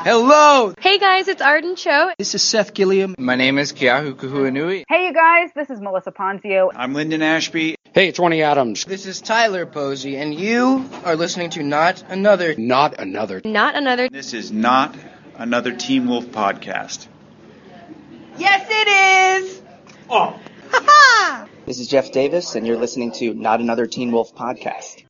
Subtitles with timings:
[0.00, 0.74] Hello!
[0.80, 2.10] Hey guys, it's Arden Cho.
[2.18, 3.14] This is Seth Gilliam.
[3.16, 4.84] My name is Keahu Kahuanui.
[4.88, 6.70] Hey you guys, this is Melissa Ponzio.
[6.74, 7.76] I'm Linden Ashby.
[7.94, 8.84] Hey, it's Orny Adams.
[8.84, 12.54] This is Tyler Posey, and you are listening to Not Another.
[12.56, 13.40] Not Another.
[13.44, 14.08] Not Another.
[14.08, 14.96] This is not
[15.36, 17.06] another Team Wolf podcast.
[18.36, 19.62] Yes, it is!
[20.10, 20.38] Oh!
[20.72, 21.48] Ha ha!
[21.66, 25.03] this is Jeff Davis, and you're listening to Not Another Teen Wolf podcast.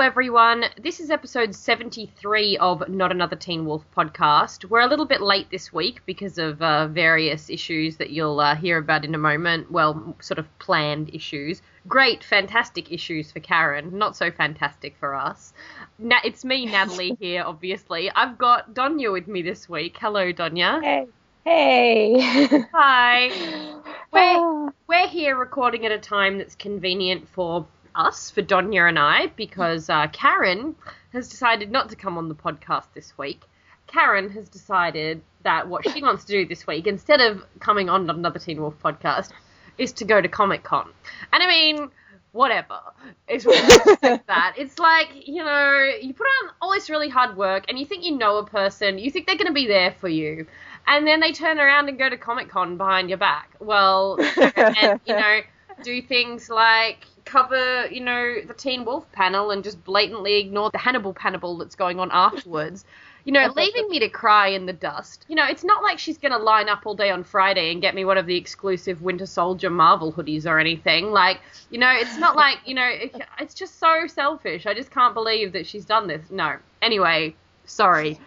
[0.00, 0.64] Hello, everyone.
[0.80, 4.64] This is episode 73 of Not Another Teen Wolf podcast.
[4.64, 8.56] We're a little bit late this week because of uh, various issues that you'll uh,
[8.56, 9.70] hear about in a moment.
[9.70, 11.60] Well, sort of planned issues.
[11.86, 13.98] Great, fantastic issues for Karen.
[13.98, 15.52] Not so fantastic for us.
[15.98, 18.10] Na- it's me, Natalie, here, obviously.
[18.10, 19.98] I've got Donya with me this week.
[20.00, 20.82] Hello, Donya.
[20.82, 21.06] Hey.
[21.44, 22.64] Hey.
[22.72, 23.74] Hi.
[24.12, 29.28] We're, we're here recording at a time that's convenient for us, for Donya and I,
[29.36, 30.74] because uh, Karen
[31.12, 33.42] has decided not to come on the podcast this week.
[33.86, 38.08] Karen has decided that what she wants to do this week, instead of coming on
[38.08, 39.30] another Teen Wolf podcast,
[39.78, 40.88] is to go to Comic Con.
[41.32, 41.90] And I mean,
[42.32, 42.78] whatever.
[43.26, 44.54] It's like that.
[44.56, 48.04] It's like, you know, you put on all this really hard work and you think
[48.04, 50.46] you know a person, you think they're going to be there for you.
[50.86, 53.54] And then they turn around and go to Comic Con behind your back.
[53.60, 55.40] Well, and, you know,
[55.82, 60.78] do things like cover, you know, the Teen Wolf panel and just blatantly ignore the
[60.78, 62.84] Hannibal panel that's going on afterwards.
[63.24, 65.26] You know, leaving me to cry in the dust.
[65.28, 67.80] You know, it's not like she's going to line up all day on Friday and
[67.80, 71.10] get me one of the exclusive Winter Soldier Marvel hoodies or anything.
[71.10, 71.40] Like,
[71.70, 74.66] you know, it's not like, you know, it, it's just so selfish.
[74.66, 76.30] I just can't believe that she's done this.
[76.30, 76.56] No.
[76.80, 77.34] Anyway,
[77.66, 78.18] sorry.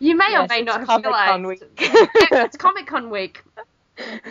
[0.00, 1.44] You may yes, or may not have realized.
[1.46, 1.62] week.
[1.78, 3.44] it's Comic Con week.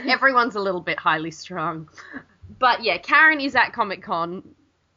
[0.05, 1.87] Everyone's a little bit highly strung.
[2.57, 4.43] But yeah, Karen is at Comic Con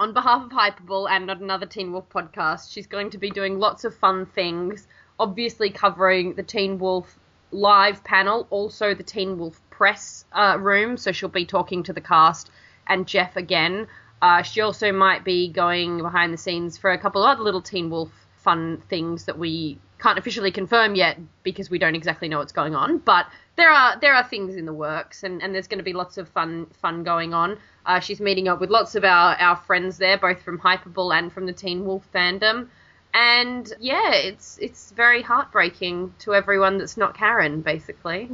[0.01, 2.73] on behalf of Hypable and not another Teen Wolf podcast.
[2.73, 7.19] She's going to be doing lots of fun things, obviously covering the Teen Wolf
[7.51, 10.97] live panel, also the Teen Wolf press uh, room.
[10.97, 12.51] So she'll be talking to the cast
[12.87, 13.87] and Jeff again.
[14.23, 17.63] Uh, she also might be going behind the scenes for a couple of other little
[17.63, 22.39] Teen Wolf fun things that we can't officially confirm yet because we don't exactly know
[22.39, 22.99] what's going on.
[22.99, 23.27] But
[23.57, 26.19] there are there are things in the works, and, and there's going to be lots
[26.19, 27.57] of fun fun going on.
[27.87, 31.33] Uh, she's meeting up with lots of our, our friends there, both from Hypable and
[31.33, 32.69] from the Teen Wolf fandom.
[33.15, 38.29] And yeah, it's it's very heartbreaking to everyone that's not Karen, basically.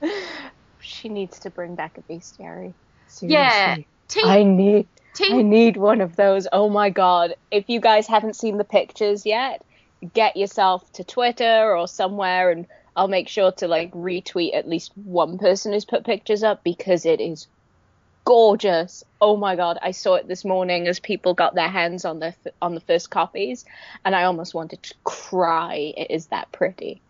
[0.80, 2.72] she needs to bring back a bestiary.
[3.20, 6.46] Yeah, Teen, I need Teen I need one of those.
[6.52, 7.34] Oh my god.
[7.50, 9.64] If you guys haven't seen the pictures yet,
[10.14, 12.66] get yourself to Twitter or somewhere and
[12.96, 17.06] I'll make sure to like retweet at least one person who's put pictures up because
[17.06, 17.46] it is
[18.24, 19.04] gorgeous.
[19.20, 22.34] Oh my god, I saw it this morning as people got their hands on the
[22.60, 23.64] on the first copies
[24.04, 25.94] and I almost wanted to cry.
[25.96, 27.00] It is that pretty.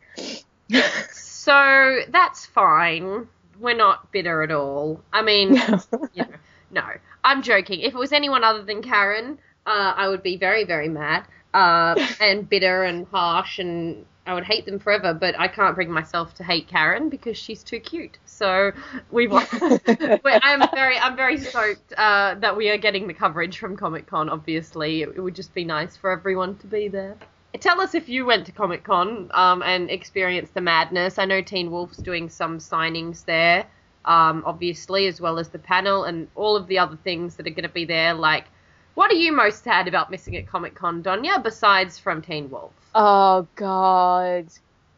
[1.12, 3.28] so that's fine.
[3.58, 5.02] We're not bitter at all.
[5.12, 5.54] I mean,
[6.14, 6.28] you know,
[6.70, 6.84] no,
[7.24, 7.80] I'm joking.
[7.80, 11.24] If it was anyone other than Karen, uh, I would be very, very mad
[11.54, 15.14] uh, and bitter and harsh, and I would hate them forever.
[15.14, 18.18] But I can't bring myself to hate Karen because she's too cute.
[18.24, 18.72] So
[19.10, 19.28] we.
[19.30, 24.28] I'm very, I'm very stoked uh, that we are getting the coverage from Comic Con.
[24.28, 27.16] Obviously, it would just be nice for everyone to be there.
[27.58, 31.18] Tell us if you went to Comic Con um, and experienced the madness.
[31.18, 33.66] I know Teen Wolf's doing some signings there,
[34.04, 37.50] um, obviously, as well as the panel and all of the other things that are
[37.50, 38.14] going to be there.
[38.14, 38.46] Like,
[38.94, 42.72] what are you most sad about missing at Comic Con, Donya, besides from Teen Wolf?
[42.94, 44.46] Oh god.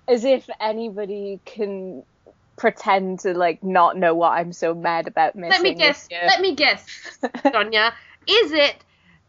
[0.08, 2.02] As if anybody can
[2.56, 5.50] pretend to like not know what I'm so mad about missing.
[5.50, 6.08] Let me guess.
[6.10, 6.86] Let me guess,
[7.22, 7.92] Donya.
[8.26, 8.76] Is it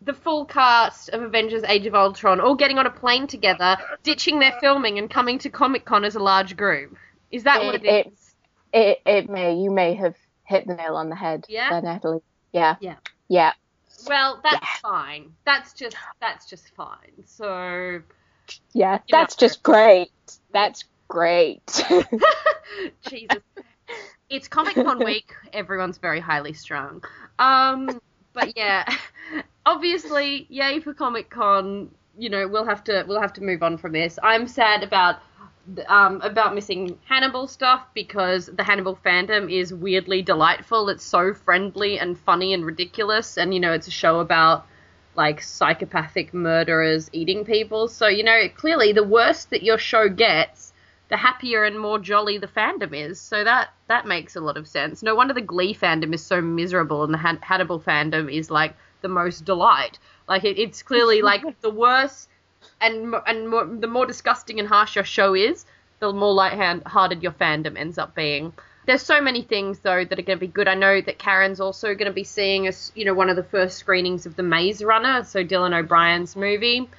[0.01, 4.39] the full cast of Avengers: Age of Ultron all getting on a plane together, ditching
[4.39, 6.97] their filming, and coming to Comic Con as a large group?
[7.31, 8.35] Is that it, what it is?
[8.73, 9.55] It, it, it may.
[9.55, 11.69] You may have hit the nail on the head, Yeah?
[11.69, 12.21] there, Natalie.
[12.51, 12.75] Yeah.
[12.79, 12.95] Yeah.
[13.27, 13.53] Yeah.
[14.07, 14.89] Well, that's Yeah.
[14.89, 15.33] fine.
[15.45, 17.23] That's just that's just fine.
[17.25, 18.01] So
[18.73, 18.93] Yeah.
[18.93, 18.99] You know.
[19.11, 20.11] That's just great.
[20.51, 21.85] That's great.
[23.07, 23.39] Jesus.
[24.29, 25.31] It's Comic Con week.
[25.53, 27.03] Everyone's very highly strung.
[27.37, 28.01] Um,
[28.33, 28.85] but yeah,
[29.65, 31.91] obviously, yay for Comic Con.
[32.17, 34.17] You know, we'll have to we'll have to move on from this.
[34.23, 35.17] I'm sad about
[35.87, 40.89] um, about missing Hannibal stuff because the Hannibal fandom is weirdly delightful.
[40.89, 44.65] It's so friendly and funny and ridiculous, and you know, it's a show about
[45.15, 47.87] like psychopathic murderers eating people.
[47.87, 50.73] So you know, clearly, the worse that your show gets,
[51.09, 53.19] the happier and more jolly the fandom is.
[53.19, 55.01] So that that makes a lot of sense.
[55.01, 58.75] No wonder the Glee fandom is so miserable, and the Han- Hannibal fandom is like
[59.01, 59.97] the most delight.
[60.27, 62.27] Like it, it's clearly like the worse
[62.83, 65.65] and and more, the more disgusting and harsh your show is,
[65.99, 68.53] the more light-hearted your fandom ends up being.
[68.85, 70.67] There's so many things though that are going to be good.
[70.67, 73.43] I know that Karen's also going to be seeing us, you know, one of the
[73.43, 76.89] first screenings of the Maze Runner, so Dylan O'Brien's movie.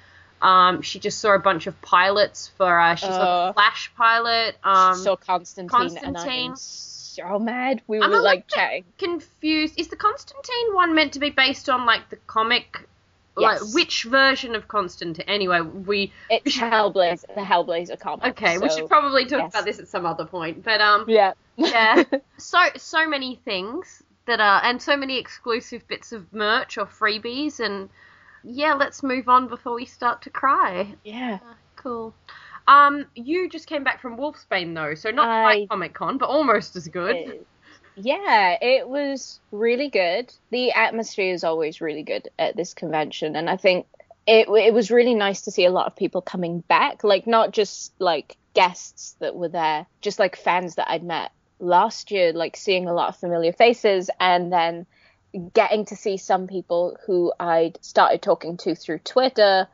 [0.41, 2.79] Um, she just saw a bunch of pilots for.
[2.81, 4.57] Uh, she saw Uh, Flash pilot.
[4.65, 5.71] Um, so Constantine,
[6.03, 6.57] and Constantine.
[6.57, 7.81] So mad.
[7.87, 8.85] We I'm were like chatting.
[8.99, 9.79] confused.
[9.79, 12.89] Is the Constantine one meant to be based on like the comic?
[13.37, 13.63] Yes.
[13.63, 15.25] Like which version of Constantine?
[15.27, 18.27] Anyway, we It's Hellblazer, the Hellblazer comic.
[18.27, 18.59] okay.
[18.59, 19.51] we should probably talk yes.
[19.53, 20.63] about this at some other point.
[20.63, 21.33] But um, Yeah.
[21.57, 22.05] yeah,
[22.39, 27.59] so so many things that are and so many exclusive bits of merch or freebies
[27.61, 27.89] and
[28.45, 28.75] yeah.
[28.75, 30.95] Let's move on before we start to cry.
[31.05, 31.39] yeah.
[31.77, 32.15] Cool.
[32.67, 36.29] Um, you just came back from Wolfsbane though, so not I- quite Comic Con, but
[36.29, 37.45] almost as good.
[37.97, 40.33] Yeah, it was really good.
[40.51, 43.87] The atmosphere is always really good at this convention, and I think
[44.27, 47.53] it it was really nice to see a lot of people coming back, like not
[47.53, 51.31] just like guests that were there, just like fans that I'd met
[51.61, 54.87] last year, like seeing a lot of familiar faces, and then
[55.53, 59.69] getting to see some people who I'd started talking to through Twitter,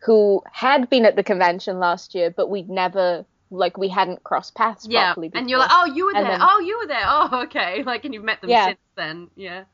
[0.00, 4.54] who had been at the convention last year, but we'd never like we hadn't crossed
[4.54, 5.30] paths Yeah, properly.
[5.34, 6.32] and you're like, oh, you were And there.
[6.38, 7.04] then- oh, you were there.
[7.04, 7.82] Oh, okay.
[7.82, 8.66] Like, and you've met them Yeah.
[8.66, 9.30] since then.
[9.36, 9.64] Yeah.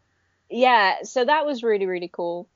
[0.51, 2.49] yeah so that was really really cool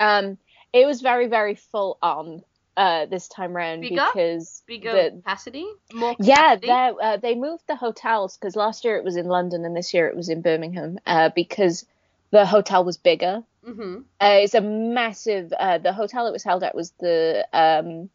[0.00, 0.36] um
[0.72, 2.42] it was very very full on
[2.76, 4.04] uh this time round Bigger?
[4.12, 5.66] because Bigger the, capacity.
[5.92, 6.66] More yeah capacity.
[6.66, 9.92] they uh, they moved the hotels because last year it was in london and this
[9.94, 11.86] year it was in birmingham uh because
[12.30, 16.62] the hotel was bigger hmm uh, it's a massive uh the hotel it was held
[16.62, 18.08] at was the um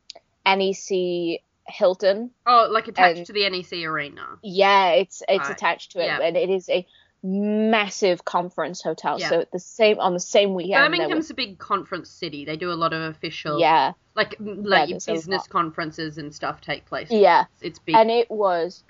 [0.46, 4.22] nec hilton Oh, like attached And- to the NEC arena.
[4.44, 5.52] yeah, it's it's Right.
[5.52, 6.20] attached to it, Yeah.
[6.22, 6.86] and it is a
[7.24, 9.20] massive conference hotel.
[9.20, 9.30] Yeah.
[9.30, 12.46] So at the same on the same weekend, Birmingham's was, a big conference city.
[12.46, 16.86] They do a lot of official, yeah, like like a business conferences and stuff take
[16.86, 17.10] place.
[17.10, 17.96] yeah, It's big.
[17.96, 18.84] and it was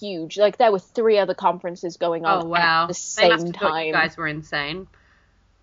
[0.00, 0.38] huge.
[0.38, 2.82] Like there were three other conferences going on oh wow.
[2.84, 3.86] at the same time.
[3.86, 4.86] you guys were insane.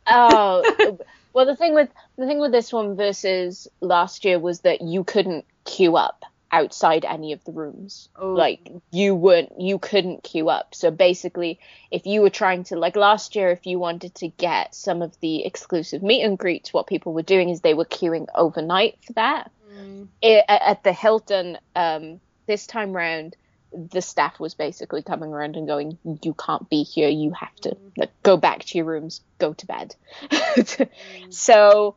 [0.08, 1.00] Oh,
[1.34, 5.04] well, the thing with the thing with this one versus last year was that you
[5.04, 8.10] couldn't queue up outside any of the rooms.
[8.16, 8.34] Oh.
[8.34, 10.76] Like you weren't, you couldn't queue up.
[10.76, 14.76] So basically, if you were trying to, like last year, if you wanted to get
[14.76, 18.28] some of the exclusive meet and greets, what people were doing is they were queuing
[18.36, 19.52] overnight for that.
[19.74, 20.08] Mm.
[20.22, 23.38] It, at the Hilton, um, this time round,
[23.74, 27.10] the staff was basically coming around and going, "You can't be here.
[27.10, 29.96] You have to like, go back to your rooms, go to bed."
[30.32, 31.34] Mm.
[31.34, 31.96] so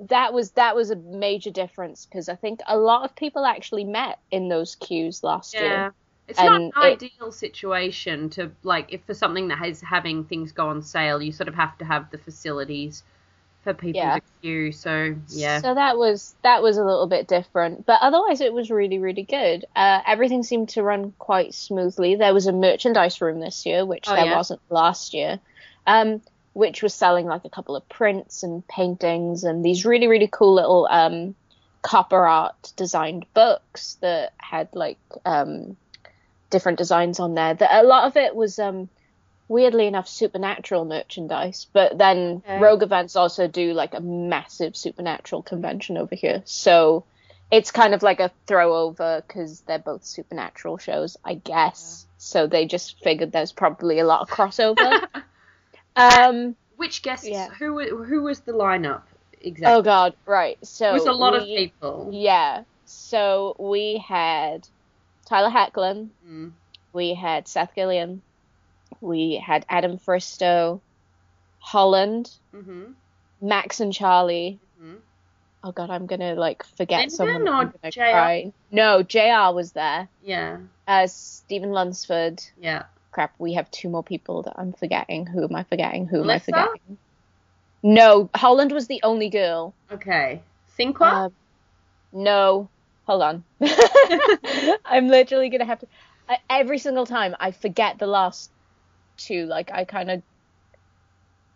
[0.00, 3.84] that was that was a major difference because I think a lot of people actually
[3.84, 5.60] met in those queues last Yeah.
[5.62, 5.94] year.
[6.26, 10.24] It's not an And it- ideal situation to like if for something that is having
[10.24, 13.02] things go on sale, you sort of have to have the facilities
[13.64, 14.14] for people Yeah.
[14.16, 14.72] to queue.
[14.72, 18.70] So yeah, So that was that was a little bit different, but otherwise it was
[18.70, 19.64] really really good.
[19.74, 22.16] Uh, everything seemed to run quite smoothly.
[22.16, 24.36] There was a merchandise room this year, which Oh, there yeah?
[24.36, 25.40] wasn't last year,
[25.86, 26.22] um,
[26.52, 30.54] which was selling like a couple of prints and paintings and these really really cool
[30.54, 31.34] little um,
[31.82, 35.76] copper art designed books that had like um,
[36.50, 37.54] different designs on there.
[37.54, 38.88] That a lot of it was um,
[39.48, 42.58] weirdly enough supernatural merchandise but then Okay.
[42.58, 47.04] rogue events also do like a massive supernatural convention over here so
[47.50, 52.64] it's kind of like a throwover because they're both supernatural shows i guess so they
[52.66, 55.06] just figured there's probably a lot of crossover
[55.96, 57.26] um which guests?
[57.28, 57.48] Yeah.
[57.58, 59.02] Who who was the lineup
[59.40, 59.74] exactly?
[59.78, 62.10] oh god right so it was a lot of people.
[62.12, 64.66] yeah so we had
[65.26, 66.52] tyler Hoechlin, Mm.
[66.92, 68.22] we had seth gilliam
[69.04, 70.80] we had adam fristoe
[71.60, 72.92] holland hmm
[73.40, 74.58] Max and Charlie.
[74.80, 74.96] Mhm.
[75.62, 77.72] Oh god, I'm gonna like forget Linden someone.
[77.82, 78.00] or JR?
[78.00, 78.52] cry.
[78.70, 80.08] No, JR was there.
[80.22, 80.58] Yeah,
[80.88, 82.40] Uh, Stephen Lunsford.
[82.58, 82.84] yeah.
[83.10, 85.26] Crap, we have two more people that I'm forgetting.
[85.26, 86.06] Who am I forgetting?
[86.06, 86.52] Who Melissa?
[86.52, 86.98] am I forgetting?
[87.82, 89.74] No, Holland was the only girl.
[89.92, 90.40] Okay.
[90.78, 91.26] Sinqua?
[91.26, 91.32] Um,
[92.12, 92.68] no,
[93.06, 93.44] hold on.
[94.86, 95.86] I'm literally gonna have to.
[96.28, 98.50] I, every single time I forget the last
[99.16, 99.46] two.
[99.46, 100.22] Like I kind of.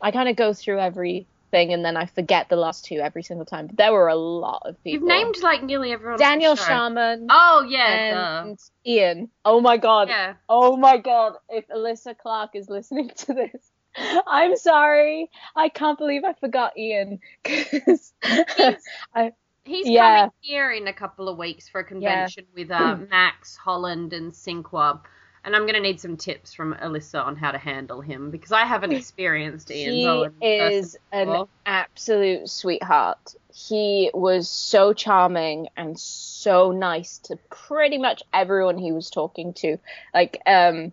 [0.01, 1.27] I kind of go through everything
[1.73, 3.67] and then I forget the last two every single time.
[3.67, 5.09] But there were a lot of people.
[5.09, 6.19] You've named like nearly everyone.
[6.19, 6.55] Daniel.
[6.55, 8.45] Sharman Oh yeah.
[8.47, 9.29] and Ian.
[9.45, 10.09] Oh my god.
[10.09, 10.35] Yeah.
[10.49, 11.35] Oh my god.
[11.49, 13.71] If Alyssa Clark is listening to this,
[14.27, 15.31] I'm sorry.
[15.57, 17.19] I can't believe I forgot Ian.
[17.43, 19.33] 'cause I,
[19.65, 20.19] He's Yeah.
[20.21, 24.33] coming here in a couple of weeks for a convention with uh, Max, Holland, and
[24.33, 25.01] Sinqua.
[25.45, 28.53] And I'm going to need some tips from Alyssa on how to handle him because
[28.53, 33.35] I haven't experienced Ian he Bohen is an absolute sweetheart.
[33.55, 39.79] He was so charming and so nice to pretty much everyone he was talking to.
[40.13, 40.93] Like, um,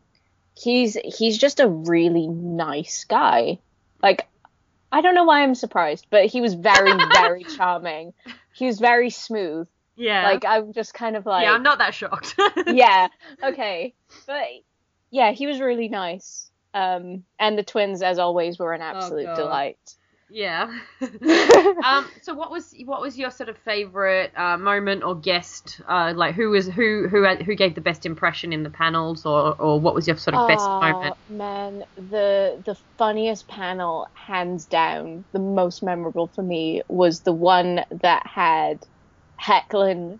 [0.57, 3.59] he's he's just a really nice guy.
[4.01, 4.27] Like,
[4.91, 8.13] I don't know why I'm surprised, but he was very very charming.
[8.53, 9.67] He was very smooth.
[9.95, 10.23] Yeah.
[10.29, 12.35] Like, I'm just kind of like, yeah, I'm not that shocked.
[12.67, 13.07] yeah,
[13.43, 13.93] okay,
[14.27, 14.45] but
[15.11, 16.49] yeah, he was really nice.
[16.73, 19.35] Um, and the twins, as always, were an absolute God.
[19.35, 19.95] delight.
[20.29, 20.75] Yeah.
[21.85, 22.09] um.
[22.21, 25.79] So, what was what was your sort of favorite uh, moment or guest?
[25.87, 29.25] Uh, like who was who who had- who gave the best impression in the panels,
[29.25, 31.15] or or what was your sort of best Oh, moment?
[31.29, 37.81] man, the the funniest panel, hands down, the most memorable for me was the one
[37.91, 38.79] that had
[39.41, 40.19] Hoechlin,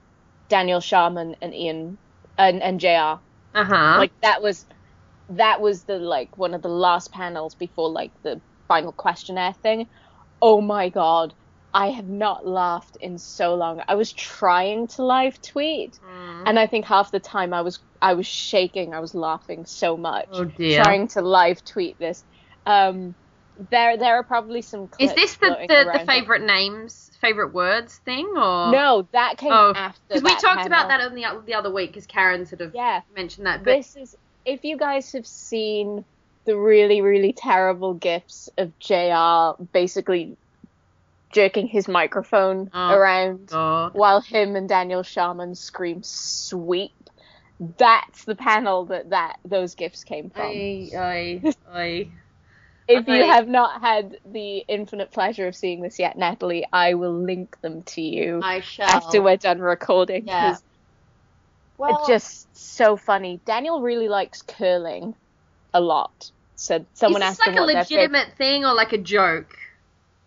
[0.50, 1.98] Daniel Sharman, and Ian
[2.38, 2.88] and and Jr.
[3.54, 3.96] Uh huh.
[4.00, 4.66] Like that was
[5.30, 9.88] that was the like one of the last panels before like the final questionnaire thing.
[10.42, 11.34] Oh my god.
[11.74, 13.82] I have not laughed in so long.
[13.86, 16.44] I was trying to live tweet Mm.
[16.46, 18.94] and I think half the time I was I was shaking.
[18.94, 20.84] I was laughing so much Oh, dear.
[20.84, 22.24] trying to live tweet this.
[22.66, 23.16] Um
[23.70, 28.26] there there are probably some Is this the the, the favorite names, favorite words thing,
[28.36, 31.72] or No, that came Oh, after because we talked about that on the the other
[31.72, 33.02] week because Karen sort of Yeah.
[33.14, 33.64] mentioned that.
[33.64, 36.06] But this is if you guys have seen
[36.46, 40.38] the really really terrible gifs of JR basically
[41.34, 43.94] jerking his microphone Oh, around God.
[43.94, 46.92] while him and Daniel Sharman scream sweep
[47.78, 52.12] that's the panel that that those gifs came from I, I, I,
[52.88, 57.14] if you have not had the infinite pleasure of seeing this yet Natalie I will
[57.14, 58.88] link them to you I shall.
[58.88, 60.58] after we're done recording Yeah.
[61.78, 63.40] well, it's just so funny.
[63.46, 65.16] Daniel really likes curling
[65.74, 66.32] a lot.
[66.56, 68.94] So someone is asked this him like a what their fav- legitimate thing or like
[68.94, 69.58] a joke?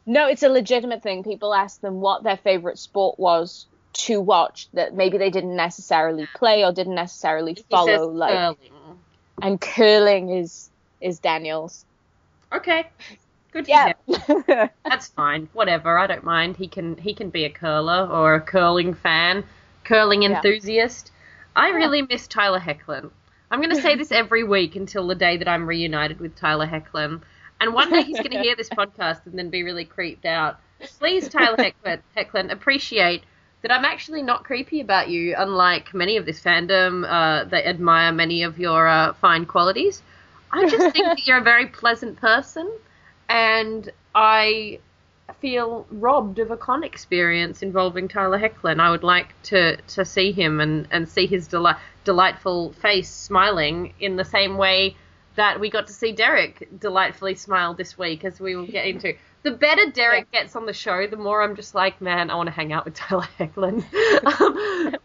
[0.05, 1.23] No, it's a legitimate thing.
[1.23, 6.29] People ask them what their favorite sport was to watch that maybe they didn't necessarily
[6.35, 8.09] play or didn't necessarily follow.
[8.11, 8.99] Like, curling.
[9.43, 11.85] and curling is is Daniel's.
[12.52, 12.90] Okay,
[13.52, 13.87] good for Yeah.
[13.88, 13.95] him.
[14.85, 15.49] That's fine.
[15.52, 15.99] Whatever.
[15.99, 16.57] I don't mind.
[16.57, 19.45] He can he can be a curler or a curling fan,
[19.85, 20.45] curling Yeah.
[20.45, 21.12] enthusiast.
[21.57, 23.11] I really miss Tyler Hoechlin.
[23.50, 26.67] I'm going to say this every week until the day that I'm reunited with Tyler
[26.67, 27.23] Hoechlin.
[27.61, 30.59] And one day he's going to hear this podcast and then be really creeped out.
[30.99, 33.25] Please, Tyler Hoechlin, Hoechlin appreciate
[33.62, 38.12] that I'm actually not creepy about you, unlike many of this fandom uh, that admire
[38.12, 40.02] many of your uh, fine qualities.
[40.50, 42.71] I just think that you're a very pleasant person,
[43.28, 44.81] and I
[45.40, 48.81] feel robbed of a con experience involving Tyler Hoechlin.
[48.81, 51.75] I would like to, to see him and, and see his deli-
[52.05, 54.97] delightful face smiling in the same way
[55.37, 59.14] that we got to see Derek delightfully smile this week, as we will get into.
[59.45, 62.49] The better Derek gets on the show, the more I'm just like, man, I want
[62.49, 63.85] to hang out with Tyler Hoechlin.
[64.40, 64.97] um,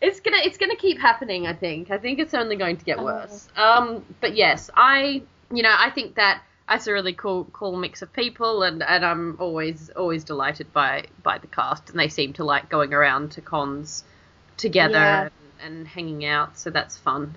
[0.00, 1.46] it's gonna it's gonna keep happening.
[1.46, 1.90] I think.
[1.90, 3.48] I think it's only going to get worse.
[3.56, 5.22] Um, but yes, I
[5.52, 9.04] you know I think that that's a really cool cool mix of people, and, and
[9.04, 13.32] I'm always always delighted by by the cast, and they seem to like going around
[13.32, 14.02] to cons
[14.56, 15.28] together Yeah.
[15.62, 17.36] and, and hanging out, so that's fun.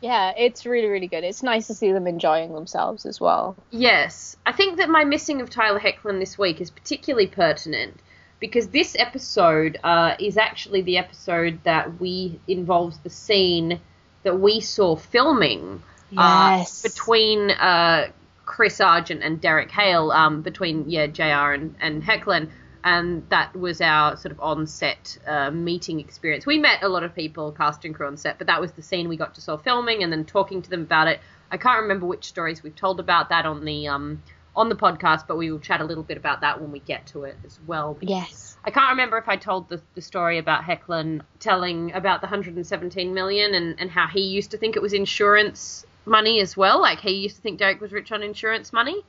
[0.00, 1.24] yeah, it's really really good.
[1.24, 3.56] It's nice to see them enjoying themselves as well.
[3.70, 7.98] Yes, I think that my missing of Tyler Hoechlin this week is particularly pertinent
[8.44, 13.80] because this episode uh, is actually the episode that we involves the scene
[14.22, 15.82] that we saw filming
[16.18, 16.82] uh, Yes.
[16.82, 18.08] between uh,
[18.44, 21.54] Chris Argent and Derek Hale, um, between yeah Jr.
[21.56, 22.50] and and Hoechlin.
[22.84, 26.44] And that was our sort of on-set uh, meeting experience.
[26.44, 28.82] We met a lot of people, cast and crew on set, but that was the
[28.82, 31.18] scene we got to saw filming, and then talking to them about it.
[31.50, 34.22] I can't remember which stories we've told about that on the um,
[34.56, 37.06] on the podcast, but we will chat a little bit about that when we get
[37.08, 37.96] to it as well.
[38.00, 38.56] Yes.
[38.64, 43.12] I can't remember if I told the, the story about Hoechlin telling about the 117
[43.12, 46.80] million and, and how he used to think it was insurance money as well.
[46.80, 49.04] Like he used to think Derek was rich on insurance money.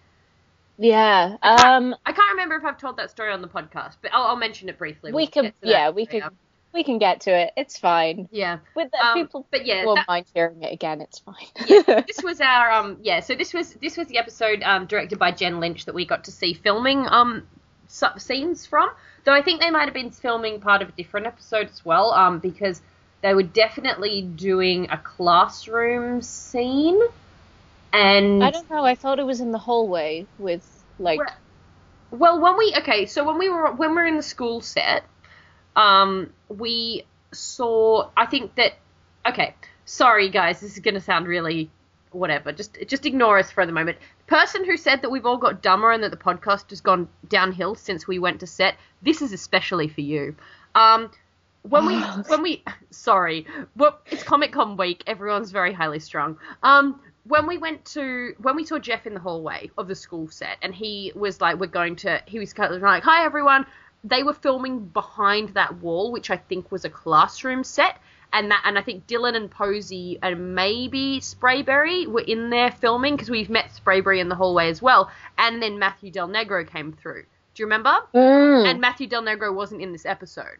[0.78, 1.38] Yeah.
[1.42, 1.96] Um.
[2.06, 4.68] I can't remember if I've told that story on the podcast, but I'll, I'll mention
[4.68, 5.14] it briefly.
[5.14, 5.54] We can, could.
[5.54, 5.90] to that Yeah.
[5.92, 6.32] We area.
[6.76, 7.52] We can get to it.
[7.58, 8.28] It's fine.
[8.32, 8.60] Yeah.
[8.76, 11.02] With the Um, people but yeah, won't that- mind hearing it again.
[11.02, 11.48] It's fine.
[11.68, 15.18] yeah, this was our um yeah so this was this was the episode um directed
[15.18, 17.48] by Jen Lynch that we got to see filming um
[17.88, 18.90] scenes from
[19.24, 22.12] though I think they might have been filming part of a different episode as well
[22.12, 22.82] um because
[23.22, 27.00] they were definitely doing a classroom scene
[27.94, 28.84] and I don't know.
[28.84, 30.66] I thought it was in the hallway with
[31.00, 31.20] like.
[31.20, 31.30] Well-
[32.12, 35.04] well, when we okay, so when we were when we're in the school set,
[35.76, 38.10] um, we saw.
[38.16, 38.74] I think that
[39.28, 39.56] okay.
[39.86, 41.70] Sorry, guys, this is gonna sound really
[42.12, 42.52] whatever.
[42.52, 43.98] Just just ignore us for the moment.
[44.26, 47.08] The person who said that we've all got dumber and that the podcast has gone
[47.28, 48.76] downhill since we went to set.
[49.02, 50.36] This is especially for you.
[50.74, 51.12] Um,
[51.64, 51.96] when we
[52.28, 55.04] when we sorry, well, it's Comic Con week.
[55.08, 56.38] Everyone's very highly strung.
[56.64, 60.30] Um, when we went to when we saw Jeff in the hallway of the school
[60.30, 63.66] set, and he was like, "We're going to," he was kind of like, "Hi everyone."
[64.08, 67.98] They were filming behind that wall, which I think was a classroom set,
[68.32, 73.16] and that and I think Dylan and Posey and maybe Sprayberry were in there filming
[73.16, 76.94] because we've met Sprayberry in the hallway as well, and then Matthew Del Negro came
[76.94, 77.24] through.
[77.56, 77.96] Do you remember?
[78.14, 80.58] Mm, And Matthew Del Negro wasn't in this episode.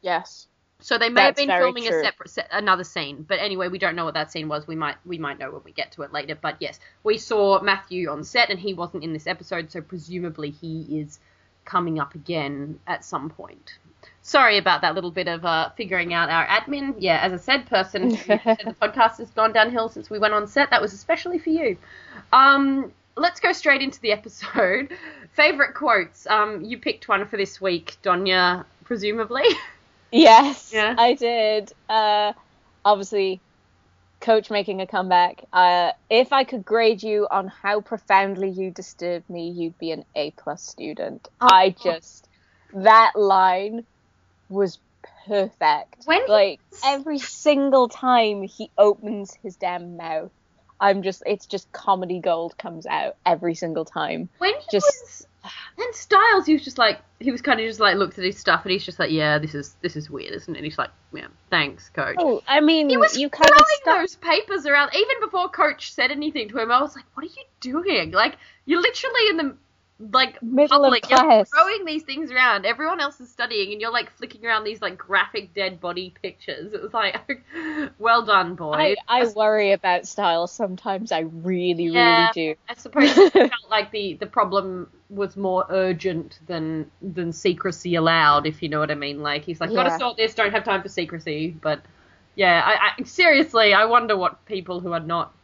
[0.00, 0.48] yes.
[0.80, 3.94] So they may have been filming a separate se- another scene, but anyway, we don't
[3.94, 4.66] know what that scene was.
[4.66, 6.34] We might we might know when we get to it later.
[6.34, 10.50] But yes, we saw Matthew on set, and he wasn't in this episode, so presumably
[10.50, 11.20] he is
[11.64, 13.78] coming up again at some point.
[14.24, 16.94] Sorry about that little bit of uh, figuring out our admin.
[16.98, 18.16] Yeah, as I said, person the
[18.82, 20.70] podcast has gone downhill since we went on set.
[20.70, 21.76] That was especially for you.
[22.32, 24.96] Um, let's go straight into the episode.
[25.32, 26.26] Favorite quotes.
[26.26, 29.44] Um, you picked one for this week, Donya, presumably.
[30.14, 30.94] Yes, Yeah.
[30.98, 31.72] I did.
[31.88, 32.34] Uh,
[32.84, 33.40] obviously,
[34.22, 35.44] coach making a comeback.
[35.52, 40.04] Uh, if I could grade you on how profoundly you disturbed me, you'd be an
[40.14, 41.28] A plus student.
[41.40, 41.48] Oh.
[41.50, 42.28] I just
[42.72, 43.84] that line
[44.48, 44.78] was
[45.26, 46.04] perfect.
[46.06, 50.30] When like every single time he opens his damn mouth,
[50.80, 54.28] I'm just it's just comedy gold comes out every single time.
[54.38, 55.26] when he Just- was
[55.78, 58.38] and Stiles, he was just like he was kind of just like looked at his
[58.38, 60.58] stuff and he's just like, yeah, this is this is weird, isn't it?
[60.58, 62.16] And he's like, yeah, thanks, coach.
[62.18, 65.48] Oh, I mean, he was you kind of throwing stuck those papers around even before
[65.48, 66.70] coach said anything to him.
[66.70, 68.12] I was like, what are you doing?
[68.12, 69.56] Like you're literally in the
[70.10, 71.50] like Middle of public, you're class.
[71.50, 72.66] throwing these things around.
[72.66, 76.72] Everyone else is studying, and you're like flicking around these like graphic dead body pictures.
[76.72, 77.16] It was like,
[77.98, 78.72] well done, boy.
[78.74, 81.12] I, I worry about style sometimes.
[81.12, 82.16] I really, Yeah.
[82.16, 82.54] really do.
[82.68, 88.46] I suppose it felt like the, the problem was more urgent than than secrecy allowed,
[88.46, 89.22] if you know what I mean.
[89.22, 89.84] Like he's like, Yeah.
[89.84, 91.50] gotta sort this, don't have time for secrecy.
[91.60, 91.82] But
[92.34, 95.34] yeah, I, I seriously, I wonder what people who are not,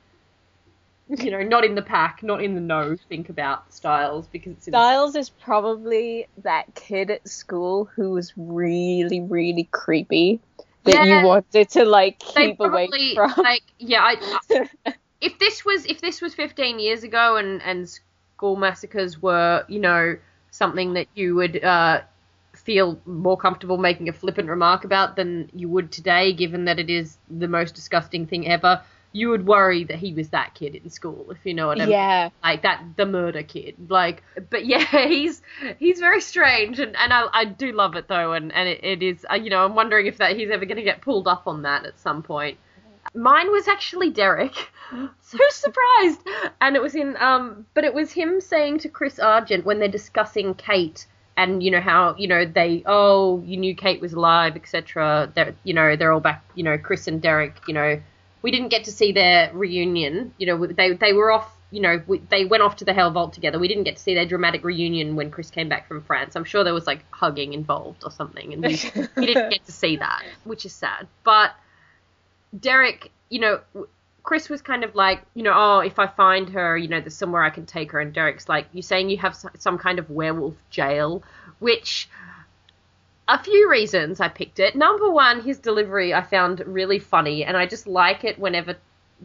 [1.19, 4.67] you know, not in the pack, not in the know, think about Stiles because it's
[4.67, 10.41] Stiles is probably that kid at school who was really, really creepy
[10.85, 11.21] that Yeah.
[11.21, 13.33] you wanted to like keep away from.
[13.39, 14.03] like yeah.
[14.03, 14.67] I,
[15.21, 19.81] if this was if this was 15 years ago and and school massacres were you
[19.81, 20.17] know
[20.51, 22.01] something that you would uh,
[22.55, 26.91] feel more comfortable making a flippant remark about than you would today, given that it
[26.91, 28.83] is the most disgusting thing ever.
[29.13, 31.85] You would worry that he was that kid in school, if you know what I
[31.85, 31.93] mean.
[31.93, 33.77] yeah, Like that, the murder kid.
[33.89, 35.43] Like, but yeah, he's
[35.79, 39.03] he's very strange, and, and I, I do love it though, and and it, it
[39.03, 41.47] is, uh, you know, I'm wondering if that he's ever going to get pulled up
[41.47, 42.59] on that at some point.
[43.15, 44.55] Mine was actually Derek.
[45.21, 46.21] so surprised,
[46.61, 49.89] and it was in um, but it was him saying to Chris Argent when they're
[49.89, 51.07] discussing Kate
[51.39, 55.33] and you know how you know they oh you knew Kate was alive etc.
[55.35, 58.01] They're you know they're all back you know Chris and Derek you know
[58.43, 62.03] we didn't get to see their reunion you know they they were off you know
[62.07, 63.59] we, they went off to the Hale Vault together.
[63.59, 66.35] We didn't get to see their dramatic reunion when Chris came back from France.
[66.35, 68.81] I'm sure there was like hugging involved or something, and we,
[69.17, 71.07] we didn't get to see that, which is sad.
[71.25, 71.53] But
[72.59, 73.61] Derek, you know,
[74.23, 77.17] Chris was kind of like, you know, oh, if I find her, you know, there's
[77.17, 78.01] somewhere I can take her.
[78.01, 81.23] And Derek's like, you're saying you have some kind of werewolf jail,
[81.59, 82.09] which
[83.29, 84.75] a few reasons I picked it.
[84.75, 88.77] Number one, his delivery I found really funny, and I just like it whenever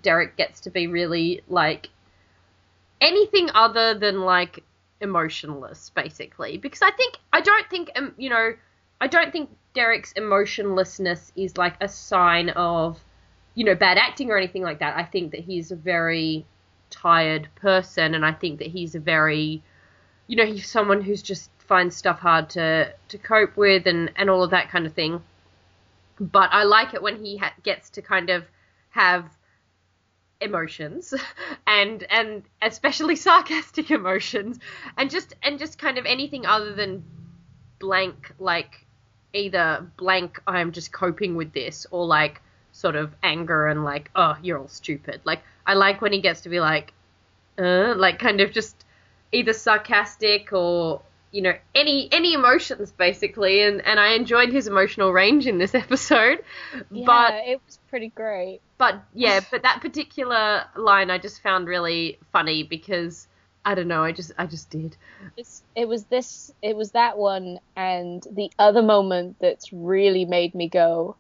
[0.02, 1.90] Derek gets to be really like
[3.00, 4.64] anything other than like
[5.00, 6.58] emotionless, basically.
[6.58, 8.54] Because I think I don't think you know
[9.00, 13.00] I don't think Derek's emotionlessness is like a sign of
[13.56, 14.98] you know bad acting or anything like that.
[14.98, 16.46] I think that he's a very
[16.90, 19.64] tired person, and I think that he's a very
[20.28, 24.30] you know he's someone who's just finds stuff hard to to cope with and and
[24.30, 25.24] all of that kind of thing.
[26.20, 28.46] But I like it when he ha- gets to kind of
[28.92, 29.26] have
[30.40, 31.16] emotions
[31.68, 34.60] and and especially sarcastic emotions
[35.00, 37.04] and just and just kind of anything other than
[37.80, 38.86] blank like
[39.34, 42.40] either blank I'm just coping with this or like
[42.72, 45.22] sort of anger and like oh you're all stupid.
[45.24, 46.94] Like I like when he gets to be like
[47.58, 48.86] uh like kind of just
[49.32, 51.02] either sarcastic or
[51.34, 55.76] you know any any emotions basically and and I enjoyed his emotional range in this
[55.86, 56.44] episode.
[56.92, 58.62] Yeah, But it was pretty great.
[58.78, 63.28] but yeah, but that particular line I just found really funny because
[63.66, 64.96] I don't know, I just I just did.
[65.38, 70.54] It's, it was this, it was that one, and the other moment that's really made
[70.54, 71.16] me go,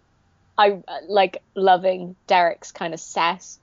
[0.58, 3.60] I like loving Derek's kind of sass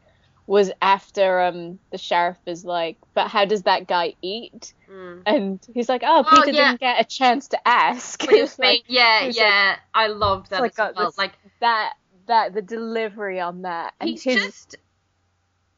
[0.50, 4.74] was after um the sheriff is like, but how does that guy eat?
[4.90, 5.22] Mm.
[5.24, 6.68] And he's like, oh, Oh, Peter yeah.
[6.70, 8.20] didn't get a chance to ask.
[8.22, 10.92] When he was It's like- being- yeah, like- yeah, I loved that like, as uh,
[10.96, 11.06] well.
[11.06, 11.92] this- Like that
[12.26, 14.76] that the delivery on that and he's his just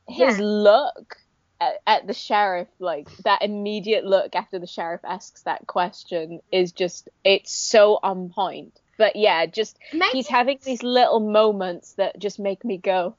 [0.08, 0.44] his yeah.
[0.44, 1.16] look
[1.60, 6.72] at, at the sheriff, like that immediate look after the sheriff asks that question, is
[6.72, 8.72] just it's so on point.
[8.96, 13.16] But yeah, just Maybe he's having these little moments that just make me go.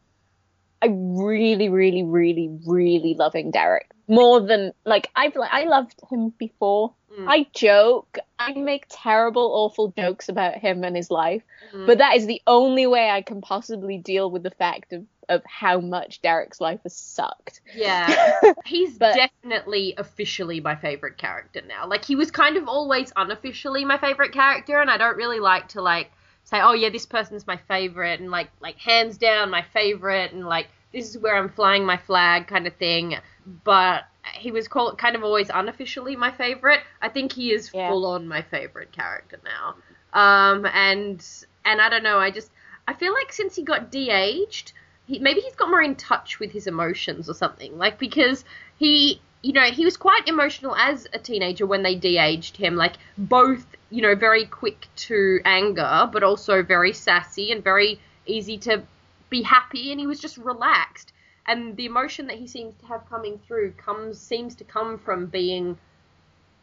[0.83, 6.29] I really, really, really, really loving Derek more than like I've like I loved him
[6.37, 6.93] before.
[7.17, 7.25] Mm.
[7.29, 11.43] I joke, I make terrible, awful jokes about him and his life,
[11.73, 11.85] Mm.
[11.87, 15.41] but that is the only way I can possibly deal with the fact of of
[15.45, 17.61] how much Derek's life has sucked.
[17.73, 18.41] Yeah.
[18.65, 21.87] He's But- definitely officially my favorite character now.
[21.87, 25.69] Like he was kind of always unofficially my favorite character and I don't really like
[25.69, 26.11] to like
[26.43, 30.45] say, "Oh yeah, this person's my favorite" and like like hands down my favorite and
[30.45, 33.15] like this is where I'm flying my flag kind of thing.
[33.63, 34.03] But
[34.35, 36.81] he was called kind of always unofficially my favorite.
[37.01, 37.89] I think he is Yeah.
[37.89, 39.75] full on my favorite character now.
[40.13, 41.25] Um and
[41.65, 42.51] and I don't know, I just
[42.87, 44.73] I feel like since he got de-aged,
[45.05, 47.77] he, maybe he's got more in touch with his emotions or something.
[47.77, 48.43] Like because
[48.77, 52.75] he, you know, he was quite emotional as a teenager when they de-aged him.
[52.75, 58.57] Like both, you know, very quick to anger, but also very sassy and very easy
[58.59, 58.81] to
[59.29, 59.91] be happy.
[59.91, 61.11] And he was just relaxed.
[61.45, 65.25] And the emotion that he seems to have coming through comes seems to come from
[65.25, 65.77] being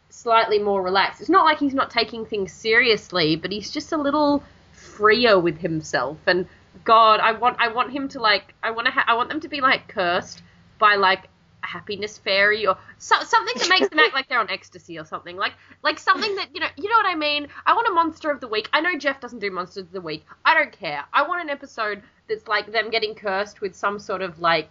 [0.09, 1.21] slightly more relaxed.
[1.21, 5.59] It's not like he's not taking things seriously, but he's just a little freer with
[5.59, 6.17] himself.
[6.27, 6.47] And
[6.85, 9.41] God, I want I want him to like I want to ha- I want them
[9.41, 10.43] to be like cursed
[10.79, 11.29] by like
[11.71, 15.37] happiness fairy or so- something that makes them act like they're on ecstasy or something.
[15.37, 15.53] Like
[15.83, 17.49] like something that you know you know what I mean.
[17.65, 18.69] I want a monster of the week.
[18.73, 20.27] I know Jeff doesn't do monsters of the week.
[20.45, 21.05] I don't care.
[21.13, 24.71] I want an episode that's like them getting cursed with some sort of like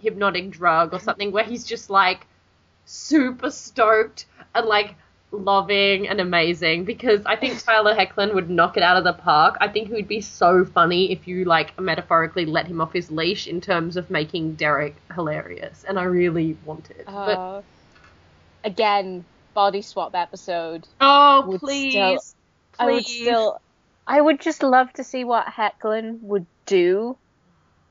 [0.00, 2.26] hypnotic drug or something where he's just like
[2.84, 4.96] super stoked and like
[5.32, 9.56] loving and amazing because I think Tyler Hoechlin would knock it out of the park.
[9.60, 13.10] I think he would be so funny if you like metaphorically let him off his
[13.10, 17.04] leash in terms of making Derek hilarious, and I really want it.
[17.06, 17.62] but Uh,
[18.64, 20.86] again, body swap episode.
[21.00, 22.20] oh please, still-
[22.78, 23.60] I would still,
[24.06, 27.16] I would just love to see what Hoechlin would do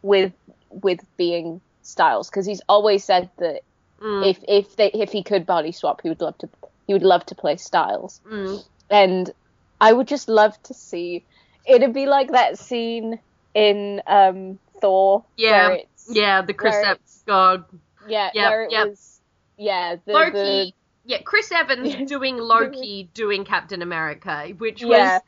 [0.01, 0.34] with
[0.69, 3.62] with being Stiles because he's always said that
[4.01, 6.49] Mm, if if they if he could body swap, he would love to
[6.91, 8.62] he would love to play Stiles, mm.
[8.89, 9.32] and
[9.80, 11.25] I would just love to see.
[11.65, 13.17] It'd be like that scene
[13.54, 15.23] in um Thor.
[15.38, 17.63] Yeah, where it's, yeah, the Chris Evans God.
[18.10, 18.88] yeah, Yep, where it yep.
[18.89, 19.21] was.
[19.58, 20.34] Yeah, the, Loki.
[20.34, 20.73] the
[21.06, 25.19] Yeah, Chris Evans doing Loki doing Captain America, which Yeah.
[25.19, 25.21] was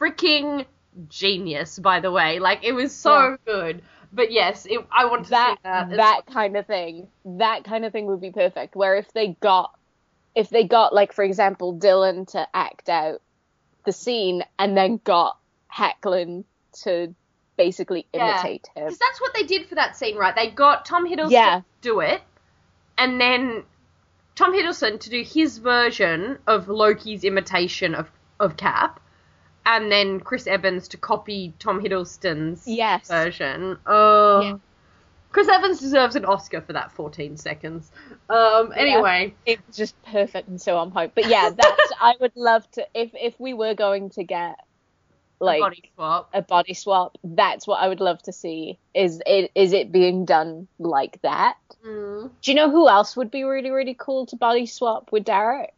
[0.00, 0.64] freaking
[1.10, 2.38] genius, by the way.
[2.38, 3.36] Like it was so Yeah.
[3.44, 3.82] good.
[4.10, 5.90] But yes, it, I want to that see that.
[5.90, 9.70] that kind of thing that kind of thing would be perfect where if they got
[10.34, 13.20] if they got like for example dylan to act out
[13.84, 15.38] the scene and then got
[15.72, 16.44] Hoechlin
[16.82, 17.14] to
[17.56, 18.30] basically Yeah.
[18.32, 20.34] imitate him Because that's what they did for that scene, right?
[20.34, 21.56] They got Tom Hiddleston Yeah.
[21.60, 22.20] to do it,
[22.98, 23.64] and then
[24.34, 28.98] Tom Hiddleston to do his version of Loki's imitation of, of Cap,
[29.66, 33.78] and then Chris Evans to copy Tom Hiddleston's yes version.
[33.86, 34.40] Oh.
[34.40, 34.56] Yeah.
[35.34, 37.90] Chris Evans deserves an Oscar for that 14 seconds.
[38.30, 42.70] Um, anyway, it's just perfect and so on point but yeah that's i would love
[42.70, 44.54] to if if we were going to get
[45.40, 46.30] like a body swap.
[46.32, 50.24] a body swap that's what i would love to see is it is it being
[50.24, 52.30] done like that Mm.
[52.40, 55.74] Do you know who else would be really, really cool to body swap with Derek?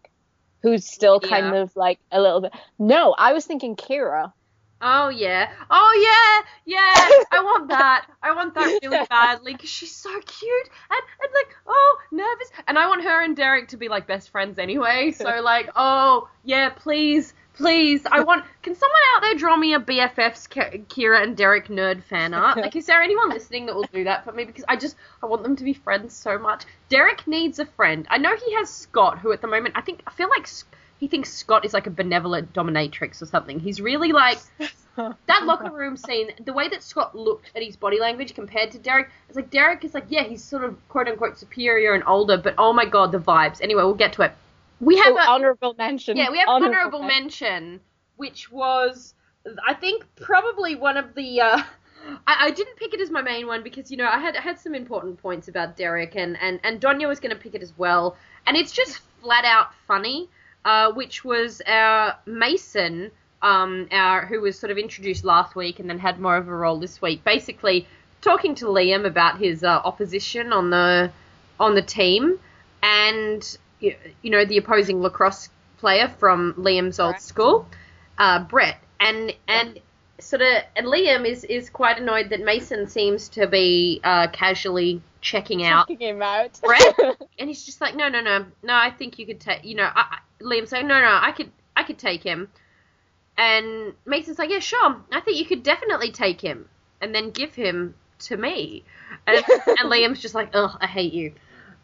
[0.62, 1.62] Who's still kind Yeah.
[1.62, 2.52] of like a little bit.
[2.78, 4.32] No, I was thinking Kira.
[4.80, 5.50] Oh yeah.
[5.70, 6.76] Oh yeah.
[6.76, 7.08] Yeah.
[7.32, 8.06] I want that.
[8.22, 12.78] I want that really badly because she's so cute and, and like oh nervous and
[12.78, 15.10] I want her and Derek to be like best friends anyway.
[15.16, 19.80] So like oh yeah please please I want can someone out there draw me a
[19.80, 20.46] BFFs
[20.88, 22.58] Kira and Derek nerd fan art?
[22.58, 25.26] Like is there anyone listening that will do that for me because I just I
[25.26, 26.64] want them to be friends so much.
[26.90, 28.06] Derek needs a friend.
[28.10, 30.42] I know he has Scott who at the moment I think I feel like.
[30.42, 30.64] S-
[30.98, 33.60] he thinks Scott is like a benevolent dominatrix or something.
[33.60, 34.38] He's really like
[34.96, 36.30] that locker room scene.
[36.44, 39.84] The way that Scott looked at his body language compared to Derek, it's like Derek
[39.84, 43.12] is like, yeah, he's sort of quote unquote superior and older, but oh my god,
[43.12, 43.60] the vibes.
[43.60, 44.32] Anyway, we'll get to it.
[44.80, 46.16] We have Oh, a honorable mention.
[46.16, 47.80] yeah, we have an honorable mention,
[48.16, 49.14] which was,
[49.66, 51.40] I think, probably one of the.
[51.40, 51.62] Uh,
[52.26, 54.40] I, I didn't pick it as my main one because you know I had I
[54.40, 57.62] had some important points about Derek and and and Donya was going to pick it
[57.62, 60.28] as well, and it's just flat out funny.
[60.66, 63.08] Uh, which was our Mason,
[63.40, 66.52] um, our who was sort of introduced last week and then had more of a
[66.52, 67.22] role this week.
[67.22, 67.86] Basically,
[68.20, 71.12] talking to Liam about his uh, opposition on the
[71.60, 72.40] on the team,
[72.82, 77.68] and you know the opposing lacrosse player from Liam's old school,
[78.18, 79.78] uh, Brett, and and
[80.18, 85.00] sort of and Liam is is quite annoyed that Mason seems to be uh, casually
[85.20, 86.58] checking out Checking him out.
[86.60, 86.96] Brett,
[87.38, 88.74] and he's just like, no, no, no, no.
[88.74, 91.82] I think you could take, you know, I- Liam's like, no, no, I could, I
[91.82, 92.48] could take him,
[93.36, 96.68] and Mason's like, yeah, sure, I think you could definitely take him,
[97.00, 98.84] and then give him to me,
[99.26, 101.34] and, and Liam's just like, ugh, I hate you.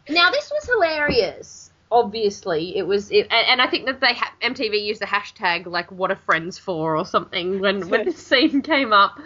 [0.09, 1.71] Now this was hilarious.
[1.91, 5.67] Obviously, it was, it, and, and I think that they ha- MTV used the hashtag
[5.67, 9.19] like "What are friends for" or something when when this scene came up.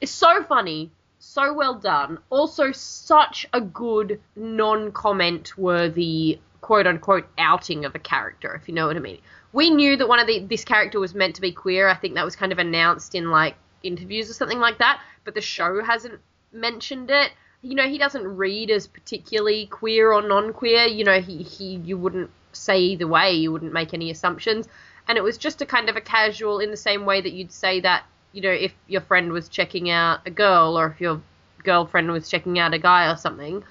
[0.00, 2.18] It's so funny, so well done.
[2.30, 8.88] Also, such a good non-comment worthy quote unquote outing of a character, if you know
[8.88, 9.20] what I mean.
[9.52, 11.86] We knew that one of the this character was meant to be queer.
[11.86, 15.36] I think that was kind of announced in like interviews or something like that, but
[15.36, 16.18] the show hasn't
[16.52, 17.30] mentioned it.
[17.62, 20.86] You know, he doesn't read as particularly queer or non-queer.
[20.86, 23.30] You know, he he you wouldn't say either way.
[23.34, 24.66] You wouldn't make any assumptions.
[25.06, 27.52] And it was just a kind of a casual, in the same way that you'd
[27.52, 31.22] say that you know, if your friend was checking out a girl or if your
[31.62, 33.62] girlfriend was checking out a guy or something.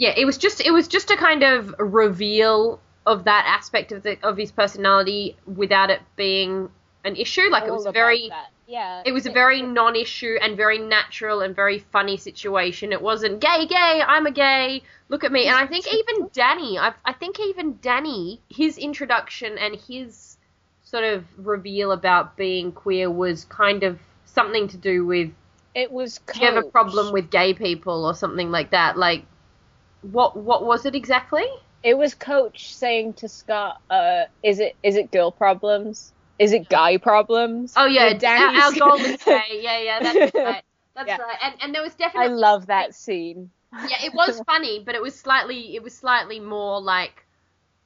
[0.00, 4.02] Yeah, it was just it was just a kind of reveal of that aspect of
[4.02, 6.70] the of his personality without it being
[7.04, 7.50] an issue.
[7.50, 8.30] Like it was very.
[8.66, 9.02] Yeah.
[9.04, 12.92] it was a very non-issue and very natural and very funny situation.
[12.92, 14.00] It wasn't gay, gay.
[14.06, 14.82] I'm a gay.
[15.08, 15.48] Look at me.
[15.48, 20.36] And I think even Danny, I, I think even Danny, his introduction and his
[20.84, 25.32] sort of reveal about being queer was kind of something to do with
[25.74, 26.20] It was.
[26.32, 28.96] do you have a problem with gay people or something like that.
[28.96, 29.24] Like,
[30.02, 31.44] what what was it exactly?
[31.82, 36.12] It was Coach saying to Scott, uh, "Is it is it girl problems?
[36.38, 38.36] Is it guy problems?" Oh yeah, our,
[38.82, 39.60] our is gay.
[39.62, 40.62] Yeah, yeah, that's right.
[40.94, 41.16] That's Yeah.
[41.18, 41.38] right.
[41.42, 43.50] And and there was definitely I love that scene.
[43.72, 47.24] yeah, it was funny, but it was slightly it was slightly more like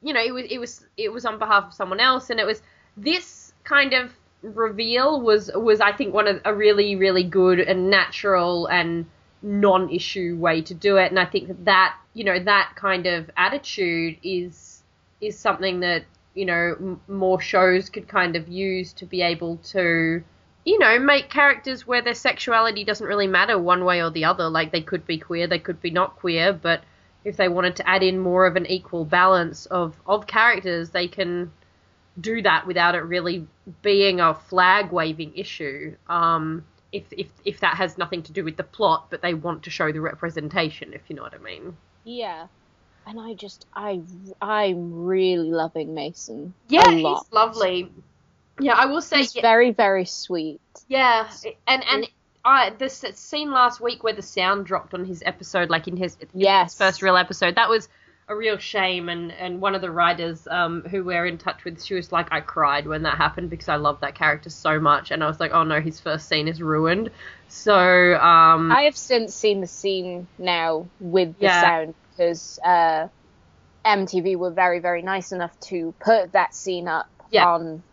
[0.02, 2.46] you know, it was it was it was on behalf of someone else and it
[2.46, 2.62] was
[2.96, 7.90] this kind of reveal was was I think one of a really really good and
[7.90, 9.06] natural and
[9.42, 13.30] non-issue way to do it and I think that that you know that kind of
[13.36, 14.82] attitude is
[15.20, 19.56] is something that you know m- more shows could kind of use to be able
[19.58, 20.22] to
[20.64, 24.48] you know, make characters where their sexuality doesn't really matter one way or the other.
[24.48, 26.82] Like they could be queer, they could be not queer, but
[27.24, 31.08] if they wanted to add in more of an equal balance of, of characters, they
[31.08, 31.52] can
[32.20, 33.46] do that without it really
[33.82, 35.96] being a flag waving issue.
[36.08, 39.64] Um, if, if if that has nothing to do with the plot, but they want
[39.64, 41.76] to show the representation, if you know what I mean.
[42.04, 42.46] Yeah.
[43.06, 44.00] And I just I
[44.40, 46.54] I'm really loving Mason.
[46.68, 47.92] Yeah, he's lovely.
[48.60, 50.60] Yeah, I will say He's yeah, very very sweet.
[50.88, 51.28] Yeah,
[51.66, 52.08] and and
[52.44, 56.16] I this scene last week where the sound dropped on his episode, like in his,
[56.32, 56.72] Yes.
[56.72, 57.88] his first real episode, that was
[58.28, 59.08] a real shame.
[59.08, 62.28] And and one of the writers um, who we're in touch with, she was like,
[62.32, 65.40] I cried when that happened because I love that character so much, and I was
[65.40, 67.10] like, oh no, his first scene is ruined.
[67.56, 71.60] So um, I have since seen the scene now with the Yeah.
[71.60, 73.06] sound because uh,
[73.86, 77.46] MTV were very, very nice enough to put that scene up Yeah.
[77.46, 77.84] on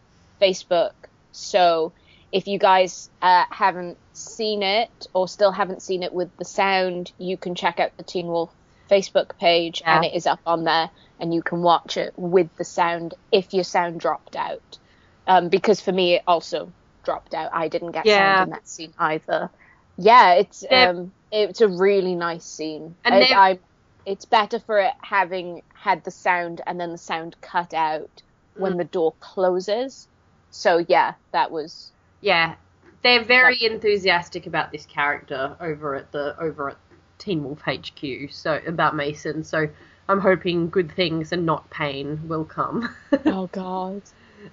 [0.42, 0.94] Facebook.
[1.32, 1.94] So
[2.32, 7.12] if you guys uh, haven't seen it or still haven't seen it with the sound,
[7.20, 8.52] you can check out the Teen Wolf
[8.90, 12.66] Facebook page and it is up on there and you can watch it with the
[12.66, 14.80] sound if your sound dropped out.
[15.28, 17.50] Um, because for me, it also dropped out.
[17.54, 18.38] I didn't get Yeah.
[18.38, 19.50] sound in that scene either.
[19.98, 22.96] Yeah, it's um, it's a really nice scene.
[23.04, 23.60] And It- I,
[24.06, 28.22] it's better for it having had the sound and then the sound cut out
[28.56, 28.78] when Mm.
[28.78, 30.08] the door closes.
[30.50, 32.56] So yeah, that was yeah,
[33.04, 36.78] they're very enthusiastic about this character over at the over at
[37.20, 38.32] Teen Wolf HQ.
[38.32, 39.44] So about Mason.
[39.44, 39.68] So
[40.10, 42.94] I'm hoping good things and not pain will come.
[43.26, 44.02] oh god.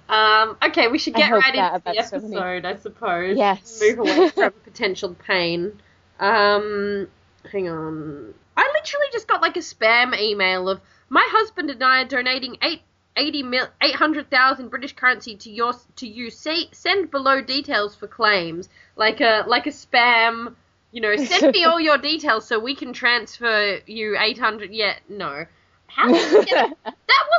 [0.07, 3.37] Um, okay, we should get right into the episode, I suppose.
[3.37, 3.81] Yes.
[3.81, 5.81] Move away from potential pain.
[6.19, 7.07] Um,
[7.51, 8.33] hang on.
[8.57, 12.57] I literally just got like a spam email of my husband and I are donating
[12.61, 12.81] eight
[13.19, 16.29] 80 mil, 800,000 British currency to your to you.
[16.29, 20.55] Say, send below details for claims, like a like a spam.
[20.91, 24.71] You know, send me all your details so we can transfer you 800.
[24.71, 25.45] Yeah, no.
[25.89, 26.95] How did you get that?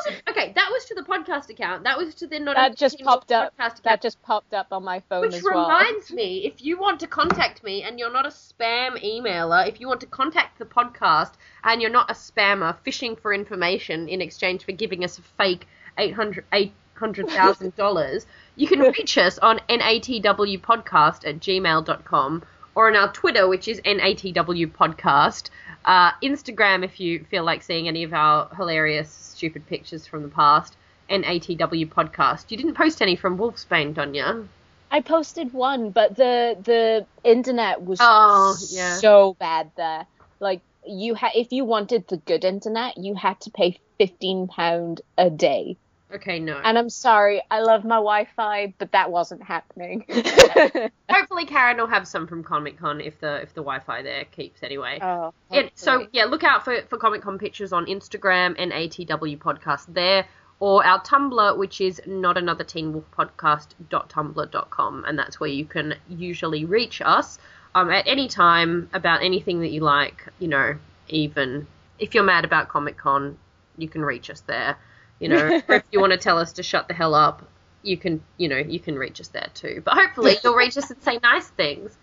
[0.07, 0.53] wasn't okay.
[0.55, 1.85] That was to the podcast account.
[1.85, 3.53] That was to the not That just popped up.
[3.53, 3.83] podcast account.
[3.85, 5.67] That just popped up on my phone Which as well.
[5.69, 9.81] reminds me, if you want to contact me and you're not a spam emailer, if
[9.81, 11.33] you want to contact the podcast
[11.65, 15.67] and you're not a spammer fishing for information in exchange for giving us a fake
[15.99, 22.43] 800 $800,000, you can reach us on natwpodcast at gmail.com
[22.75, 25.51] or on our Twitter, which is natwpodcast.
[25.85, 30.29] Uh, Instagram, if you feel like seeing any of our hilarious, stupid pictures from the
[30.29, 30.77] past.
[31.11, 32.51] NATW podcast.
[32.51, 34.47] You didn't post any from Wolfsbane, Donya.
[34.93, 38.97] I posted one, but the the internet was Oh, yeah.
[38.97, 40.07] so bad there.
[40.39, 45.01] Like you had, if you wanted the good internet, you had to pay fifteen pound
[45.19, 45.77] a day.
[46.13, 46.59] Okay, no.
[46.65, 50.05] And I'm sorry, I love my Wi-Fi, but that wasn't happening.
[51.11, 54.63] Hopefully, Karen will have some from Comic Con if the if the Wi-Fi there keeps
[54.63, 54.99] anyway.
[55.01, 55.33] oh,
[55.75, 60.27] so yeah, look out for for Comic Con pictures on Instagram NATW podcast there,
[60.59, 65.95] or our Tumblr, which is not another Teen Wolf podcast.tumblr.com, and that's where you can
[66.09, 67.39] usually reach us
[67.75, 70.27] um, at any time about anything that you like.
[70.41, 70.77] You know,
[71.09, 71.69] even
[72.01, 73.39] if you're mad about Comic Con,
[73.79, 74.77] you can reach us there.
[75.21, 77.49] You know, or if you want to tell us to shut the hell up,
[77.83, 78.23] you can.
[78.37, 79.83] You know, you can reach us there too.
[79.85, 81.97] But hopefully, you'll reach us and say nice things.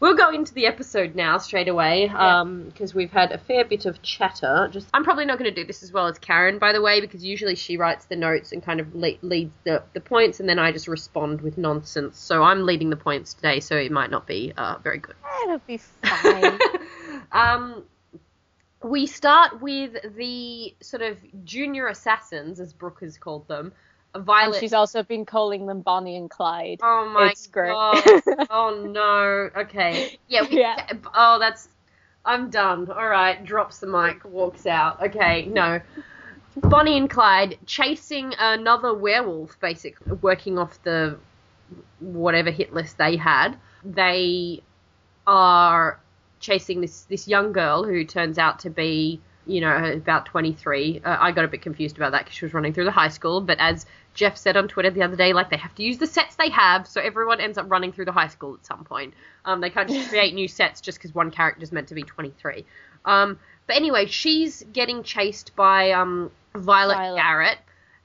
[0.00, 4.02] We'll go into the episode now straight away because we've had a fair bit of
[4.02, 4.68] chatter.
[4.70, 7.00] Just I'm probably not going to do this as well as Karen, by the way,
[7.00, 10.48] because usually she writes the notes and kind of le- leads the, the points, and
[10.48, 12.18] then I just respond with nonsense.
[12.18, 15.14] So I'm leading the points today, so it might not be uh, very good.
[15.22, 16.58] That'll be fine.
[17.32, 17.84] um,
[18.84, 23.72] we start with the sort of junior assassins, as Brooke has called them.
[24.14, 24.60] and Violet.
[24.60, 26.80] she's also been calling them Bonnie and Clyde.
[26.82, 27.70] Oh my It's great.
[27.72, 28.02] god!
[28.50, 29.50] oh no.
[29.62, 30.18] Okay.
[30.28, 30.42] Yeah.
[30.48, 30.86] We, Yeah.
[31.14, 31.68] Oh, that's.
[32.26, 32.90] I'm done.
[32.90, 33.42] All right.
[33.44, 34.24] Drops the mic.
[34.24, 35.02] Walks out.
[35.02, 35.46] Okay.
[35.46, 35.80] No.
[36.56, 41.18] Bonnie and Clyde chasing another werewolf, basically working off the
[42.00, 43.58] whatever hit list they had.
[43.84, 44.62] They
[45.26, 45.98] are
[46.44, 51.16] chasing this this young girl who turns out to be you know about 23 uh,
[51.18, 53.40] i got a bit confused about that because she was running through the high school
[53.40, 56.06] but as jeff said on twitter the other day like they have to use the
[56.06, 59.14] sets they have so everyone ends up running through the high school at some point
[59.46, 62.02] um, they can't just create new sets just because one character is meant to be
[62.02, 62.64] 23
[63.06, 67.16] um, but anyway she's getting chased by um, violet, Violet.
[67.16, 67.58] garrett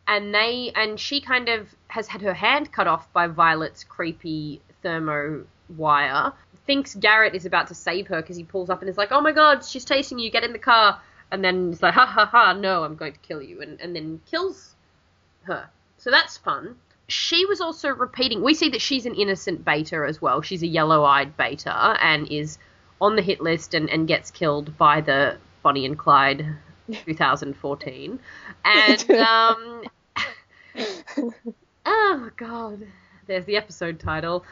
[0.07, 4.61] and they and she kind of has had her hand cut off by Violet's creepy
[4.81, 5.45] thermo
[5.77, 6.33] wire.
[6.69, 9.21] Thinks Garrett is about to save her because he pulls up and is like, "Oh
[9.21, 10.29] my God, she's chasing you!
[10.29, 11.01] Get in the car!"
[11.31, 12.53] And then he's like, "Ha ha ha!
[12.53, 14.75] No, I'm going to kill you!" And and then kills
[15.45, 15.67] her.
[15.97, 16.75] So that's fun.
[17.07, 18.43] She was also repeating.
[18.43, 20.43] We see that she's an innocent beta as well.
[20.43, 22.59] She's a yellow-eyed beta and is
[23.01, 26.45] on the hit list and, and gets killed by the Bonnie and Clyde
[27.05, 28.19] 2014.
[28.63, 29.83] And um,
[31.87, 32.85] oh god,
[33.25, 34.45] there's the episode title.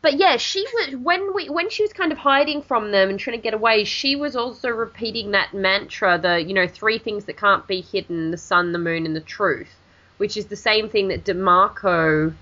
[0.00, 3.18] But yeah, she was when we when she was kind of hiding from them and
[3.18, 3.84] trying to get away.
[3.84, 8.30] She was also repeating that mantra, the you know three things that can't be hidden:
[8.30, 9.74] the sun, the moon, and the truth,
[10.18, 12.32] which is the same thing that Demarco,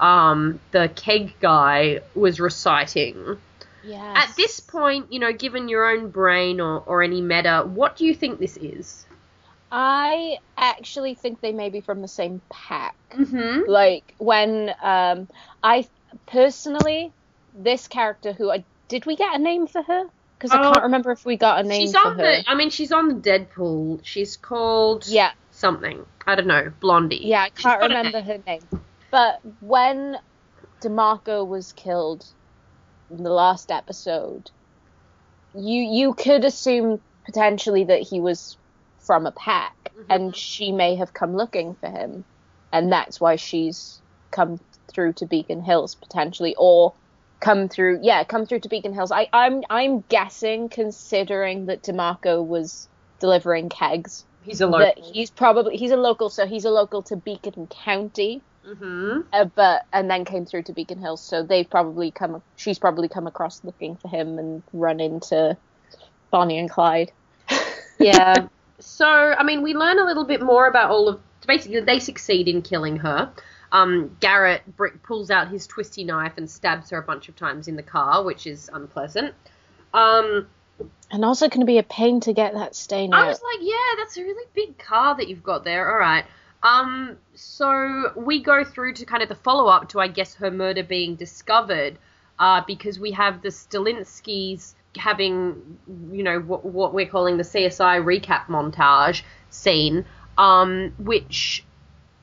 [0.00, 3.36] um, the keg guy, was reciting.
[3.84, 4.28] Yes.
[4.30, 8.06] At this point, you know, given your own brain or, or any meta, what do
[8.06, 9.04] you think this is?
[9.72, 12.94] I actually think they may be from the same pack.
[13.10, 13.68] Mm-hmm.
[13.68, 15.28] Like when um,
[15.64, 15.88] I
[16.26, 17.12] personally,
[17.54, 20.04] this character who I did we get a name for her?
[20.38, 22.22] Because I Oh, can't remember if we got a name She's for on her.
[22.22, 22.44] the.
[22.50, 24.00] I mean, she's on the Deadpool.
[24.04, 26.04] She's called Yeah, something.
[26.26, 26.72] I don't know.
[26.80, 27.20] Blondie.
[27.24, 28.62] yeah, I can't remember her name.
[29.10, 30.16] But when
[30.82, 32.24] Demarco was killed
[33.10, 34.50] in the last episode,
[35.54, 38.56] you you could assume potentially that he was
[39.06, 40.12] from a pack, Mm-hmm.
[40.12, 42.24] and she may have come looking for him,
[42.72, 44.58] and that's why she's come
[44.92, 46.92] through to Beacon Hills potentially, or
[47.40, 49.10] come through yeah, come through to Beacon Hills.
[49.12, 52.88] I, I'm I'm guessing, considering that Demarco was
[53.20, 55.12] delivering kegs, He's a that local.
[55.12, 59.22] he's probably he's a local, so he's a local to Beacon County Mm-hmm.
[59.32, 61.20] uh, but and then came through to Beacon Hills.
[61.20, 62.40] So they've probably come.
[62.54, 65.56] She's probably come across looking for him and run into
[66.30, 67.10] Bonnie and Clyde.
[67.98, 68.48] Yeah.
[68.80, 71.20] so, I mean, we learn a little bit more about all of.
[71.46, 73.30] Basically, they succeed in killing her.
[73.72, 77.66] Um, Garrett Brick pulls out his twisty knife and stabs her a bunch of times
[77.68, 79.34] in the car, which is unpleasant.
[79.94, 80.46] Um,
[81.10, 83.24] And also going to be a pain to get that stain out.
[83.24, 85.90] I was like, yeah, that's a really big car that you've got there.
[85.90, 86.24] All right.
[86.62, 90.50] Um, so we go through to kind of the follow up to, I guess, her
[90.50, 91.98] murder being discovered,
[92.38, 95.78] uh, because we have the Stilinskis having,
[96.12, 100.04] you know, what, what we're calling the CSI recap montage scene,
[100.38, 101.64] um, which,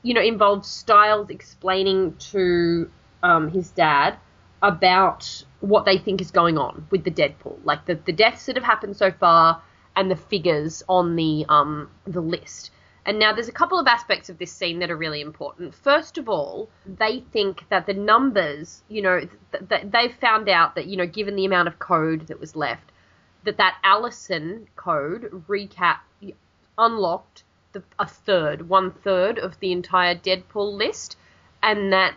[0.02, 2.90] you know, involves Stiles explaining to
[3.22, 4.16] um, his dad
[4.62, 8.56] about what they think is going on with the Deadpool, like the, the deaths that
[8.56, 9.62] have happened so far
[9.96, 12.70] and the figures on the um the list.
[13.06, 15.74] And now there's a couple of aspects of this scene that are really important.
[15.74, 20.74] First of all, they think that the numbers, you know, th- th- they've found out
[20.74, 22.92] that you know, given the amount of code that was left,
[23.44, 25.98] that that Allison code recap
[26.78, 31.16] unlocked the, a third, one third of the entire Deadpool list,
[31.62, 32.14] and that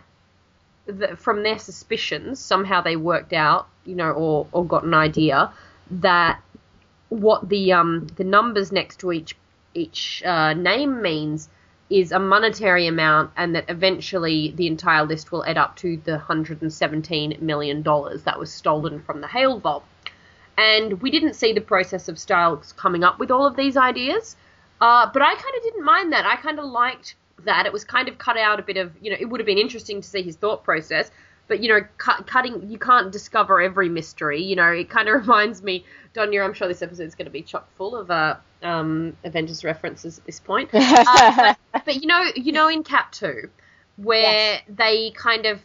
[0.86, 5.52] the, from their suspicions, somehow they worked out, you know, or, or got an idea
[5.90, 6.40] that
[7.10, 9.36] what the um the numbers next to each
[9.74, 11.48] each uh, name means
[11.90, 16.12] is a monetary amount, and that eventually the entire list will add up to the
[16.12, 19.84] 117 million dollars that was stolen from the Hale Vault.
[20.56, 24.36] And we didn't see the process of Stiles coming up with all of these ideas,
[24.80, 26.26] uh, but I kind of didn't mind that.
[26.26, 27.66] I kind of liked that.
[27.66, 29.58] It was kind of cut out a bit of, you know, it would have been
[29.58, 31.10] interesting to see his thought process,
[31.48, 34.42] but, you know, cut, cutting, you can't discover every mystery.
[34.42, 37.30] You know, it kind of reminds me, Donya, I'm sure this episode is going to
[37.32, 40.70] be chock full of uh, um, Avengers references at this point.
[40.74, 43.48] Uh, but, but, you know, you know, in Cap 2,
[43.96, 44.62] where Yes.
[44.68, 45.60] they kind of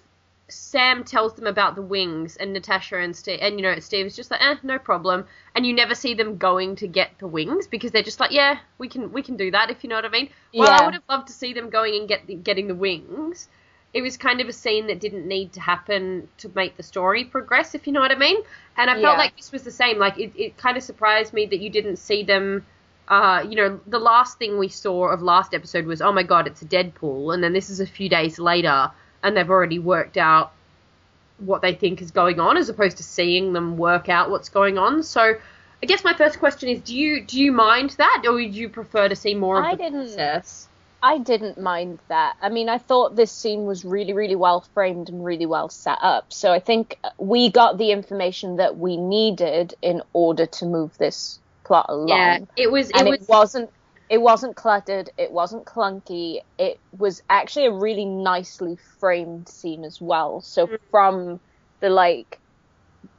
[0.52, 4.32] Sam tells them about the wings, and Natasha and Steve, and you know, Steve's just
[4.32, 5.26] like, eh, no problem.
[5.56, 8.60] And you never see them going to get the wings because they're just like, yeah,
[8.78, 10.30] we can we can do that if you know what I mean.
[10.56, 13.48] Well, I would have loved to see them going and get the, getting the wings.
[13.94, 17.26] It was kind of a scene that didn't need to happen to make the story
[17.26, 18.38] progress, if you know what I mean.
[18.78, 19.18] And I felt Yeah.
[19.18, 19.98] like this was the same.
[19.98, 22.66] Like it, it kind of surprised me that you didn't see them.
[23.08, 26.48] Uh, you know, the last thing we saw of last episode was, oh my god,
[26.48, 28.92] it's a Deadpool, and then this is a few days later,
[29.24, 30.52] and they've already worked out
[31.40, 34.78] what they think is going on, as opposed to seeing them work out what's going
[34.78, 35.04] on.
[35.04, 35.36] So,
[35.82, 38.70] I guess my first question is, do you do you mind that, or would you
[38.70, 40.66] prefer to see more of I the didn't- process?
[41.02, 42.36] I didn't mind that.
[42.42, 45.98] I mean, I thought this scene was really, really well framed and really well set
[46.02, 46.34] up.
[46.34, 51.40] So I think we got the information that we needed in order to move this
[51.64, 52.10] plot along.
[52.10, 52.90] Yeah, it was.
[52.90, 53.22] It and was.
[53.22, 53.70] it wasn't.
[54.10, 55.12] It wasn't cluttered.
[55.18, 56.42] It wasn't clunky.
[56.58, 60.42] It was actually a really nicely framed scene as well.
[60.42, 60.80] So Mm.
[60.92, 61.40] from
[61.80, 62.40] the like,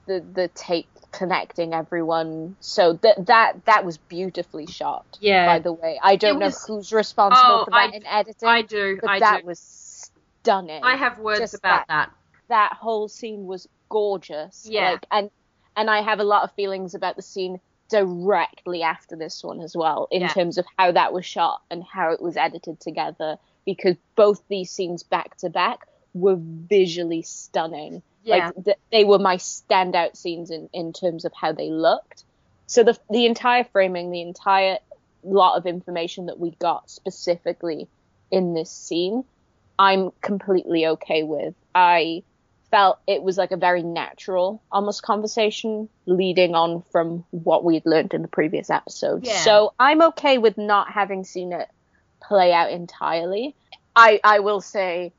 [0.07, 2.57] the the tape connecting everyone.
[2.61, 5.19] So that that that was beautifully shot.
[5.21, 5.47] Yeah.
[5.47, 8.07] By the way, I don't It know was- who's responsible Oh, for that I- in
[8.07, 8.49] editing.
[8.49, 8.99] I do.
[9.01, 9.47] but I that do.
[9.47, 10.83] was stunning.
[10.83, 12.11] I have words Just about that.
[12.49, 14.67] that whole scene was gorgeous.
[14.69, 14.93] Yeah.
[14.93, 15.31] Like, and
[15.77, 17.61] and I have a lot of feelings about the scene
[17.91, 20.29] directly after this one as well, in Yeah.
[20.29, 24.71] terms of how that was shot and how it was edited together, because both these
[24.71, 28.03] scenes back to back were visually stunning.
[28.23, 28.37] Yeah.
[28.47, 32.25] Like th- they were my standout scenes in, in terms of how they looked.
[32.67, 34.79] So the the entire framing, the entire
[35.23, 37.89] lot of information that we got specifically
[38.31, 39.25] in this scene,
[39.79, 41.55] I'm completely okay with.
[41.75, 42.23] I
[42.71, 47.87] felt it was like a very natural, almost conversation leading on from what we had
[47.87, 49.27] learned in the previous episode.
[49.27, 49.37] Yeah.
[49.39, 51.69] So I'm okay with not having seen it
[52.23, 53.57] play out entirely.
[53.97, 55.13] I I will say,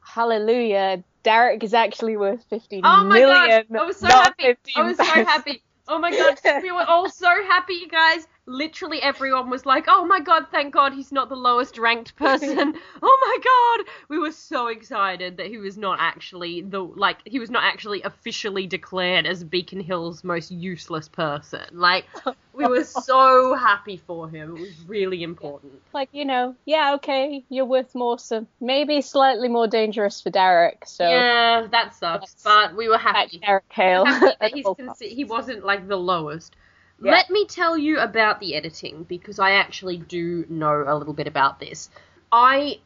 [0.00, 1.02] hallelujah.
[1.22, 3.80] Derek is actually worth fifteen Oh my million, god!
[3.80, 4.56] I was so happy.
[4.76, 5.62] I was so happy.
[5.88, 8.26] Oh my god, we were all so happy, you guys.
[8.50, 12.74] Literally everyone was like, "Oh my god, thank God he's not the lowest ranked person."
[13.02, 17.38] oh my god, we were so excited that he was not actually the like he
[17.38, 21.64] was not actually officially declared as Beacon Hill's most useless person.
[21.72, 22.06] Like
[22.52, 24.56] we were so happy for him.
[24.56, 25.80] It was really important.
[25.92, 30.84] like you know, yeah, okay, you're worth more, so maybe slightly more dangerous for Derek.
[30.86, 33.38] So yeah, that sucks, but we were happy.
[33.38, 34.04] Derek Hale.
[34.06, 36.56] happy that he's consi- he wasn't like the lowest.
[37.02, 37.12] Yeah.
[37.12, 41.26] Let me tell you about the editing because I actually do know a little bit
[41.26, 41.88] about this.
[42.30, 42.78] I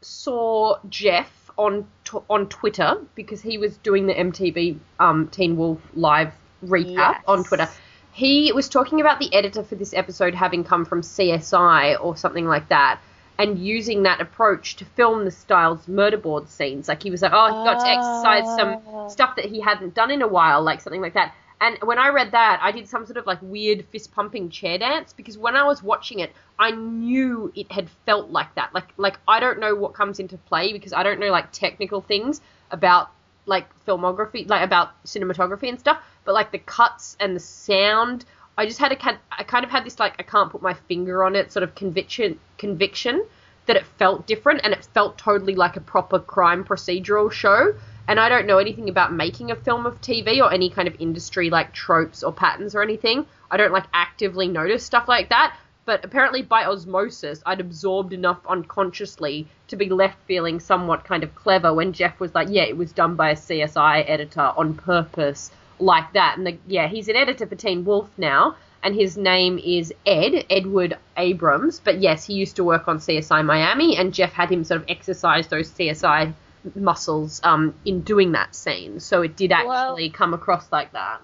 [0.00, 5.80] saw Jeff on t- on Twitter because he was doing the MTV um, Teen Wolf
[5.94, 6.32] live
[6.64, 7.24] recap Yes.
[7.26, 7.68] on Twitter.
[8.12, 12.46] He was talking about the editor for this episode having come from CSI or something
[12.46, 13.00] like that.
[13.38, 17.32] And using that approach to film the Stiles murder board scenes, like he was like,
[17.34, 19.08] "Oh, he got to exercise some Oh.
[19.08, 21.34] stuff that he hadn't done in a while, like something like that.
[21.60, 24.78] And when I read that, I did some sort of like weird fist pumping chair
[24.78, 28.74] dance because when I was watching it, I knew it had felt like that.
[28.74, 32.02] Like like I don't know what comes into play because I don't know like technical
[32.02, 32.40] things
[32.70, 33.10] about
[33.46, 38.24] like filmography, like about cinematography and stuff, but like the cuts and the sound,
[38.58, 41.24] I just had a kind, kind of had this like I can't put my finger
[41.24, 43.24] on it sort of conviction conviction
[43.66, 47.74] that it felt different and it felt totally like a proper crime procedural show.
[48.08, 50.94] And I don't know anything about making a film of TV or any kind of
[51.00, 53.26] industry like tropes or patterns or anything.
[53.50, 55.56] I don't like actively notice stuff like that.
[55.86, 61.32] But apparently, by osmosis, I'd absorbed enough unconsciously to be left feeling somewhat kind of
[61.36, 65.52] clever when Jeff was like, yeah, it was done by a CSI editor on purpose,
[65.78, 66.38] like that.
[66.38, 70.46] And the, yeah, he's an editor for Teen Wolf now, and his name is Ed,
[70.50, 71.78] Edward Abrams.
[71.78, 74.88] But yes, he used to work on CSI Miami, and Jeff had him sort of
[74.88, 76.34] exercise those CSI
[76.74, 79.00] muscles um, in doing that scene.
[79.00, 79.68] So it did actually
[80.08, 81.20] Well- come across like that.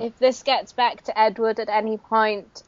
[0.00, 2.62] If this gets back to Edward at any point,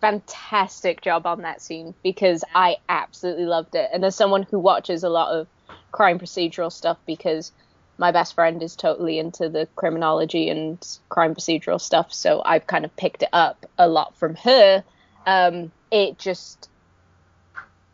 [0.00, 3.90] fantastic job on that scene because I absolutely loved it.
[3.92, 5.46] And as someone who watches a lot of
[5.92, 7.52] crime procedural stuff because
[7.96, 12.84] my best friend is totally into the criminology and crime procedural stuff, so I've kind
[12.84, 14.84] of picked it up a lot from her.
[15.26, 16.68] Um, it just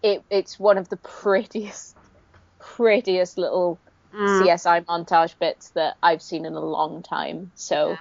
[0.03, 1.97] it it's one of the prettiest
[2.77, 3.79] prettiest little
[4.15, 4.43] Mm.
[4.43, 7.51] CSI montage bits that I've seen in a long time.
[7.57, 7.99] So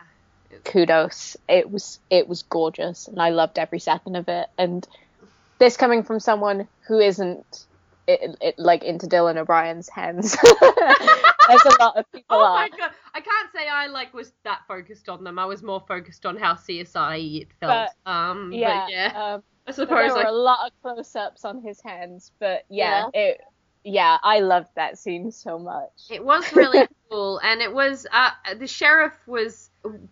[0.63, 1.38] kudos.
[1.49, 4.47] It was it was gorgeous and I loved every second of it.
[4.57, 4.88] And
[5.57, 7.65] this coming from someone who isn't
[8.05, 10.38] it, it, like into Dylan O'Brien's hands,
[11.47, 12.55] There's a lot of people Oh are.
[12.55, 12.91] my god!
[13.13, 15.39] I can't say I like was that focused on them.
[15.39, 17.89] I was more focused on how CSI it felt.
[18.05, 19.34] um, but Yeah, yeah.
[19.36, 23.05] Um, I suppose there were like a lot of close-ups on his hands, but yeah,
[23.13, 23.41] it
[23.84, 25.92] yeah, I loved that scene so much.
[26.10, 29.70] It was really cool, and it was uh, the sheriff was.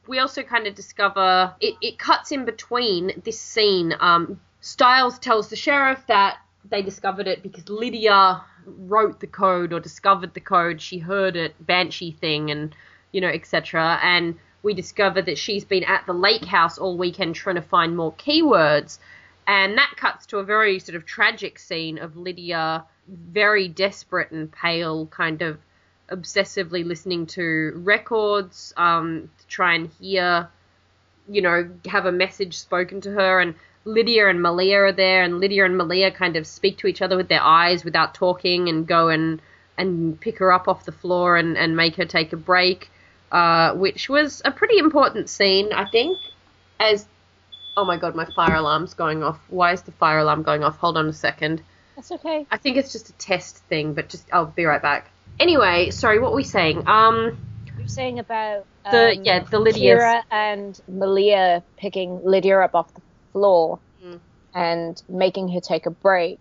[0.08, 3.94] We also kind of discover it, it cuts in between this scene.
[4.00, 6.38] Um, Stiles tells the sheriff that
[6.70, 10.82] they discovered it because Lydia wrote the code or discovered the code.
[10.82, 12.76] She heard it, Banshee thing, and
[13.12, 14.00] you know, etc.
[14.04, 17.96] And we discover that she's been at the lake house all weekend trying to find
[17.96, 19.00] more keywords.
[19.48, 24.52] And that cuts to a very sort of tragic scene of Lydia, very desperate and
[24.52, 25.58] pale, kind of
[26.10, 30.48] obsessively listening to records um, to try and hear,
[31.30, 33.40] you know, have a message spoken to her.
[33.40, 37.02] And Lydia and Malia are there, and Lydia and Malia kind of speak to each
[37.02, 39.42] other with their eyes without talking and go and,
[39.78, 42.92] and pick her up off the floor and, and make her take a break,
[43.32, 46.20] uh, which was a pretty important scene, I think.
[46.80, 47.08] As
[47.78, 49.40] oh my god, my fire alarm's going off.
[49.50, 50.78] Why is the fire alarm going off?
[50.78, 51.62] Hold on a second.
[51.96, 52.46] That's okay.
[52.52, 55.10] I think it's just a test thing, but just I'll be right back.
[55.40, 56.88] Anyway, sorry, what were we saying?
[56.88, 57.38] Um,
[57.78, 62.94] You're saying about The- um, yeah, the Lydia Kira and Malia picking Lydia up off
[62.94, 63.02] the
[63.32, 64.20] floor Mm.
[64.54, 66.40] and making her take a break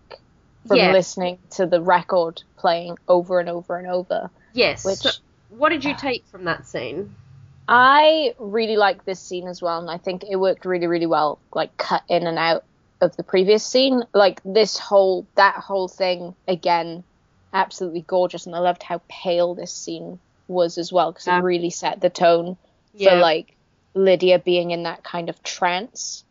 [0.67, 0.91] from Yeah.
[0.91, 4.29] listening to the record playing over and over and over.
[4.53, 4.83] yes.
[4.85, 5.09] Which- so
[5.49, 7.15] what did you take from that scene?
[7.73, 11.39] I really like this scene as well, and I think it worked really, really well,
[11.53, 12.65] like cut in and out
[12.99, 14.03] of the previous scene.
[14.13, 17.05] Like this whole that whole thing again,
[17.53, 20.19] absolutely gorgeous, and I loved how pale this scene
[20.49, 21.39] was as well because Yeah.
[21.39, 22.57] it really set the tone
[22.93, 23.11] Yeah.
[23.11, 23.55] for like
[23.95, 26.25] Lydia being in that kind of trance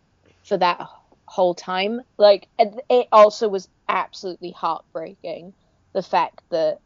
[0.45, 0.87] for that
[1.25, 2.03] whole time.
[2.19, 5.55] Like it it also was absolutely heartbreaking
[5.95, 6.81] the fact that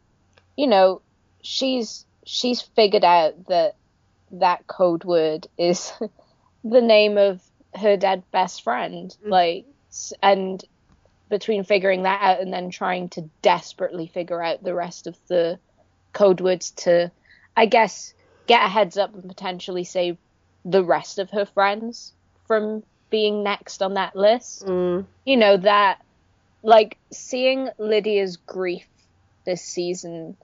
[0.55, 1.01] you know
[1.43, 3.75] she's she's figured out that
[4.39, 5.91] that code word is
[6.63, 7.41] the name of
[7.75, 9.15] her dead best friend.
[9.23, 9.65] Like
[10.21, 10.63] and
[11.29, 15.59] between figuring that out and then trying to desperately figure out the rest of the
[16.13, 17.11] code words to
[17.57, 18.13] i guess
[18.47, 20.17] get a heads up and potentially save
[20.63, 22.13] the rest of her friends
[22.47, 24.65] from being next on that list.
[24.65, 25.05] Mm.
[25.25, 26.03] you know that
[26.63, 28.87] like seeing lydia's grief
[29.45, 30.35] this season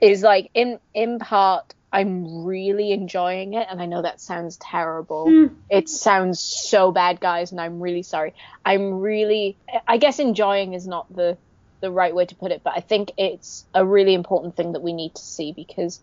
[0.00, 5.26] is like in in part i'm really enjoying it and i know that sounds terrible.
[5.26, 5.46] Hmm.
[5.68, 8.34] It sounds so bad guys and i'm really sorry.
[8.64, 11.36] I'm really i guess enjoying is not the
[11.80, 14.82] the right way to put it but i think it's a really important thing that
[14.82, 16.00] we need to see because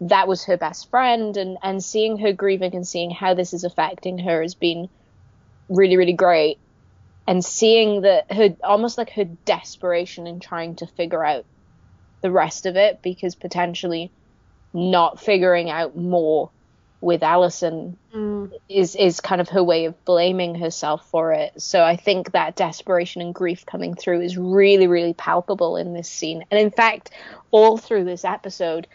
[0.00, 3.64] that was her best friend and and seeing her grieving and seeing how this is
[3.64, 4.88] affecting her has been
[5.68, 6.58] really really great.
[7.26, 11.44] And seeing that her almost like her desperation in trying to figure out
[12.22, 14.10] the rest of it because potentially
[14.72, 16.50] not figuring out more
[17.00, 18.52] with Allison Mm.
[18.68, 21.60] is is kind of her way of blaming herself for it.
[21.60, 26.08] So I think that desperation and grief coming through is really really palpable in this
[26.08, 26.44] scene.
[26.50, 27.10] And in fact,
[27.50, 28.86] all through this episode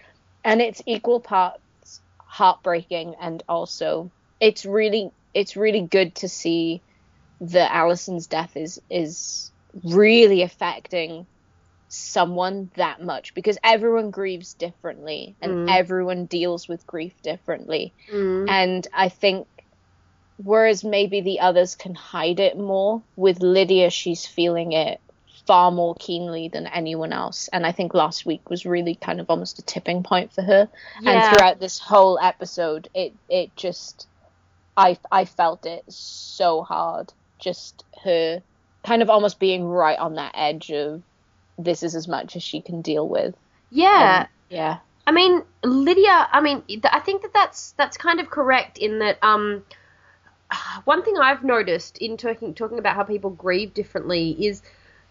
[0.44, 4.10] and it's equal parts heartbreaking and also
[4.40, 6.82] it's really it's really good to see
[7.40, 9.52] that Allison's death is is
[9.84, 11.26] really affecting
[11.94, 15.76] someone that much because everyone grieves differently and Mm.
[15.76, 17.94] everyone deals with grief differently.
[18.12, 18.50] Mm.
[18.50, 19.48] And I think
[20.44, 25.00] whereas maybe the others can hide it more, with Lydia, she's feeling it
[25.46, 27.48] far more keenly than anyone else.
[27.54, 30.68] And I think last week was really kind of almost a tipping point for her.
[31.02, 31.12] Yeah.
[31.12, 34.08] And throughout this whole episode, it it just
[34.76, 37.14] I I felt it so hard.
[37.38, 38.42] Just her
[38.84, 41.04] kind of almost being right on that edge of
[41.58, 43.36] this is as much as she can deal with.
[43.70, 44.22] Yeah.
[44.22, 44.78] Um, yeah.
[45.06, 46.28] I mean, Lydia.
[46.32, 49.18] I mean, I think that that's that's kind of correct in that.
[49.24, 49.64] Um,
[50.86, 54.62] one thing I've noticed in talking talking about how people grieve differently is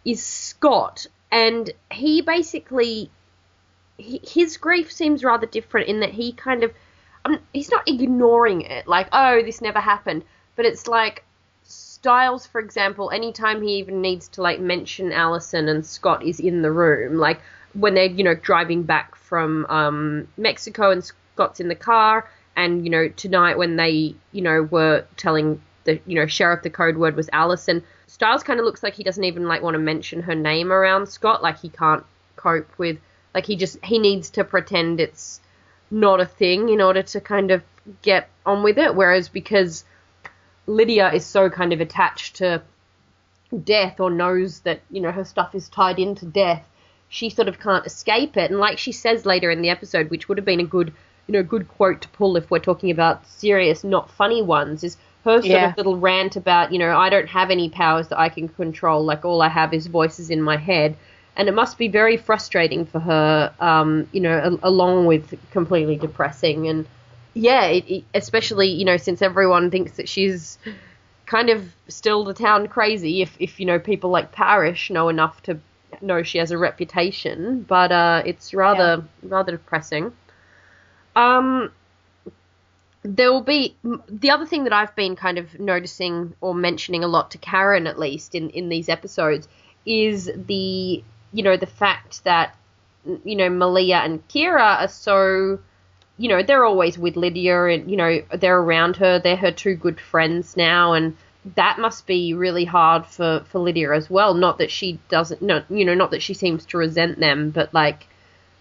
[0.04, 3.10] is Scott, and he basically
[3.98, 6.72] he, his grief seems rather different in that he kind of
[7.24, 10.24] um, he's not ignoring it like oh this never happened,
[10.56, 11.24] but it's like
[12.02, 16.60] Stiles, for example, anytime he even needs to like mention Allison and Scott is in
[16.60, 17.40] the room, like
[17.74, 22.84] when they're you know driving back from um, Mexico and Scott's in the car, and
[22.84, 26.96] you know tonight when they you know were telling the you know sheriff the code
[26.96, 27.84] word was Allison.
[28.08, 31.06] Stiles kind of looks like he doesn't even like want to mention her name around
[31.06, 32.98] Scott, like he can't cope with
[33.32, 35.40] like he just he needs to pretend it's
[35.88, 37.62] not a thing in order to kind of
[38.02, 38.96] get on with it.
[38.96, 39.84] Whereas because
[40.66, 42.62] Lydia is so kind of attached to
[43.64, 46.66] death or knows that, you know, her stuff is tied into death,
[47.08, 48.50] she sort of can't escape it.
[48.50, 50.92] And like she says later in the episode, which would have been a good,
[51.26, 54.96] you know, good quote to pull if we're talking about serious, not funny ones, is
[55.24, 55.70] her sort Yeah.
[55.70, 59.04] of little rant about, you know, I don't have any powers that I can control,
[59.04, 60.96] like all I have is voices in my head.
[61.36, 65.96] And it must be very frustrating for her, um, you know, a- along with completely
[65.96, 66.68] depressing.
[66.68, 66.86] And
[67.34, 70.58] yeah, it, it, especially, you know, since everyone thinks that she's
[71.26, 75.42] kind of still the town crazy if, if you know people like Parrish know enough
[75.42, 75.58] to
[76.00, 80.12] know she has a reputation, but uh, it's rather rather depressing.
[81.14, 81.70] Um,
[83.02, 83.76] there will be
[84.08, 87.86] the other thing that I've been kind of noticing or mentioning a lot to Karen
[87.86, 89.48] at least in in these episodes
[89.84, 91.02] is the
[91.32, 92.56] you know the fact that
[93.24, 95.58] you know Malia and Kira are so
[96.18, 99.18] you know they're always with Lydia and you know they're around her.
[99.18, 101.16] They're her two good friends now and
[101.56, 104.34] that must be really hard for for Lydia as well.
[104.34, 107.72] Not that she doesn't not you know not that she seems to resent them but
[107.74, 108.06] like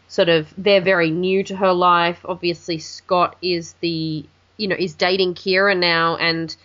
[0.08, 2.26] sort of they're very new to her life.
[2.26, 4.26] Obviously Scott is the
[4.58, 6.56] you know is dating Kira now and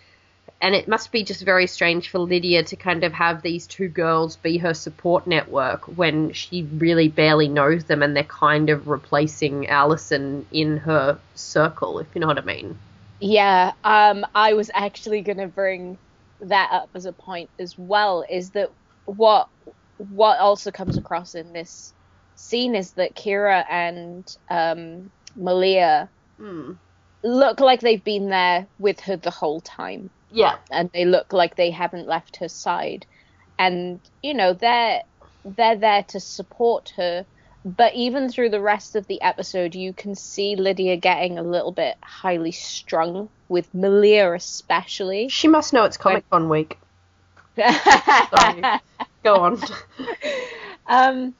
[0.59, 3.87] and it must be just very strange for Lydia to kind of have these two
[3.87, 8.87] girls be her support network when she really barely knows them and they're kind of
[8.87, 12.77] replacing Allison in her circle, if you know what I mean.
[13.19, 15.97] Yeah, um, I was actually going to bring
[16.41, 18.25] that up as a point as well.
[18.29, 18.71] Is that
[19.05, 19.47] what
[19.97, 21.93] what also comes across in this
[22.35, 26.09] scene is that Kira and um, Malia
[27.23, 30.57] look like they've been there with her the whole time, Yeah.
[30.71, 33.05] and they look like they haven't left her side,
[33.57, 35.03] and you know they're
[35.45, 37.25] they're there to support her.
[37.65, 41.71] But even through the rest of the episode, you can see Lydia getting a little
[41.71, 45.27] bit highly strung with Malia, especially.
[45.27, 46.77] She must know it's Comic Con week.
[47.57, 48.61] Sorry.
[49.23, 49.61] Go on.
[50.87, 51.35] um,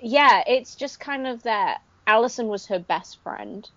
[0.00, 3.68] yeah, it's just kind of that Allison was her best friend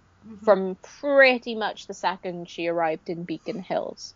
[0.43, 4.13] from pretty much the second she arrived in Beacon Hills.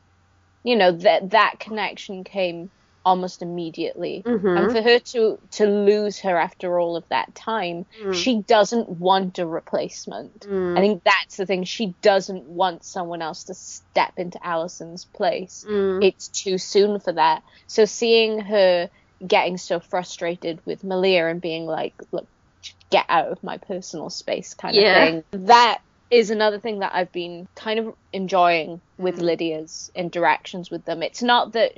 [0.64, 2.70] You know that that connection came
[3.06, 4.58] almost immediately, Mhm.
[4.58, 8.14] and for her to to lose her after all of that time, Mm.
[8.14, 10.40] she doesn't want a replacement.
[10.48, 10.78] Mm.
[10.78, 11.66] I think that's the thing.
[11.66, 15.66] She doesn't want someone else to step into Allison's place.
[15.68, 16.02] Mm.
[16.02, 17.44] It's too soon for that.
[17.68, 18.90] So seeing her
[19.26, 22.28] getting so frustrated with Malia and being like, look,
[22.90, 25.04] get out of my personal space kind Yeah.
[25.04, 25.46] of thing.
[25.48, 25.82] That
[26.14, 29.24] is another thing that I've been kind of enjoying with Mm.
[29.24, 31.02] Lydia's interactions with them.
[31.04, 31.72] It's not that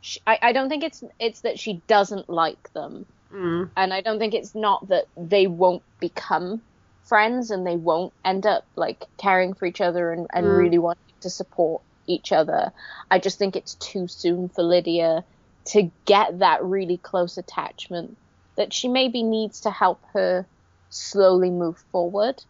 [0.00, 3.70] she, I, I don't think it's it's that she doesn't like them Mm.
[3.76, 6.62] and I don't think it's not that they won't become
[7.04, 10.56] friends and they won't end up like caring for each other and, and Mm.
[10.56, 12.72] really wanting to support each other.
[13.10, 15.24] I just think it's too soon for Lydia
[15.66, 18.16] to get that really close attachment
[18.56, 20.48] that she maybe needs to help her
[20.88, 22.42] slowly move forward.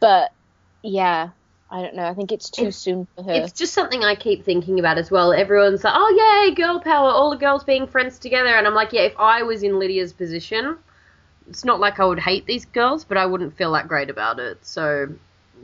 [0.00, 0.30] But
[0.82, 1.30] yeah,
[1.70, 2.04] I don't know.
[2.04, 3.32] I think it's too It's- soon for her.
[3.32, 5.32] It's just something I keep thinking about as well.
[5.32, 8.48] Everyone's like, oh, yay, girl power, all the girls being friends together.
[8.48, 10.76] And I'm like, yeah, if I was in Lydia's position,
[11.48, 14.38] it's not like I would hate these girls, but I wouldn't feel that great about
[14.38, 14.58] it.
[14.64, 15.08] So,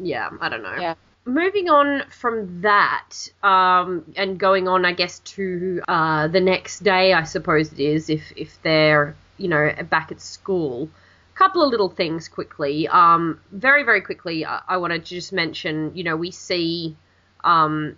[0.00, 0.76] yeah, I don't know.
[0.78, 0.94] Yeah.
[1.24, 3.10] Moving on from that,
[3.42, 8.08] um, and going on, I guess, to uh, the next day, I suppose it is,
[8.08, 10.90] if, if they're you know, back at school.
[11.39, 12.89] Couple of little things quickly.
[12.89, 16.97] Um, very very quickly, I, I wanted to just mention, you know, we see
[17.45, 17.97] um,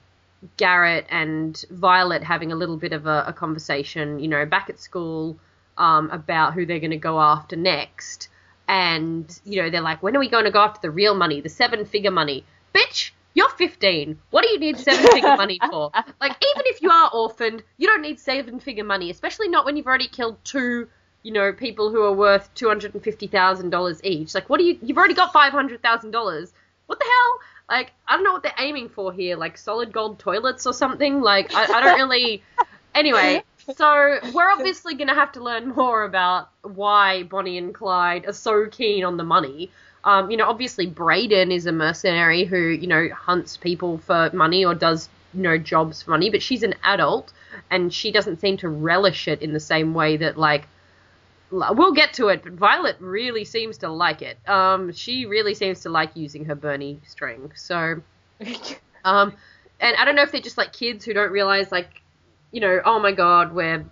[0.56, 4.78] Garrett and Violet having a little bit of a, a conversation, you know, back at
[4.78, 5.38] school
[5.78, 8.28] um, about who they're going to go after next.
[8.68, 11.40] And, you know, they're like, when are we going to go after the real money,
[11.40, 12.44] the seven figure money?
[12.74, 14.18] Bitch, you're 15.
[14.30, 15.90] What do you need seven figure money for?
[16.20, 19.76] Like, even if you are orphaned, you don't need seven figure money, especially not when
[19.76, 20.88] you've already killed two,
[21.22, 24.34] you know, people who are worth $250,000 each.
[24.34, 26.52] Like, what do you, you've already got $500,000.
[26.86, 27.38] What the hell?
[27.68, 29.36] Like, I don't know what they're aiming for here.
[29.36, 31.20] Like, solid gold toilets or something?
[31.20, 32.42] Like, I, I don't really.
[32.92, 33.44] Anyway,
[33.76, 38.32] so we're obviously going to have to learn more about why Bonnie and Clyde are
[38.32, 39.70] so keen on the money.
[40.02, 44.64] Um, you know, obviously Braeden is a mercenary who, you know, hunts people for money
[44.64, 47.32] or does, you know, jobs for money, but she's an adult
[47.70, 50.66] and she doesn't seem to relish it in the same way that, like,
[51.50, 54.38] we'll get to it, but Violet really seems to like it.
[54.48, 57.52] Um, she really seems to like using her Bernie string.
[57.54, 58.02] So,
[59.04, 59.34] um,
[59.80, 62.02] and I don't know if they're just like kids who don't realize, like,
[62.52, 63.84] you know, oh my god, we're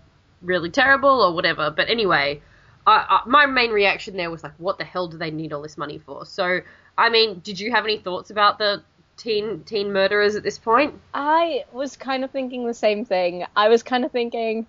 [0.43, 1.71] really terrible or whatever.
[1.71, 2.43] But anyway,
[2.87, 5.63] I, I, my main reaction there was like, what the hell do they need all
[5.63, 6.27] this money for?
[6.27, 6.61] So,
[6.97, 8.83] I mean, did you have any thoughts about the
[9.17, 10.95] teen teen murderers at this point?
[11.13, 13.45] I was kind of thinking the same thing.
[13.57, 14.67] I was kind of thinking,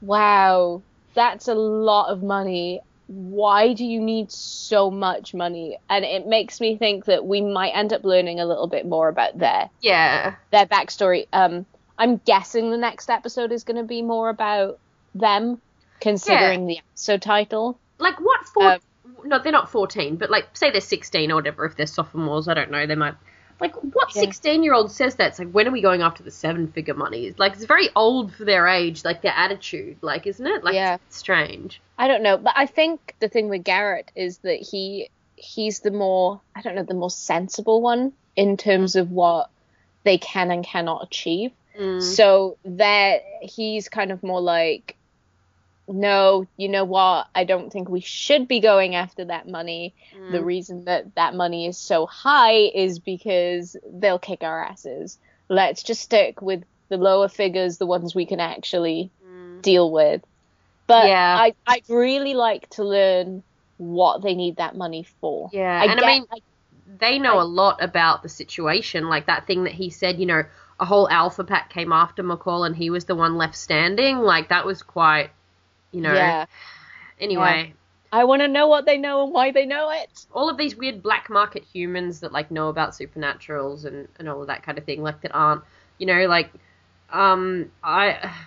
[0.00, 0.82] wow,
[1.18, 2.80] that's a lot of money.
[3.08, 5.78] Why do you need so much money?
[5.90, 9.08] And it makes me think that we might end up learning a little bit more
[9.08, 10.36] about their Yeah.
[10.52, 11.26] their backstory.
[11.32, 11.66] Um,
[11.98, 14.78] I'm guessing the next episode is going to be more about
[15.14, 15.60] them,
[16.00, 17.78] considering the episode title.
[17.98, 18.72] Like what four?
[18.74, 18.78] Um,
[19.24, 21.64] no, they're not fourteen, but like say they're sixteen or whatever.
[21.64, 22.86] If they're sophomores, I don't know.
[22.86, 23.14] They might.
[23.60, 24.22] Like what Yeah.
[24.22, 25.28] sixteen-year-old says that?
[25.28, 27.34] It's like when are we going after the seven-figure money?
[27.36, 30.62] Like it's very old for their age, like their attitude, like isn't it?
[30.64, 30.94] Like Yeah.
[31.06, 31.80] it's strange.
[31.98, 35.90] I don't know, but I think the thing with Garrett is that he he's the
[35.90, 39.50] more I don't know the more sensible one in terms of what
[40.04, 41.52] they can and cannot achieve.
[41.78, 42.02] Mm.
[42.02, 44.96] So that he's kind of more like,
[45.88, 47.28] no, you know what?
[47.34, 49.94] I don't think we should be going after that money.
[50.16, 50.32] Mm.
[50.32, 55.18] The reason that that money is so high is because they'll kick our asses.
[55.48, 59.10] Let's just stick with the lower figures, the ones we can actually
[59.62, 60.22] deal with.
[60.86, 61.08] But Mm.
[61.08, 61.36] Yeah.
[61.40, 63.42] I, I'd really like to learn
[63.76, 65.50] what they need that money for.
[65.52, 66.26] Yeah, I and I get- mean,
[66.98, 69.08] they know a lot about the situation.
[69.08, 70.44] Like that thing that he said, you know,
[70.80, 74.18] a whole alpha pack came after McCall and he was the one left standing.
[74.18, 75.30] Like that was quite,
[75.92, 76.14] you know.
[76.14, 76.46] yeah.
[77.20, 77.74] Anyway,
[78.12, 80.26] I want to know what they know and why they know it.
[80.32, 84.40] all of these weird black market humans that like know about supernaturals and and all
[84.40, 85.62] of that kind of thing, like that aren't,
[85.98, 86.50] you know, like,
[87.10, 88.32] um, I.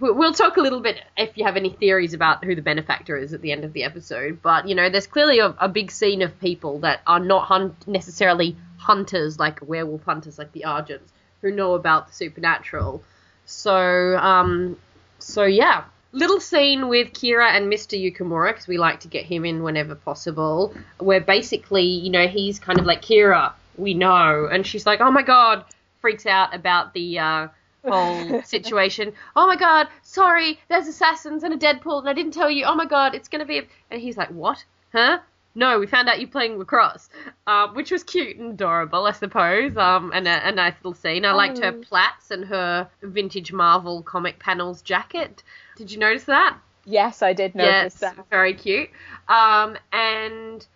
[0.00, 3.16] we- We'll talk a little bit if you have any theories about who the benefactor
[3.16, 5.92] is at the end of the episode, but you know, there's clearly a, a big
[5.92, 11.08] scene of people that are not hun- necessarily hunters, like werewolf hunters, like the Argents,
[11.40, 13.02] who know about the supernatural.
[13.46, 14.76] So, um,
[15.20, 17.98] so yeah, little scene with Kira and Mr.
[17.98, 20.74] Yukimura because we like to get him in whenever possible.
[20.98, 25.10] Where basically, you know, he's kind of like Kira, we know, and she's like, oh
[25.10, 25.64] my god,
[26.00, 27.48] freaks out about the uh,
[27.88, 29.12] whole situation.
[29.34, 32.66] Oh my god, sorry, there's assassins and a Deadpool, and I didn't tell you.
[32.66, 33.58] Oh my god, it's gonna be.
[33.58, 33.66] A...
[33.90, 34.64] And he's like, what?
[34.92, 35.20] Huh?
[35.54, 37.10] No, we found out you're playing lacrosse,
[37.46, 39.76] uh, which was cute and adorable, I suppose.
[39.76, 41.24] Um, and a, a nice little scene.
[41.24, 45.42] I liked her plaits and her vintage Marvel comic panels jacket.
[45.76, 46.56] Did you notice that?
[46.84, 48.16] Yes, I did notice yes, that.
[48.30, 48.90] very cute.
[49.28, 50.66] Um, and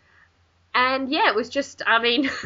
[0.74, 1.82] and yeah, it was just.
[1.86, 2.28] I mean,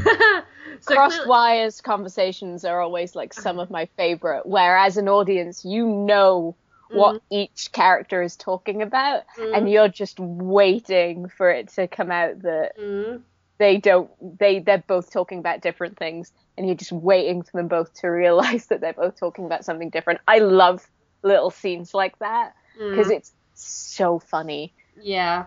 [0.81, 5.09] so Crossed clearly- wires conversations are always like some of my favorite, where as an
[5.09, 6.55] audience, you know
[6.93, 7.21] what Mm.
[7.31, 9.57] each character is talking about, Mm.
[9.57, 13.23] and you're just waiting for it to come out that Mm.
[13.59, 17.69] they don't they they're both talking about different things and you're just waiting for them
[17.69, 20.87] both to realize that they're both talking about something different i love
[21.23, 24.73] little scenes like that because it's so funny
[25.03, 25.47] Yeah.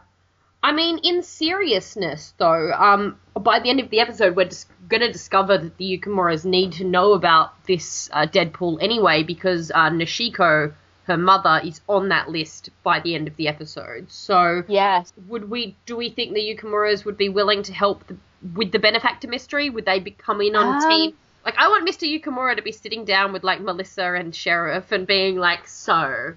[0.65, 5.01] I mean, in seriousness, though, um, by the end of the episode, we're just going
[5.01, 9.89] to discover that the Yukimuras need to know about this uh, Deadpool anyway, because uh,
[9.89, 10.73] Noshiko,
[11.06, 14.12] her mother, is on that list by the end of the episode.
[14.12, 15.76] So, yes would we?
[15.86, 18.18] Do we think the Yukimuras would be willing to help the,
[18.56, 19.70] with the benefactor mystery?
[19.70, 21.14] Would they be, coming on Um, team?
[21.45, 22.08] Like, I want Mr.
[22.08, 26.36] Yukimura to be sitting down with like Melissa and Sheriff and being like, "So,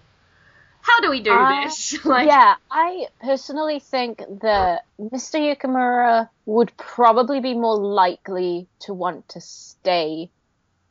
[0.81, 6.77] how do we do Uh, this?" like, yeah i personally think that mr yukimura would
[6.77, 10.31] probably be more likely to want to stay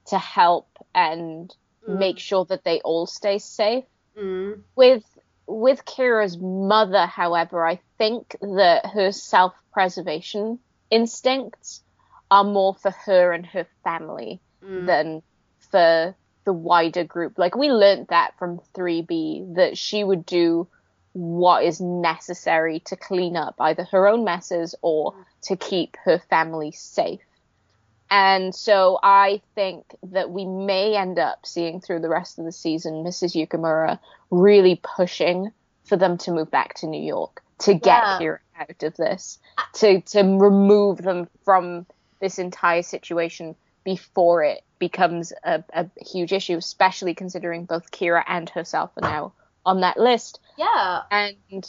[0.08, 1.56] to help and
[1.88, 1.98] Mm.
[2.00, 3.86] make sure that they all stay safe
[4.18, 4.64] Mm.
[4.76, 5.04] with
[5.48, 10.60] with Kira's mother, however, I think that her self-preservation
[10.90, 11.84] instincts
[12.32, 14.86] are more for her and her family Mm.
[14.88, 15.24] than
[15.72, 16.16] for
[16.46, 17.38] the wider group.
[17.38, 20.68] Like we learned that from 3B that she would do
[21.14, 25.14] what is necessary to clean up either her own messes or
[25.44, 27.22] to keep her family safe.
[28.10, 32.52] And so I think that we may end up seeing through the rest of the
[32.52, 33.36] season Mrs.
[33.36, 34.00] Yukimura
[34.32, 35.52] really pushing
[35.86, 38.20] for them to move back to New York to get Yeah.
[38.20, 39.40] Kira out of this,
[39.74, 41.86] to to remove them from
[42.20, 48.50] this entire situation before it becomes a, a huge issue, especially considering both Kira and
[48.50, 49.34] herself are now
[49.66, 51.02] on that list Yeah.
[51.12, 51.68] and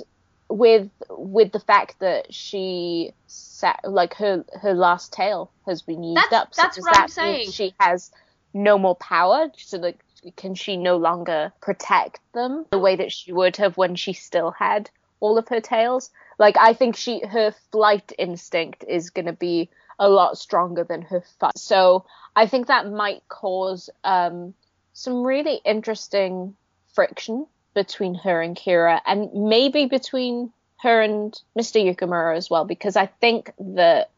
[0.49, 6.17] with with the fact that she sa like her her last tail has been used
[6.17, 6.55] That's- up.
[6.55, 7.51] so that's what I'm that mean saying.
[7.51, 8.11] She has
[8.55, 9.51] no more power.
[9.57, 9.99] So like,
[10.37, 14.51] can she no longer protect them the way that she would have when she still
[14.51, 14.91] had
[15.21, 16.11] all of her tails?
[16.39, 19.69] Like I think she her flight instinct is going to be
[19.99, 21.59] a lot stronger than her fight.
[21.59, 24.55] So I think that might cause um,
[24.93, 26.55] some really interesting
[26.95, 27.47] friction
[27.77, 30.51] between her and Kira, and maybe between
[30.81, 31.85] her and Mr.
[31.85, 34.11] Yukimura as well, because I think that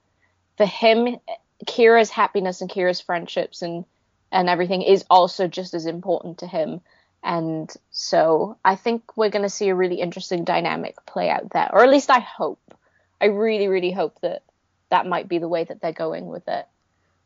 [0.56, 1.18] for him,
[1.66, 3.84] Kira's happiness and Kira's friendships and
[4.30, 6.80] and everything is also just as important to him.
[7.24, 11.68] And so I think we're going to see a really interesting dynamic play out there,
[11.72, 12.60] or at least I hope.
[13.20, 14.42] I really, really hope that
[14.90, 16.66] that might be the way that they're going with it.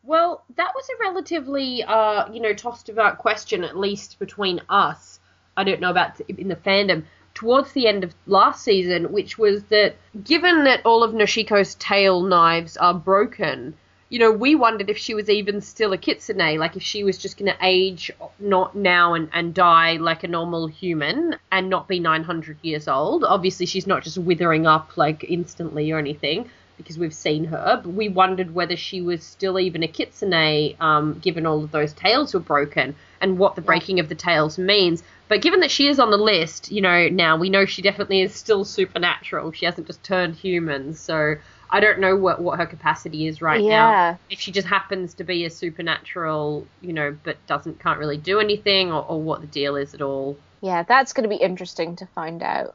[0.04, 5.20] Well, that was a relatively, uh, you know, tossed about question, at least between us.
[5.56, 7.04] I don't know about in the fandom.
[7.34, 12.20] Towards the end of last season, which was that given that all of Noshiko's tail
[12.22, 13.74] knives are broken,
[14.12, 17.16] you know, we wondered if she was even still a kitsune, like if she was
[17.16, 21.88] just going to age not now and, and die like a normal human and not
[21.88, 23.24] be 900 years old.
[23.24, 27.80] Obviously, she's not just withering up like instantly or anything because we've seen her.
[27.82, 31.94] But we wondered whether she was still even a kitsune, um, given all of those
[31.94, 35.02] tails were broken, and what the breaking of the tails means.
[35.32, 38.20] But given that she is on the list, you know, now we know she definitely
[38.20, 39.50] is still supernatural.
[39.52, 41.36] She hasn't just turned human, so
[41.70, 43.90] I don't know what, what her capacity is right now.
[43.90, 44.16] Yeah.
[44.28, 48.40] If she just happens to be a supernatural, you know, but doesn't can't really do
[48.40, 50.36] anything, or, or what the deal is at all.
[50.60, 52.74] Yeah, that's going to be interesting to find out.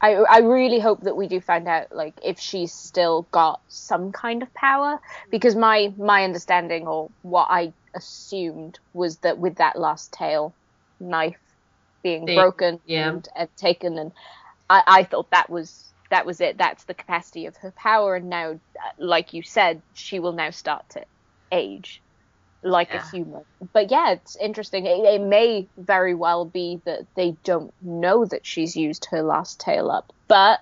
[0.00, 4.12] I I really hope that we do find out like if she's still got some
[4.12, 5.00] kind of power
[5.32, 10.54] because my my understanding or what I assumed was that with that last tail
[11.00, 11.38] knife
[12.02, 13.08] being Thing, broken yeah.
[13.10, 14.12] and, and taken and
[14.70, 18.28] I I thought that was that was it that's the capacity of her power and
[18.28, 21.04] now uh, like you said she will now start to
[21.50, 22.02] age
[22.62, 23.02] like Yeah.
[23.04, 23.42] a human.
[23.72, 24.86] But yeah, it's interesting.
[24.86, 29.58] It, it may very well be that they don't know that she's used her last
[29.60, 30.12] tail up.
[30.28, 30.60] But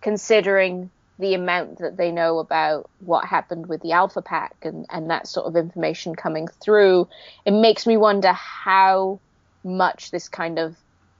[0.00, 5.10] considering the amount that they know about what happened with the Alpha Pack and, and
[5.10, 7.08] that sort of information coming through,
[7.44, 9.20] it makes me wonder how
[9.64, 10.76] much this kind of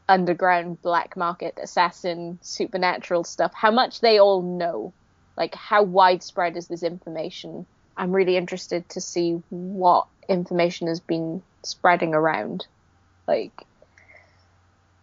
[0.09, 4.93] underground black market assassin supernatural stuff, how much they all know.
[5.37, 7.67] Like, how widespread is this information?
[7.97, 12.67] I'm really interested to see what information has been spreading around.
[13.27, 13.53] Like,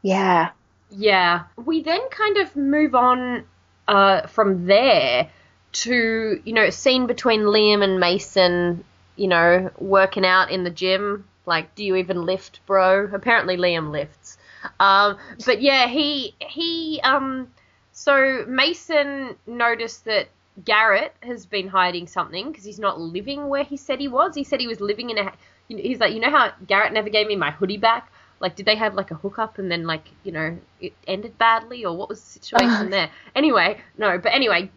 [0.01, 0.51] yeah.
[0.89, 1.43] Yeah.
[1.57, 3.45] We then kind of move on
[3.87, 5.29] uh, from there
[5.73, 8.83] to, you know, a scene between Liam and Mason,
[9.15, 11.25] you know, working out in the gym.
[11.45, 13.09] Like, do you even lift, bro?
[13.13, 14.37] Apparently Liam lifts.
[14.79, 17.49] Um, but yeah, he, he, um,
[17.91, 20.27] so Mason noticed that
[20.63, 24.35] Garrett has been hiding something because he's not living where he said he was.
[24.35, 25.33] He said he was living in a.
[25.67, 28.11] He's like, you know how Garrett never gave me my hoodie back.
[28.39, 31.83] Like, did they have like a hookup and then like you know it ended badly
[31.83, 33.09] or what was the situation there?
[33.35, 34.69] Anyway, no, but anyway,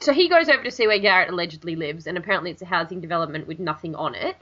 [0.00, 3.00] so he goes over to see where Garrett allegedly lives, and apparently it's a housing
[3.00, 4.36] development with nothing on it.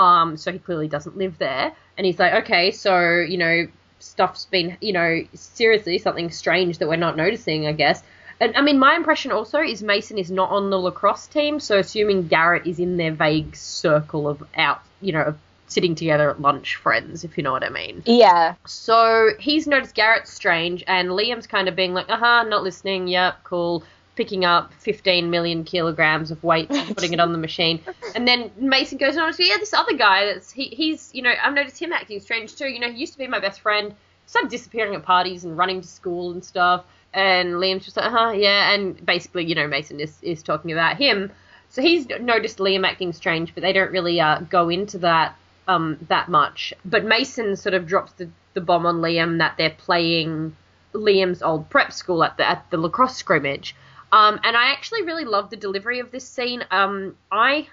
[0.00, 3.66] Um, so he clearly doesn't live there, and he's like, okay, so you know
[4.00, 8.02] stuff's been, you know, seriously something strange that we're not noticing, I guess.
[8.40, 11.78] And I mean, my impression also is Mason is not on the lacrosse team, so
[11.78, 16.40] assuming Garrett is in their vague circle of out, you know, of sitting together at
[16.40, 18.02] lunch friends, if you know what I mean.
[18.06, 18.54] Yeah.
[18.66, 23.06] So he's noticed Garrett's strange, and Liam's kind of being like, uh huh, not listening,
[23.08, 23.84] yep, cool.
[24.16, 27.80] Picking up 15 million kilograms of weight and putting it on the machine.
[28.14, 31.22] And then Mason goes on and says, yeah, this other guy, that's he, he's, you
[31.22, 32.66] know, I've noticed him acting strange too.
[32.66, 33.94] You know, he used to be my best friend,
[34.26, 36.84] started disappearing at parties and running to school and stuff.
[37.14, 38.72] And Liam's just like, uh huh, yeah.
[38.72, 41.32] And basically, you know, Mason is, is talking about him.
[41.70, 45.36] So he's noticed Liam acting strange, but they don't really uh, go into that
[45.68, 46.74] um, that much.
[46.84, 50.56] But Mason sort of drops the, the bomb on Liam that they're playing
[50.92, 53.76] Liam's old prep school at the at the lacrosse scrimmage.
[54.12, 56.64] Um, and I actually really love the delivery of this scene.
[56.70, 57.68] Um, I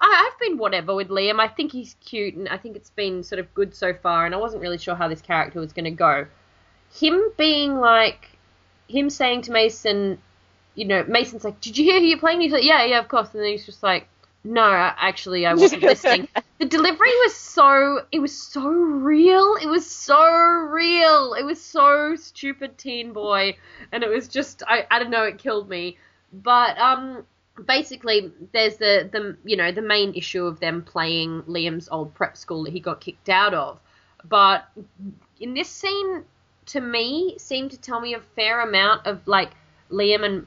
[0.00, 1.40] I, I've been whatever with Liam.
[1.40, 4.26] I think he's cute, and I think it's been sort of good so far.
[4.26, 6.26] And I wasn't really sure how this character was going to go.
[6.92, 8.30] Him being like,
[8.88, 10.18] him saying to Mason,
[10.74, 13.08] you know, Mason's like, "Did you hear who you're playing?" He's like, "Yeah, yeah, of
[13.08, 14.08] course." And then he's just like,
[14.44, 16.28] "No, actually, I wasn't listening."
[16.58, 19.56] The delivery was so, it was so real.
[19.56, 21.34] It was so real.
[21.34, 23.56] It was so stupid, teen boy,
[23.92, 25.96] and it was just, I, I don't know, it killed me.
[26.32, 27.24] But um,
[27.66, 32.36] basically, there's the the you know the main issue of them playing Liam's old prep
[32.36, 33.80] school that he got kicked out of.
[34.24, 34.64] But
[35.40, 36.24] in this scene,
[36.66, 39.50] to me, seemed to tell me a fair amount of like
[39.90, 40.46] Liam and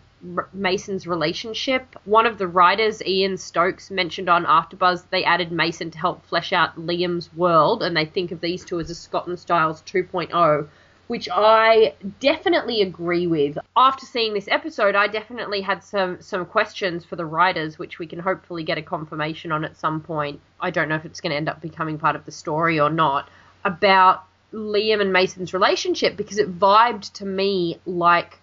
[0.54, 1.96] Mason's relationship.
[2.06, 6.54] One of the writers, Ian Stokes, mentioned on AfterBuzz they added Mason to help flesh
[6.54, 10.68] out Liam's world, and they think of these two as a Scott and Stiles 2.0,
[11.08, 13.58] which I definitely agree with.
[13.76, 18.08] After seeing this episode, I definitely had some some questions for the writers, which we
[18.08, 20.40] can hopefully get a confirmation on at some point.
[20.62, 22.90] I don't know if it's going to end up becoming part of the story or
[22.90, 23.28] not
[23.66, 28.40] about Liam and Mason's relationship because it vibed to me like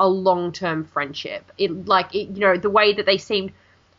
[0.00, 1.50] a long-term friendship.
[1.58, 3.52] It like it, you know the way that they seemed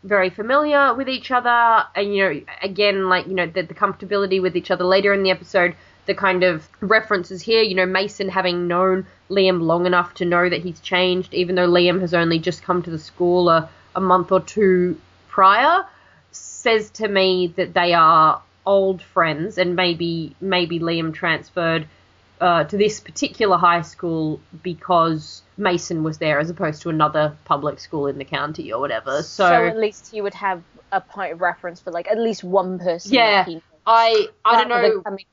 [0.03, 4.41] very familiar with each other, and you know again like you know the, the comfortability
[4.41, 5.75] with each other later in the episode.
[6.05, 10.47] The kind of references here, you know, Mason having known Liam long enough to know
[10.47, 14.01] that he's changed, even though Liam has only just come to the school a, a
[14.01, 15.83] month or two prior,
[16.31, 21.87] says to me that they are old friends, and maybe maybe Liam transferred
[22.45, 27.79] uh, to this particular high school because Mason was there as opposed to another public
[27.79, 29.23] school in the county or whatever.
[29.23, 32.43] So, So at least he would have a point of reference for like at least
[32.43, 33.13] one person.
[33.13, 35.01] Yeah, that he knows, I I don't rather than know.
[35.01, 35.25] coming-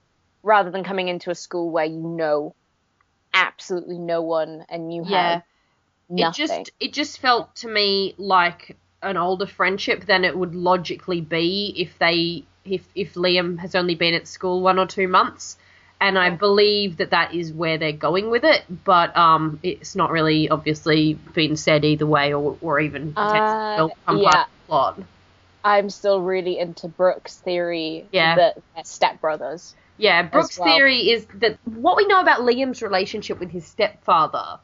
[0.43, 2.55] rather than coming into a school where you know
[3.35, 5.35] absolutely no one and you Yeah.
[5.35, 5.43] have
[6.09, 6.61] nothing.
[6.61, 11.21] It just it just felt to me like an older friendship than it would logically
[11.21, 15.59] be if they if if Liam has only been at school one or two months.
[16.03, 20.11] And I believe that that is where they're going with it, but um, it's not
[20.11, 23.77] really obviously been said either way, or, or even Uh, yeah.
[23.77, 24.99] part of the plot.
[25.65, 28.35] I'm still really into Brooke's theory Yeah.
[28.35, 29.75] that they're stepbrothers.
[29.97, 30.67] Yeah, Brooke's well.
[30.75, 34.59] theory is that what we know about Liam's relationship with his stepfather,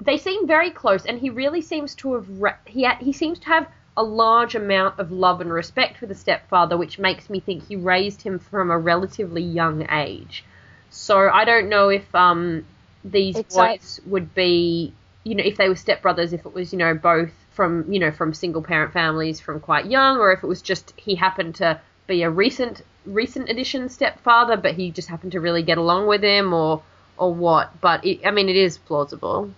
[0.00, 3.38] they seem very close, and he really seems to have re- he ha- he seems
[3.40, 7.40] to have a large amount of love and respect for the stepfather, which makes me
[7.40, 10.44] think he raised him from a relatively young age.
[10.90, 12.64] So I don't know if um
[13.04, 16.78] these It's boys would be you know if they were stepbrothers, if it was you
[16.78, 20.46] know both from you know from single parent families from quite young, or if it
[20.46, 25.32] was just he happened to be a recent recent addition stepfather, but he just happened
[25.32, 26.82] to really get along with him, or
[27.16, 27.80] or what.
[27.80, 29.50] But it, I mean, it is plausible.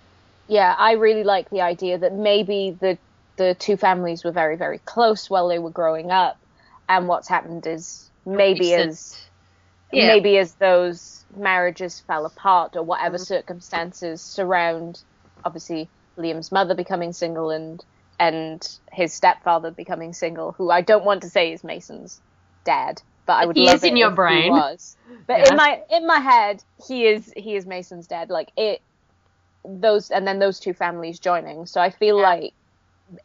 [0.47, 2.97] Yeah, I really like the idea that maybe the
[3.37, 6.37] the two families were very very close while they were growing up,
[6.89, 9.15] and what's happened is maybe Recent- as
[9.91, 10.07] Yeah.
[10.07, 13.23] maybe as those marriages fell apart or whatever Mm-hmm.
[13.23, 15.03] circumstances surround
[15.43, 17.83] obviously Liam's mother becoming single and
[18.19, 18.61] and
[18.91, 22.21] his stepfather becoming single, who I don't want to say is Mason's
[22.65, 24.49] dad, but I would He love is in your brain.
[24.51, 24.95] was.
[25.27, 25.49] But Yeah.
[25.49, 28.29] in my in my head, he is he is Mason's dad.
[28.29, 28.81] Like it
[29.65, 31.65] those and then those two families joining.
[31.65, 32.53] So I feel like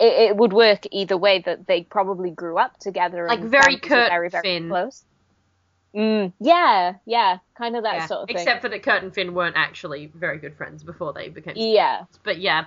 [0.00, 3.76] it, it would work either way that they probably grew up together Like and very
[3.76, 4.68] Kurt very very Finn.
[4.68, 5.04] close.
[5.96, 8.06] Mm, yeah, yeah, kind of that Yeah.
[8.06, 8.36] sort of thing.
[8.36, 12.04] Except for that Kurt and Finn weren't actually very good friends before they became yeah,
[12.24, 12.66] but yeah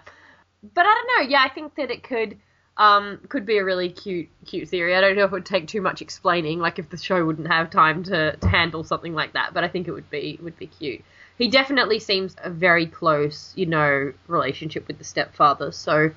[0.75, 2.37] but i don't know yeah i think that it could
[2.77, 5.67] um could be a really cute cute theory i don't know if it would take
[5.67, 9.33] too much explaining like if the show wouldn't have time to, to handle something like
[9.33, 11.03] that but i think it would be would be cute
[11.37, 16.11] he definitely seems a very close you know relationship with the stepfather so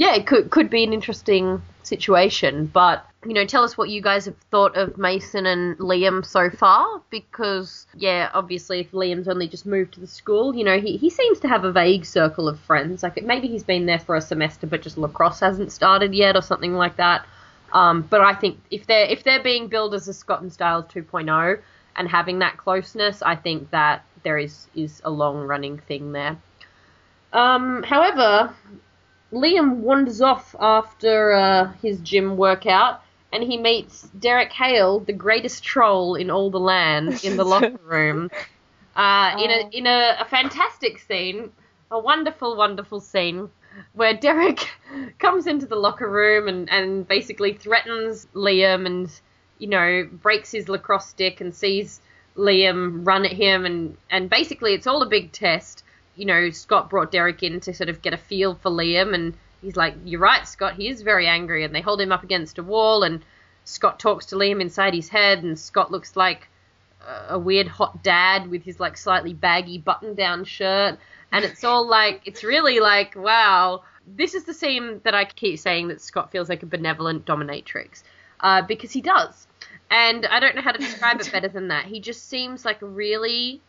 [0.00, 4.00] yeah it could could be an interesting situation but you know tell us what you
[4.00, 9.46] guys have thought of mason and liam so far because yeah obviously if liam's only
[9.46, 12.48] just moved to the school you know he, he seems to have a vague circle
[12.48, 13.02] of friends.
[13.02, 16.42] Like maybe he's been there for a semester but just lacrosse hasn't started yet or
[16.42, 17.26] something like that.
[17.72, 20.86] Um, but i think if they're if they're being billed as a scott and stiles
[20.86, 21.60] 2.0
[21.96, 26.36] and having that closeness i think that there is is a long running thing there.
[27.32, 28.52] Um, however
[29.32, 33.02] Liam wanders off after uh, his gym workout
[33.32, 37.78] and he meets Derek Hale, the greatest troll in all the land, in the locker
[37.84, 38.30] room.
[38.96, 41.52] Uh, in a in a, a fantastic scene,
[41.90, 43.48] a wonderful, wonderful scene
[43.92, 44.68] where Derek
[45.18, 49.10] comes into the locker room and, and basically threatens Liam and
[49.58, 52.00] you know breaks his lacrosse stick and sees
[52.36, 55.84] Liam run at him and and basically it's all a big test
[56.20, 59.32] you know, Scott brought Derek in to sort of get a feel for Liam, and
[59.62, 60.74] he's like, "You're right, Scott.
[60.74, 63.24] He is very angry." And they hold him up against a wall, and
[63.64, 66.48] Scott talks to Liam inside his head, and Scott looks like
[67.30, 70.98] a weird hot dad with his like slightly baggy button-down shirt,
[71.32, 73.82] and it's all like it's really like wow.
[74.06, 78.02] This is the scene that I keep saying that Scott feels like a benevolent dominatrix,
[78.40, 79.46] uh, because he does,
[79.90, 81.86] and I don't know how to describe it better than that.
[81.86, 83.62] He just seems like really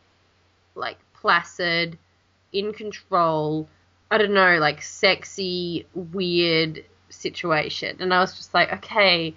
[0.75, 1.97] like placid,
[2.53, 3.67] in control.
[4.09, 9.33] I don't know, like sexy, weird situation, and I was just like, okay,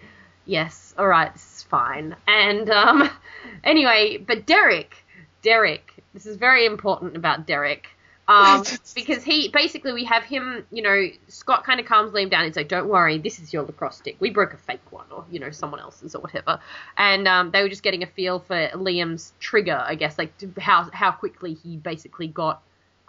[0.46, 2.16] yes, all right, this is fine.
[2.26, 3.10] And um,
[3.64, 4.96] anyway, but Derek,
[5.42, 7.88] Derek, this is very important about Derek.
[8.26, 12.46] Um, because he basically we have him, you know, Scott kind of calms Liam down.
[12.46, 14.16] He's like, "Don't worry, this is your lacrosse stick.
[14.18, 16.58] We broke a fake one, or you know, someone else's, or whatever."
[16.96, 20.88] And um, they were just getting a feel for Liam's trigger, I guess, like how
[20.92, 22.62] how quickly he basically got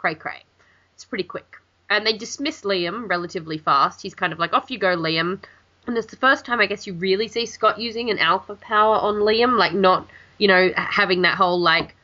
[0.06, 0.44] cray cray.
[0.94, 1.58] It's pretty quick,
[1.90, 4.04] and they dismiss Liam relatively fast.
[4.04, 5.40] He's kind of like, "Off you go, Liam."
[5.88, 8.98] And it's the first time I guess you really see Scott using an alpha power
[8.98, 11.96] on Liam, like not, you know, having that whole like,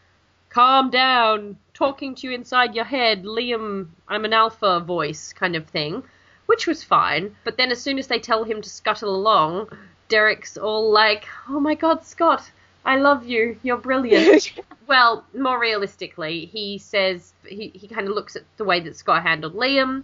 [0.50, 5.68] calm down, talking to you inside your head, Liam, I'm an alpha voice kind of
[5.68, 6.02] thing,
[6.48, 7.36] which was fine.
[7.44, 9.70] But then as soon as they tell him to scuttle along,
[10.10, 12.50] Derek's all like, oh my god, Scott,
[12.84, 14.54] I love you, you're brilliant.
[14.88, 19.24] well, more realistically, he says, he, he kind of looks at the way that Scott
[19.24, 20.04] handled Liam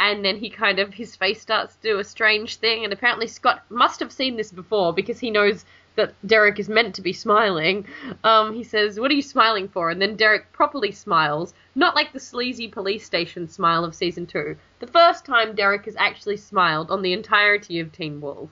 [0.00, 3.26] and then he kind of his face starts to do a strange thing and apparently
[3.26, 5.64] Scott must have seen this before because he knows
[5.96, 7.86] that Derek is meant to be smiling.
[8.24, 12.12] Um, he says, "What are you smiling for?" And then Derek properly smiles, not like
[12.12, 14.56] the sleazy police station smile of season two.
[14.78, 18.50] The first time Derek has actually smiled on the entirety of Teen Wolf,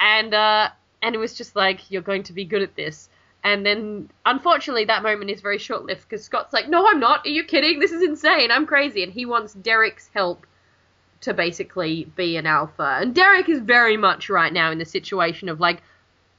[0.00, 0.70] and uh,
[1.02, 3.08] and it was just like, "You're going to be good at this."
[3.44, 7.24] And then, unfortunately, that moment is very short lived because Scott's like, "No, I'm not.
[7.24, 7.78] Are you kidding?
[7.78, 8.50] This is insane.
[8.50, 10.46] I'm crazy." And he wants Derek's help
[11.20, 12.98] to basically be an alpha.
[13.00, 15.82] And Derek is very much right now in the situation of like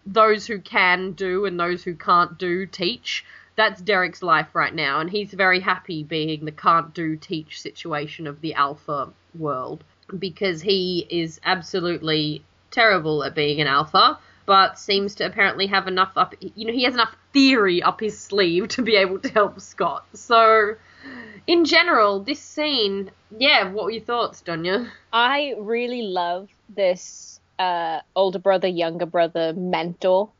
[0.06, 3.26] those who can do and those who can't do teach.
[3.56, 8.26] That's Derek's life right now, and he's very happy being the can't do teach situation
[8.26, 9.84] of the alpha world
[10.18, 14.18] because he is absolutely terrible at being an alpha,
[14.50, 16.34] but seems to apparently have enough up.
[16.42, 20.08] You know, he has enough theory up his sleeve to be able to help Scott.
[20.16, 20.74] So
[21.46, 24.90] in general, this scene, yeah, what were your thoughts, Donya?
[25.14, 30.32] I really love this uh, older brother, younger brother mentor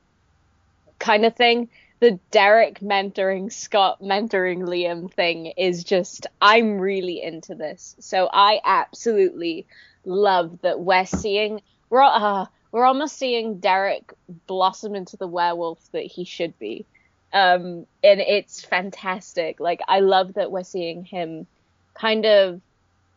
[0.98, 1.70] kind of thing.
[2.00, 7.96] The Derek mentoring Scott mentoring Liam thing is just, I'm really into this.
[8.00, 9.68] So I absolutely
[10.04, 14.14] love that we're seeing, we're, uh, we're almost seeing Derek
[14.48, 16.86] blossom into the werewolf that he should be.
[17.32, 19.60] Um, and it's fantastic.
[19.60, 21.48] Like, I love that we're seeing him
[21.94, 22.62] kind of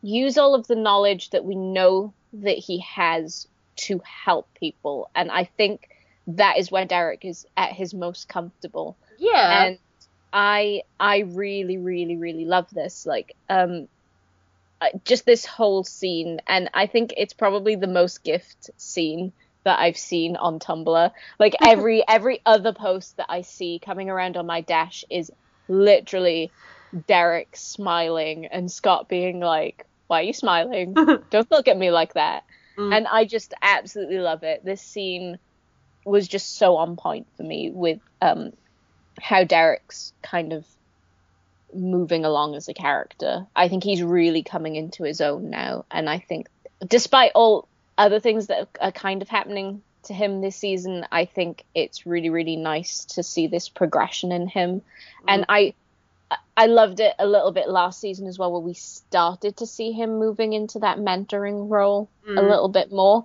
[0.02, 3.46] use all of the knowledge that we know that he has
[3.76, 5.10] to help people.
[5.14, 5.88] And I think
[6.26, 8.96] that is where Derek is at his most comfortable.
[9.18, 9.66] Yeah.
[9.66, 9.78] And
[10.32, 13.88] I I really really really love this like um
[14.80, 19.32] uh, just this whole scene and I think it's probably the most gift scene
[19.64, 21.10] that I've seen on Tumblr.
[21.38, 25.30] Like every every other post that I see coming around on my dash is
[25.68, 26.50] literally
[27.06, 30.94] Derek smiling and Scott being like, "Why are you smiling?
[31.30, 32.44] Don't look at me like that."
[32.76, 32.96] Mm.
[32.96, 34.64] And I just absolutely love it.
[34.64, 35.38] This scene
[36.04, 38.52] was just so on point for me with um,
[39.20, 40.66] how Derek's kind of
[41.74, 43.46] moving along as a character.
[43.54, 46.48] I think he's really coming into his own now, and I think
[46.86, 47.68] despite all
[48.02, 52.30] other things that are kind of happening to him this season, I think it's really
[52.30, 55.24] really nice to see this progression in him, mm.
[55.28, 55.74] and I
[56.56, 59.92] I loved it a little bit last season as well, where we started to see
[59.92, 62.36] him moving into that mentoring role mm.
[62.36, 63.24] a little bit more.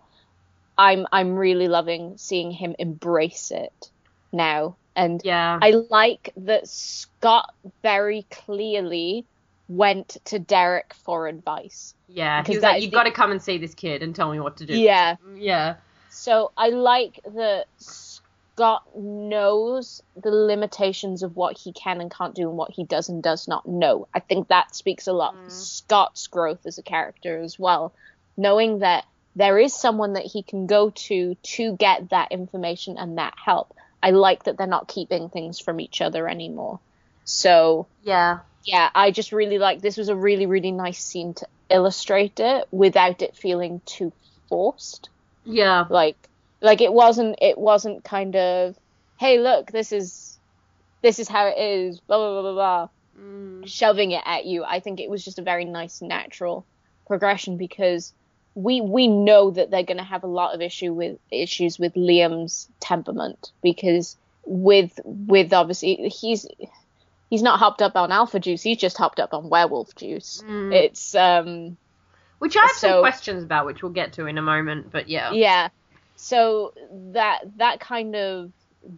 [0.77, 3.89] I'm I'm really loving seeing him embrace it
[4.31, 5.57] now, and yeah.
[5.61, 9.25] I like that Scott very clearly
[9.67, 11.93] went to Derek for advice.
[12.07, 12.95] Yeah, because like, you've the...
[12.97, 14.77] got to come and see this kid and tell me what to do.
[14.77, 15.75] Yeah, yeah.
[16.09, 22.49] So I like that Scott knows the limitations of what he can and can't do
[22.49, 24.07] and what he does and does not know.
[24.13, 25.51] I think that speaks a lot mm.
[25.51, 27.93] Scott's growth as a character as well,
[28.35, 33.19] knowing that there is someone that he can go to to get that information and
[33.19, 33.75] that help.
[34.01, 36.79] I like that they're not keeping things from each other anymore.
[37.25, 41.47] So yeah, yeah, I just really like this was a really really nice scene to
[41.69, 44.11] illustrate it without it feeling too
[44.49, 45.09] forced.
[45.45, 46.17] Yeah, like
[46.61, 48.77] like it wasn't it wasn't kind of
[49.17, 50.37] hey look this is
[51.01, 52.89] this is how it is blah blah blah blah blah
[53.19, 53.67] mm.
[53.67, 54.65] shoving it at you.
[54.65, 56.65] I think it was just a very nice natural
[57.07, 58.13] progression because
[58.53, 61.93] we we know that they're going to have a lot of issue with issues with
[61.93, 66.45] Liam's temperament because with with obviously he's
[67.29, 70.73] he's not hopped up on alpha juice he's just hopped up on werewolf juice Mm.
[70.73, 71.77] it's um
[72.39, 74.91] Which I have some questions about, which we'll get to in a moment.
[74.91, 75.69] But yeah, yeah
[76.15, 76.73] so
[77.13, 78.51] that that kind of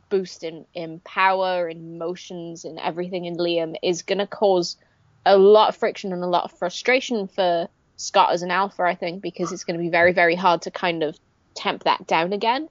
[0.09, 4.77] boost in in power in motions and everything in liam is going to cause
[5.25, 8.95] a lot of friction and a lot of frustration for scott as an alpha i
[8.95, 11.17] think because it's going to be very very hard to kind of
[11.55, 12.69] temp that down again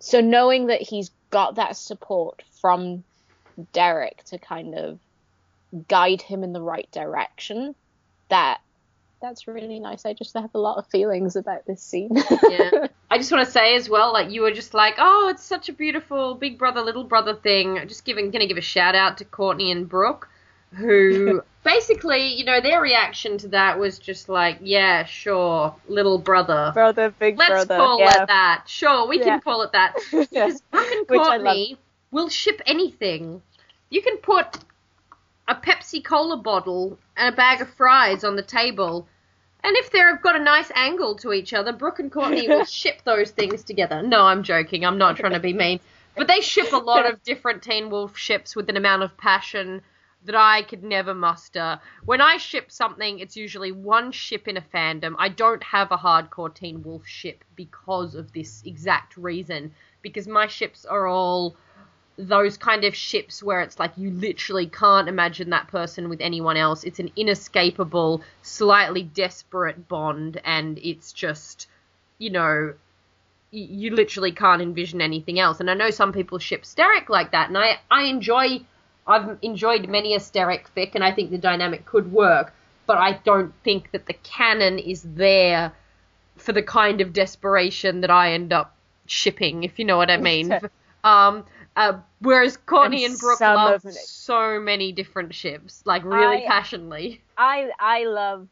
[0.00, 3.04] so knowing that he's got that support from
[3.72, 4.98] derek to kind of
[5.88, 7.74] guide him in the right direction
[8.28, 8.60] that
[9.20, 12.10] that's really nice i just have a lot of feelings about this scene
[12.48, 12.86] yeah.
[13.10, 15.68] I just want to say as well, like you were just like, oh, it's such
[15.68, 17.78] a beautiful big brother little brother thing.
[17.86, 20.28] Just giving, gonna give a shout out to Courtney and Brooke,
[20.72, 26.72] who basically, you know, their reaction to that was just like, yeah, sure, little brother.
[26.74, 27.54] brother big brother.
[27.54, 28.64] Let's call yeah it that.
[28.66, 29.24] Sure, we Yeah.
[29.24, 29.94] can call it that.
[30.12, 30.46] Yeah.
[30.48, 31.42] Because Brooke and Which I love.
[31.44, 31.78] Courtney
[32.14, 33.42] will ship anything.
[33.90, 34.58] You can put
[35.48, 39.08] a Pepsi Cola bottle and a bag of fries on the table,
[39.64, 43.02] and if they've got a nice angle to each other, Brooke and Courtney will ship
[43.04, 44.00] those things together.
[44.00, 44.86] No, I'm joking.
[44.86, 45.80] I'm not trying to be mean.
[46.16, 49.82] But they ship a lot of different Teen Wolf ships with an amount of passion
[50.24, 51.80] that I could never muster.
[52.04, 55.16] When I ship something, it's usually one ship in a fandom.
[55.18, 59.74] I don't have a hardcore Teen Wolf ship because of this exact reason.
[60.00, 61.56] Because my ships are all
[62.16, 66.56] those kind of ships where it's like you literally can't imagine that person with anyone
[66.56, 66.84] else.
[66.84, 71.66] It's an inescapable, slightly desperate bond, and it's just,
[72.18, 72.74] you know,
[73.50, 75.60] you literally can't envision anything else.
[75.60, 78.60] And I know some people ship Sterek like that, and I, I enjoy,
[79.06, 82.52] I've enjoyed many a Sterek fic, and I think the dynamic could work,
[82.86, 85.72] but I don't think that the canon is there
[86.36, 88.74] for the kind of desperation that I end up
[89.06, 90.52] shipping, if you know what I mean.
[91.04, 91.44] um,
[91.76, 97.22] uh, whereas Courtney And and, Brooke love so many different ships, like really I- passionately.
[97.36, 98.48] I I love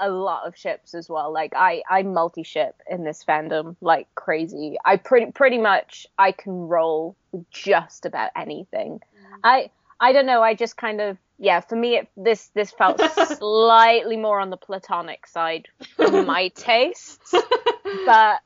[0.00, 1.32] a lot of ships as well.
[1.32, 4.76] Like I I multi ship in this fandom like crazy.
[4.84, 9.00] I pretty pretty much I can roll with just about anything.
[9.42, 9.70] I
[10.00, 10.42] I don't know.
[10.42, 11.60] I just kind of yeah.
[11.60, 13.00] For me, it, this this felt
[13.38, 17.32] slightly more on the platonic side for my tastes,
[18.06, 18.40] but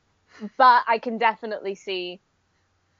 [0.56, 2.20] but I can definitely see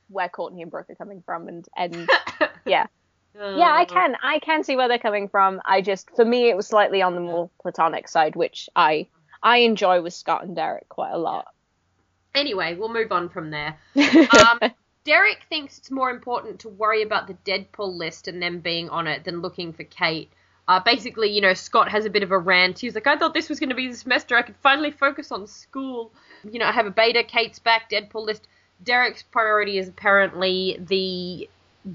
[0.08, 2.08] where Courtney and Brooke are coming from, and and
[2.66, 2.86] yeah.
[3.34, 4.16] Yeah, I can.
[4.20, 5.60] I can see where they're coming from.
[5.64, 9.06] I just, for me, it was slightly on the more platonic side, which I
[9.42, 11.46] I enjoy with Scott and Derek quite a lot.
[12.34, 13.78] Anyway, we'll move on from there.
[13.94, 14.72] Um,
[15.04, 19.06] Derek thinks it's more important to worry about the Deadpool list and them being on
[19.06, 20.30] it than looking for Kate.
[20.66, 22.78] Uh, basically, you know, Scott has a bit of a rant.
[22.78, 24.36] He's like, I thought this was going to be the semester.
[24.36, 26.12] I could finally focus on school.
[26.44, 28.46] You know, I have a beta, Kate's back, Deadpool list.
[28.82, 31.48] Derek's priority is apparently the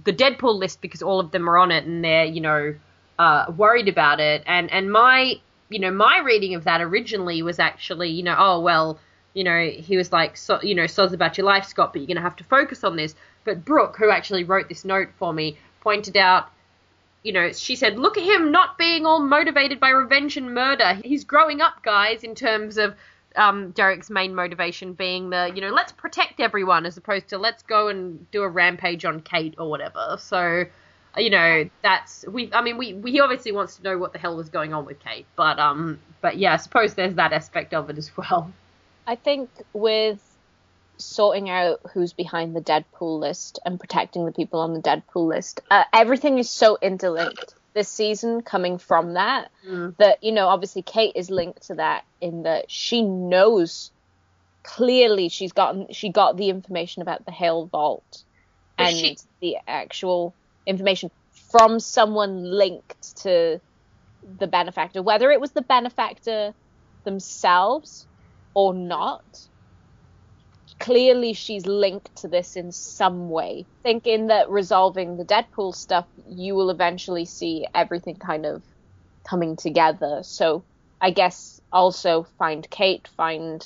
[0.03, 2.76] the Deadpool list because all of them are on it and they're, you know,
[3.19, 4.43] uh, worried about it.
[4.45, 5.35] And and my,
[5.69, 8.99] you know, my reading of that originally was actually, you know, oh well,
[9.34, 12.15] you know, he was like, so, you know, soz about your life, Scott, but you're
[12.15, 13.15] to have to focus on this.
[13.45, 16.49] But Brooke, who actually wrote this note for me, pointed out,
[17.23, 20.93] you know, she said, look at him not being all motivated by revenge and murder.
[21.03, 22.95] He's growing up, guys, in terms of
[23.35, 27.64] um, Derek's main motivation being the, you know, let's protect everyone as opposed to let's
[27.64, 30.18] go and do a rampage on Kate or whatever.
[30.19, 30.65] So,
[31.18, 32.51] you know, that's we.
[32.53, 34.85] I mean, we, we he obviously wants to know what the hell was going on
[34.85, 38.51] with Kate, but um, but yeah, I suppose there's that aspect of it as well.
[39.05, 40.19] I think with
[40.97, 45.61] sorting out who's behind the Deadpool list and protecting the people on the Deadpool list,
[45.69, 49.95] uh, everything is so interlinked this season coming from that mm.
[49.98, 53.91] that you know obviously Kate is linked to that in that she knows
[54.64, 58.24] clearly she's gotten she got the information about the Hale Vault
[58.78, 60.34] But and she- the actual
[60.66, 61.12] information
[61.52, 63.60] from someone linked to
[64.40, 66.54] the benefactor whether it was the benefactor
[67.04, 68.08] themselves
[68.54, 69.24] or not
[70.84, 76.55] clearly she's linked to this in some way thinking that resolving the deadpool stuff you
[76.55, 78.61] will eventually see everything kind of
[79.23, 80.19] coming together.
[80.23, 80.64] So
[80.99, 83.65] i guess also find kate find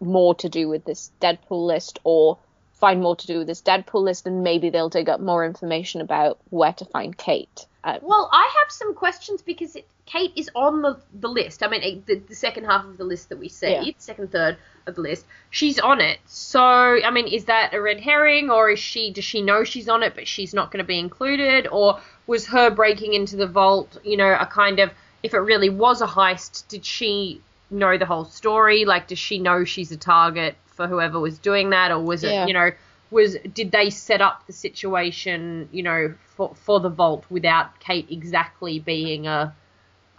[0.00, 2.38] more to do with this deadpool list or
[2.72, 6.00] find more to do with this deadpool list and maybe they'll dig up more information
[6.00, 7.66] about where to find kate.
[7.84, 11.62] Uh, Well, I have some questions because it Kate is on the the list.
[11.62, 13.90] I mean, the, the second half of the list that we see, Yeah.
[13.98, 14.56] second third
[14.86, 16.18] of the list, she's on it.
[16.26, 19.12] So, I mean, is that a red herring, or is she?
[19.12, 22.46] Does she know she's on it, but she's not going to be included, or was
[22.46, 24.90] her breaking into the vault, you know, a kind of
[25.22, 28.84] if it really was a heist, did she know the whole story?
[28.84, 32.32] Like, does she know she's a target for whoever was doing that, or was it,
[32.48, 32.70] you know,
[33.12, 38.08] was did they set up the situation, you know, for for the vault without Kate
[38.10, 39.54] exactly being a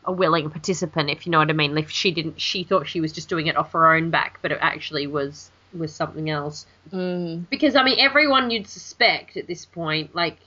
[0.05, 1.77] a willing participant, if you know what I mean?
[1.77, 4.51] If she didn't, she thought she was just doing it off her own back, but
[4.51, 6.65] it actually was was something else.
[6.91, 7.49] Mm.
[7.49, 10.37] Because I mean, everyone you'd suspect at this point, like,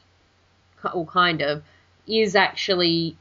[0.85, 1.63] all kind of,
[2.07, 3.17] is actually,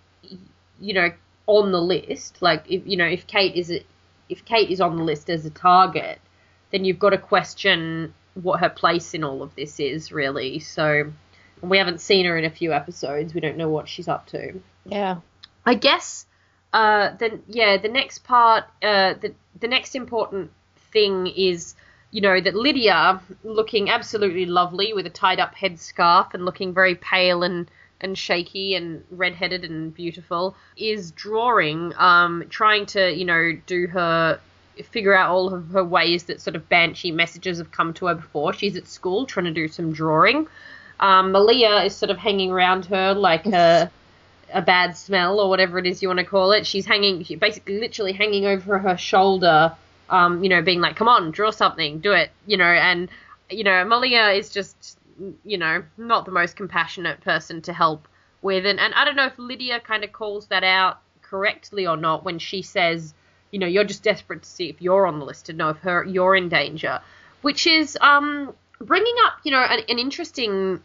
[0.80, 1.12] you know,
[1.48, 2.42] on the list.
[2.42, 3.84] Like, if you know, if Kate is a,
[4.30, 6.20] if Kate is on the list as a target,
[6.72, 10.60] then you've got to question what her place in all of this is, really.
[10.60, 11.12] So,
[11.62, 13.34] and we haven't seen her in a few episodes.
[13.34, 14.62] We don't know what she's up to.
[14.86, 15.18] Yeah.
[15.66, 16.26] I guess
[16.76, 20.52] uh, then yeah, the next part, uh, the the next important
[20.92, 21.74] thing is
[22.12, 26.96] you know that Lydia, looking absolutely lovely with a tied up headscarf and looking very
[26.96, 27.72] pale and
[28.02, 34.42] and shaky and redheaded and beautiful, is drawing, um, trying to you know do her
[34.84, 38.16] figure out all of her ways that sort of banshee messages have come to her
[38.16, 38.52] before.
[38.52, 40.48] She's at school trying to do some drawing.
[41.00, 43.90] Um, Malia is sort of hanging around her like a
[44.54, 46.66] a bad smell or whatever it is you want to call it.
[46.66, 49.76] She's hanging, she basically literally hanging over her shoulder,
[50.10, 53.10] um, you know, being like, come on, draw something, do it, you know, and,
[53.50, 54.98] you know, Malia is just,
[55.44, 58.08] you know, not the most compassionate person to help
[58.42, 58.66] with.
[58.66, 62.24] And, and I don't know if Lydia kind of calls that out correctly or not
[62.24, 63.14] when she says,
[63.52, 65.78] you know, you're just desperate to see if you're on the list to know if
[65.78, 67.00] her you're in danger,
[67.42, 70.82] which is um, bringing up, you know, an, an interesting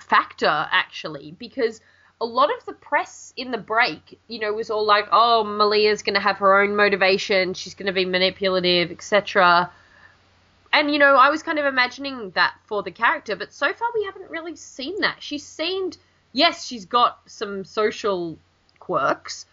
[0.00, 1.80] factor actually because
[2.20, 6.02] a lot of the press in the break, you know, was all like, "Oh, Malia's
[6.02, 7.54] going to have her own motivation.
[7.54, 9.70] She's going to be manipulative, etc."
[10.72, 13.88] And you know, I was kind of imagining that for the character, but so far
[13.94, 15.22] we haven't really seen that.
[15.22, 15.96] She seemed,
[16.32, 18.38] yes, she's got some social
[18.78, 19.46] quirks,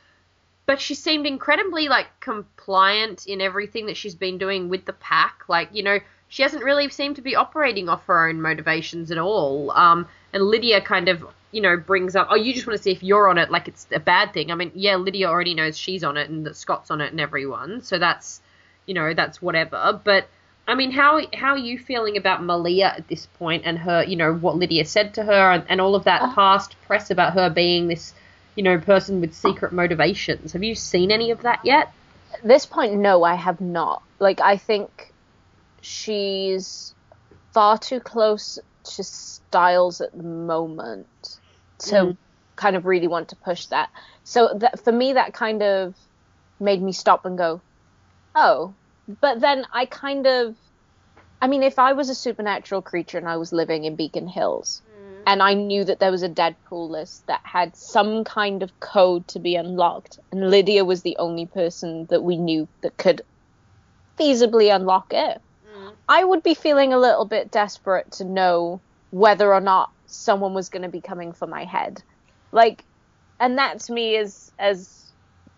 [0.65, 5.43] but she seemed incredibly like compliant in everything that she's been doing with the pack.
[5.47, 9.17] Like, you know, she hasn't really seemed to be operating off her own motivations at
[9.17, 9.71] all.
[9.71, 12.91] Um, and Lydia kind of, you know, brings up, oh, you just want to see
[12.91, 14.51] if you're on it, like it's a bad thing.
[14.51, 17.21] I mean, yeah, Lydia already knows she's on it and that Scott's on it and
[17.21, 18.41] everyone, so that's,
[18.85, 19.99] you know, that's whatever.
[20.03, 20.27] But
[20.67, 24.17] I mean, how how are you feeling about Malia at this point and her, you
[24.17, 26.35] know, what Lydia said to her and, and all of that uh-huh.
[26.35, 28.13] past press about her being this,
[28.55, 30.51] you know, person with secret motivations?
[30.51, 31.93] Have you seen any of that yet?
[32.33, 34.03] At this point, no, I have not.
[34.19, 35.13] Like, I think
[35.79, 36.93] she's
[37.53, 41.07] far too close to Stiles at the moment
[41.79, 42.17] to Mm.
[42.55, 43.89] kind of really want to push that.
[44.23, 45.95] So that for me, that kind of
[46.59, 47.61] made me stop and go,
[48.35, 48.75] oh.
[49.21, 50.55] But then I kind of,
[51.41, 54.81] I mean, if I was a supernatural creature and I was living in Beacon Hills,
[55.27, 59.27] and I knew that there was a Deadpool list that had some kind of code
[59.29, 63.21] to be unlocked, and Lydia was the only person that we knew that could
[64.19, 65.39] feasibly unlock it,
[66.07, 70.69] I would be feeling a little bit desperate to know whether or not someone was
[70.69, 72.01] going to be coming for my head.
[72.51, 72.83] Like,
[73.39, 75.03] and that to me is as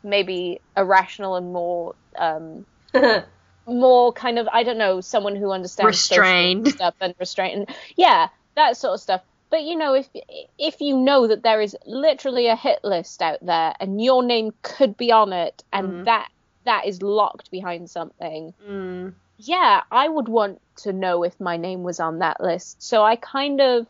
[0.04, 2.66] maybe irrational and more, um,
[3.68, 6.68] more kind of I don't know, someone who understands Restrained.
[6.70, 9.22] stuff and restrained, and yeah, that sort of stuff.
[9.50, 10.10] But you know, if
[10.58, 14.52] if you know that there is literally a hit list out there and your name
[14.62, 16.30] could be on it, and that
[16.66, 19.14] that is locked behind something, Mm.
[19.38, 22.82] Yeah, I would want to know if my name was on that list.
[22.82, 23.88] So I kind of,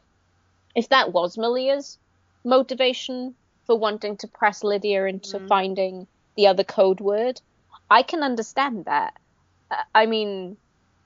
[0.76, 2.00] if that was Malia's
[2.46, 7.42] motivation for wanting to press Lydia into finding the other code word,
[7.90, 9.14] I can understand that.
[9.72, 10.58] Uh, I mean,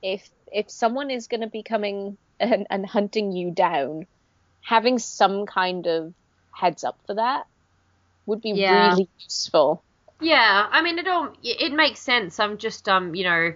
[0.01, 4.07] if if someone is going to be coming and, and hunting you down,
[4.63, 6.13] having some kind of
[6.55, 7.45] heads up for that
[8.26, 8.95] would be Yeah.
[8.95, 9.84] really useful.
[10.22, 12.39] Yeah, I mean, it all it makes sense.
[12.39, 13.53] I'm just um, you know,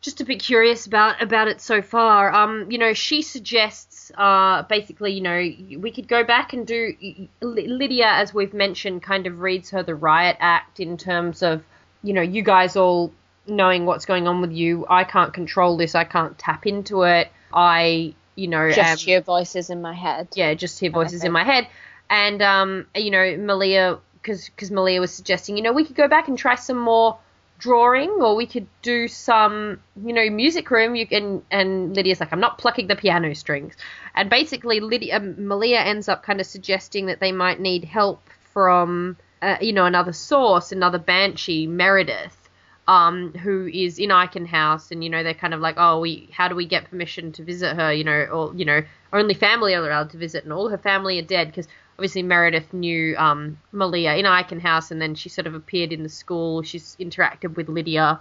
[0.00, 2.32] just a bit curious about about it so far.
[2.32, 5.38] Um, you know, she suggests uh basically, you know,
[5.80, 6.94] we could go back and do
[7.40, 11.62] Lydia, as we've mentioned, kind of reads her the riot act in terms of,
[12.02, 13.12] you know, you guys all
[13.46, 14.86] knowing what's going on with you.
[14.88, 15.94] I can't control this.
[15.94, 17.28] I can't tap into it.
[17.52, 20.28] I, you know, am, Just hear voices in my head.
[20.34, 21.66] yeah, just hear voices in my head.
[22.10, 26.08] And um, you know, Malia, because because Malia was suggesting, you know, we could go
[26.08, 27.18] back and try some more
[27.58, 30.94] drawing, or we could do some, you know, music room.
[30.94, 33.74] You can, and Lydia's like, I'm not plucking the piano strings.
[34.14, 38.22] And basically, Lydia, um, Malia ends up kind of suggesting that they might need help
[38.52, 42.48] from uh, you know, another source, another banshee, Meredith,
[42.86, 46.28] um, who is in Eichen House, and you know they're kind of like, oh, we,
[46.32, 47.92] how do we get permission to visit her?
[47.92, 48.82] You know, or you know,
[49.12, 51.68] only family are allowed to visit, and all her family are dead because
[51.98, 56.04] obviously Meredith knew um, Malia in Eichen House, and then she sort of appeared in
[56.04, 56.62] the school.
[56.62, 58.20] She's interacted with Lydia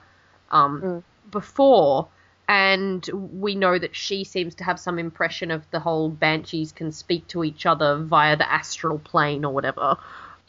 [0.49, 1.04] um, Mm.
[1.30, 2.08] before,
[2.48, 6.91] and we know that she seems to have some impression of the whole banshees can
[6.91, 9.98] speak to each other via the astral plane or whatever.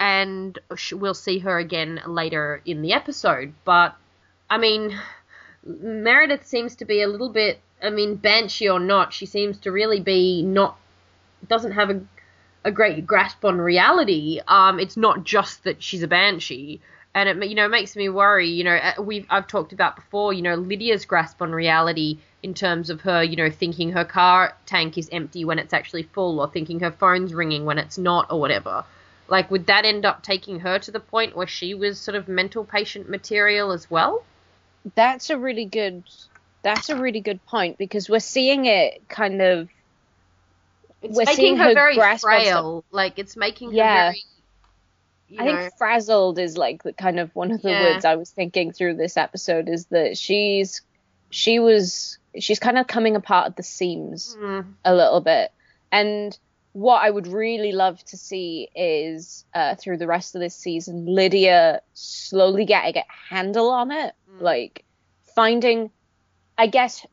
[0.01, 0.59] And
[0.93, 3.53] we'll see her again later in the episode.
[3.65, 3.97] But,
[4.49, 4.97] I mean,
[5.67, 9.73] Meredith seems to be a little bit, I mean, banshee or not, she seems to
[9.73, 10.79] really be not,
[11.49, 12.01] doesn't have a,
[12.69, 14.41] a great grasp on reality.
[14.47, 16.81] Um, it's not just that she's a banshee
[17.15, 18.49] and it you know makes me worry.
[18.49, 20.33] You know, uh, we've I've talked about before.
[20.33, 24.55] You know, Lydia's grasp on reality in terms of her, you know, thinking her car
[24.67, 28.31] tank is empty when it's actually full, or thinking her phone's ringing when it's not,
[28.31, 28.85] or whatever.
[29.27, 32.29] Like, would that end up taking her to the point where she was sort of
[32.29, 34.25] mental patient material as well?
[34.95, 36.05] That's a really good.
[36.63, 39.69] That's a really good point because we're seeing it kind of.
[41.03, 42.85] It's We're making her, her very frail.
[42.91, 44.25] Like, it's making her very.
[45.39, 47.93] I know, think frazzled is like the kind of one of the Yeah.
[47.93, 50.81] words I was thinking through this episode is that she's
[51.31, 55.51] she was she's kind of coming apart at the seams mm, a little bit.
[55.93, 56.37] And
[56.73, 61.05] what I would really love to see is uh, through the rest of this season,
[61.07, 63.05] Lydia slowly getting a
[63.35, 64.41] handle on it, Mm.
[64.43, 64.85] like
[65.35, 65.91] finding,
[66.57, 67.05] I guess,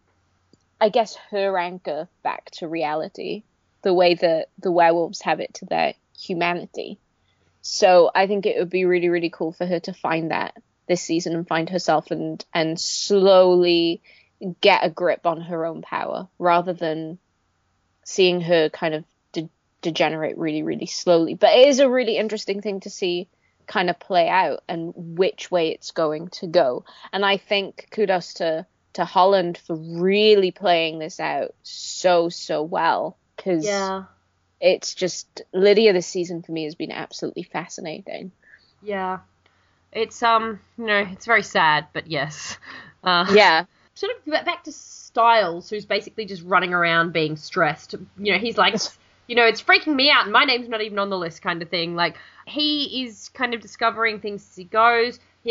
[0.80, 3.44] I guess her anchor back to reality,
[3.86, 6.98] the way that the werewolves have it to their humanity.
[7.62, 10.58] So I think it would be really, really cool for her to find that
[10.88, 14.02] this season and find herself and and slowly
[14.60, 17.20] get a grip on her own power rather than
[18.04, 19.50] seeing her kind of de-
[19.84, 21.36] degenerate really, really slowly.
[21.36, 23.30] But it is a really interesting thing to see
[23.68, 26.86] kind of play out and which way it's going to go.
[27.14, 33.18] And I think kudos to to Holland for really playing this out so so well
[33.46, 34.06] because yeah.
[34.60, 38.32] it's just Lydia this season for me has been absolutely fascinating.
[38.82, 39.20] Yeah.
[39.92, 42.58] It's um, you know, it's very sad, but yes.
[43.04, 43.66] Uh, Yeah.
[43.94, 47.96] Sort of back to Stiles, who's basically just running around being stressed.
[48.18, 48.76] You know, he's like,
[49.28, 50.10] you know, it's freaking me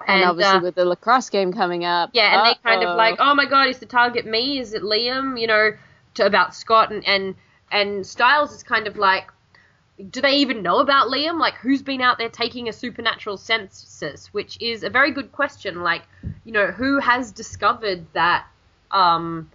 [0.08, 2.10] And, obviously uh, with the lacrosse game coming up.
[2.14, 4.58] yeah, and they kind of like, oh my god, is the target me?
[4.58, 5.38] Is it Liam?
[5.38, 5.70] You know,
[6.14, 7.34] to about Scott and and
[7.70, 9.30] and Stiles is kind of like,
[10.10, 11.40] do they even know about Liam?
[11.40, 14.32] Like, who's been out there taking a supernatural census?
[14.32, 15.82] Which is a very good question.
[15.82, 16.02] Like,
[16.44, 18.46] you know, who has discovered that?
[18.90, 19.50] Um,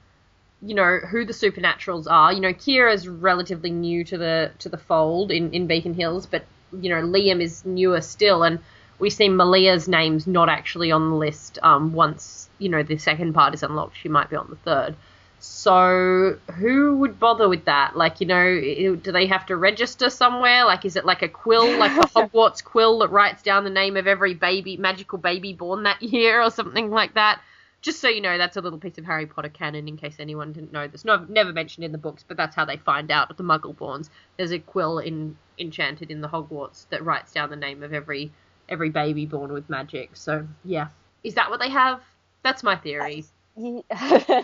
[0.61, 2.33] you know who the supernaturals are.
[2.33, 6.45] You know, Kira's relatively new to the to the fold in in Beacon Hills, but
[6.81, 8.59] you know Liam is newer still, and
[8.99, 11.59] we see Malia's name's not actually on the list.
[11.61, 14.95] Um, once you know the second part is unlocked, she might be on the third.
[15.39, 17.95] So who would bother with that?
[17.95, 20.65] Like, you know, do they have to register somewhere?
[20.65, 23.97] Like, is it like a quill, like the Hogwarts quill that writes down the name
[23.97, 27.41] of every baby, magical baby born that year, or something like that?
[27.81, 30.51] Just so you know, that's a little piece of Harry Potter canon in case anyone
[30.51, 31.05] didn't know this.
[31.05, 34.09] No, never mentioned in the books, but that's how they find out the Muggleborns.
[34.37, 38.31] There's a quill in enchanted in the Hogwarts that writes down the name of every
[38.67, 40.15] every baby born with magic.
[40.15, 40.87] So yeah,
[41.23, 42.01] is that what they have?
[42.43, 43.25] That's my theory.
[43.55, 43.81] Uh,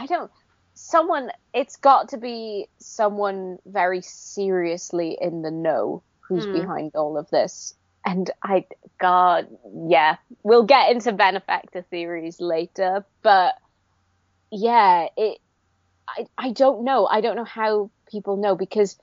[0.00, 0.30] I don't.
[0.74, 1.30] Someone.
[1.52, 6.52] It's got to be someone very seriously in the know who's Hmm.
[6.52, 7.74] behind all of this.
[8.06, 8.66] And I,
[8.98, 9.48] God,
[9.88, 13.54] yeah, we'll get into benefactor theories later, but
[14.50, 15.38] yeah, it.
[16.08, 17.06] I I don't know.
[17.06, 18.98] I don't know how people know because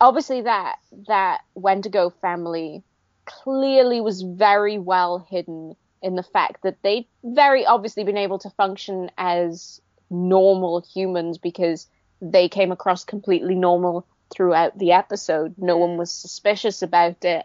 [0.00, 0.76] obviously that
[1.08, 2.84] that Wendigo family
[3.26, 8.50] clearly was very well hidden in the fact that they'd very obviously been able to
[8.50, 9.80] function as
[10.12, 11.88] normal humans because
[12.20, 15.54] they came across completely normal throughout the episode.
[15.58, 17.44] No one was suspicious about it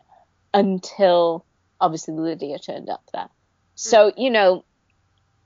[0.54, 1.46] until
[1.80, 3.30] obviously Lydia turned up there.
[3.76, 4.14] So, mm.
[4.18, 4.64] you know,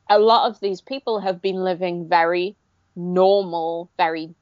[0.10, 2.56] a lot of these people have been living very
[2.96, 4.34] normal, very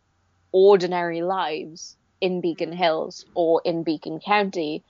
[0.52, 2.76] ordinary lives in Beacon mm.
[2.76, 4.84] Hills or in Beacon County,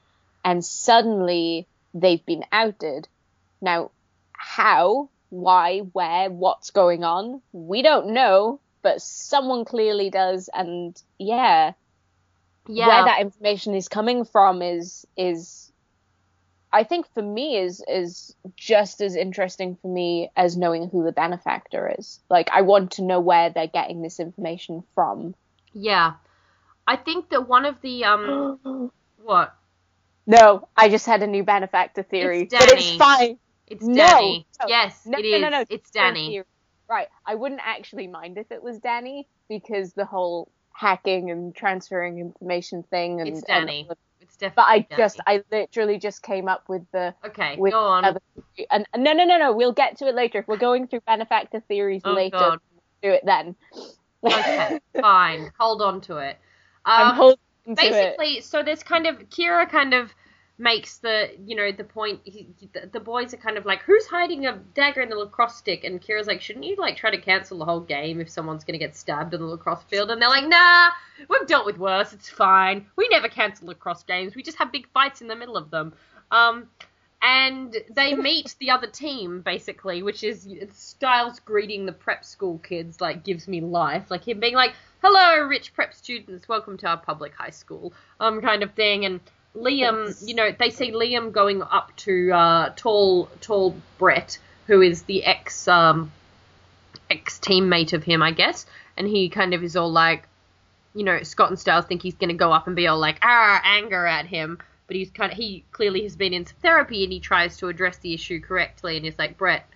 [0.44, 3.07] and suddenly they've been outed.
[3.61, 3.91] Now,
[4.32, 7.41] how why, where, what's going on.
[7.51, 11.73] We don't know, but someone clearly does, and yeah,
[12.68, 12.88] Yeah.
[12.88, 15.72] where that information is coming from is is
[16.72, 21.11] I think for me is is just as interesting for me as knowing who the
[21.11, 22.19] benefactor is.
[22.30, 25.35] Like I want to know where they're getting this information from.
[25.73, 26.14] yeah.
[26.88, 28.91] I think that one of the um
[29.23, 29.56] what?
[30.27, 32.41] No, I just had a new benefactor theory.
[32.41, 33.39] It's But it's fine.
[33.70, 34.48] It's No, Danny.
[34.62, 35.41] no, yes, No, it no, is.
[35.41, 35.66] no, no.
[35.70, 36.41] It's Danny.
[36.90, 37.08] Right.
[37.26, 42.84] I wouldn't actually mind if it was Danny because the whole hacking and transferring information
[42.84, 43.86] thing and It's Danny.
[43.90, 44.98] of- It's definitely but I Danny.
[45.04, 48.06] just I literally just came up with the Okay, with go on.
[48.06, 48.20] other.
[48.72, 49.54] And no, no, no, no.
[49.54, 50.40] We'll get to it later.
[50.40, 52.38] If we're going through benefactor theories Oh, later.
[52.38, 52.60] God.
[53.04, 53.56] Do it then.
[54.24, 55.52] Okay, fine.
[55.60, 56.38] Hold on to it.
[56.86, 57.78] I'm Um, holding to it.
[57.78, 60.14] basically, so there's kind of Kira kind of
[60.60, 62.19] makes the you know the point.
[62.23, 65.56] He, the, the boys are kind of like, who's hiding a dagger in the lacrosse
[65.56, 65.84] stick?
[65.84, 68.77] And Kira's like, shouldn't you like try to cancel the whole game if someone's gonna
[68.77, 70.11] get stabbed on the lacrosse field?
[70.11, 70.90] And they're like, nah,
[71.30, 72.14] we've dealt with worse.
[72.14, 72.86] It's fine.
[72.98, 74.36] We never cancel lacrosse games.
[74.36, 75.94] We just have big fights in the middle of them.
[76.30, 76.68] Um,
[77.22, 82.99] and they meet the other team basically, which is Stiles greeting the prep school kids
[82.99, 86.98] like gives me life, like him being like, "Hello, rich prep students, welcome to our
[86.98, 89.06] public high school," um, kind of thing.
[89.06, 89.19] And
[89.56, 95.04] Liam, you know, they see Liam going up to uh, tall, tall Brett, who is
[95.04, 96.12] the ex um,
[97.10, 98.66] ex teammate of him, I guess,
[98.98, 100.28] and he kind of is all like,
[100.94, 103.18] you know, Scott and Stiles think he's going to go up and be all like,
[103.22, 104.60] ah, anger at him.
[104.88, 107.68] But he's kind of, he clearly has been in some therapy and he tries to
[107.68, 109.68] address the issue correctly and he's like, Brett,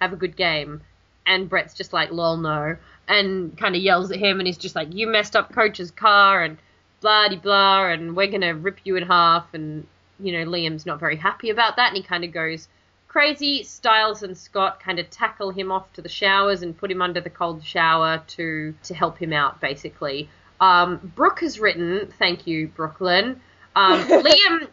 [0.00, 0.80] have a good game.
[1.26, 2.76] And Brett's just like, lol, no.
[3.06, 6.42] And kind of yells at him and he's just like, you messed up coach's car
[6.42, 6.56] and
[7.00, 9.52] blah de blah and we're going to rip you in half.
[9.54, 9.86] And,
[10.18, 12.68] you know, Liam's not very happy about that and he kind of goes
[13.08, 13.62] crazy.
[13.62, 17.20] Stiles and Scott kind of tackle him off to the showers and put him under
[17.20, 20.28] the cold shower to, to help him out, basically.
[20.60, 23.40] Um, Brooke has written, thank you, Brooklyn.
[23.74, 24.68] Um, Liam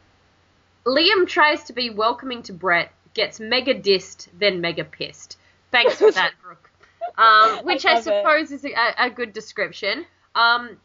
[0.88, 5.38] Liam tries to be welcoming to Brett, gets mega dissed, then mega pissed.
[5.72, 6.70] Thanks for that, Brooke.
[7.18, 8.04] Um, which I, it.
[8.04, 10.06] suppose is a, a good description.
[10.34, 10.78] Um,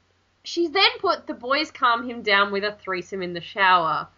[0.42, 4.08] she then put the boys calm him down with a threesome in the shower.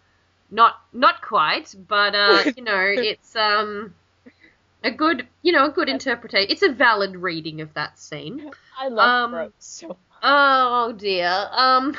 [0.51, 3.93] Not not quite, but uh, you know, it's um
[4.83, 6.51] a good you know a good interpretation.
[6.51, 8.51] It's a valid reading of that scene.
[8.79, 9.97] I love um, so
[10.27, 11.49] Oh dear.
[11.51, 11.95] Um.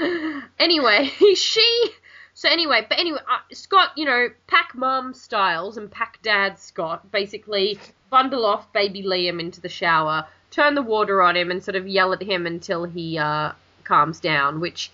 [0.58, 1.90] anyway, she.
[2.34, 7.12] So anyway, but anyway, uh, Scott, you know, pack mom Stiles and pack dad Scott
[7.12, 7.78] basically
[8.08, 11.86] bundle off baby Liam into the shower, turn the water on him, and sort of
[11.86, 13.52] yell at him until he uh,
[13.84, 14.90] calms down, which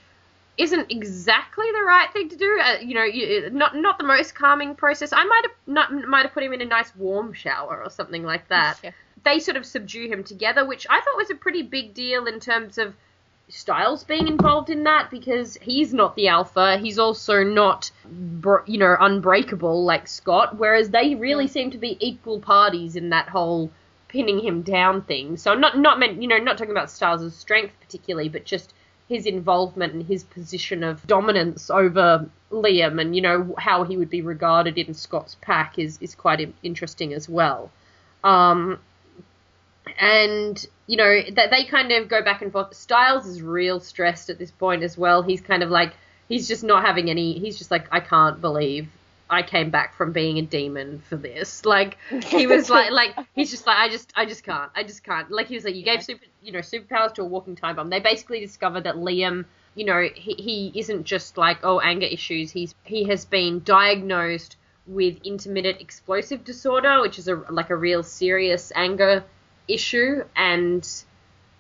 [0.59, 2.59] isn't exactly the right thing to do.
[2.63, 5.13] Uh, you know, you, not not the most calming process.
[5.13, 8.23] I might have not might have put him in a nice warm shower or something
[8.23, 8.93] like that Yeah.
[9.25, 12.41] they sort of subdue him together, which I thought was a pretty big deal in
[12.41, 12.95] terms of
[13.49, 16.79] Stiles being involved in that because he's not the alpha.
[16.79, 17.93] He's also not,
[18.67, 20.57] you know, unbreakable like Scott.
[20.59, 23.71] Whereas they really seem to be equal parties in that whole
[24.17, 25.37] pinning him down thing.
[25.37, 28.73] So not not meant, you know, not talking about Stiles' strength particularly, but just
[29.11, 34.09] his involvement and his position of dominance over Liam, and you know how he would
[34.09, 37.71] be regarded in Scott's pack is is quite interesting as well.
[38.25, 38.79] Um,
[40.01, 42.75] and you know that they kind of go back and forth.
[42.75, 45.21] Stiles is real stressed at this point as well.
[45.23, 45.93] He's kind of like
[46.27, 47.39] he's just not having any.
[47.39, 48.89] He's just like I can't believe
[49.29, 51.65] I came back from being a demon for this.
[51.65, 55.05] Like he was like like he's just like I just I just can't I just
[55.05, 55.31] can't.
[55.31, 57.91] Like he was like you gave super you know superpowers to a walking time bomb.
[57.91, 59.45] They basically discovered that Liam.
[59.75, 62.51] You know, he, he isn't just like, oh, anger issues.
[62.51, 68.03] He's he has been diagnosed with intermittent explosive disorder, which is a like a real
[68.03, 69.25] serious anger
[69.69, 70.89] issue and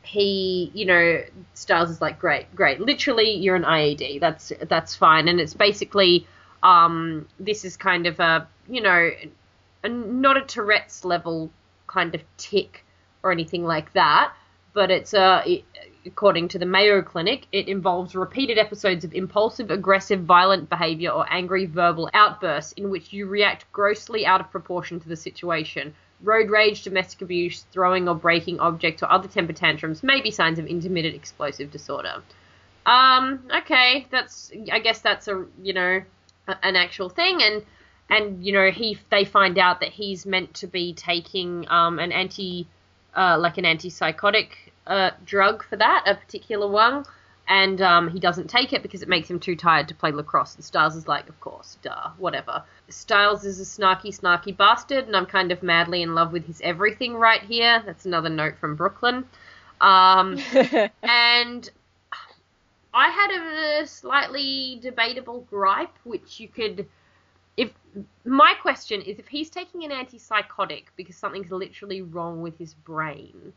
[0.02, 1.20] he you know
[1.54, 6.26] Stiles is like great great literally you're an IED that's that's fine and it's basically
[6.66, 9.10] um this is kind of a you know
[9.84, 11.50] a, not a Tourette's level
[11.86, 12.84] kind of tick
[13.22, 14.32] or anything like that
[14.72, 15.64] but it's a it,
[16.04, 21.24] according to the Mayo Clinic it involves repeated episodes of impulsive aggressive violent behavior or
[21.32, 26.48] angry verbal outbursts in which you react grossly out of proportion to the situation Road
[26.48, 30.66] rage, domestic abuse, throwing or breaking objects, or other temper tantrums may be signs of
[30.66, 32.22] intermittent explosive disorder.
[32.86, 36.00] Um, okay, that's I guess that's a you know
[36.62, 37.62] an actual thing, and
[38.08, 42.12] and you know he they find out that he's meant to be taking um an
[42.12, 42.66] anti
[43.16, 44.48] uh like an antipsychotic
[44.86, 47.04] uh drug for that, a particular one.
[47.48, 50.56] and um, he doesn't take it because it makes him too tired to play lacrosse.
[50.56, 52.64] And Stiles is like, of course, duh, whatever.
[52.88, 56.60] Stiles is a snarky, snarky bastard, and I'm kind of madly in love with his
[56.60, 57.82] everything right here.
[57.86, 59.24] That's another note from Brooklyn.
[59.80, 60.38] Um,
[61.02, 61.70] and
[62.96, 66.88] I had a slightly debatable gripe, which you could.
[67.58, 67.70] If
[68.24, 73.52] my question is, if he's taking an antipsychotic because something's literally wrong with his brain,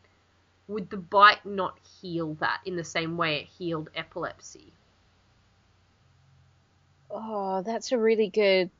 [0.68, 4.74] would the bite not heal that in the same way it healed epilepsy?
[7.10, 8.70] Oh, that's a really good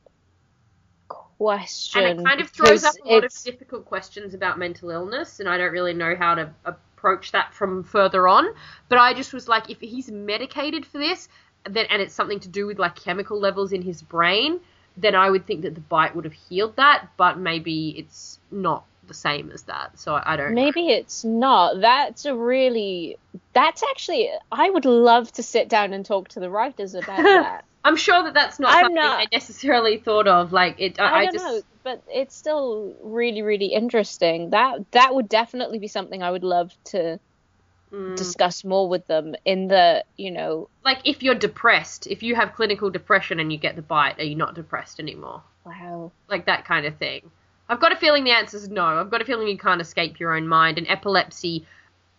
[1.09, 2.05] question.
[2.05, 5.49] And it kind of throws up a lot of difficult questions about mental illness, and
[5.49, 8.47] I don't really know how to uh, approach that from further on.
[8.89, 11.29] But I just was like, if he's medicated for this,
[11.69, 14.61] then and it's something to do with like chemical levels in his brain,
[14.97, 17.09] then I would think that the bite would have healed that.
[17.17, 20.55] But maybe it's not the same as that, so I, I don't.
[20.55, 20.63] know.
[20.63, 21.81] Maybe it's not.
[21.81, 23.17] That's a really.
[23.55, 24.31] That's actually.
[24.53, 27.65] I would love to sit down and talk to the writers about that.
[27.85, 30.53] I'm sure that that's not I'm something not- I necessarily thought of.
[30.53, 31.45] Like it, I, I, I don't just.
[31.45, 34.51] know, but it's still really, really interesting.
[34.51, 37.19] That that would definitely be something I would love to
[37.93, 38.17] mm.
[38.17, 39.35] discuss more with them.
[39.45, 43.59] In the, you know, like if you're depressed, if you have clinical depression and you
[43.59, 45.43] get the bite, are you not depressed anymore?
[45.65, 46.11] wow.
[46.29, 47.31] Like that kind of thing.
[47.69, 48.85] I've got a feeling the answer is no.
[48.85, 50.79] I've got a feeling you can't escape your own mind.
[50.79, 51.67] And epilepsy,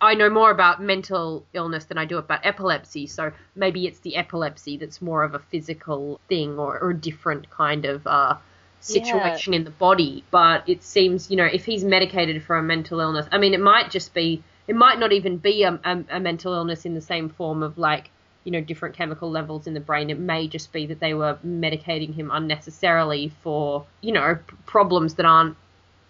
[0.02, 4.16] I know more about mental illness than I do about epilepsy, so maybe it's the
[4.16, 8.38] epilepsy that's more of a physical thing or, or a different kind of uh,
[8.80, 10.24] situation in the body.
[10.32, 13.60] But it seems, you know, if he's medicated for a mental illness, I mean, it
[13.60, 17.02] might just be, it might not even be a, a, a mental illness in the
[17.02, 18.10] same form of like,
[18.44, 20.10] you know, different chemical levels in the brain.
[20.10, 25.14] It may just be that they were medicating him unnecessarily for, you know, p- problems
[25.16, 25.56] that aren't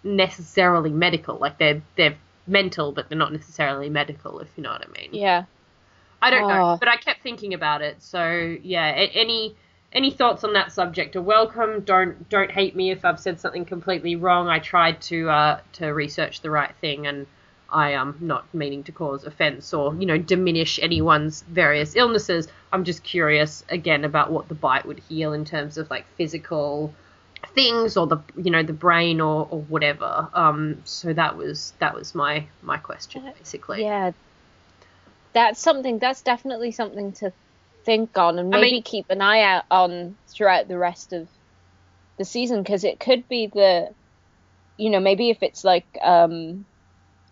[0.02, 1.36] necessarily medical.
[1.36, 2.16] Like they're they're
[2.46, 4.40] mental, but they're not necessarily medical.
[4.40, 5.10] If you know what I mean.
[5.12, 5.44] Yeah.
[6.20, 6.76] I don't know, Oh.
[6.78, 8.00] but I kept thinking about it.
[8.02, 9.56] So yeah, a- any
[9.92, 11.80] any thoughts on that subject are welcome.
[11.80, 14.48] Don't don't hate me if I've said something completely wrong.
[14.48, 17.26] I tried to uh, to research the right thing, and
[17.68, 22.46] I am not meaning to cause offence or you know diminish anyone's various illnesses.
[22.72, 26.94] I'm just curious again about what the bite would heal in terms of like physical
[27.54, 30.28] things or the you know the brain or, or whatever.
[30.34, 33.82] Um, so that was that was my my question basically.
[33.82, 34.12] Yeah.
[35.32, 35.98] That's something.
[35.98, 37.32] That's definitely something to
[37.84, 41.26] think on, and I maybe mean- keep an eye out on throughout the rest of
[42.18, 43.88] the season, because it could be the,
[44.76, 46.66] you know, maybe if it's like um,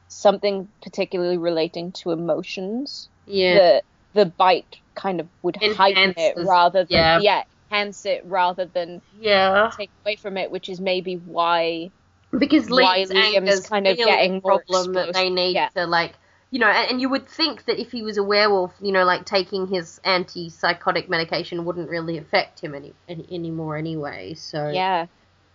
[0.09, 3.55] something particularly relating to emotions, Yeah.
[3.55, 3.82] the
[4.15, 7.19] the bite kind of would heighten it rather than yeah.
[7.20, 9.71] yeah enhance it rather than Yeah.
[9.71, 11.91] take away from it, which is maybe why
[12.39, 15.69] because Liam's Liam's kind of getting problem that they need Yeah.
[15.71, 16.15] to like
[16.53, 19.05] you know and, and you would think that if he was a werewolf you know
[19.05, 25.07] like taking his antipsychotic medication wouldn't really affect him any, any anymore anyway so yeah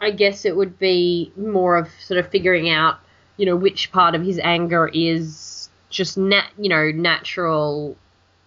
[0.02, 3.00] I guess it would be more of sort of figuring out,
[3.38, 7.96] you know, which part of his anger is just nat, you know, natural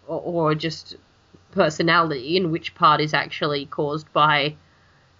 [0.07, 0.97] or, or just
[1.53, 4.57] personality, and which part is actually caused by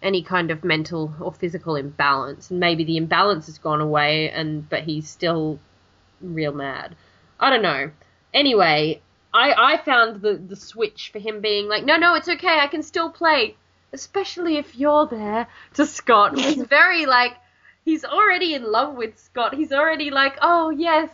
[0.01, 2.51] any kind of mental or physical imbalance.
[2.51, 5.59] And maybe the imbalance has gone away, and but he's still
[6.21, 6.97] real mad.
[7.41, 7.91] I don't know.
[8.33, 9.01] Anyway,
[9.33, 12.67] I I found the the switch for him being like, no, no, it's okay, I
[12.67, 13.57] can still play
[13.93, 17.37] especially if you're there, to Scott was very like
[17.85, 19.55] he's already in love with Scott.
[19.55, 21.11] He's already like, oh yes.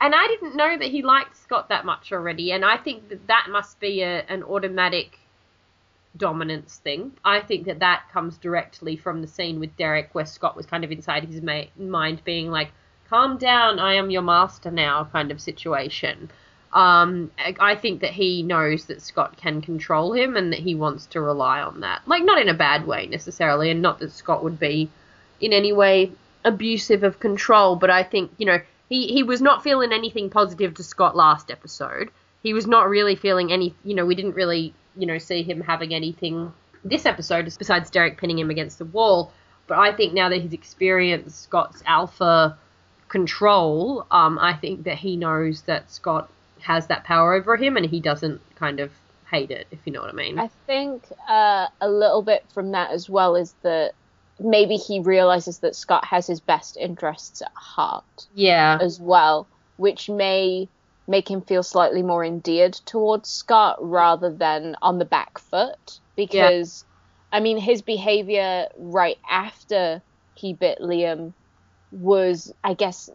[0.00, 3.26] And I didn't know that he liked Scott that much already, and I think that
[3.28, 5.18] that must be a, an automatic
[6.16, 7.12] dominance thing.
[7.24, 10.84] I think that that comes directly from the scene with Derek, where Scott was kind
[10.84, 12.72] of inside his ma- mind, being like,
[13.08, 16.30] "Calm down, I am your master now," kind of situation.
[16.72, 20.74] Um, I- I think that he knows that Scott can control him and that he
[20.74, 22.02] wants to rely on that.
[22.06, 24.90] Like, not in a bad way necessarily, and not that Scott would be
[25.40, 26.12] in any way
[26.44, 30.74] abusive of control, but I think, you know, he, he was not feeling anything positive
[30.74, 32.10] to Scott last episode.
[32.42, 35.60] He was not really feeling any, you know, we didn't really, you know, see him
[35.60, 36.52] having anything
[36.84, 39.32] this episode besides Derek pinning him against the wall.
[39.66, 42.56] But I think now that he's experienced Scott's alpha
[43.08, 46.30] control, um, I think that he knows that Scott
[46.60, 48.90] has that power over him and he doesn't kind of
[49.28, 50.38] hate it, if you know what I mean.
[50.38, 53.94] I think uh, a little bit from that as well is that
[54.38, 58.78] maybe he realizes that Scott has his best interests at heart yeah.
[58.80, 59.46] as well,
[59.76, 60.68] which may
[61.08, 66.00] make him feel slightly more endeared towards Scott rather than on the back foot.
[66.16, 66.84] Because,
[67.32, 70.02] I mean, his behavior right after
[70.34, 71.32] he bit Liam
[71.90, 73.10] was, I guess,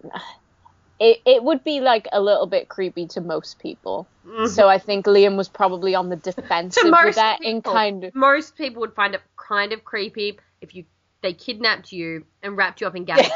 [1.00, 4.08] it, it would be like a little bit creepy to most people.
[4.26, 4.48] Mm-hmm.
[4.48, 7.74] So I think Liam was probably on the defensive to with most that in people,
[7.74, 10.86] kind of most people would find it kind of creepy if you
[11.22, 13.30] they kidnapped you and wrapped you up in gas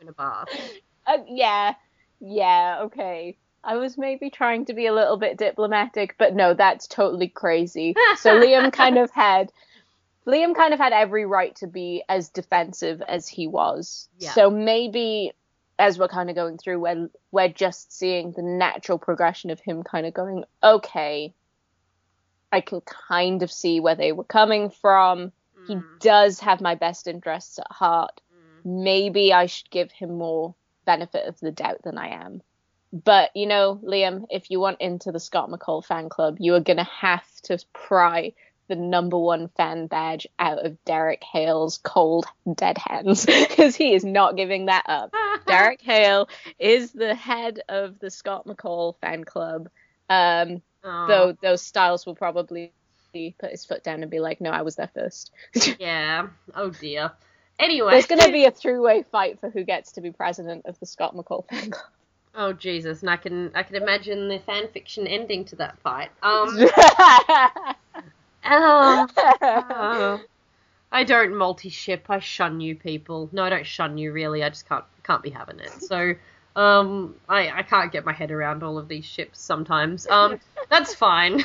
[0.00, 0.48] in a bath.
[1.08, 1.72] Uh, yeah,
[2.18, 3.36] yeah, okay.
[3.62, 7.94] I was maybe trying to be a little bit diplomatic, but no, that's totally crazy.
[8.18, 9.52] So Liam kind of had
[10.26, 14.08] Liam kind of had every right to be as defensive as he was.
[14.18, 14.32] Yeah.
[14.32, 15.32] So maybe
[15.78, 19.82] as we're kind of going through, we're we're just seeing the natural progression of him
[19.82, 21.34] kind of going, okay,
[22.50, 25.32] I can kind of see where they were coming from.
[25.66, 25.84] He Mm.
[26.00, 28.20] does have my best interests at heart.
[28.64, 30.54] Maybe I should give him more
[30.86, 32.42] benefit of the doubt than I am.
[32.92, 36.60] But you know, Liam, if you want into the Scott McCall fan club, you are
[36.60, 38.34] gonna have to pry
[38.68, 44.04] the number one fan badge out of Derek Hale's cold dead hands because he is
[44.04, 45.12] not giving that up.
[45.46, 46.28] Derek Hale
[46.58, 49.68] is the head of the Scott McCall fan club.
[50.08, 50.62] Um,
[51.06, 52.72] though those Stiles will probably
[53.38, 55.32] put his foot down and be like, "No, I was there first.
[55.78, 56.28] yeah.
[56.54, 57.12] Oh dear.
[57.58, 57.92] Anyway.
[57.92, 60.84] There's going to be a three-way fight for who gets to be president of the
[60.84, 61.86] Scott McCall fan club.
[62.38, 66.10] Oh Jesus, and I can I can imagine the fan fiction ending to that fight.
[66.22, 66.68] Um.
[68.44, 69.06] oh,
[69.40, 70.20] oh.
[70.92, 72.04] I don't multi-ship.
[72.10, 73.30] I shun you people.
[73.32, 74.44] No, I don't shun you really.
[74.44, 75.70] I just can't can't be having it.
[75.82, 76.14] So,
[76.56, 80.06] um, I I can't get my head around all of these ships sometimes.
[80.08, 81.44] Um, that's fine.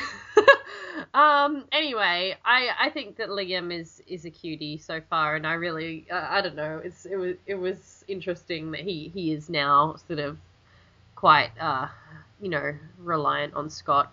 [1.14, 1.64] um.
[1.70, 6.06] Anyway, I I think that Liam is is a cutie so far, and I really
[6.10, 6.80] uh, I don't know.
[6.82, 10.38] It's it was it was interesting that he he is now sort of
[11.14, 11.86] quite uh
[12.40, 14.10] you know reliant on Scott.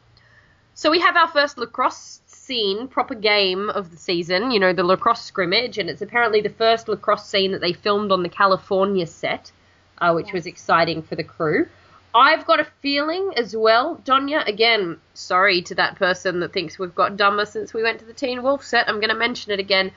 [0.74, 4.84] So we have our first lacrosse scene, proper game of the season, you know, the
[4.84, 9.06] lacrosse scrimmage, and it's apparently the first lacrosse scene that they filmed on the California
[9.06, 9.52] set,
[10.02, 11.68] uh, which was exciting for the crew.
[12.14, 16.96] I've got a feeling as well, Donya, again, sorry to that person that thinks we've
[16.96, 19.60] got dumber since we went to the Teen Wolf set, I'm going to mention it
[19.60, 19.92] again.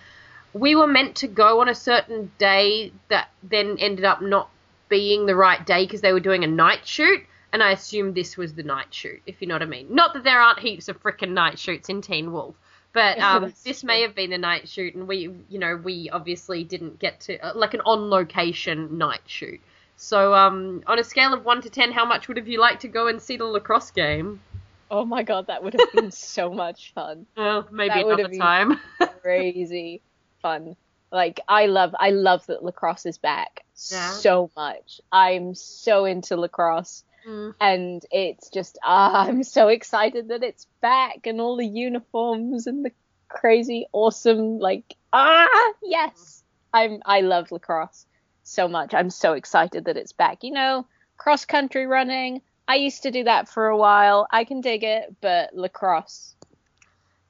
[0.52, 4.50] We were meant to go on a certain day that then ended up not
[4.90, 7.22] being the right day because they were doing a night shoot
[7.52, 9.94] and I assumed this was the night shoot, if you know what I mean.
[9.94, 12.54] Not that there aren't heaps of frickin' night shoots in Teen Wolf,
[12.92, 16.64] but um, this may have been the night shoot, and we, you know, we obviously
[16.64, 19.60] didn't get to uh, like an on-location night shoot.
[20.02, 22.82] So, um, on a scale of one to ten, how much would have you liked
[22.82, 24.40] to go and see the lacrosse game?
[24.90, 27.24] oh my god, that would have been so much fun.
[27.36, 28.80] Well, maybe That another time.
[29.22, 30.02] Crazy
[30.42, 30.74] fun.
[31.12, 33.60] Like I love I love that lacrosse is back
[33.90, 34.10] Yeah.
[34.10, 35.00] so much.
[35.12, 37.04] I'm so into lacrosse.
[37.24, 37.54] Mm.
[37.60, 42.84] and it's just ah, I'm so excited that it's back and all the uniforms and
[42.84, 42.90] the
[43.28, 46.42] crazy awesome like ah yes
[46.74, 48.04] I'm I love lacrosse
[48.52, 53.02] so much I'm so excited that it's back you know cross country running I used
[53.02, 56.34] to do that for a while I can dig it but lacrosse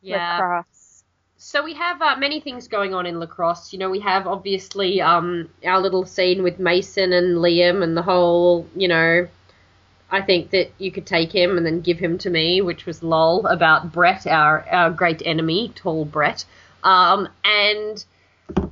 [0.03, 0.39] yeah.
[0.39, 1.05] lacrosse
[1.39, 3.73] So we have uh, many things going on in lacrosse.
[3.73, 8.03] You know, we have obviously um, our little scene with Mason and Liam and the
[8.03, 9.27] whole, you know,
[10.13, 13.03] I think that you could take him and then give him to me, which was
[13.03, 16.45] lol about Brett, our our great enemy, tall Brett.
[16.85, 18.05] Um, and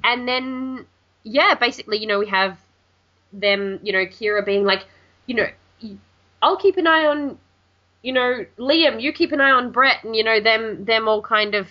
[0.05, 0.86] and then
[1.22, 2.59] yeah, basically, you know, we have
[3.32, 4.86] them, you know, Kira being like,
[5.26, 5.47] you know,
[6.42, 7.38] I'll keep an eye on,
[8.02, 11.22] you know, Liam, you keep an eye on Brett, and you know them them all
[11.22, 11.68] kind of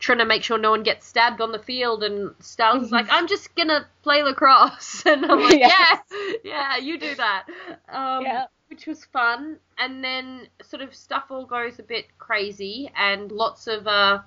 [0.00, 3.06] trying to make sure no one gets stabbed on the field, and Stiles is like,
[3.10, 5.68] I'm just gonna play lacrosse, and I'm like, Yeah.
[5.68, 7.46] yeah, yeah, you do that,
[7.88, 8.46] um, Yeah.
[8.68, 13.66] which was fun, and then sort of stuff all goes a bit crazy, and lots
[13.66, 14.20] of uh.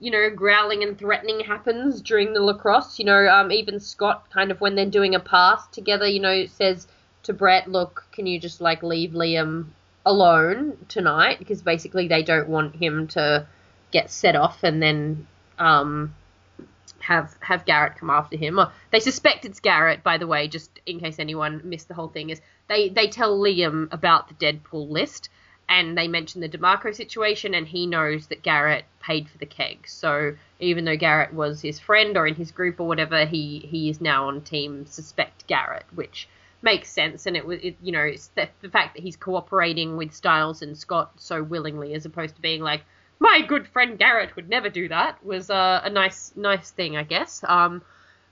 [0.00, 2.98] You know, growling and threatening happens during the lacrosse.
[2.98, 6.46] You know, um, even Scott, kind of when they're doing a pass together, you know,
[6.46, 6.88] says
[7.24, 9.66] to Brett, "Look, can you just like leave Liam
[10.06, 13.46] alone tonight?" Because basically they don't want him to
[13.90, 15.26] get set off and then
[15.58, 16.14] um,
[17.00, 18.58] have have Garrett come after him.
[18.58, 22.08] Or they suspect it's Garrett, by the way, just in case anyone missed the whole
[22.08, 22.30] thing.
[22.30, 25.28] Is they they tell Liam about the Deadpool list
[25.70, 29.86] and they mention the Demarco situation, and he knows that Garrett paid for the keg.
[29.86, 33.88] So even though Garrett was his friend or in his group or whatever, he he
[33.88, 36.28] is now on team suspect Garrett, which
[36.60, 37.24] makes sense.
[37.24, 40.76] And it was it, you know the, the fact that he's cooperating with Stiles and
[40.76, 42.82] Scott so willingly, as opposed to being like
[43.20, 47.44] my good friend Garrett would never do that, was a nice nice thing, I guess.
[47.46, 47.82] Um,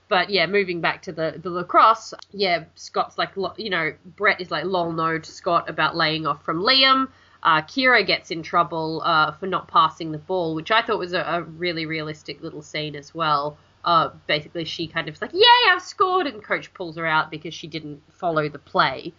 [0.09, 4.51] but yeah, moving back to the the lacrosse, yeah, Scott's like, you know, Brett is
[4.51, 7.07] like lol no to Scott about laying off from Liam.
[7.41, 11.13] Uh, Kira gets in trouble uh, for not passing the ball, which I thought was
[11.13, 13.57] a, a really realistic little scene as well.
[13.85, 17.31] Uh, basically, she kind of is like, "Yay, I've scored!" and coach pulls her out
[17.31, 19.13] because she didn't follow the play.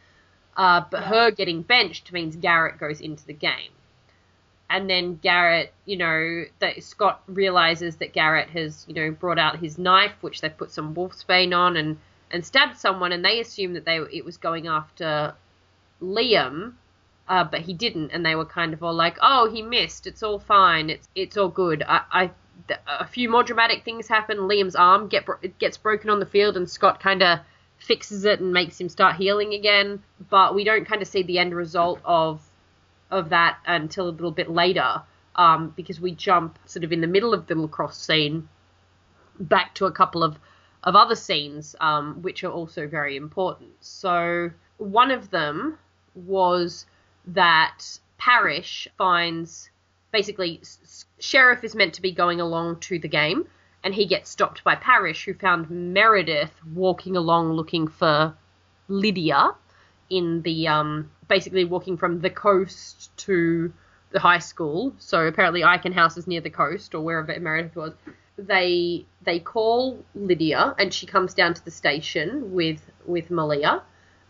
[0.57, 3.71] Uh, but her getting benched means Garrett goes into the game.
[4.69, 9.59] And then Garrett, you know, that Scott realizes that Garrett has, you know, brought out
[9.59, 11.99] his knife, which they put some wolfsbane on, and
[12.31, 15.35] and stabbed someone, and they assume that they it was going after
[16.03, 16.75] Liam,
[17.31, 20.09] uh, but he didn't, and they were kind of all like, "Oh, he missed.
[20.09, 20.91] It's all fine.
[20.91, 22.31] It's it's all good." I, I
[22.89, 24.37] a few more dramatic things happen.
[24.37, 27.39] Liam's arm get it gets broken on the field, and Scott kind of
[27.79, 30.03] fixes it and makes him start healing again.
[30.29, 32.43] But we don't kind of see the end result of
[33.13, 35.03] of that until a little bit later,
[35.37, 38.49] um, because we jump sort of in the middle of the lacrosse scene
[39.39, 40.37] back to a couple of
[40.83, 43.71] of other scenes, um, which are also very important.
[43.79, 45.79] So one of them
[46.17, 46.87] was
[47.35, 49.71] that Parrish finds
[50.13, 50.61] basically
[51.19, 53.47] sheriff is meant to be going along to the game
[53.85, 58.35] and he gets stopped by Parrish who found Meredith walking along looking for
[58.89, 59.51] Lydia
[60.11, 63.73] in the um basically walking from the coast to
[64.11, 64.93] the high school.
[64.99, 67.93] So apparently Eichen House is near the coast or wherever Meredith was.
[68.37, 73.83] They they call Lydia and she comes down to the station with with Malia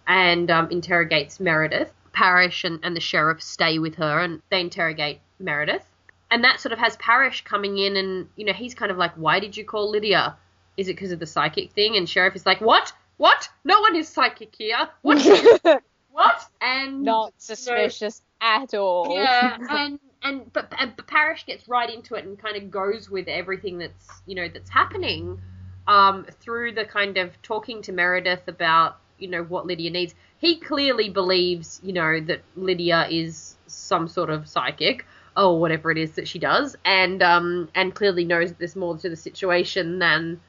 [0.06, 5.20] and um, interrogates Meredith Parrish and, and the sheriff stay with her and they interrogate
[5.38, 5.84] Meredith.
[6.30, 9.12] And that sort of has Parrish coming in and, you know, he's kind of like,
[9.14, 10.36] why did you call Lydia?
[10.76, 11.96] Is it because of the psychic thing?
[11.96, 12.92] And Sheriff is like, what?
[13.16, 13.48] What?
[13.64, 14.88] No one is psychic here.
[15.02, 15.18] What?
[16.10, 16.46] what?
[16.60, 19.14] And not suspicious at all.
[19.14, 23.10] Yeah, and and but, and but Parrish gets right into it and kind of goes
[23.10, 25.40] with everything that's you know that's happening
[25.86, 30.14] um, through the kind of talking to Meredith about you know what Lydia needs.
[30.40, 35.06] He clearly believes you know that Lydia is some sort of psychic
[35.36, 38.96] or whatever it is that she does, and um, and clearly knows that there's more
[38.98, 40.40] to the situation than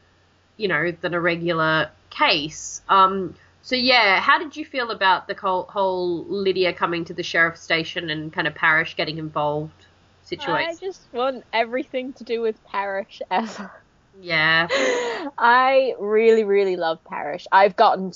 [0.57, 2.81] you know than a regular case.
[2.89, 7.61] Um, so yeah, how did you feel about the whole, Lydia coming to the sheriff's
[7.61, 9.85] station and kind of Parrish getting involved
[10.23, 10.69] situation?
[10.69, 13.72] I just want everything to do with Parrish ever.
[14.19, 14.68] Yeah.
[15.38, 17.47] I really, really love Parrish.
[17.51, 18.11] I've gotten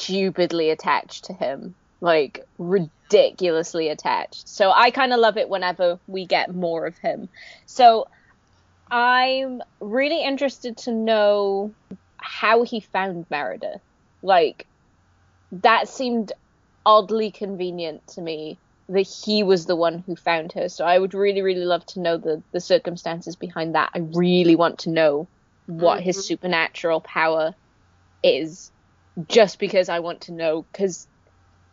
[0.00, 1.74] stupidly attached to him.
[2.00, 4.48] Like, ridiculously attached.
[4.48, 7.28] So I kind of love it whenever we get more of him.
[7.66, 8.08] So
[8.90, 11.74] I'm really interested to know
[12.16, 13.82] how he found Meredith.
[14.22, 14.66] Like,
[15.52, 16.32] that seemed
[16.86, 18.56] oddly convenient to me
[18.88, 20.68] that he was the one who found her.
[20.68, 23.90] So I would really, really love to know the, the circumstances behind that.
[23.94, 25.28] I really want to know
[25.66, 26.04] what mm-hmm.
[26.04, 27.54] his supernatural power
[28.22, 28.72] is,
[29.28, 30.64] just because I want to know.
[30.70, 31.06] Because,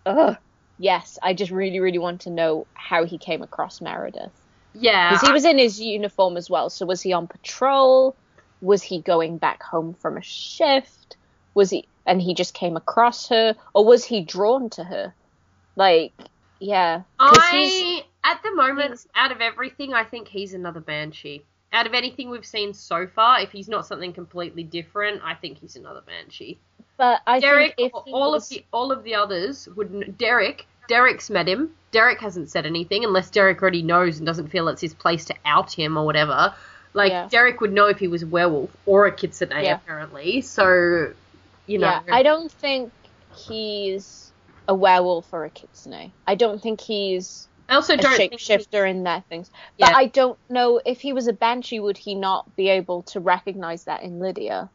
[0.06, 0.38] ugh,
[0.78, 4.32] yes, I just really, really want to know how he came across Meredith.
[4.74, 5.12] Yeah.
[5.12, 6.70] Because he was in his uniform as well.
[6.70, 8.16] So was he on patrol?
[8.62, 11.18] Was he going back home from a shift?
[11.54, 13.56] Was he, and he just came across her?
[13.74, 15.14] Or was he drawn to her?
[15.76, 16.14] Like,
[16.60, 17.04] yeah.
[17.20, 21.44] I, at the moment, out of everything, I think he's another Banshee.
[21.74, 25.60] Out of anything we've seen so far, if he's not something completely different, I think
[25.60, 26.60] he's another Banshee.
[26.98, 28.44] But I Derek, think all was...
[28.44, 30.18] of the all of the others would.
[30.18, 31.72] Derek, Derek's met him.
[31.92, 35.36] Derek hasn't said anything unless Derek already knows and doesn't feel it's his place to
[35.46, 36.54] out him or whatever.
[36.94, 37.28] Like yeah.
[37.30, 39.76] Derek would know if he was a werewolf or a kitsune yeah.
[39.76, 40.42] apparently.
[40.42, 41.14] So,
[41.68, 42.92] you know, yeah, I don't think
[43.36, 44.32] he's
[44.68, 46.12] a werewolf or a kitsune.
[46.26, 48.92] I don't think he's I also a don't shapeshifter he...
[48.92, 49.52] in their things.
[49.78, 49.98] But Yeah.
[49.98, 53.84] I don't know if he was a banshee, would he not be able to recognize
[53.84, 54.70] that in Lydia?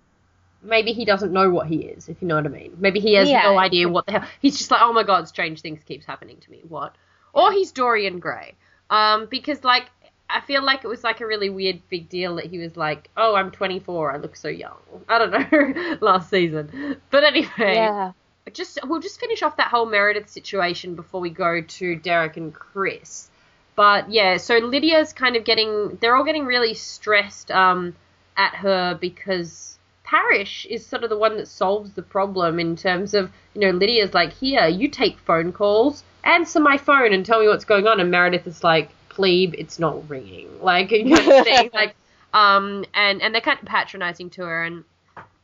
[0.62, 2.74] Maybe he doesn't know what he is, if you know what I mean.
[2.78, 3.42] Maybe he has Yeah.
[3.42, 4.28] no idea what the hell.
[4.40, 6.62] He's just like, oh my god, strange things keeps happening to me.
[6.68, 6.94] What?
[7.32, 8.54] Or he's Dorian Gray.
[8.90, 9.86] Um, because like
[10.30, 13.10] I feel like it was like a really weird big deal that he was like,
[13.16, 14.76] oh, I'm 24, I look so young.
[15.08, 16.96] I don't know, last season.
[17.10, 18.12] But anyway, Yeah.
[18.52, 22.52] just we'll just finish off that whole Meredith situation before we go to Derek and
[22.54, 23.28] Chris.
[23.74, 27.94] But yeah, so Lydia's kind of getting they're all getting really stressed um,
[28.36, 29.71] at her because
[30.12, 33.70] Parrish is sort of the one that solves the problem in terms of, you know,
[33.70, 37.86] Lydia's like, here, you take phone calls, answer my phone and tell me what's going
[37.86, 37.98] on.
[37.98, 40.50] And Meredith is like, plebe, it's not ringing.
[40.60, 41.70] Like, kind of thing.
[41.72, 41.96] like,
[42.34, 44.64] um, and, and they're kind of patronizing to her.
[44.64, 44.84] And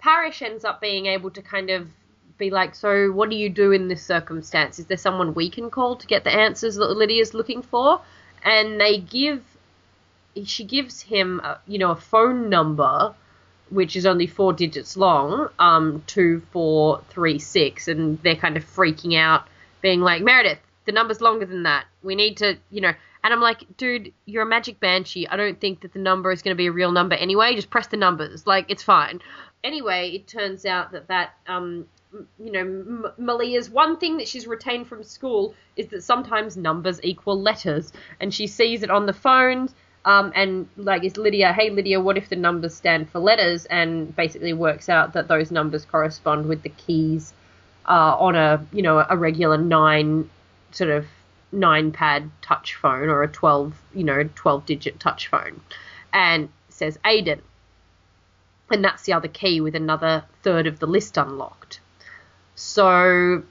[0.01, 1.89] Parrish ends up being able to kind of
[2.37, 4.79] be like, so what do you do in this circumstance?
[4.79, 8.03] Is there someone we can call to get the answers that Lydia's looking for?
[8.43, 9.43] And they give,
[10.45, 13.15] she gives him, a, you know, a phone number
[13.71, 18.65] which is only four digits long, um, two, four, three, six, and they're kind of
[18.65, 19.47] freaking out,
[19.83, 21.85] being like, Meredith, the number's longer than that.
[22.03, 22.93] We need to, you know.
[23.25, 25.27] And I'm like, dude, you're a magic banshee.
[25.27, 27.55] I don't think that the number is going to be a real number anyway.
[27.55, 28.47] Just press the numbers.
[28.47, 29.21] Like, it's fine.
[29.65, 31.87] Anyway, it turns out that that um,
[32.39, 37.01] you know, M- Malia's one thing that she's retained from school is that sometimes numbers
[37.03, 39.75] equal letters, and she sees it on the phones.
[40.09, 41.53] Um, and like, is Lydia?
[41.53, 43.67] Hey, Lydia, what if the numbers stand for letters?
[43.67, 47.35] And basically works out that those numbers correspond with the keys
[47.89, 50.31] uh, on a you know a regular nine
[50.71, 51.07] sort of
[51.51, 55.61] nine pad touch phone or a 12 you know 12 digit touch phone
[56.13, 57.41] and says Aiden
[58.71, 61.81] and that's the other key with another third of the list unlocked
[62.55, 63.43] so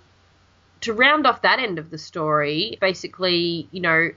[0.82, 4.12] to round off that end of the story basically you know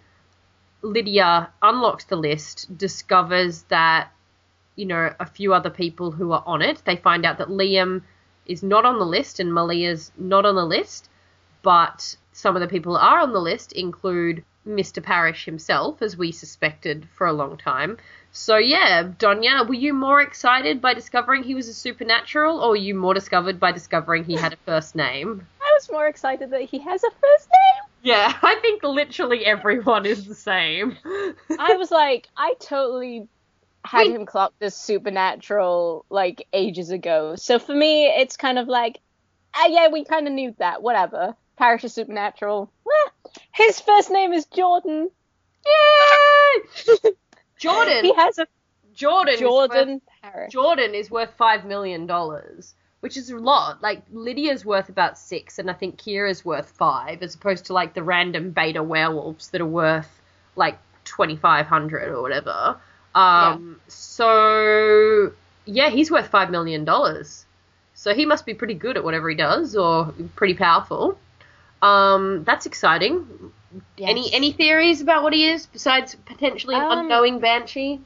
[0.82, 4.10] Lydia unlocks the list discovers that
[4.76, 8.02] you know a few other people who are on it they find out that Liam
[8.46, 11.08] is not on the list and Malia's not on the list
[11.62, 15.02] but some of the people that are on the list include Mr.
[15.02, 17.96] Parrish himself, as we suspected for a long time.
[18.32, 22.76] So yeah, Donya, were you more excited by discovering he was a supernatural, or were
[22.76, 25.46] you more discovered by discovering he had a first name?
[25.60, 27.89] I was more excited that he has a first name.
[28.02, 30.96] Yeah, I think literally everyone is the same.
[31.58, 33.28] I was like, I totally
[33.84, 34.14] had Wait.
[34.14, 37.34] him clock as supernatural like ages ago.
[37.36, 39.00] So for me, it's kind of like,
[39.54, 40.82] ah, yeah, we kind of knew that.
[40.82, 41.34] Whatever.
[41.56, 42.70] Parrish is supernatural.
[43.52, 45.10] His first name is Jordan.
[45.66, 47.10] Yay!
[47.58, 48.04] Jordan.
[48.04, 48.46] He has a
[48.94, 49.34] Jordan.
[49.34, 50.00] is worth- Jordan
[50.50, 53.82] Jordan is worth five million dollars, which is a lot.
[53.82, 57.94] Like Lydia's worth about six, and I think Kira's worth five, as opposed to like
[57.94, 60.20] the random beta werewolves that are worth
[60.56, 62.76] like twenty five hundred or whatever.
[63.14, 65.32] Um, so
[65.64, 67.46] yeah, he's worth five million dollars.
[67.94, 71.18] So he must be pretty good at whatever he does, or pretty powerful.
[71.82, 73.52] Um, that's exciting.
[73.98, 74.30] Any Yes.
[74.34, 78.00] any theories about what he is besides potentially an Um, unknowing banshee?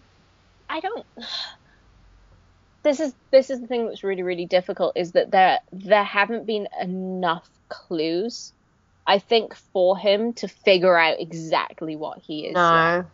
[0.68, 1.06] I don't.
[2.84, 6.46] This is this is the thing that's really really difficult is that there there haven't
[6.46, 8.52] been enough clues,
[9.06, 12.54] I think, for him to figure out exactly what he is.
[12.54, 13.04] No.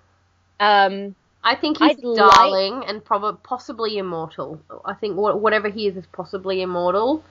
[0.61, 1.15] Um.
[1.43, 4.61] I think he's I'd like- darling and probably possibly immortal.
[4.85, 7.25] I think whatever he is is possibly immortal.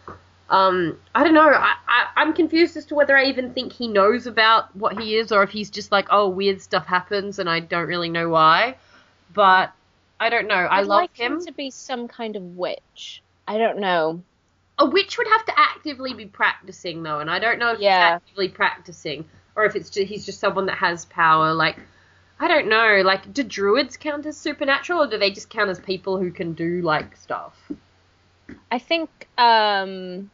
[0.50, 1.48] Um, I don't know.
[1.48, 5.16] I, I, I'm confused as to whether I even think he knows about what he
[5.16, 8.30] is, or if he's just like, oh, weird stuff happens, and I don't really know
[8.30, 8.78] why.
[9.32, 9.72] But
[10.20, 10.56] I don't know.
[10.56, 11.46] I I'd love like him.
[11.46, 13.22] to be some kind of witch.
[13.48, 14.22] I don't know.
[14.78, 18.14] A witch would have to actively be practicing though, and I don't know if Yeah.
[18.14, 19.26] he's actively practicing
[19.56, 21.54] or if it's just, he's just someone that has power.
[21.54, 21.78] Like,
[22.40, 23.02] I don't know.
[23.04, 26.54] Like, do druids count as supernatural, or do they just count as people who can
[26.54, 27.58] do like stuff?
[28.72, 30.32] I think um,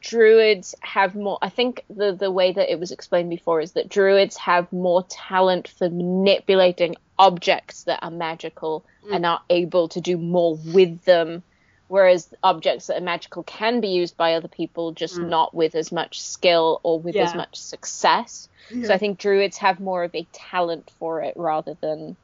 [0.00, 1.38] druids have more.
[1.42, 5.04] I think the the way that it was explained before is that druids have more
[5.08, 11.42] talent for manipulating objects that are magical and are able to do more with them,
[11.88, 15.92] whereas objects that are magical can be used by other people, just not with as
[15.92, 18.48] much skill or with as much success.
[18.84, 22.16] So I think druids have more of a talent for it rather than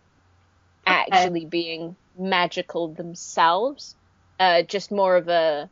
[0.86, 3.94] actually being magical themselves.
[4.38, 5.70] Uh, just more of a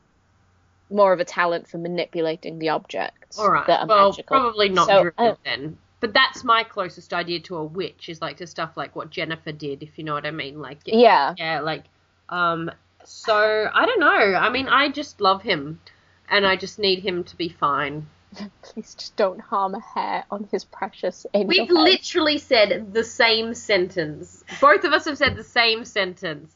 [0.91, 3.67] more of a talent for manipulating the objects All right.
[3.67, 4.39] that are well, magical.
[4.39, 5.79] probably not So, druid uh, then.
[6.05, 9.53] But that's my closest idea to a witch is like to stuff like what Jennifer
[9.53, 10.61] did, if you know what I mean.
[10.61, 11.85] Like yeah, yeah, like
[12.29, 12.71] um.
[13.05, 14.35] So I don't know.
[14.35, 15.81] I mean, I just love him,
[16.29, 18.07] and I just need him to be fine.
[18.61, 24.45] please just don't harm a hair on his precious We've literally said the same sentence.
[24.61, 26.55] Both of us have said the same sentence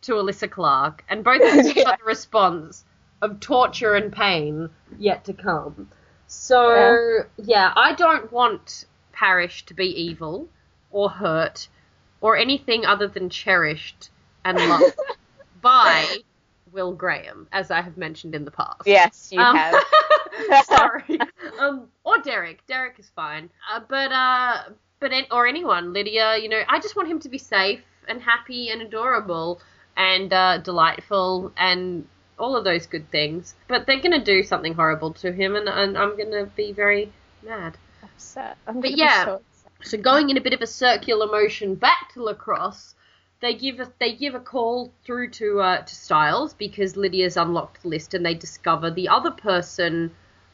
[0.00, 1.84] to Alyssa Clark, and both of us Yeah.
[1.84, 2.86] got the response
[3.20, 5.90] of torture and pain yet to come.
[6.28, 10.48] So, yeah, I don't want Parrish to be evil
[10.90, 11.68] or hurt
[12.20, 14.10] or anything other than cherished
[14.44, 14.94] and loved
[15.62, 16.18] by
[16.72, 18.82] Will Graham, as I have mentioned in the past.
[18.86, 19.82] Yes, you Um, have.
[20.66, 21.18] Sorry.
[21.58, 22.64] Um, or Derek.
[22.66, 23.50] Derek is fine.
[23.72, 24.62] Uh, but uh,
[25.00, 26.36] but an- or anyone, Lydia.
[26.36, 29.60] You know, I just want him to be safe and happy and adorable
[29.96, 32.06] and uh, delightful and
[32.38, 33.54] all of those good things.
[33.66, 37.12] But they're gonna do something horrible to him, and, and I'm gonna be very
[37.42, 37.76] mad.
[38.02, 38.56] upset.
[38.66, 39.24] I'm But yeah.
[39.24, 39.40] so.
[39.80, 42.96] So going in a bit of a circular motion back to lacrosse,
[43.40, 47.82] they give a they give a call through to uh, to Stiles because Lydia's unlocked
[47.82, 50.10] the list and they discover the other person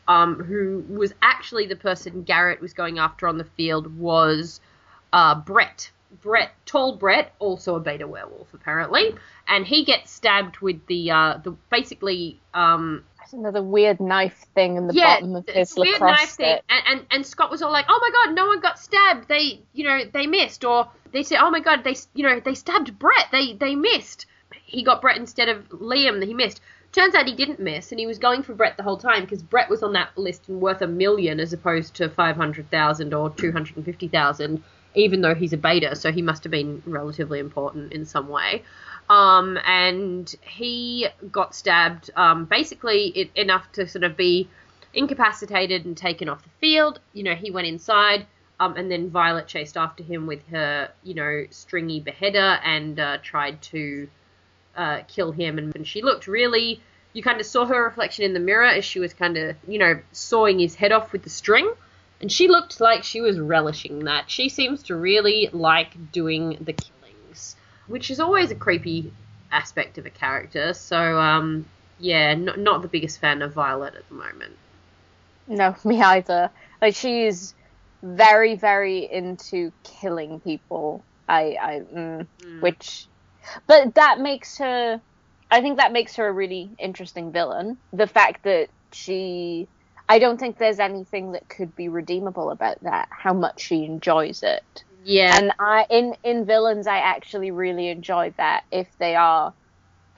[0.06, 4.60] um, who was actually the person Garrett was going after on the field was
[5.12, 5.90] uh, Brett.
[6.22, 9.14] Brett, tall Brett, also a beta werewolf apparently,
[9.48, 14.86] and he gets stabbed with the uh, the basically um, another weird knife thing in
[14.86, 16.58] the yeah, bottom of his weird knife thing.
[16.68, 19.28] And, and and Scott was all like, "Oh my god, no one got stabbed.
[19.28, 22.54] They, you know, they missed." Or they said, "Oh my god, they, you know, they
[22.54, 23.28] stabbed Brett.
[23.32, 24.26] They they missed.
[24.64, 26.24] He got Brett instead of Liam.
[26.24, 26.60] He missed."
[26.92, 29.42] Turns out he didn't miss, and he was going for Brett the whole time because
[29.42, 33.12] Brett was on that list and worth a million as opposed to five hundred thousand
[33.12, 34.62] or two hundred and fifty thousand.
[34.94, 38.62] Even though he's a beta, so he must have been relatively important in some way.
[39.10, 44.48] Um, and he got stabbed, um, basically it, enough to sort of be
[44.94, 47.00] incapacitated and taken off the field.
[47.12, 48.26] You know, he went inside,
[48.60, 53.18] um, and then Violet chased after him with her, you know, stringy beheader and uh,
[53.22, 54.08] tried to
[54.76, 55.58] uh, kill him.
[55.58, 56.80] And, and she looked really,
[57.12, 59.78] you kind of saw her reflection in the mirror as she was kind of, you
[59.78, 61.70] know, sawing his head off with the string.
[62.20, 64.30] And she looked like she was relishing that.
[64.30, 69.12] She seems to really like doing the killings, which is always a creepy
[69.52, 70.72] aspect of a character.
[70.74, 71.66] So, um,
[71.98, 74.56] yeah, not, not the biggest fan of Violet at the moment.
[75.46, 76.50] No, me either.
[76.80, 77.54] Like she's
[78.02, 81.04] very, very into killing people.
[81.28, 82.60] I, I, mm, Mm.
[82.60, 83.06] which,
[83.66, 85.00] but that makes her.
[85.50, 87.78] I think that makes her a really interesting villain.
[87.92, 89.68] The fact that she,
[90.08, 93.08] I don't think there's anything that could be redeemable about that.
[93.10, 94.84] How much she enjoys it.
[95.04, 99.54] Yeah, And I in in villains I actually really enjoy that if they are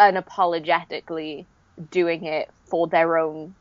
[0.01, 1.47] unapologetically
[1.91, 3.55] doing it for their own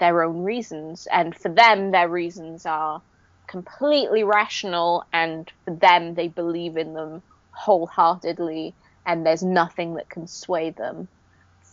[0.00, 3.02] their own reasons and for them their reasons are
[3.48, 8.76] completely rational and for them they believe in them wholeheartedly
[9.06, 11.08] and there's nothing that can sway them.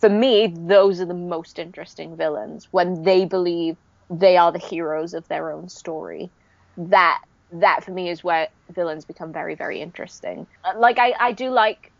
[0.00, 3.76] For me, those are the most interesting villains when they believe
[4.10, 6.32] they are the heroes of their own story.
[6.76, 7.20] That
[7.50, 10.46] that for me is where villains become very very interesting.
[10.64, 11.92] Uh, Like I I do like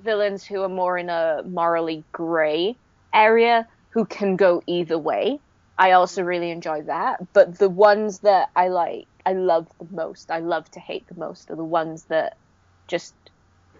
[0.00, 2.78] villains who are more in a morally gray
[3.14, 5.40] area who can go either way.
[5.78, 10.30] I also really enjoy that, but the ones that I like I love the most,
[10.30, 12.34] I love to hate the most are the ones that
[12.88, 13.14] just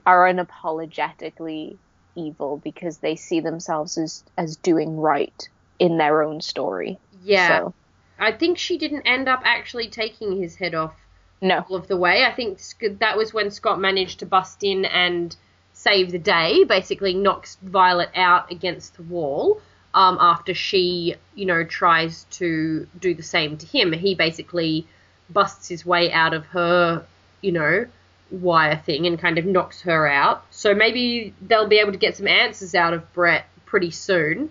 [0.06, 1.78] are unapologetically
[2.14, 6.98] evil because they see themselves as as doing right in their own story.
[7.22, 7.48] yeah.
[7.48, 7.74] So,
[8.18, 10.94] I think she didn't end up actually taking his head off
[11.40, 11.64] no.
[11.68, 12.24] all of the way.
[12.24, 12.60] I think
[13.00, 15.34] that was when Scott managed to bust in and
[15.72, 19.60] save the day, basically knocks Violet out against the wall.
[19.92, 24.86] Um, after she, you know, tries to do the same to him, he basically
[25.30, 27.04] busts his way out of her,
[27.42, 27.86] you know,
[28.30, 30.44] wire thing and kind of knocks her out.
[30.50, 34.50] So maybe they'll be able to get some answers out of Brett pretty soon.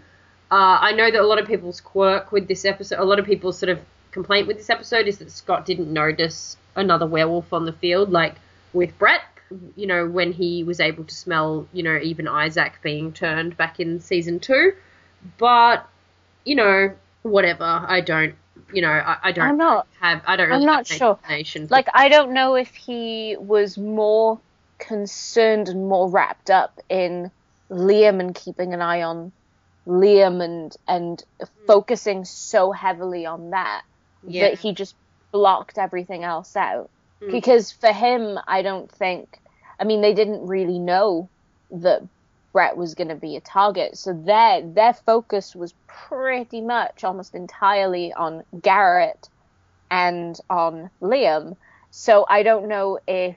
[0.51, 3.25] Uh, I know that a lot of people's quirk with this episode, a lot of
[3.25, 3.79] people's sort of
[4.11, 8.35] complaint with this episode is that Scott didn't notice another werewolf on the field, like
[8.71, 9.21] with Brett.
[9.75, 13.79] You know, when he was able to smell, you know, even Isaac being turned back
[13.79, 14.73] in season two.
[15.37, 15.87] But,
[16.43, 17.63] you know, whatever.
[17.63, 18.35] I don't,
[18.73, 21.19] you know, I, I don't I'm not have, I don't really I'm not sure.
[21.69, 24.39] like I don't know if he was more
[24.79, 27.31] concerned and more wrapped up in
[27.69, 29.31] Liam and keeping an eye on
[29.87, 31.23] Liam and and
[31.67, 33.83] focusing so heavily on that
[34.27, 34.49] Yeah.
[34.49, 34.95] that he just
[35.31, 36.89] blocked everything else out.
[37.21, 37.31] Mm.
[37.31, 39.39] Because for him, I don't think
[39.79, 41.29] I mean they didn't really know
[41.71, 42.03] that
[42.53, 43.97] Brett was going to be a target.
[43.97, 49.27] So their their focus was pretty much almost entirely on Garrett
[49.91, 51.57] and on Liam.
[51.91, 53.35] So I don't know if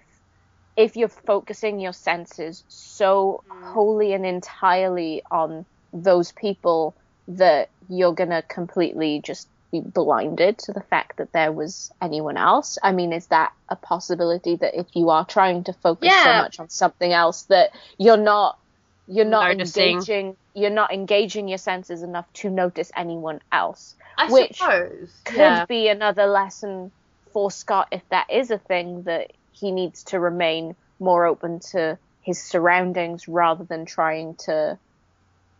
[0.76, 3.62] if you're focusing your senses so mm.
[3.72, 6.94] wholly and entirely on those people
[7.28, 12.78] that you're gonna completely just be blinded to the fact that there was anyone else.
[12.82, 16.60] I mean, is that a possibility that if you are trying to focus so much
[16.60, 18.58] on something else that you're not
[19.08, 19.90] you're not Noticing.
[19.94, 25.12] engaging you're not engaging your senses enough to notice anyone else I which suppose.
[25.24, 25.64] could yeah.
[25.66, 26.90] be another lesson
[27.32, 31.98] for Scott if that is a thing that he needs to remain more open to
[32.22, 34.78] his surroundings rather than trying to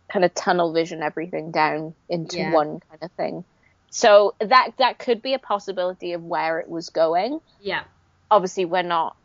[0.09, 2.51] kind of tunnel vision everything down into Yeah.
[2.51, 3.43] one kind of thing.
[3.91, 7.39] So that that could be a possibility of where it was going.
[7.61, 7.83] Yeah.
[8.31, 9.15] Obviously we're not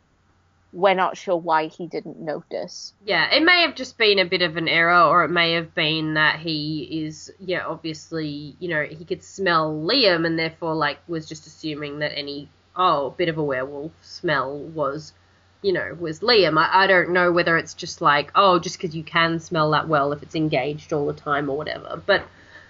[0.73, 2.93] we're not sure why he didn't notice.
[3.05, 5.75] Yeah, it may have just been a bit of an error, or it may have
[5.75, 10.97] been that he is, yeah, obviously, you know, he could smell Liam and therefore, like,
[11.07, 15.13] was just assuming that any, oh, bit of a werewolf smell was,
[15.61, 16.57] you know, was Liam.
[16.57, 19.87] I, I don't know whether it's just like, oh, just because you can smell that
[19.87, 22.01] well if it's engaged all the time or whatever.
[22.03, 22.23] But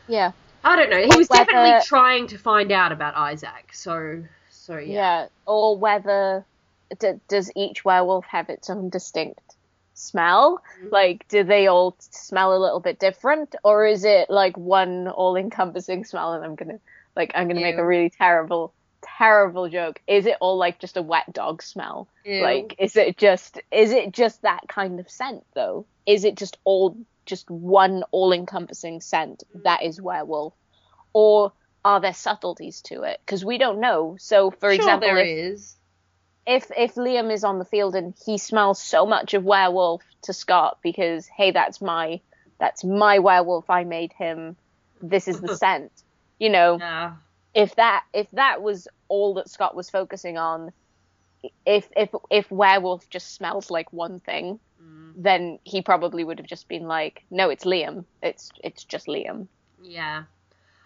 [0.10, 0.34] Yeah.
[0.66, 0.98] I don't know.
[1.02, 4.94] He was Whether- definitely trying to find out about Isaac, so, so yeah.
[4.94, 6.46] Yeah, or whether
[7.00, 9.56] d- does each werewolf have its own distinct
[9.94, 10.62] smell?
[10.90, 16.06] Like, do they all smell a little bit different, or is it like one all-encompassing
[16.06, 16.34] smell?
[16.34, 16.80] And I'm gonna
[17.16, 20.02] like I'm gonna make a really terrible terrible joke.
[20.08, 22.08] Is it all like just a wet dog smell?
[22.26, 22.42] Ew.
[22.42, 25.86] Like, is it just is it just that kind of scent though?
[26.06, 30.54] Is it just all just one all-encompassing scent that is werewolf,
[31.14, 31.54] or
[31.86, 33.20] are there subtleties to it?
[33.26, 34.16] Because we don't know.
[34.20, 35.76] So, for sure example, there if, is.
[36.46, 40.34] If if Liam is on the field and he smells so much of werewolf to
[40.34, 42.20] Scott because hey, that's my
[42.60, 43.70] that's my werewolf.
[43.70, 44.56] I made him.
[45.02, 45.92] This is the scent.
[46.40, 47.14] You know, Yeah.
[47.54, 50.72] if that if that was all that Scott was focusing on,
[51.66, 55.14] if if if werewolf just smells like one thing, Mm.
[55.16, 58.04] then he probably would have just been like, no, it's Liam.
[58.22, 59.48] It's it's just Liam.
[59.82, 60.24] Yeah.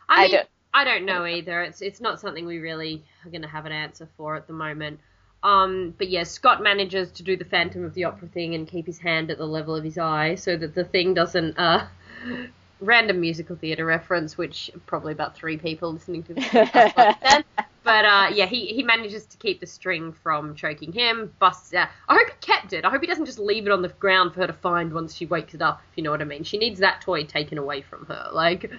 [0.08, 1.64] I I mean, don't- I don't know either.
[1.64, 4.54] It's it's not something we really are going to have an answer for at the
[4.54, 5.00] moment.
[5.48, 8.86] Um, but yeah, Scott manages to do the Phantom of the Opera thing and keep
[8.86, 11.58] his hand at the level of his eye so that the thing doesn't.
[11.58, 11.88] Uh,
[12.82, 17.46] random musical theatre reference, which probably about three people listening to this understand.
[17.84, 21.34] But uh, yeah, he, he manages to keep the string from choking him.
[21.40, 21.88] Busts out.
[22.10, 22.84] I hope he kept it.
[22.84, 25.16] I hope he doesn't just leave it on the ground for her to find once
[25.16, 25.82] she wakes it up.
[25.90, 26.44] If you know what I mean.
[26.44, 28.28] She needs that toy taken away from her.
[28.34, 28.70] Like,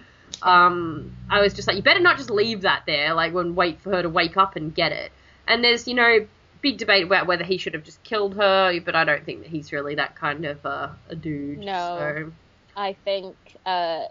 [0.42, 3.14] um, I was just like, you better not just leave that there.
[3.14, 5.10] Like, when wait for her to wake up and get it.
[5.46, 6.26] And there's you know
[6.60, 9.48] big debate about whether he should have just killed her, but I don't think that
[9.50, 11.58] he's really that kind of uh, a dude.
[11.58, 11.98] No.
[11.98, 12.32] So.
[12.76, 13.36] I think
[13.66, 14.04] uh,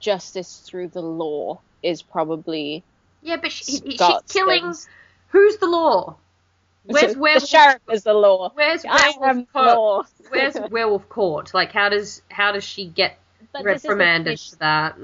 [0.00, 2.82] justice through the law is probably
[3.22, 4.62] Yeah, but she, he- she's killing.
[4.62, 4.88] things.
[5.28, 6.16] Who's the law?
[6.84, 7.46] Where's the werewolf?
[7.46, 8.50] sheriff is the law.
[8.54, 9.66] Where's I werewolf court?
[9.66, 10.02] law.
[10.30, 11.52] Where's werewolf court?
[11.54, 13.18] Like, how does how does she get
[13.52, 14.96] But the reprimanded for that?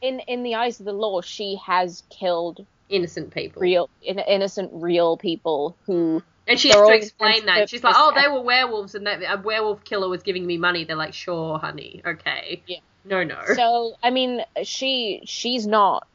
[0.00, 3.60] in in the eyes of the law, she has killed Innocent people.
[3.62, 7.68] real in, innocent real people who and she has to explain that.
[7.68, 10.84] She's like, oh, they were werewolves, and that a werewolf killer was giving me money.
[10.84, 12.62] They're like, sure, honey, okay.
[12.66, 12.78] Yeah.
[13.04, 13.40] No, no.
[13.54, 16.06] So I mean, she she's not,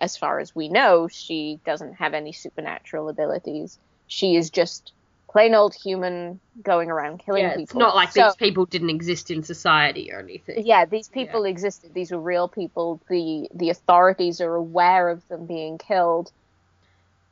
[0.00, 3.78] as far as we know, she doesn't have any supernatural abilities.
[4.06, 4.92] She is just
[5.30, 7.62] plain old human going around killing yeah, people.
[7.62, 10.66] it's not like So- these people didn't exist in society or anything.
[10.66, 11.94] Yeah, these people existed.
[11.94, 13.00] These were real people.
[13.08, 16.32] The the authorities are aware of them being killed.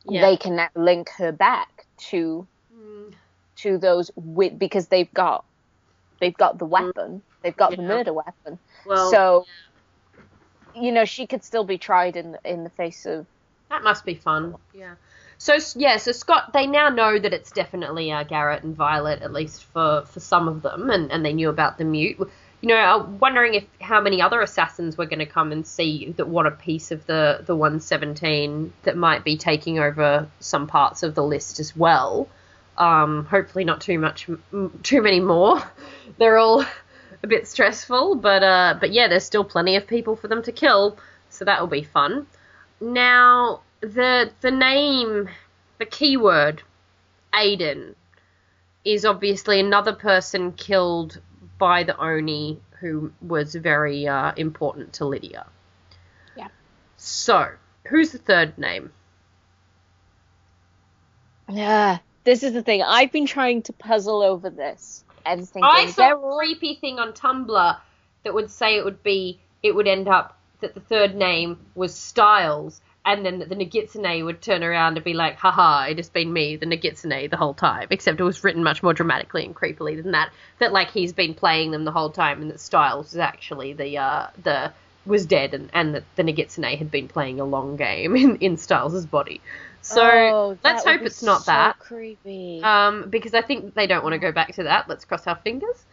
[0.05, 0.21] Yeah.
[0.21, 3.13] They can now link her back to Mm,
[3.57, 5.43] to those with because they've got
[6.21, 7.21] they've got the weapon.
[7.41, 8.57] They've got the murder weapon.
[8.85, 9.45] well, so
[10.75, 13.25] you know she could still be tried in the, in the face of
[13.69, 14.55] That must be fun.
[14.73, 14.95] Yeah.
[15.39, 19.31] So yeah, so Scott, they now know that it's definitely uh, Garrett and Violet, at
[19.31, 22.17] least for for some of them, and and they knew about the mute.
[22.59, 26.13] You know, I'm wondering if how many other assassins were going to come and see
[26.17, 31.03] that want a piece of the the 117 that might be taking over some parts
[31.03, 32.27] of the list as well.
[32.77, 34.29] Um, hopefully not too much,
[34.83, 35.63] too many more.
[36.17, 36.65] They're all
[37.23, 40.51] a bit stressful, but uh, but yeah, there's still plenty of people for them to
[40.51, 40.97] kill,
[41.29, 42.27] so that will be fun.
[42.81, 45.29] Now, the the name,
[45.77, 46.63] the keyword,
[47.33, 47.95] Aiden,
[48.85, 51.19] is obviously another person killed
[51.57, 55.45] by the Oni who was very uh, important to Lydia.
[56.37, 56.47] Yeah.
[56.95, 57.49] So,
[57.87, 58.91] who's the third name?
[61.49, 65.87] yeah this is the thing i've been trying to puzzle over this and thinking I
[65.87, 67.77] saw they're a creepy thing on Tumblr
[68.23, 71.93] that would say it would be it would end up that the third name was
[71.93, 72.81] Stiles,
[73.13, 76.55] and then the Nogitsune would turn around and be like, haha, it has been me,
[76.55, 77.87] the Nogitsune, the whole time.
[77.91, 80.31] Except it was written much more dramatically and creepily than that.
[80.59, 83.97] That like he's been playing them the whole time, and that Stiles is actually the
[83.97, 84.71] uh the
[85.05, 88.57] was dead, and and that the Nogitsune had been playing a long game in in
[88.57, 89.41] Stiles' body.
[89.81, 91.79] So Oh, let's hope it's not so that.
[91.79, 94.89] creepy Um, because I think they don't want to go back to that.
[94.89, 95.85] Let's cross our fingers.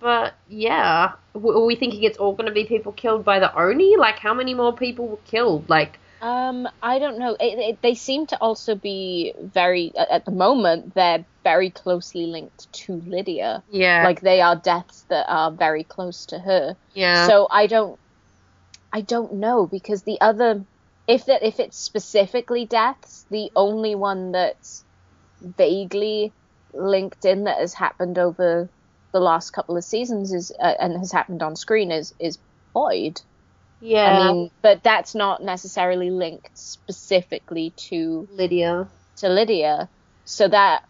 [0.00, 3.54] But yeah, w- are we thinking it's all going to be people killed by the
[3.58, 3.96] Oni?
[3.96, 5.68] Like, how many more people were killed?
[5.68, 7.36] Like, Um, I don't know.
[7.38, 12.72] It, it, they seem to also be very, at, the moment, they're very closely linked
[12.72, 13.62] to Lydia.
[13.70, 16.76] yeah, Like they are deaths that are very close to her.
[16.94, 17.98] yeah, So I don't,
[18.90, 20.64] I don't know because the other,
[21.06, 24.82] if that if it's specifically deaths, the only one that's
[25.42, 26.32] vaguely
[26.72, 28.70] linked in that has happened over
[29.12, 32.38] the last couple of seasons is uh, and has happened on screen is is
[32.72, 33.20] Boyd.
[33.84, 34.18] Yeah.
[34.18, 38.88] I mean, but that's not necessarily linked specifically to Lydia.
[39.16, 39.88] to Lydia.
[40.24, 40.88] So that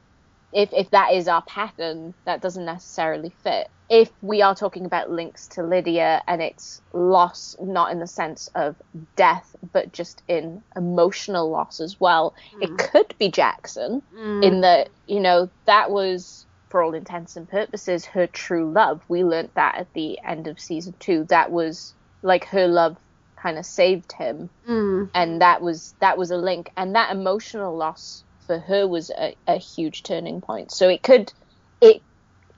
[0.52, 3.68] if if that is our pattern, that doesn't necessarily fit.
[3.90, 8.48] If we are talking about links to Lydia and it's loss not in the sense
[8.54, 8.76] of
[9.16, 12.76] death, but just in emotional loss as well, it mm-hmm.
[12.76, 14.42] could be Jackson mm.
[14.42, 19.02] in that, you know, that was for all intents and purposes her true love.
[19.08, 21.24] We learnt that at the end of season two.
[21.24, 21.94] That was
[22.24, 22.96] like her love
[23.36, 25.10] kind of saved him, Mm.
[25.14, 29.36] and that was that was a link, and that emotional loss for her was a,
[29.46, 30.72] a huge turning point.
[30.72, 31.32] So it could
[31.80, 32.02] it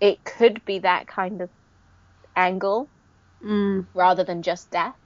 [0.00, 1.50] it could be that kind of
[2.34, 2.88] angle
[3.44, 3.86] Mm.
[3.94, 4.96] rather than just death.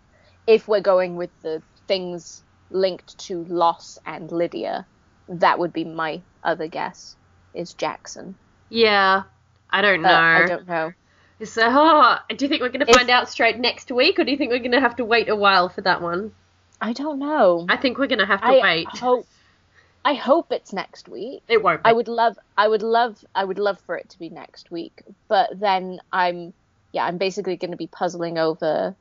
[0.46, 4.86] If we're going with the things linked to loss and Lydia,
[5.28, 7.16] that would be my other guess
[7.54, 8.36] is Jackson.
[8.68, 9.24] Yeah.
[9.70, 10.10] I don't know.
[10.14, 10.92] I don't know.
[11.44, 14.24] So, oh, do you think we're going to If- find out straight next week, or
[14.24, 16.32] do you think we're going to have to wait a while for that one?
[16.80, 17.66] I don't know.
[17.68, 18.88] I think we're going to have to I wait.
[18.88, 19.26] hope
[20.04, 21.42] I hope it's next week.
[21.46, 21.82] It won't.
[21.82, 21.90] Be.
[21.90, 25.02] I would love I would love I would love for it to be next week.
[25.28, 26.54] But then I'm
[26.92, 28.96] yeah, I'm basically going to be puzzling over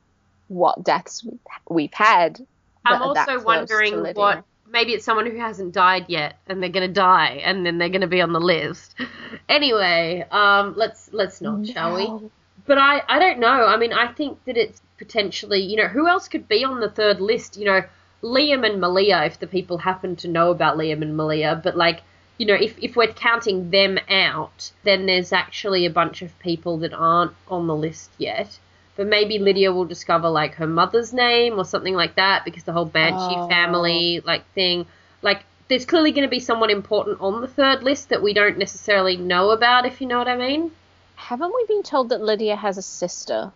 [0.48, 1.26] what deaths
[1.68, 2.40] we've, had.
[2.84, 4.44] I'm that are that also wondering what.
[4.70, 7.88] Maybe it's someone who hasn't died yet, and they're going to die, and then they're
[7.88, 8.94] going to be on the list.
[9.48, 12.30] Anyway, um, let's let's not, shall we?
[12.66, 13.66] But I, I don't know.
[13.66, 16.88] I mean, I think that it's potentially, you know, who else could be on the
[16.88, 17.56] third list?
[17.56, 17.82] You know,
[18.22, 21.60] Liam and Malia, if the people happen to know about Liam and Malia.
[21.62, 22.02] But, like,
[22.38, 26.78] you know, if, if we're counting them out, then there's actually a bunch of people
[26.78, 28.58] that aren't on the list yet.
[29.00, 32.72] But maybe Lydia will discover, like, her mother's name or something like that because the
[32.74, 33.48] whole Banshee Oh.
[33.48, 34.84] family, like, thing.
[35.22, 38.58] Like, there's clearly going to be someone important on the third list that we don't
[38.58, 40.72] necessarily know about, if you know what I mean.
[41.16, 43.52] Haven't we been told that Lydia has a sister?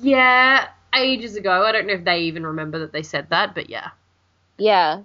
[0.00, 1.62] Yeah, ages ago.
[1.64, 3.90] I don't know if they even remember that they said that, but yeah.
[4.56, 5.02] Yeah.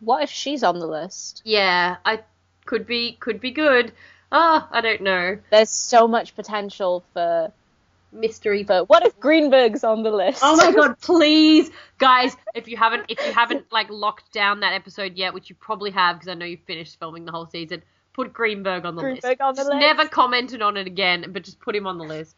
[0.00, 1.42] What if she's on the list?
[1.44, 2.20] Yeah, I
[2.64, 3.92] could be could be good.
[4.32, 5.36] Ah, I don't know.
[5.50, 7.52] There's so much potential for
[8.14, 8.62] Mystery.
[8.62, 10.40] but what if Greenberg's on the list?
[10.42, 12.36] Oh my god, please, guys!
[12.54, 15.90] If you haven't, if you haven't like locked down that episode yet, which you probably
[15.90, 17.82] have, because I know you finished filming the whole season,
[18.12, 19.22] put Greenberg on the list.
[19.22, 19.80] Greenberg on the Just list.
[19.80, 22.36] Never commented on it again, but just put him on the list.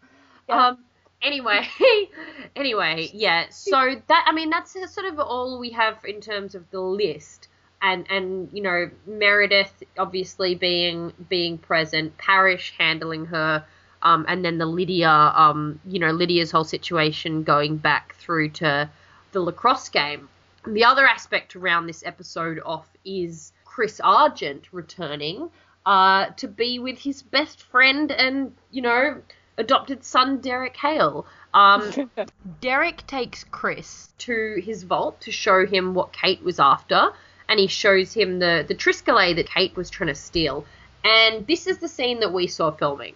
[0.49, 0.69] Yeah.
[0.69, 0.79] Um.
[1.23, 1.67] Anyway,
[2.57, 3.47] anyway, yeah.
[3.51, 7.49] So that I mean that's sort of all we have in terms of the list,
[7.81, 13.65] and and you know Meredith obviously being being present, Parrish handling her,
[14.03, 18.89] um, and then the Lydia, um, you know Lydia's whole situation going back through to
[19.33, 20.29] the lacrosse game.
[20.65, 25.51] And the other aspect around this episode off is Chris Argent returning
[25.85, 29.23] uh, to be with his best friend and you know
[29.59, 31.27] adopted son Derek Hale.
[31.55, 32.11] Um,
[32.61, 37.11] Derek takes Chris to his vault to show him what Kate was after,
[37.49, 40.67] and he shows him the the Triskele that Kate was trying to steal.
[41.05, 43.15] And this is the scene that we saw filming.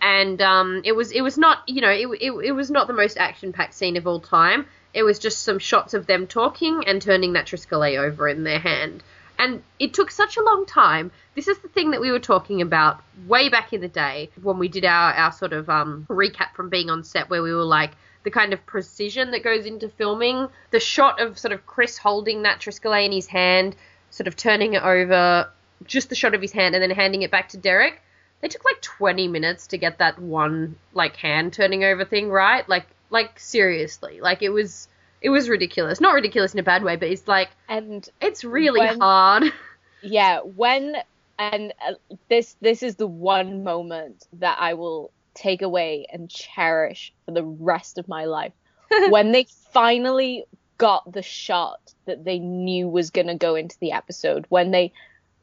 [0.00, 2.92] And um, it was it was not you know it, it, it was not the
[2.92, 4.66] most action packed scene of all time.
[4.94, 8.58] It was just some shots of them talking and turning that Triskele over in their
[8.58, 9.02] hand.
[9.38, 11.10] And it took such a long time.
[11.34, 14.58] This is the thing that we were talking about way back in the day when
[14.58, 17.64] we did our, our sort of um, recap from being on set, where we were
[17.64, 17.90] like,
[18.22, 20.48] the kind of precision that goes into filming.
[20.70, 23.76] The shot of sort of Chris holding that Triskele in his hand,
[24.10, 25.50] sort of turning it over,
[25.84, 28.00] just the shot of his hand, and then handing it back to Derek.
[28.40, 32.68] They took like 20 minutes to get that one like hand turning over thing right.
[32.68, 34.88] Like, like seriously, like it was,
[35.20, 36.00] it was ridiculous.
[36.00, 39.44] Not ridiculous in a bad way, but it's like and it's really When- hard.
[40.02, 40.96] yeah, when
[41.38, 41.94] and uh,
[42.28, 47.44] this this is the one moment that I will take away and cherish for the
[47.44, 48.52] rest of my life.
[49.08, 50.44] when they finally
[50.78, 54.92] got the shot that they knew was going to go into the episode when they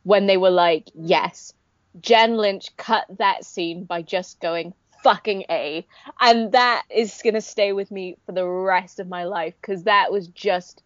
[0.03, 1.53] when they were like, "Yes,
[1.99, 5.86] Jen Lynch cut that scene by just going fucking A."
[6.20, 9.84] And that is going to stay with me for the rest of my life cuz
[9.84, 10.82] that was just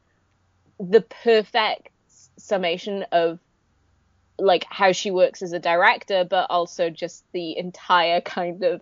[0.79, 1.89] the perfect
[2.37, 3.39] summation of
[4.39, 8.81] like how she works as a director, but also just the entire kind of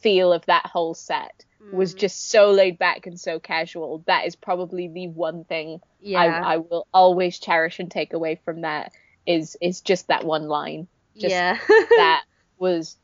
[0.00, 1.98] feel of that whole set was Mm.
[1.98, 4.02] just so laid back and so casual.
[4.06, 6.20] That is probably the one thing Yeah.
[6.20, 8.92] I, I will always cherish and take away from that
[9.26, 10.86] is is just that one line.
[11.18, 11.58] Just yeah.
[11.68, 12.24] that
[12.58, 12.96] was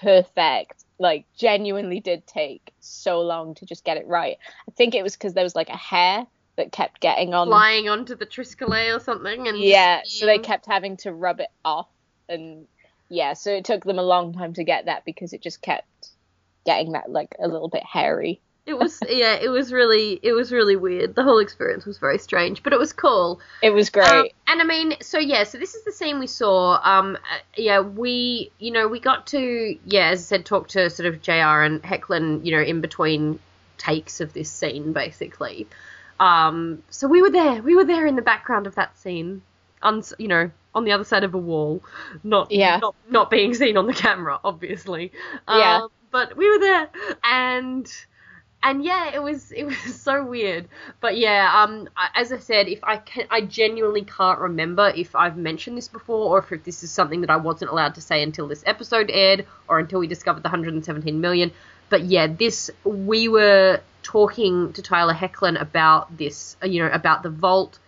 [0.00, 0.84] perfect.
[0.98, 4.36] Like genuinely did take so long to just get it right.
[4.68, 6.26] I think it was because there was like a hair
[6.56, 10.66] that kept getting on Flying onto the Triskele or something, and yeah, so they kept
[10.66, 11.88] having to rub it off,
[12.28, 12.66] and
[13.08, 16.10] yeah, so it took them a long time to get that because it just kept
[16.66, 18.40] getting that like a little bit hairy.
[18.70, 21.16] It was yeah, it was really it was really weird.
[21.16, 23.40] The whole experience was very strange, but it was cool.
[23.62, 24.06] It was great.
[24.08, 26.80] Um, and I mean, so yeah, so this is the scene we saw.
[26.82, 30.88] Um, uh, yeah, we you know we got to yeah, as I said, talk to
[30.88, 31.32] sort of Jr.
[31.62, 33.40] and Hoechlin, you know, in between
[33.76, 35.66] takes of this scene, basically.
[36.20, 39.42] Um, so we were there, we were there in the background of that scene,
[39.82, 41.82] on you know on the other side of a wall,
[42.22, 42.78] not Yeah.
[42.78, 45.12] not not being seen on the camera, obviously.
[45.48, 45.82] Yeah.
[45.82, 46.88] Um, but we were there,
[47.24, 47.90] and
[48.62, 50.68] and yeah, it was it was so weird.
[51.00, 55.36] But yeah, um, as I said, if I can, I genuinely can't remember if I've
[55.36, 58.48] mentioned this before, or if this is something that I wasn't allowed to say until
[58.48, 61.52] this episode aired, or until we discovered the 117 million.
[61.88, 67.22] But yeah, this we were talking to Tyler Hoechlin about this, uh, you know, about
[67.22, 67.78] the vault,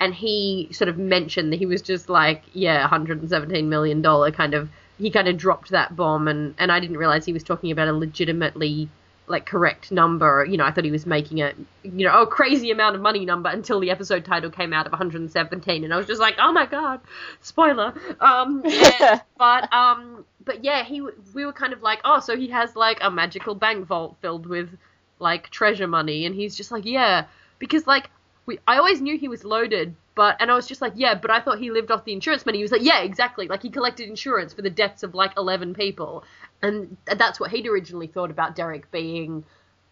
[0.00, 4.54] and he sort of mentioned that he was just like, yeah, 117 million dollar kind
[4.54, 4.70] of.
[4.98, 7.88] He kind of dropped that bomb, and and I didn't realize he was talking about
[7.88, 8.88] a legitimately
[9.26, 10.44] like correct number.
[10.48, 13.24] You know, I thought he was making a you know a crazy amount of money
[13.24, 16.52] number until the episode title came out of 117, and I was just like, oh
[16.52, 17.00] my god,
[17.40, 17.94] spoiler.
[18.20, 21.00] Um, yeah, but um, but yeah, he
[21.34, 24.46] we were kind of like, oh, so he has like a magical bank vault filled
[24.46, 24.68] with
[25.18, 27.26] like treasure money, and he's just like, yeah,
[27.58, 28.10] because like
[28.46, 29.94] we I always knew he was loaded.
[30.14, 32.44] But and I was just like, yeah, but I thought he lived off the insurance
[32.44, 32.58] money.
[32.58, 33.48] He was like, yeah, exactly.
[33.48, 36.24] Like he collected insurance for the deaths of like eleven people,
[36.62, 39.44] and that's what he'd originally thought about Derek being,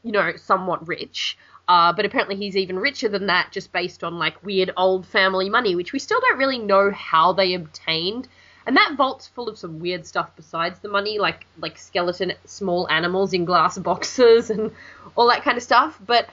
[0.02, 1.36] you know, somewhat rich.
[1.68, 5.48] Uh, but apparently he's even richer than that, just based on like weird old family
[5.48, 8.28] money, which we still don't really know how they obtained.
[8.66, 12.88] And that vault's full of some weird stuff besides the money, like like skeleton small
[12.88, 14.72] animals in glass boxes and
[15.16, 15.98] all that kind of stuff.
[16.04, 16.28] But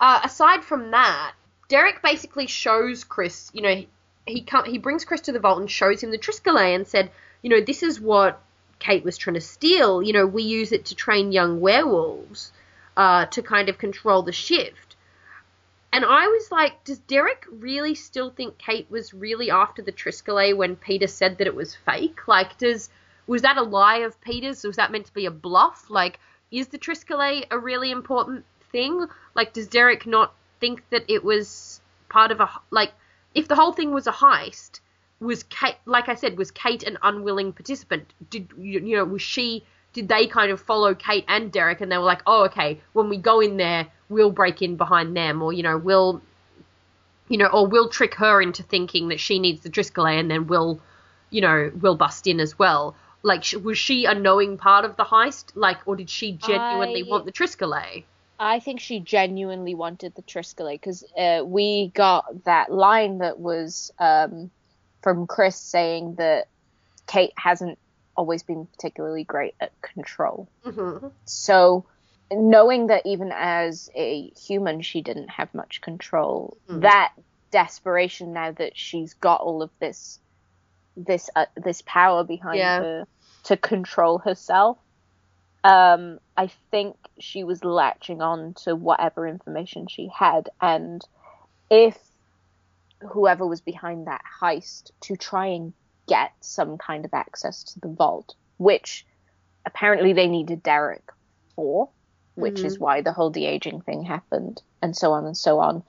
[0.00, 1.32] uh, aside from that,
[1.68, 3.88] Derek basically shows Chris, you know, he
[4.26, 7.10] he, he brings Chris to the vault and shows him the Triskele and said,
[7.42, 8.42] you know, this is what
[8.78, 10.02] Kate was trying to steal.
[10.02, 12.52] You know, we use it to train young werewolves
[12.96, 14.96] uh, to kind of control the shift.
[15.92, 20.56] And I was like, does Derek really still think Kate was really after the Triskele
[20.56, 22.28] when Peter said that it was fake?
[22.28, 22.90] Like, does
[23.26, 24.64] was that a lie of Peter's?
[24.64, 25.90] Was that meant to be a bluff?
[25.90, 26.18] Like,
[26.50, 29.06] is the Triskele a really important thing?
[29.34, 32.92] Like, does Derek not think that it was part of a like?
[33.34, 34.80] If the whole thing was a heist,
[35.20, 38.12] was Kate, like I said, was Kate an unwilling participant?
[38.30, 39.64] Did you, you know was she?
[39.92, 43.08] Did they kind of follow Kate and Derek, and they were like, oh, okay, when
[43.08, 46.22] we go in there, we'll break in behind them, or you know, we'll,
[47.28, 50.46] you know, or we'll trick her into thinking that she needs the Triskele, and then
[50.46, 50.80] we'll,
[51.30, 52.94] you know, we'll bust in as well.
[53.22, 55.52] Like, was she a knowing part of the heist?
[55.56, 58.04] Like, or did she genuinely I- want the Triskele?
[58.40, 63.90] I think she genuinely wanted the Triskele because uh, we got that line that was
[63.98, 64.52] um,
[65.02, 66.48] from Chris saying that
[67.06, 67.78] Kate hasn't
[68.16, 70.48] always been particularly great at control.
[70.64, 71.86] hmm So,
[72.30, 76.82] knowing that even as a human she didn't have much control, Mhm.
[76.82, 77.12] that
[77.50, 80.20] desperation now that she's got all of this
[80.96, 82.80] this uh, this power behind Yeah.
[82.80, 83.06] her
[83.44, 84.78] to control herself,
[85.62, 91.00] um, I think she was latching on to whatever information she had, and
[91.70, 91.96] if
[93.00, 95.72] whoever was behind that heist to try and
[96.08, 99.06] get some kind of access to the vault, which
[99.64, 101.10] apparently they needed Derek
[101.54, 101.90] for,
[102.34, 102.84] which is mm-hmm.
[102.84, 105.82] why the whole de aging thing happened, and so on and so on.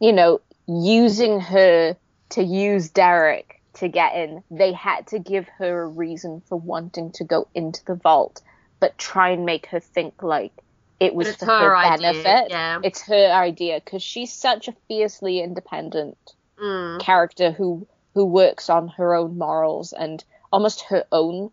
[0.00, 1.96] You know, using her
[2.30, 7.12] to use Derek to get in, they had to give her a reason for wanting
[7.12, 8.42] to go into the vault,
[8.80, 10.52] but try and make her think like
[10.98, 12.50] it was for her her, benefit.
[12.50, 12.80] yeah.
[12.82, 16.18] It's her idea because she's such a fiercely independent
[16.60, 17.00] Mm.
[17.00, 20.22] character who who works on her own morals and
[20.52, 21.50] almost her own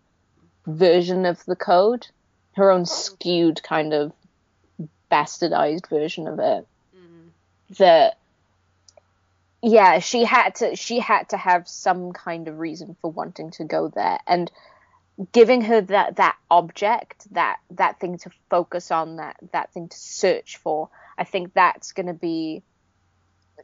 [0.65, 2.07] version of the code,
[2.55, 4.11] her own skewed kind of
[5.09, 6.67] bastardized version of it.
[7.77, 8.17] That
[9.61, 13.63] yeah, she had to she had to have some kind of reason for wanting to
[13.63, 14.51] go there and
[15.31, 19.97] giving her that that object, that that thing to focus on, that that thing to
[19.97, 20.89] search for.
[21.17, 22.61] I think that's going to be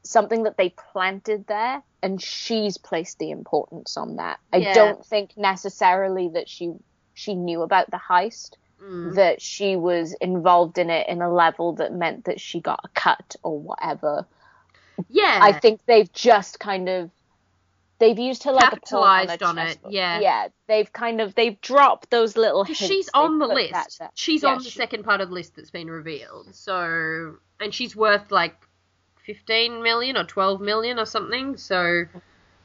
[0.03, 4.39] something that they planted there and she's placed the importance on that.
[4.51, 4.73] I Yeah.
[4.73, 6.73] don't think necessarily that she
[7.15, 9.15] she knew about the heist, Mm.
[9.15, 12.87] that she was involved in it in a level that meant that she got a
[12.89, 14.25] cut or whatever.
[15.09, 15.39] Yeah.
[15.41, 17.09] I think they've just kind of
[17.99, 20.19] they've used her like a pawn on, on it, yeah.
[20.19, 22.81] Yeah, they've kind of they've dropped those little hints.
[22.81, 24.01] she's on the list.
[24.15, 26.53] She's Yeah, on the she- second part of the list that's been revealed.
[26.53, 28.57] So, and she's worth like
[29.25, 31.57] 15 million or 12 million or something.
[31.57, 32.05] So,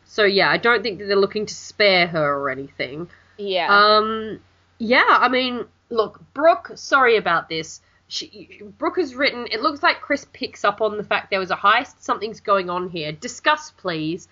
[0.05, 3.09] so yeah, I don't think that they're looking to spare her or anything.
[3.37, 3.69] Yeah.
[3.71, 4.41] Um,
[4.79, 7.81] yeah, I mean, look, Brooke, sorry about this.
[8.09, 11.51] She, Brooke has written, it looks like Chris picks up on the fact there was
[11.51, 12.01] a heist.
[12.01, 13.13] Something's going on here.
[13.13, 14.29] Discuss, please.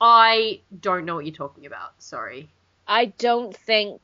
[0.00, 2.02] I don't know what you're talking about.
[2.02, 2.50] Sorry.
[2.86, 4.00] I don't think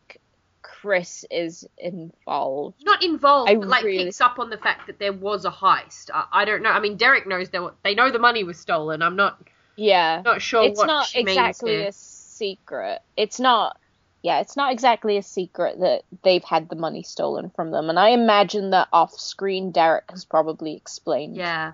[0.62, 2.85] Chris is involved.
[2.85, 5.51] not involved, I but like really- picks up on the fact that there was a
[5.51, 6.11] heist.
[6.12, 6.70] I, I don't know.
[6.70, 9.03] I mean, Derek knows they were, they know the money was stolen.
[9.03, 9.41] I'm not
[9.77, 10.23] Yeah.
[10.24, 13.01] not sure it's not exactly a secret.
[13.16, 13.77] It's not
[14.23, 17.99] yeah, it's not exactly a secret that they've had the money stolen from them, and
[17.99, 21.37] I imagine that off-screen Derek has probably explained.
[21.37, 21.73] Yeah.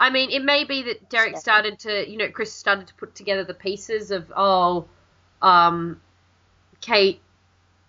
[0.00, 3.14] I mean, it may be that Derek started to, you know, Chris started to put
[3.14, 4.86] together the pieces of, oh,
[5.40, 6.00] um,
[6.80, 7.20] Kate,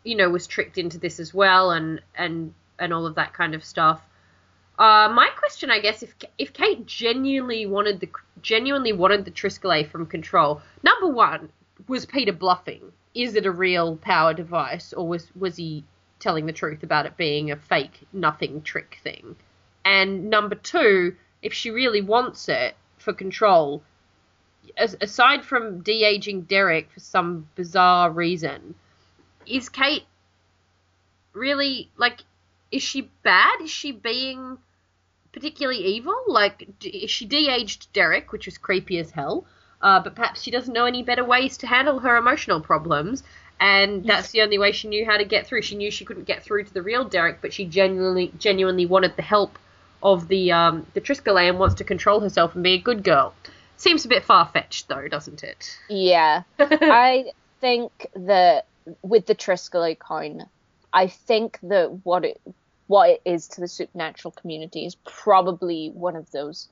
[0.08, 3.54] you know, was tricked into this as well, and and and all of that kind
[3.54, 4.02] of stuff.
[4.80, 8.10] Uh, my question, I guess, if if Kate genuinely wanted the
[8.42, 11.50] genuinely wanted the Triskele from Control, number one,
[11.88, 12.94] was Peter bluffing?
[13.14, 15.84] Is it a real power device, or was was he
[16.20, 19.36] telling the truth about it being a fake, nothing trick thing?
[19.84, 23.84] And number two, if she really wants it for Control,
[24.78, 28.76] as, aside from de aging Derek for some bizarre reason,
[29.50, 30.06] is Kate
[31.34, 32.22] really like?
[32.72, 33.62] Is she bad?
[33.62, 34.58] Is she being
[35.32, 36.16] particularly evil?
[36.28, 39.46] Like, d- she de-aged Derek, which was creepy as hell.
[39.82, 43.24] Uh, but perhaps she doesn't know any better ways to handle her emotional problems,
[43.60, 45.62] and that's the only way she knew how to get through.
[45.62, 49.16] She knew she couldn't get through to the real Derek, but she genuinely, genuinely wanted
[49.16, 49.60] the help
[50.02, 53.34] of the um, the Triskele and wants to control herself and be a good girl.
[53.78, 55.78] Seems a bit far fetched, though, doesn't it?
[55.90, 58.66] Yeah, I think that
[59.02, 60.46] with the Triskele coin,
[60.94, 62.42] I think that what it
[62.88, 66.70] what it is to the supernatural community is probably one of those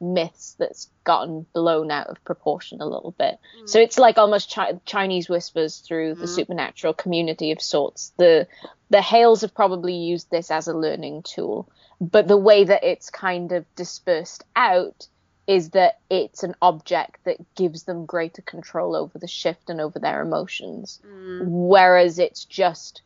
[0.00, 3.38] myths that's gotten blown out of proportion a little bit.
[3.60, 3.68] Mm.
[3.68, 6.34] So it's like almost chi- Chinese whispers through the mm.
[6.34, 8.12] supernatural community of sorts.
[8.18, 8.46] The
[8.90, 11.68] the Hales have probably used this as a learning tool,
[12.00, 15.08] but the way that it's kind of dispersed out
[15.46, 19.98] is that it's an object that gives them greater control over the shift and over
[19.98, 21.42] their emotions, mm.
[21.46, 23.02] whereas it's just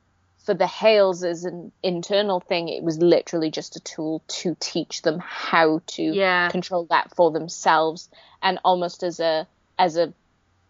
[0.48, 5.02] for the Hales as an internal thing, it was literally just a tool to teach
[5.02, 6.48] them how to yeah.
[6.48, 8.09] control that for themselves,
[8.40, 9.47] and almost as a
[9.78, 10.10] as a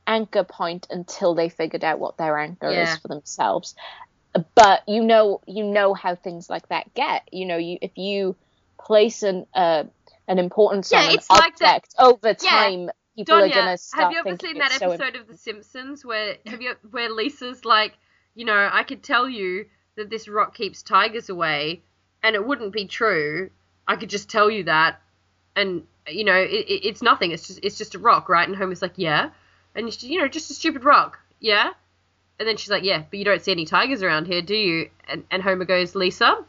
[0.05, 2.93] anchor point until they figured out what their anchor yeah.
[2.93, 3.77] is for themselves.
[4.57, 7.29] But you know, you know how things like that get.
[7.31, 8.35] You know, you if you
[8.81, 9.85] place an uh,
[10.29, 12.05] an importance yeah, on an like object that.
[12.05, 12.91] over time.
[13.17, 16.05] People Donya, are gonna start have you ever seen that so episode of The Simpsons
[16.05, 17.95] where have you where Lisa's like,
[18.37, 21.83] you know, I could tell you that this rock keeps tigers away,
[22.23, 23.51] and it wouldn't be true.
[23.89, 25.01] I could just tell you that,
[25.57, 27.33] and you know, it, it, it's nothing.
[27.33, 28.47] It's just it's just a rock, right?
[28.47, 29.31] And Homer's like, yeah,
[29.75, 31.73] and you know, just a stupid rock, yeah.
[32.39, 34.91] And then she's like, yeah, but you don't see any tigers around here, do you?
[35.09, 36.45] And, and Homer goes, Lisa,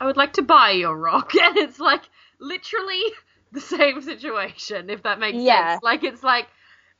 [0.00, 2.02] I would like to buy your rock, and it's like
[2.42, 3.02] literally
[3.52, 5.72] the same situation, if that makes yeah.
[5.72, 5.82] sense.
[5.82, 6.48] Like it's like,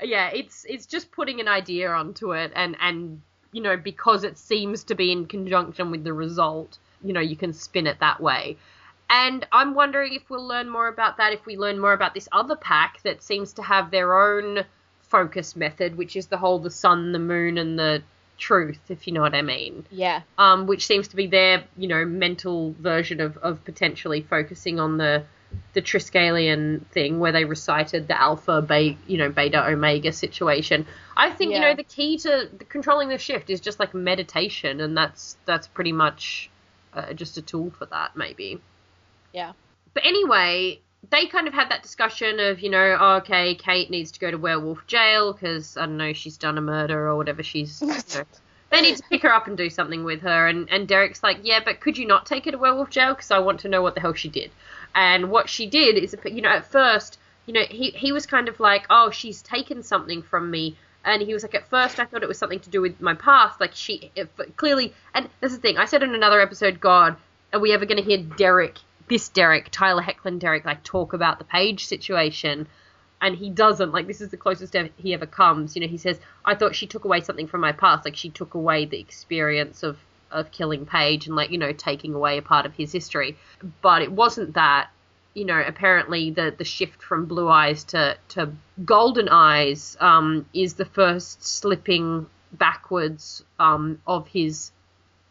[0.02, 3.20] yeah, it's it's just putting an idea onto it, and and
[3.52, 7.36] you know, because it seems to be in conjunction with the result, you know, you
[7.36, 8.56] can spin it that way.
[9.10, 12.30] And I'm wondering if we'll learn more about that if we learn more about this
[12.32, 14.64] other pack that seems to have their own
[15.00, 18.02] focus method, which is the whole the sun, the moon, and the
[18.42, 19.86] truth, if you know what I mean.
[19.90, 20.22] Yeah.
[20.36, 24.98] Um, which seems to be their, you know, mental version of, of potentially focusing on
[24.98, 25.24] the
[25.74, 30.86] the Triskelion thing where they recited the alpha, be, you know, beta, omega situation.
[31.14, 31.56] I think Yeah.
[31.58, 35.36] you know the key to the, controlling the shift is just like meditation, and that's
[35.44, 36.50] that's pretty much
[36.94, 38.60] uh, just a tool for that, maybe.
[39.32, 39.52] Yeah.
[39.94, 40.80] But anyway,
[41.10, 44.30] they kind of had that discussion of, you know, oh, okay, Kate needs to go
[44.30, 47.80] to werewolf jail because I don't know, she's done a murder or whatever she's.
[47.80, 48.24] You know,
[48.70, 50.48] they need to pick her up and do something with her.
[50.48, 53.30] And and Derek's like, yeah, but could you not take her to werewolf jail because
[53.30, 54.50] I want to know what the hell she did.
[54.94, 58.48] And what she did is, you know, at first, you know, he he was kind
[58.48, 60.76] of like, oh, she's taken something from me.
[61.04, 63.14] And he was like, at first, I thought it was something to do with my
[63.14, 63.60] past.
[63.60, 64.12] Like she
[64.56, 65.76] clearly, and that's the thing.
[65.76, 67.16] I said in another episode, God,
[67.52, 71.38] are we ever going to hear Derek, this Derek, Tyler Hoechlin Derek, like talk about
[71.38, 72.66] the Paige situation?
[73.20, 73.92] And he doesn't.
[73.92, 75.76] Like this is the closest he ever comes.
[75.76, 78.04] You know, he says, I thought she took away something from my past.
[78.04, 79.98] Like she took away the experience of
[80.32, 83.36] of killing Paige and like you know taking away a part of his history.
[83.80, 84.90] But it wasn't that.
[85.34, 88.52] You know, apparently the the shift from blue eyes to to
[88.84, 94.72] golden eyes um, is the first slipping backwards um, of his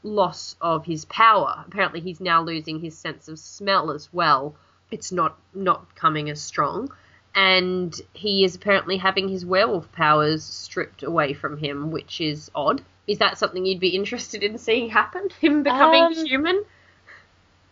[0.04, 1.64] loss of his power.
[1.68, 4.56] Apparently, he's now losing his sense of smell as well.
[4.92, 6.92] It's not not coming as strong,
[7.36, 12.84] and he is apparently having his werewolf powers stripped away from him, which is odd.
[13.08, 15.30] Is that something you'd be interested in seeing happen?
[15.40, 16.64] Him becoming Um, human?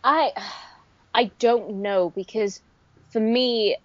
[0.04, 0.32] I
[1.14, 2.62] I don't know because
[3.10, 3.76] for me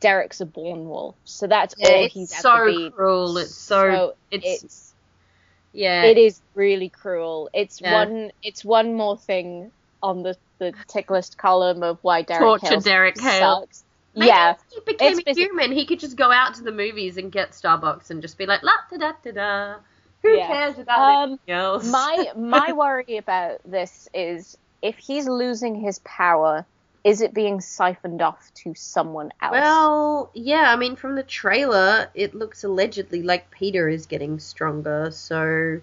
[0.00, 2.92] Derek's a born wolf, so that's Yeah, all he's so ever been.
[2.92, 3.38] cruel.
[3.38, 4.95] It's so, it's, it's
[5.76, 6.04] yeah.
[6.06, 7.50] it is really cruel.
[7.54, 7.94] It's Yeah.
[7.94, 9.72] one it's one more thing
[10.02, 13.60] on the the tick list column of why Derek Torture Hale Derek Hale.
[13.60, 13.84] sucks.
[14.14, 16.72] Maybe yeah, if he became it's a human, he could just go out to the
[16.72, 19.74] movies and get Starbucks and just be like, la da da da da.
[20.22, 20.46] Who Yeah.
[20.46, 21.86] cares about Um, anything else?
[21.90, 26.66] my my worry about this is if he's losing his power,
[27.06, 29.52] is it being siphoned off to someone else?
[29.52, 35.12] Well, yeah, I mean, from the trailer, it looks allegedly like Peter is getting stronger.
[35.12, 35.80] So,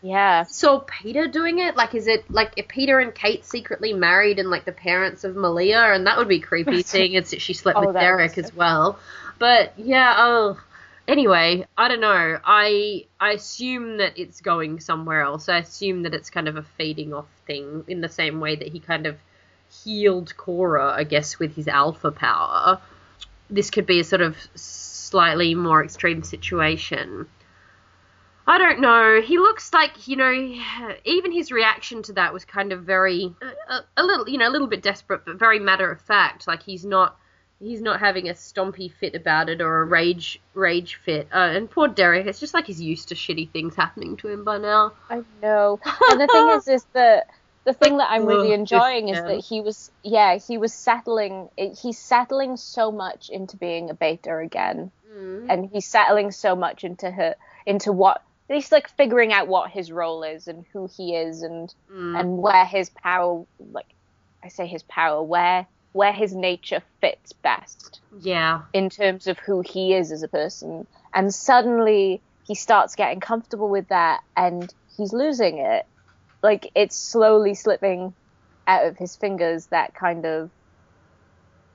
[0.00, 1.76] yeah, so Peter doing it?
[1.76, 5.34] Like, is it like if Peter and Kate secretly married and like the parents of
[5.34, 5.92] Malia?
[5.92, 9.00] And that would be creepy, seeing it's she slept Oh, with Derek as well.
[9.40, 10.60] But yeah, oh.
[11.08, 12.38] Anyway, I don't know.
[12.44, 15.48] I I assume that it's going somewhere else.
[15.48, 18.68] I assume that it's kind of a feeding off thing in the same way that
[18.68, 19.16] he kind of
[19.84, 22.80] healed Cora, I guess, with his alpha power.
[23.48, 27.26] This could be a sort of slightly more extreme situation.
[28.46, 29.20] I don't know.
[29.20, 30.32] He looks like, you know,
[31.04, 33.34] even his reaction to that was kind of very,
[33.68, 36.48] a, a little, you know, a little bit desperate, but very matter of fact.
[36.48, 37.16] Like he's not,
[37.60, 41.28] he's not having a stompy fit about it or a rage, rage fit.
[41.32, 44.42] Uh, and poor Derek, it's just like he's used to shitty things happening to him
[44.42, 44.94] by now.
[45.08, 45.78] I know.
[46.08, 47.28] And the thing is, is that
[47.64, 51.48] the thing that I'm really enjoying is that he was, yeah, he was settling.
[51.56, 54.90] He's settling so much into being a beta again,
[55.50, 57.34] and he's settling so much into her,
[57.66, 61.72] into what he's like figuring out what his role is and who he is and
[61.90, 62.18] Mm.
[62.18, 63.86] and where his power, like
[64.42, 68.62] I say, his power, where where his nature fits best Yeah.
[68.72, 70.86] in terms of who he is as a person.
[71.12, 75.84] And suddenly he starts getting comfortable with that and he's losing it.
[76.42, 78.14] Like it's slowly slipping
[78.66, 80.50] out of his fingers that kind of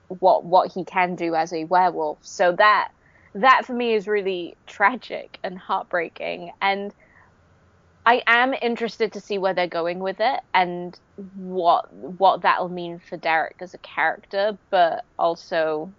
[0.08, 2.20] what what he can do as a werewolf.
[2.22, 2.92] So that
[3.34, 6.94] that for me is really tragic and heartbreaking and
[8.06, 10.98] I am interested to see where they're going with it and
[11.36, 15.92] what what that'll mean for Derek as a character, but also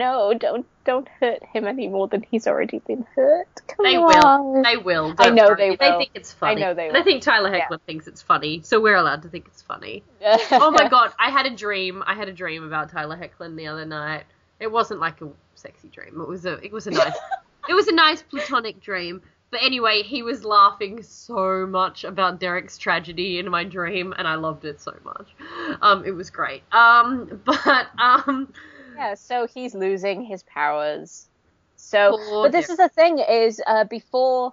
[0.00, 3.46] no, don't don't hurt him any more than he's already been hurt.
[3.68, 4.54] Come They on.
[4.54, 4.62] will.
[4.62, 5.14] They will.
[5.18, 5.76] I know worry.
[5.76, 5.98] they will.
[5.98, 6.64] think it's funny.
[6.64, 9.28] I know they And I think Tyler Hoechlin thinks it's funny, so we're allowed to
[9.28, 10.02] think it's funny.
[10.24, 12.02] oh my god, I had a dream.
[12.06, 14.24] I had a dream about Tyler Hoechlin the other night.
[14.58, 16.18] It wasn't like a sexy dream.
[16.18, 17.16] It was a it was a nice
[17.68, 19.20] it was a nice platonic dream.
[19.50, 24.36] But anyway, he was laughing so much about Derek's tragedy in my dream, and I
[24.36, 25.34] loved it so much.
[25.82, 26.62] Um, it was great.
[26.72, 28.52] Um, but um,
[28.96, 31.28] Yeah, so he's losing his powers.
[31.76, 34.52] So, Poor but this is the thing: is uh, before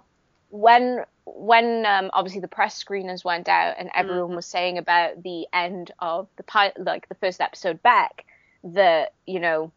[0.50, 4.36] when when um, obviously the press screeners went out and everyone Mhm.
[4.36, 8.24] was saying about the end of the pilot, like the first episode back,
[8.64, 9.70] that you know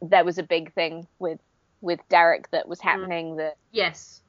[0.00, 1.38] there was a big thing with
[1.82, 4.22] with Derek that was happening that yes,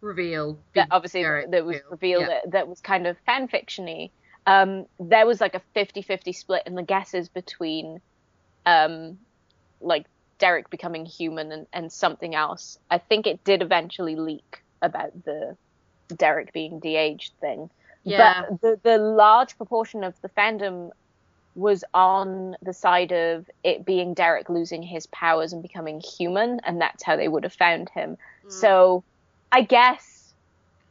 [0.00, 0.58] reveal.
[0.74, 1.90] that obviously Derek that was reveal.
[1.90, 2.28] revealed Yeah.
[2.28, 4.10] that, that was kind of fan fictiony.
[4.46, 8.00] Um, there was like a 50-50 split in the guesses between
[8.66, 9.18] um,
[9.80, 10.06] like
[10.38, 12.78] Derek becoming human and, and something else.
[12.90, 15.56] I think it did eventually leak about the
[16.14, 17.70] Derek being de-aged thing.
[18.04, 18.44] Yeah.
[18.48, 20.90] But the the large proportion of the fandom
[21.56, 26.80] was on the side of it being Derek losing his powers and becoming human, and
[26.80, 28.18] that's how they would have found him.
[28.46, 28.52] Mm.
[28.52, 29.02] So
[29.50, 30.34] I guess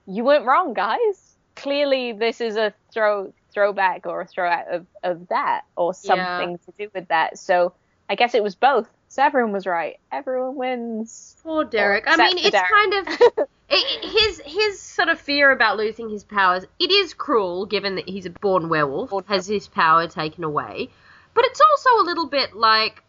[0.07, 1.35] you weren't wrong, guys.
[1.55, 6.37] Clearly, this is a throw throwback or a throw out of, of that or Yeah.
[6.37, 7.39] something to do with that.
[7.39, 7.73] So
[8.07, 8.87] I guess it was both.
[9.07, 9.95] So everyone was right.
[10.11, 11.35] Everyone wins.
[11.41, 12.03] Poor Derek.
[12.05, 12.69] I mean, it's Derek.
[12.69, 13.07] kind of
[13.69, 16.65] it, his his sort of fear about losing his powers.
[16.79, 20.89] It is cruel, given that he's a born werewolf, Born has his power taken away.
[21.33, 23.01] But it's also a little bit like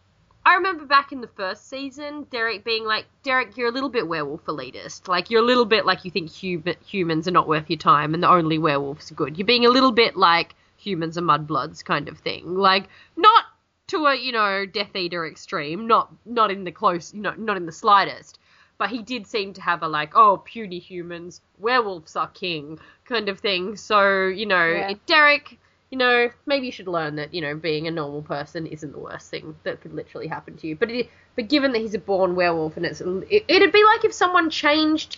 [0.47, 4.07] I remember back in the first season, Derek being like, Derek, you're a little bit
[4.07, 5.09] werewolf elitist.
[5.09, 8.13] Like you're a little bit like you think hum- humans are not worth your time
[8.13, 9.37] and the only werewolves are good.
[9.37, 12.55] You're being a little bit like humans are mudbloods kind of thing.
[12.55, 13.43] Like not
[13.87, 17.57] to a you know Death Eater extreme, not not in the close, you know, not
[17.57, 18.39] in the slightest.
[18.77, 23.27] But he did seem to have a like, oh, puny humans, werewolves are king kind
[23.27, 23.75] of thing.
[23.75, 24.93] So you know, Yeah.
[25.07, 25.59] Derek,
[25.89, 28.99] you know, maybe you should learn that you know being a normal person isn't the
[28.99, 30.75] worst thing that could literally happen to you.
[30.75, 34.05] But it, but given that he's a born werewolf and it's it, it'd be like
[34.05, 35.17] if someone changed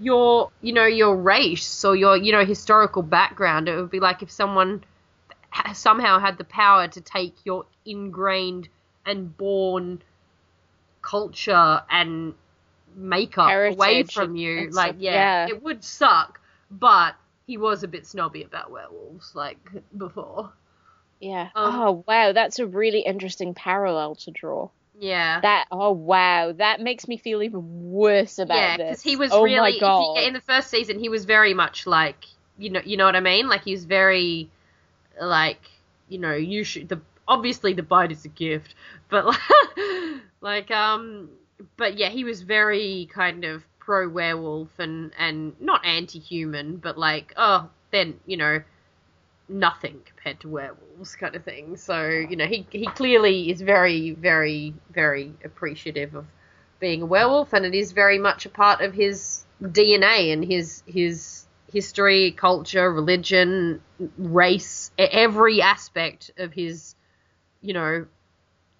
[0.00, 3.68] your you know your race or your you know historical background.
[3.68, 4.84] It would be like if someone
[5.72, 8.68] somehow had the power to take your ingrained
[9.06, 10.02] and born
[11.02, 12.34] culture and
[12.94, 14.70] makeup away from you.
[14.70, 15.54] Like, yeah, yeah.
[15.54, 16.40] it would suck,
[16.70, 17.14] but
[17.48, 19.58] he was a bit snobby about werewolves, like
[19.96, 20.52] before.
[21.18, 21.48] Yeah.
[21.56, 24.68] Um, oh wow, that's a really interesting parallel to draw.
[25.00, 25.40] Yeah.
[25.40, 28.86] That oh wow, that makes me feel even worse about yeah, this.
[28.88, 31.00] because he was oh really my he- in the first season.
[31.00, 32.26] He was very much like
[32.58, 33.48] you know you know what I mean.
[33.48, 34.50] Like he was very
[35.18, 35.62] like
[36.08, 38.74] you know you should the obviously the bite is a gift,
[39.08, 39.40] but like,
[40.42, 41.30] like um
[41.78, 47.32] but yeah he was very kind of pro werewolf and and not anti-human, but like
[47.38, 48.62] oh then you know
[49.48, 51.74] nothing compared to werewolves kind of thing.
[51.78, 56.26] So you know he he clearly is very very very appreciative of
[56.78, 60.82] being a werewolf, and it is very much a part of his DNA and his
[60.86, 63.80] his history, culture, religion,
[64.18, 66.94] race, every aspect of his
[67.62, 68.06] you know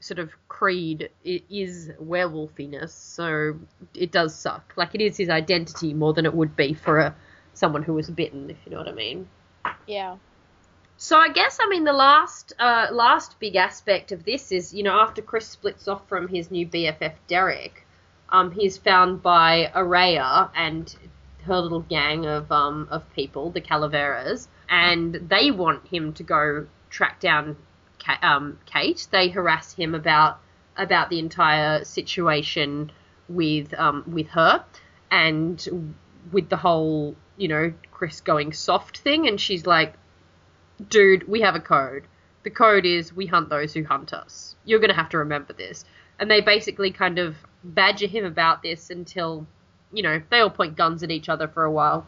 [0.00, 2.90] sort of creed is werewolfiness.
[2.90, 3.58] So
[3.94, 4.72] it does suck.
[4.76, 7.14] Like it is his identity more than it would be for a
[7.52, 9.28] someone who was bitten, if you know what I mean.
[9.86, 10.16] Yeah.
[10.96, 14.82] So I guess I mean the last uh, last big aspect of this is you
[14.82, 17.86] know after Chris splits off from his new BFF Derek,
[18.30, 20.94] um, he's found by Araya and
[21.44, 26.66] her little gang of um, of people, the Calaveras, and they want him to go
[26.90, 27.56] track down
[28.22, 29.06] um, Kate.
[29.10, 30.40] They harass him about
[30.76, 32.92] about the entire situation
[33.28, 34.64] with um, with her
[35.10, 35.94] and
[36.32, 39.94] with the whole you know Chris going soft thing, and she's like,
[40.88, 42.04] dude, we have a code.
[42.44, 44.56] The code is we hunt those who hunt us.
[44.64, 45.84] You're to have to remember this.
[46.18, 49.46] And they basically kind of badger him about this until,
[49.92, 52.06] you know, they all point guns at each other for a while.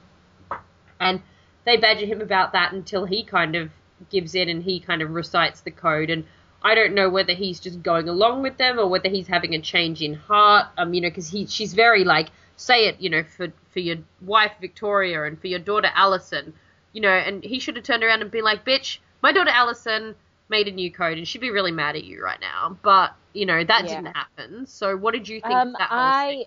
[0.99, 1.23] And
[1.65, 3.71] they badger him about that until he kind of
[4.09, 6.11] gives in and he kind of recites the code.
[6.11, 6.25] And
[6.63, 9.61] I don't know whether he's just going along with them or whether he's having a
[9.61, 10.69] change in heart.
[10.79, 13.97] Um, you know, because he she's very like say it, you know, for for your
[14.21, 16.55] wife Victoria and for your daughter Allison
[16.93, 20.15] you know, and he should have turned around and been like, bitch, my daughter Allison
[20.49, 22.77] made a new code and she'd be really mad at you right now.
[22.83, 23.89] But, you know, that Yeah.
[23.89, 24.67] didn't happen.
[24.67, 26.47] So what did you think Um, I thing?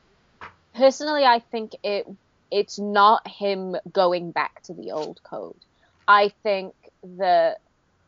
[0.73, 2.07] personally, I think it
[2.51, 5.59] it's not him going back to the old code.
[6.07, 6.75] I think
[7.17, 7.57] that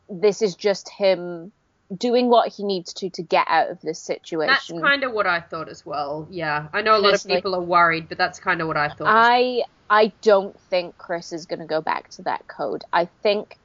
[0.09, 1.51] this is just him
[1.95, 4.47] doing what he needs to to get out of this situation.
[4.47, 6.27] That's kind of what I thought as well.
[6.31, 6.67] Yeah.
[6.73, 9.07] I know a lot of people are worried, but that's kind of what I thought.
[9.07, 12.83] I I don't think Chris is going to go back to that code.
[12.91, 13.57] I think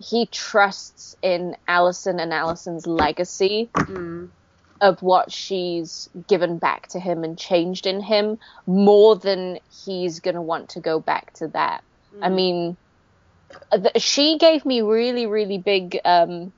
[0.00, 4.30] he trusts in Allison and Allison's legacy Mm.
[4.80, 10.34] of what she's given back to him and changed in him more than he's going
[10.36, 11.84] to want to go back to that.
[12.22, 12.34] I Mm.
[12.34, 12.76] mean, th-
[13.96, 16.52] she gave me really, really big, um,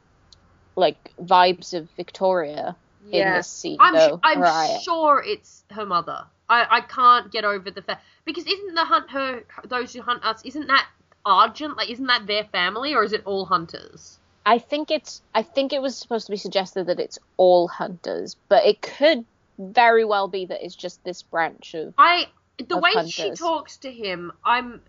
[0.77, 2.77] like vibes of Victoria
[3.11, 3.77] in this scene.
[3.81, 4.81] I'm, though, I'm Mariah.
[4.81, 6.25] sure it's her mother.
[6.49, 10.25] I, I can't get over the fact because isn't the hunt her those who hunt
[10.25, 10.87] us isn't that
[11.25, 14.19] Argent like isn't that their family or is it all hunters?
[14.45, 15.23] I think it's.
[15.35, 19.25] I think it was supposed to be suggested that it's all hunters, but it could
[19.59, 21.95] very well be that it's just this branch of.
[21.97, 22.27] I
[22.59, 24.83] the Of way she talks to him, I'm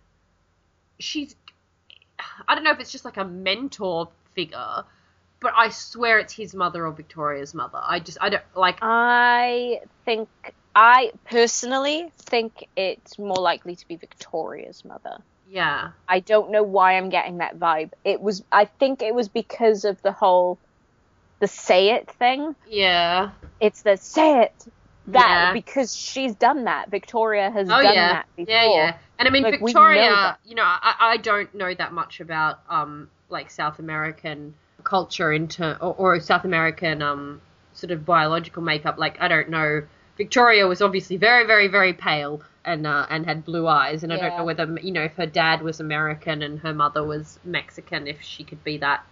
[1.00, 1.36] she's
[2.48, 4.84] I don't know if it's just like a mentor figure,
[5.40, 7.80] but I swear it's his mother or Victoria's mother.
[7.82, 10.30] I just I don't like I think.
[10.76, 15.19] I personally think it's more likely to be Victoria's mother.
[15.48, 15.92] yeah.
[16.08, 17.92] I don't know why I'm getting that vibe.
[18.03, 18.43] It was.
[18.52, 20.58] I think it was because of the whole,
[21.40, 22.56] the say it thing.
[22.68, 23.32] Yeah.
[23.60, 24.53] It's the say it.
[25.08, 25.54] That Yeah.
[25.54, 26.90] because she's done that.
[26.90, 28.14] Victoria has Oh done yeah.
[28.14, 28.54] that before.
[28.54, 28.98] Yeah, yeah.
[29.20, 32.20] And I mean Like, we know Victoria, you know, I, I don't know that much
[32.20, 37.42] about um like South American culture in ter- or, or South American um
[37.74, 38.98] sort of biological makeup.
[38.98, 39.84] Like I don't know.
[40.16, 44.18] Victoria was obviously very, very, very pale and uh, and had blue eyes, and I
[44.18, 48.06] don't know whether you know if her dad was American and her mother was Mexican,
[48.08, 49.04] if she could be that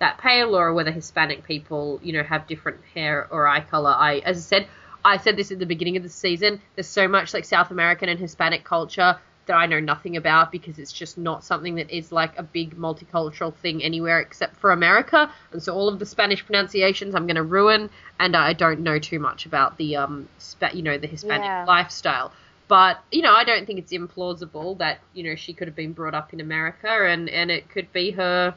[0.00, 3.94] that pale, or whether Hispanic people you know have different hair or eye color.
[3.96, 4.68] I, as I said,
[5.08, 6.60] I said this at the beginning of the season.
[6.74, 10.78] There's so much like South American and Hispanic culture that I know nothing about because
[10.78, 15.32] it's just not something that is like a big multicultural thing anywhere except for America.
[15.52, 17.88] And so all of the Spanish pronunciations I'm going to ruin,
[18.20, 21.64] and I don't know too much about the um, spa- you know, the Hispanic Yeah.
[21.66, 22.30] lifestyle.
[22.68, 25.94] But you know, I don't think it's implausible that you know she could have been
[25.94, 28.54] brought up in America, and and it could be her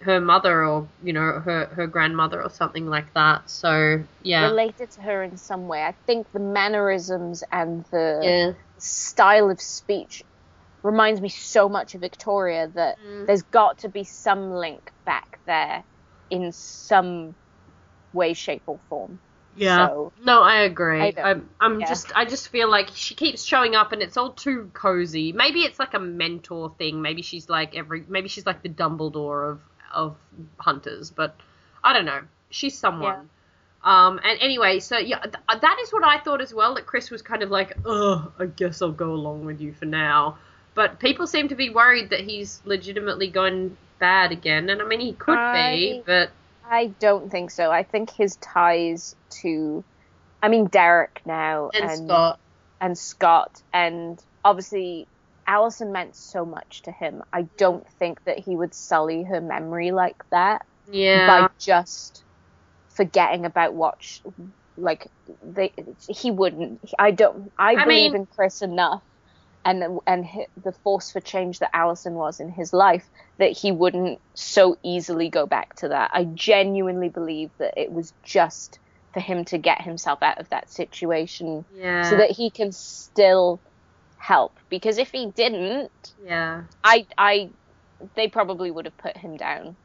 [0.00, 3.48] her mother or you know her her grandmother or something like that.
[3.50, 5.82] So yeah, Related to her in some way.
[5.82, 8.52] I think the mannerisms and the yeah.
[8.78, 10.22] style of speech
[10.82, 13.26] reminds me so much of Victoria that Mm.
[13.26, 15.82] there's got to be some link back there
[16.30, 17.34] in some
[18.12, 19.18] way, shape, or form.
[19.56, 19.88] Yeah.
[19.88, 21.00] So- no, I agree.
[21.00, 21.88] I don't- I'm, I'm yeah.
[21.88, 25.32] just, I just feel like she keeps showing up, and it's all too cozy.
[25.32, 27.00] Maybe it's like a mentor thing.
[27.02, 29.60] Maybe she's like every, maybe she's like the Dumbledore of
[29.94, 30.16] of
[30.58, 31.10] hunters.
[31.10, 31.36] But
[31.82, 32.20] I don't know.
[32.50, 33.28] She's someone.
[33.84, 36.74] Um, and anyway, so yeah, th- that is what I thought as well.
[36.74, 39.84] That Chris was kind of like, oh, I guess I'll go along with you for
[39.84, 40.38] now.
[40.74, 45.00] But people seem to be worried that he's legitimately gone bad again, and I mean
[45.00, 46.30] he could be, I- but
[46.68, 47.70] I don't think so.
[47.70, 49.84] I think his ties to,
[50.42, 52.40] I mean, Derek now and, and Scott.
[52.80, 55.06] and Scott, and obviously
[55.46, 57.22] Allison meant so much to him.
[57.32, 61.26] I don't think that he would sully her memory like that Yeah.
[61.26, 62.24] by just
[62.90, 64.20] forgetting about what, sh-
[64.76, 65.06] like
[65.42, 65.72] they,
[66.08, 66.80] he wouldn't.
[66.98, 67.52] I don't.
[67.58, 69.02] I, I believe mean- in Chris enough,
[69.64, 70.26] and and
[70.62, 73.08] the force for change that Allison was in his life
[73.38, 76.10] that he wouldn't so easily go back to that.
[76.12, 78.78] I genuinely believe that it was just
[79.14, 82.02] for him to get himself out of that situation yeah.
[82.10, 83.58] so that he can still
[84.18, 84.56] help.
[84.68, 86.64] Because if he didn't, yeah.
[86.82, 87.50] I I
[88.14, 89.76] they probably would have put him down.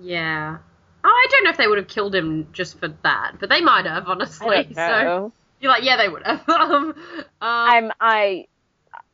[0.00, 0.58] Yeah.
[1.04, 3.60] Oh, I don't know if they would have killed him just for that, but they
[3.60, 4.68] might have, honestly.
[4.74, 6.48] So you're like, yeah, they would have.
[6.48, 8.46] um, um, I'm I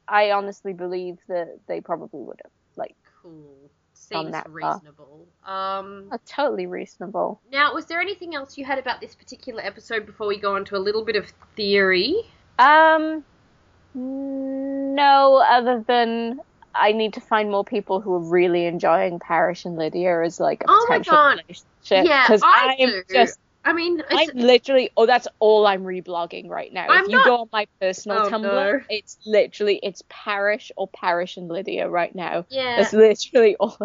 [0.08, 2.52] I honestly believe that they probably would have.
[2.76, 3.54] Like, cool.
[3.92, 5.26] Seems reasonable.
[5.46, 7.40] Um, oh, totally reasonable.
[7.50, 10.64] now, was there anything else you had about this particular episode before we go on
[10.66, 12.14] to a little bit of theory?
[12.58, 13.24] Um,
[13.94, 16.40] no, other than
[16.74, 20.62] I need to find more people who are really enjoying Parrish and Lydia as like
[20.62, 21.30] a Oh my potential God.
[21.30, 22.10] relationship.
[22.10, 23.02] Yeah, because I I'm do.
[23.12, 26.86] just I mean, I'm literally oh that's all I'm reblogging right now.
[26.88, 28.80] I'm if you not- go on my personal Oh, Tumblr, no.
[28.88, 32.44] it's literally it's Parrish or Parrish and Lydia right now.
[32.50, 32.76] yeah.
[32.76, 33.78] That's literally all.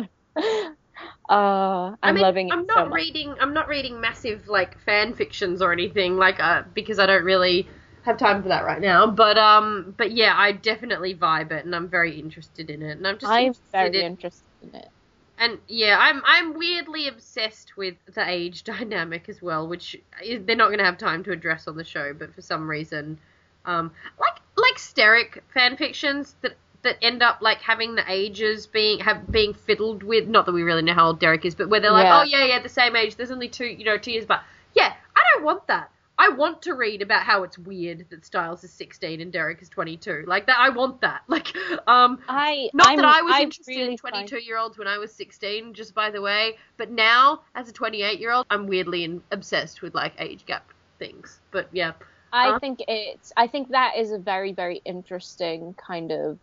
[1.29, 2.95] Uh, I'm I mean, loving it I'm so not much.
[2.97, 3.35] reading.
[3.39, 7.67] I'm not reading massive like fan fictions or anything like uh, because I don't really
[8.09, 9.07] have time for that right now.
[9.07, 13.07] But um, but yeah, I definitely vibe it, and I'm very interested in it, and
[13.07, 14.89] I'm just I'm interested very in, interested in it.
[15.37, 20.55] and yeah, I'm I'm weirdly obsessed with the age dynamic as well, which is, they're
[20.55, 23.19] not going to have time to address on the show, but for some reason,
[23.65, 28.99] um, like like Sterek fan fictions that that end up like having the ages being
[28.99, 30.27] have being fiddled with.
[30.27, 32.19] Not that we really know how old Derek is, but where they're like, Yeah.
[32.21, 33.15] oh yeah, yeah, the same age.
[33.15, 34.25] There's only two, you know, two years.
[34.25, 35.91] But yeah, I don't want that.
[36.19, 39.69] I want to read about how it's weird that Stiles is 16 and Derek is
[39.69, 40.25] 22.
[40.27, 41.21] Like that, I want that.
[41.27, 41.55] Like,
[41.87, 44.77] um, I not I'm, that I was I interested really in find- 22 year olds
[44.77, 46.57] when I was 16, just by the way.
[46.77, 50.67] But now, as a 28 year old, I'm weirdly in, obsessed with like age gap
[50.99, 51.39] things.
[51.51, 51.93] But yeah,
[52.33, 56.37] I Uh, think it's I think that is a very very interesting kind of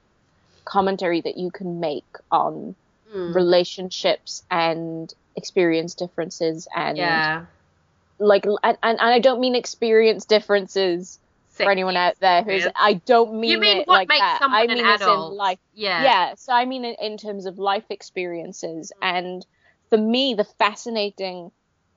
[0.65, 2.75] commentary that you can make on
[3.15, 3.35] Mm.
[3.37, 7.45] relationships and experience differences and yeah.
[8.19, 11.19] Like and, and, I don't mean experience differences
[11.51, 12.67] for anyone out there who's.
[12.77, 14.39] I don't mean, You mean it what like makes that.
[14.39, 16.03] someone I an mean as in life Yeah.
[16.03, 19.45] yeah so i mean in, in terms of life experiences and
[19.91, 21.51] for me the fascinating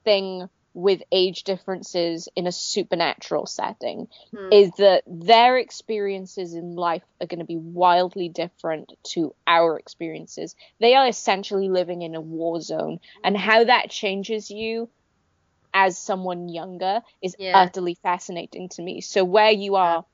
[0.05, 4.53] thing with age differences in a supernatural setting Hmm.
[4.53, 10.55] is that their experiences in life are going to be wildly different to our experiences
[10.79, 14.89] they are essentially living in a war zone and how that changes you
[15.73, 17.53] as someone younger is Yeah.
[17.53, 20.05] utterly fascinating to me so where you are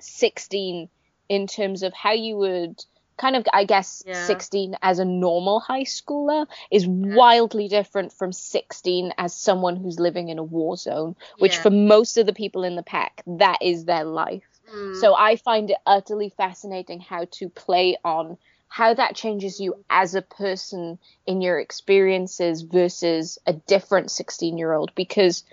[0.00, 0.88] 16
[1.28, 2.80] in terms of how you would
[3.16, 4.14] kind of i guess Yeah.
[4.14, 10.28] 16 as a normal high schooler is wildly different from 16 as someone who's living
[10.28, 11.62] in a war zone which Yeah.
[11.62, 14.42] for most of the people in the pack that is their life
[14.74, 14.94] Mm.
[14.96, 18.36] so i find it utterly fascinating how to play on
[18.68, 24.72] how that changes you as a person in your experiences versus a different 16 year
[24.72, 25.44] old because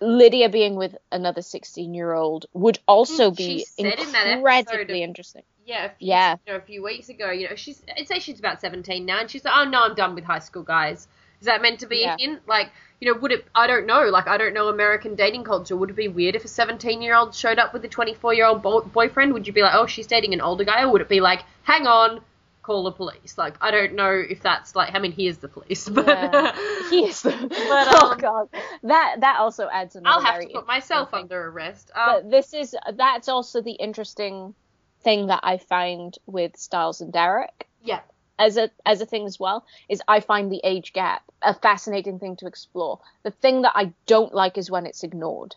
[0.00, 5.02] Lydia being with another 16 year old would also Mm, she be said in incredibly
[5.02, 5.42] of- interesting.
[5.66, 6.36] Yeah, a few, Yeah.
[6.46, 9.20] You know, a few weeks ago, you know, she's I'd say she's about seventeen now,
[9.20, 11.06] and she's like, "Oh no, I'm done with high school guys."
[11.40, 12.14] Is that meant to be Yeah.
[12.14, 12.48] a hint?
[12.48, 13.44] Like, you know, would it?
[13.54, 14.08] I don't know.
[14.08, 15.76] Like, I don't know American dating culture.
[15.76, 19.32] Would it be weird if a seventeen-year-old showed up with a twenty-four-year-old bo- boyfriend?
[19.34, 21.44] Would you be like, "Oh, she's dating an older guy," or would it be like,
[21.62, 22.20] "Hang on,
[22.62, 23.36] call the police"?
[23.38, 24.94] Like, I don't know if that's like.
[24.94, 26.52] I mean, he is the police, but Yeah.
[26.90, 27.32] He is the,
[27.92, 28.48] oh um, god,
[28.82, 30.14] that that also adds another.
[30.16, 31.20] I'll have to put myself thing.
[31.22, 31.90] under arrest.
[31.94, 34.54] Um, But this is that's also the interesting
[35.02, 37.66] thing that I find with Stiles and Derek.
[37.82, 38.00] yeah,
[38.38, 42.18] as a as a thing as well is I find the age gap a fascinating
[42.18, 43.00] thing to explore.
[43.22, 45.56] The thing that I don't like is when it's ignored.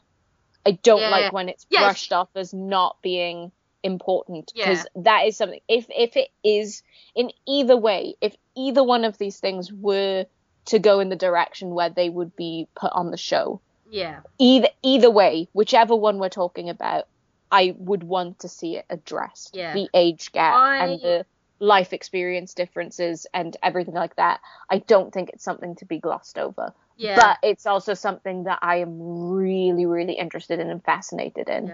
[0.65, 1.09] I don't Yeah.
[1.09, 3.51] like when it's brushed off as not being
[3.83, 5.01] important because Yeah.
[5.03, 6.83] that is something if if it is
[7.15, 10.25] in either way if either one of these things were
[10.65, 14.69] to go in the direction where they would be put on the show yeah, either
[14.81, 17.07] either way whichever one we're talking about
[17.51, 19.73] I would want to see it addressed Yeah.
[19.73, 21.25] the age gap I- and the
[21.59, 24.41] life experience differences and everything like that.
[24.69, 26.73] I don't think it's something to be glossed over.
[26.97, 27.15] yeah.
[27.15, 31.67] But it's also something that I am really, really interested in and fascinated in.
[31.67, 31.73] Yeah.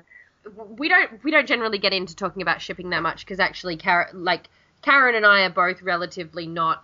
[0.78, 4.24] We don't we don't generally get into talking about shipping that much because actually Karen
[4.24, 4.50] like
[4.82, 6.84] Karen and I are both relatively not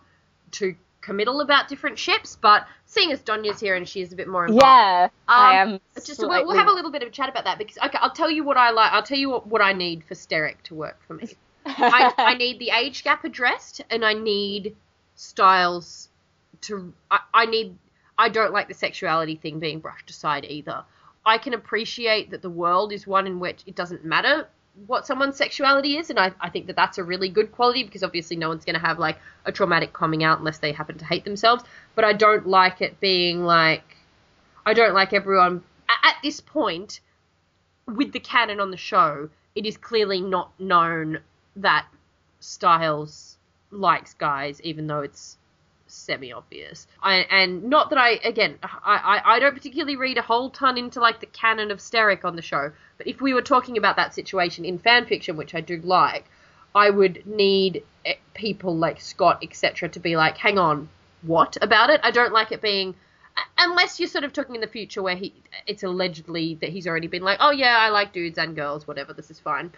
[0.52, 4.28] too committal about different ships, but seeing as Donya's here and she is a bit
[4.28, 5.80] more involved, Yeah, I Um, am.
[6.04, 8.12] just we'll, we'll have a little bit of a chat about that because okay, I'll
[8.12, 8.92] tell you what I like.
[8.92, 11.30] I'll tell you what, what I need for Sterek to work for me.
[11.66, 14.76] I, I need the age gap addressed, and I need
[15.16, 16.10] Stiles
[16.62, 16.94] to.
[17.10, 17.78] I, I need.
[18.18, 20.84] I don't like the sexuality thing being brushed aside either.
[21.26, 24.48] I can appreciate that the world is one in which it doesn't matter
[24.88, 28.04] what someone's sexuality is, and I, I think that that's a really good quality because
[28.04, 31.06] obviously no one's going to have like a traumatic coming out unless they happen to
[31.06, 31.64] hate themselves.
[31.96, 33.84] But I don't like it being like.
[34.66, 35.64] I don't like everyone.
[35.88, 37.00] a- At this point,
[37.88, 41.20] with the canon on the show, it is clearly not known
[41.56, 41.86] that
[42.42, 43.38] Stiles
[43.72, 45.38] likes guys, even though it's
[45.96, 46.88] semi obvious.
[47.02, 51.00] And not that I, again, I, I, I don't particularly read a whole ton into
[51.00, 54.14] like the canon of Sterek on the show, but if we were talking about that
[54.14, 56.26] situation in fan fiction, which I do like,
[56.74, 60.90] I would need eh, people like Scott, etc., to be like, hang on,
[61.22, 62.02] what about it?
[62.04, 62.96] I don't like it being.
[63.58, 65.34] Unless you're sort of talking in the future where he,
[65.68, 69.14] it's allegedly that he's already been like, oh yeah, I like dudes and girls, whatever,
[69.14, 69.72] this is fine.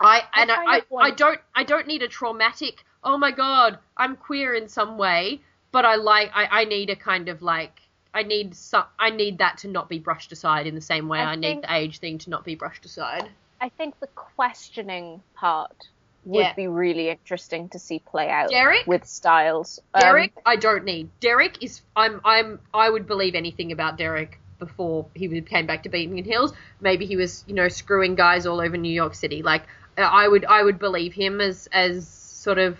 [0.00, 4.16] I and I, I, I don't I don't need a traumatic oh my god I'm
[4.16, 5.40] queer in some way
[5.72, 7.80] but I like I, I need a kind of like
[8.12, 11.20] I need some I need that to not be brushed aside in the same way
[11.20, 13.28] I, I need the age thing to not be brushed aside.
[13.60, 15.88] I think the questioning part
[16.24, 16.54] would Yeah.
[16.54, 18.86] be really interesting to see play out Derek?
[18.86, 19.80] with Stiles.
[19.94, 21.10] Um, Derek I don't need.
[21.20, 25.88] Derek is I'm I'm I would believe anything about Derek before he came back to
[25.88, 26.52] Beacon Hills.
[26.80, 29.42] Maybe he was you know screwing guys all over New York City.
[29.42, 29.62] Like
[29.96, 32.78] I would I would believe him as as sort of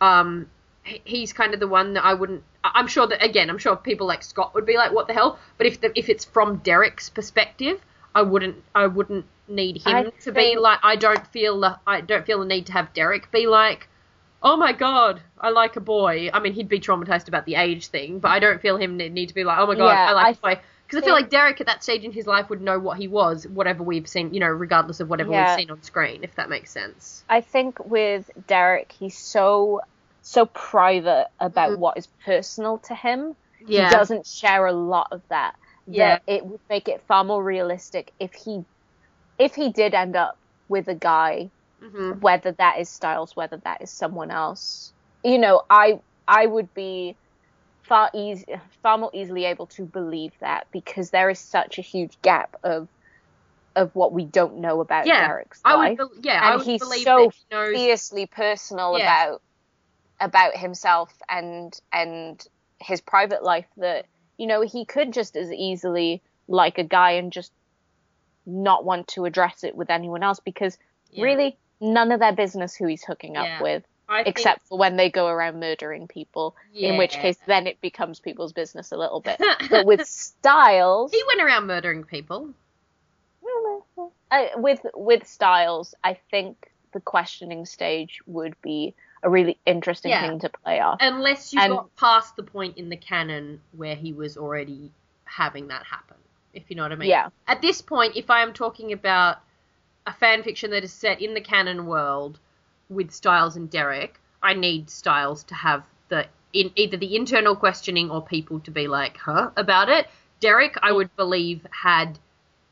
[0.00, 0.48] um
[0.84, 2.42] he's kind of the one that I wouldn't.
[2.62, 5.38] I'm sure that again, I'm sure people like Scott would be like, "What the hell?"
[5.58, 7.80] But if the, if it's from Derek's perspective,
[8.14, 8.62] I wouldn't.
[8.74, 10.78] I wouldn't need him I to be like.
[10.82, 11.60] I don't feel.
[11.60, 13.88] the I don't feel the need to have Derek be like,
[14.42, 17.88] "Oh my god, I like a boy." I mean, he'd be traumatized about the age
[17.88, 20.12] thing, but I don't feel him need to be like, "Oh my god, Yeah, I
[20.12, 22.50] like I a boy." Because I feel like Derek at that stage in his life
[22.50, 25.56] would know what he was, whatever we've seen, you know, regardless of whatever Yeah.
[25.56, 27.24] we've seen on screen, if that makes sense.
[27.28, 29.80] I think with Derek, he's so
[30.24, 31.78] so private about Mhm.
[31.78, 33.36] what is personal to him.
[33.60, 33.90] Yeah.
[33.90, 35.54] He doesn't share a lot of that.
[35.86, 36.16] Yeah.
[36.16, 38.64] That it would make it far more realistic if he
[39.38, 40.38] if he did end up
[40.68, 44.92] with a guy, hmm whether that is Stiles, whether that is someone else.
[45.22, 47.16] You know, I I would be
[47.82, 48.46] far easy
[48.82, 52.88] far more easily able to believe that because there is such a huge gap of
[53.76, 56.64] of what we don't know about Yeah, Derek's I life would, be- yeah, I would
[56.64, 57.74] he's believe so that he knows.
[57.74, 59.04] fiercely personal Yeah.
[59.04, 59.42] about
[60.20, 62.46] about himself and and
[62.80, 64.06] his private life that
[64.38, 67.52] you know he could just as easily like a guy and just
[68.46, 70.76] not want to address it with anyone else because
[71.10, 71.24] Yeah.
[71.24, 73.62] really none of their business who he's hooking up Yeah.
[73.62, 77.66] with I think- except for when they go around murdering people in which case then
[77.66, 82.50] it becomes people's business a little bit but with stiles he went around murdering people.
[84.30, 88.94] uh, with with stiles i think the questioning stage would be
[89.24, 90.28] a really interesting Yeah.
[90.28, 93.96] thing to play off Unless you And- got past the point in the canon where
[93.96, 94.92] he was already
[95.24, 96.16] having that happen,
[96.52, 97.08] if you know what I mean.
[97.08, 97.30] Yeah.
[97.48, 99.38] At this point, if I am talking about
[100.06, 102.38] a fan fiction that is set in the canon world
[102.90, 108.10] with Stiles and Derek, I need Stiles to have the in either the internal questioning
[108.10, 110.06] or people to be like, "Huh?" about it.
[110.40, 112.18] Derek, I would believe had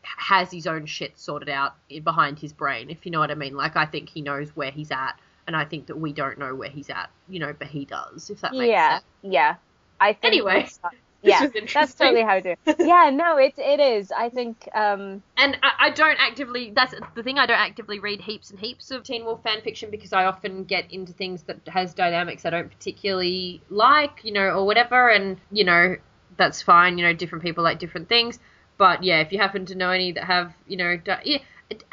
[0.03, 1.75] has his own shit sorted out
[2.05, 3.57] behind his brain, if you know what I mean.
[3.57, 5.15] Like I think he knows where he's at,
[5.47, 8.31] and I think that we don't know where he's at, you know, but he does.
[8.31, 9.05] If that makes yeah sense.
[9.23, 9.57] yeah yeah.
[10.01, 10.69] i think Anyway,
[11.23, 15.23] yeah that's totally how i do it yeah no it, it is i think um
[15.37, 16.73] And I, I don't actively.
[16.75, 17.39] That's the thing.
[17.39, 20.65] I don't actively read heaps and heaps of Teen Wolf fan fiction because I often
[20.65, 25.09] get into things that has dynamics I don't particularly like, you know, or whatever.
[25.09, 25.97] And you know,
[26.37, 26.99] that's fine.
[26.99, 28.39] You know, different people like different things.
[28.79, 31.39] But yeah, if you happen to know any that have, you know, di- yeah,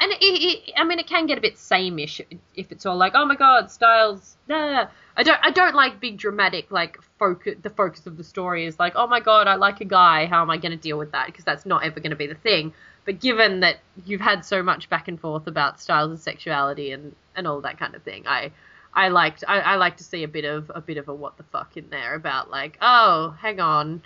[0.00, 2.20] and it, it, I mean, it can get a bit sameish
[2.54, 4.36] if it's all like, oh my god, Stiles.
[4.48, 4.88] Nah.
[5.16, 5.38] I don't.
[5.42, 7.56] I don't like big dramatic like focus.
[7.62, 10.26] The focus of the story is like, oh my god, I like a guy.
[10.26, 11.26] How am I going to deal with that?
[11.26, 12.72] Because that's not ever going to be the thing.
[13.04, 13.76] But given that
[14.06, 17.78] you've had so much back and forth about Stiles' and sexuality and and all that
[17.78, 18.52] kind of thing, I.
[18.92, 21.36] I liked I, I like to see a bit of a bit of a what
[21.36, 24.02] the fuck in there about like oh hang on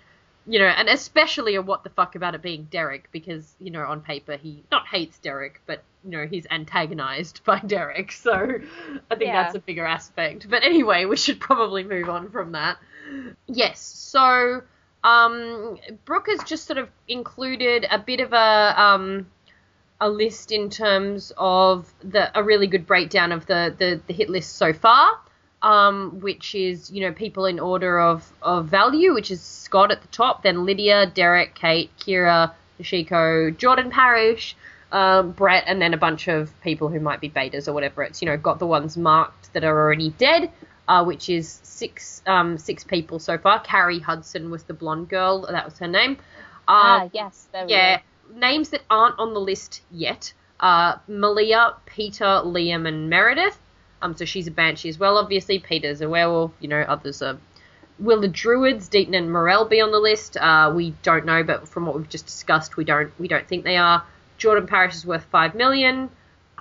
[0.47, 3.83] you know, and especially a what the fuck about it being Derek because you know
[3.85, 8.33] on paper he not hates Derek, but you know he's antagonized by Derek, so
[9.11, 9.43] I think Yeah.
[9.45, 10.49] that's a bigger aspect.
[10.49, 12.79] But anyway, we should probably move on from that.
[13.47, 14.63] Yes, so
[15.03, 19.27] um, Brooke has just sort of included a bit of a um,
[20.01, 24.29] a list in terms of the a really good breakdown of the the, the hit
[24.29, 25.19] list so far.
[25.65, 30.03] Um, which is you know people in order of of value, which is Scott at
[30.03, 34.57] the top, then Lydia, Derek, Kate, Kira, Noshiko, Jordan Parrish,
[34.93, 38.03] um, Brett, and then a bunch of people who might be betas or whatever.
[38.03, 40.51] It's you know got the ones marked that are already dead,
[40.87, 43.59] uh, which is six um, six people so far.
[43.61, 46.19] Carrie Hudson was the blonde girl, that was her name.
[46.69, 48.03] ah, Um, yes, there we yeah, go.
[48.39, 50.35] names that aren't on the list yet.
[50.61, 53.59] Uh, Malia, Peter, Liam, and Meredith.
[54.05, 55.17] Um, so she's a banshee as well.
[55.17, 56.53] Obviously, Peter's a werewolf.
[56.61, 57.39] You know, others are.
[57.99, 60.37] Will the druids, Deaton and Morrell, be on the list?
[60.37, 63.65] Uh, we don't know, but from what we've just discussed, we don't we don't think
[63.65, 64.05] they are.
[64.37, 66.11] Jordan Parrish is worth five million.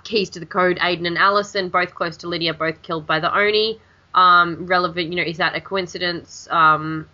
[0.04, 3.34] Keys to the code, Aiden and Allison, both close to Lydia, both killed by the
[3.36, 3.80] Oni.
[4.14, 6.46] Um, relevant, you know, is that a coincidence?
[6.50, 7.08] Um,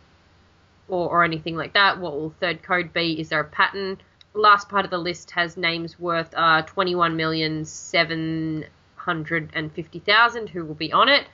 [0.91, 1.99] or, or anything like that.
[1.99, 3.19] What will third code be?
[3.21, 3.99] Is there a pattern?
[4.35, 8.67] Last part of the list has names worth uh, twenty one million seven
[9.05, 11.27] hundred and fifty thousand who will be on it.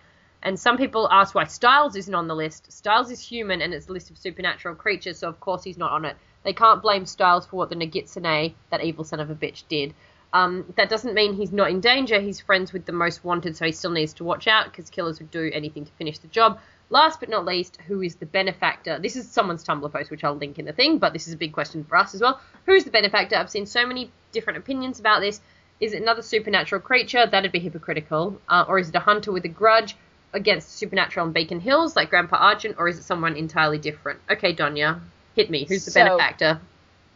[0.42, 2.70] And some people ask why Stiles isn't on the list.
[2.70, 5.92] Stiles is human and it's a list of supernatural creatures, so of course he's not
[5.92, 6.16] on it.
[6.44, 9.94] They can't blame Stiles for what the Nogitsune, that evil son of a bitch, did.
[10.32, 12.20] Um, that doesn't mean he's not in danger.
[12.20, 15.18] He's friends with the most wanted, so he still needs to watch out because killers
[15.18, 16.60] would do anything to finish the job.
[16.90, 19.00] Last but not least, who is the benefactor?
[19.00, 21.36] This is someone's Tumblr post, which I'll link in the thing, but this is a
[21.36, 22.40] big question for us as well.
[22.66, 23.34] Who is the benefactor?
[23.34, 25.40] I've seen so many different opinions about this.
[25.80, 27.26] Is it another supernatural creature?
[27.26, 28.40] That'd be hypocritical.
[28.48, 29.96] Uh, or is it a hunter with a grudge
[30.32, 32.76] against supernatural on Beacon Hills, like Grandpa Argent?
[32.78, 34.20] Or is it someone entirely different?
[34.30, 35.00] Okay, Donya,
[35.34, 35.64] hit me.
[35.68, 36.60] Who's the So- benefactor?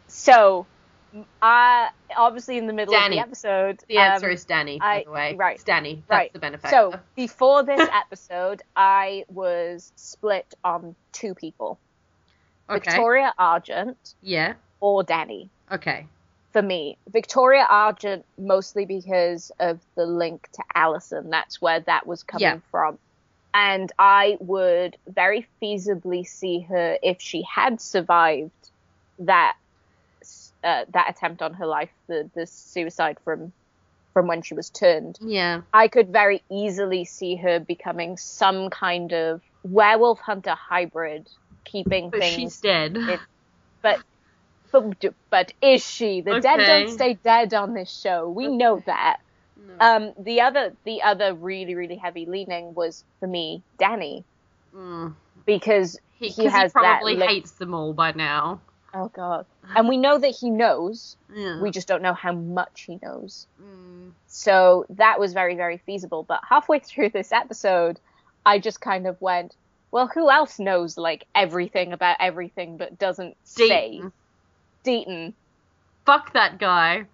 [0.07, 0.65] So,
[1.41, 3.17] uh, obviously in the middle Danny.
[3.17, 5.35] of the episode, The answer um, is Danny, by I- the way.
[5.35, 5.95] right, It's Danny.
[6.07, 6.33] That's right.
[6.33, 6.75] the benefactor.
[6.93, 11.79] So before this episode, I was split on two people:
[12.69, 12.91] okay.
[12.91, 14.53] Victoria Argent Yeah.
[14.81, 15.49] or Danny.
[15.71, 16.07] Okay.
[16.53, 21.29] For me, Victoria Argent mostly because of the link to Allison.
[21.29, 22.59] That's where that was coming Yeah.
[22.71, 22.99] from.
[23.53, 28.51] And I would very feasibly see her if she had survived
[29.19, 29.55] that
[30.63, 33.51] uh, that attempt on her life, the the suicide from
[34.13, 35.17] from when she was turned.
[35.21, 35.61] Yeah.
[35.73, 41.29] I could very easily see her becoming some kind of werewolf hunter hybrid,
[41.65, 42.35] keeping But things.
[42.35, 42.97] she's dead.
[42.97, 43.19] it-
[43.81, 43.99] but
[44.71, 46.21] but but is she?
[46.21, 48.29] The dead don't stay dead on this show.
[48.29, 49.17] We know that.
[49.79, 54.23] Um, the other the other really really heavy leaning was for me Danny
[54.75, 55.13] Mm.
[55.45, 58.61] because He, he has he probably that hates them all by now.
[58.93, 61.17] oh god, and we know that he knows.
[61.33, 61.61] Yeah.
[61.61, 63.47] We just don't know how much he knows.
[63.61, 64.11] Mm.
[64.27, 66.23] So that was very, very feasible.
[66.23, 67.99] But halfway through this episode,
[68.45, 69.55] I just kind of went,
[69.91, 74.01] well, who else knows like everything about everything but doesn't say?
[74.83, 75.33] Deaton.
[76.05, 77.05] Fuck that guy.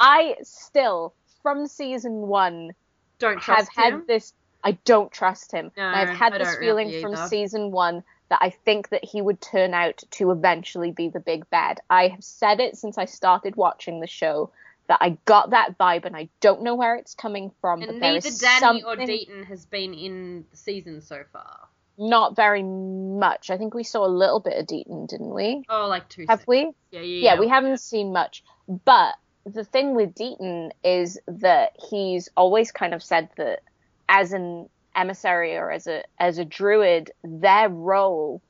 [0.00, 2.72] I still, from season one,
[3.18, 4.32] Don't have trust had this.
[4.64, 5.70] I don't trust him.
[5.76, 7.28] No, I've had I this feeling really from either.
[7.28, 11.48] season one that I think that he would turn out to eventually be the big
[11.50, 11.80] bad.
[11.88, 14.50] I have said it since I started watching the show
[14.88, 17.82] that I got that vibe, and I don't know where it's coming from.
[17.82, 21.68] and but neither Danny or something Deaton has been in the season so far.
[21.98, 23.50] Not very much.
[23.50, 25.64] I think we saw a little bit of Deaton, didn't we?
[25.68, 26.26] Oh, like two.
[26.28, 26.46] Have seconds.
[26.48, 26.58] we?
[26.90, 27.40] Yeah, yeah, Yeah, yeah.
[27.40, 28.44] we haven't seen much.
[28.68, 33.60] But the thing with Deaton is that he's always kind of said that
[34.08, 38.42] as an emissary or as a as a druid, their role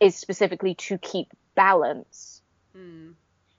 [0.00, 2.42] is specifically to keep balance.
[2.74, 3.10] Hmm.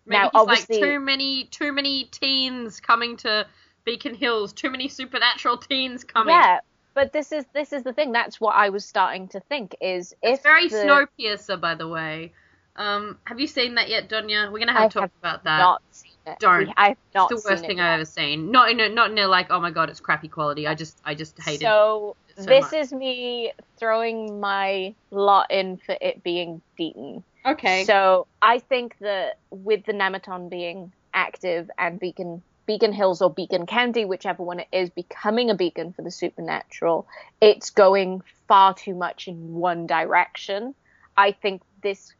[0.06, 3.46] Now, Maybe he's obviously- like too many, too many teens coming to
[3.84, 4.54] Beacon Hills.
[4.54, 6.34] Too many supernatural teens coming.
[6.34, 6.60] Yeah,
[6.98, 8.12] but this is this is the thing.
[8.12, 11.88] That's what I was starting to think is if It's very the, Snowpiercer, by the
[11.88, 12.34] way.
[12.76, 14.52] Um, have you seen that yet, Donya?
[14.52, 15.60] We're gonna have I to talk about that.
[15.60, 16.40] not seen it.
[16.40, 16.66] Don't.
[16.66, 17.80] We- I've not it's the worst thing.
[17.80, 18.50] I've ever seen.
[18.50, 20.66] Not in a, not in a like, oh my god, it's crappy quality.
[20.66, 21.62] I just I just hated.
[21.62, 22.74] So, it so this much.
[22.74, 27.22] is me throwing my lot in for it being Deaton.
[27.46, 27.84] okay.
[27.84, 33.66] So I think that with the Nemeton being active and Beacon Beacon Hills or Beacon
[33.66, 37.08] County, whichever one it is, becoming a beacon for the supernatural,
[37.42, 40.76] it's going far too much in one direction.
[41.16, 42.14] I think this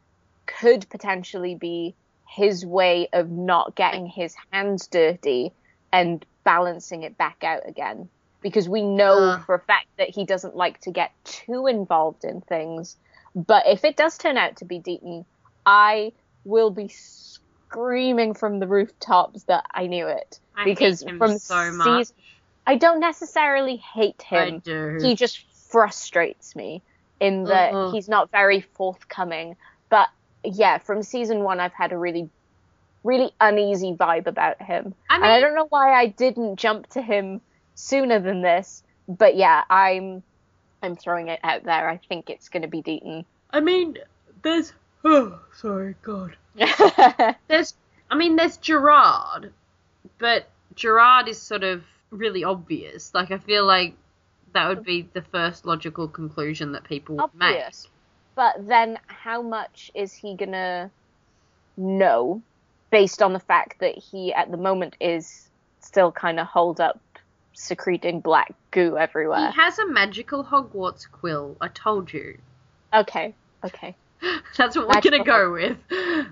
[0.46, 1.94] could potentially be
[2.26, 5.52] his way of not getting his hands dirty
[5.92, 8.10] and balancing it back out again.
[8.42, 9.46] Because we know Ugh.
[9.46, 12.96] for a fact that he doesn't like to get too involved in things.
[13.36, 15.26] But if it does turn out to be Deaton,
[15.66, 16.14] I
[16.46, 16.88] will be
[17.70, 20.40] screaming from the rooftops that I knew it.
[20.56, 22.08] I because from so much.
[22.08, 22.16] season,
[22.66, 24.60] I don't necessarily hate I him.
[24.60, 25.00] do.
[25.02, 25.40] He just
[25.70, 26.82] frustrates me
[27.20, 27.92] in that Mhm.
[27.92, 29.58] he's not very forthcoming.
[29.90, 30.10] But
[30.44, 32.30] yeah, from season one, I've had a really,
[33.04, 34.96] really uneasy vibe about him.
[35.10, 37.42] I and I don't know why I didn't jump to him
[37.76, 38.84] sooner than this.
[39.08, 40.24] But yeah, I'm
[40.82, 41.90] I'm throwing it out there.
[41.90, 43.26] I think it's going to be Deaton.
[43.52, 43.98] I mean,
[44.42, 44.74] there's.
[45.06, 46.36] Oh, sorry, God.
[47.48, 47.74] There's.
[48.10, 49.52] I mean, there's Gerard,
[50.18, 53.14] but Gerard is sort of really obvious.
[53.14, 53.96] Like, I feel like
[54.54, 57.84] that would be the first logical conclusion that people would Obvious.
[57.84, 57.92] make.
[58.36, 60.90] but then, how much is he to
[61.76, 62.42] know
[62.92, 65.50] based on the fact that he, at the moment, is
[65.82, 67.00] still kind of holed up,
[67.54, 69.52] secreting black goo everywhere?
[69.52, 71.58] He has a magical Hogwarts quill.
[71.60, 72.38] I told you.
[72.94, 73.96] Okay, okay.
[74.58, 75.78] That's what we're gonna go with.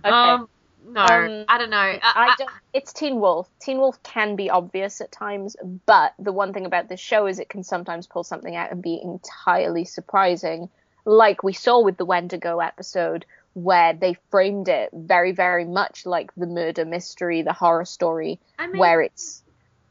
[0.04, 0.50] Um,
[0.88, 1.78] no, Um, I don't know.
[1.78, 2.50] I, I don't.
[2.74, 3.50] It's Teen Wolf.
[3.60, 5.56] Teen Wolf can be obvious at times,
[5.86, 8.82] but the one thing about this show is it can sometimes pull something out and
[8.82, 10.70] be entirely surprising,
[11.06, 16.34] like we saw with the Wendigo episode, where they framed it very, very much like
[16.36, 19.44] the murder mystery, the horror story, I mean, where it's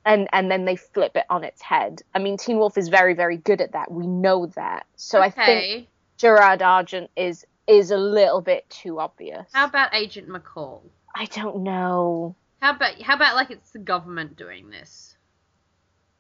[0.05, 2.03] and and then they flip it on its head.
[2.15, 3.91] I mean, Teen Wolf is very, very good at that.
[3.91, 4.87] We know that.
[4.97, 5.89] So I think.
[6.17, 9.47] Gerard Argent is is a little bit too obvious.
[9.53, 10.81] How about Agent McCall?
[11.15, 12.35] I don't know.
[12.61, 15.17] How about how about like it's the government doing this?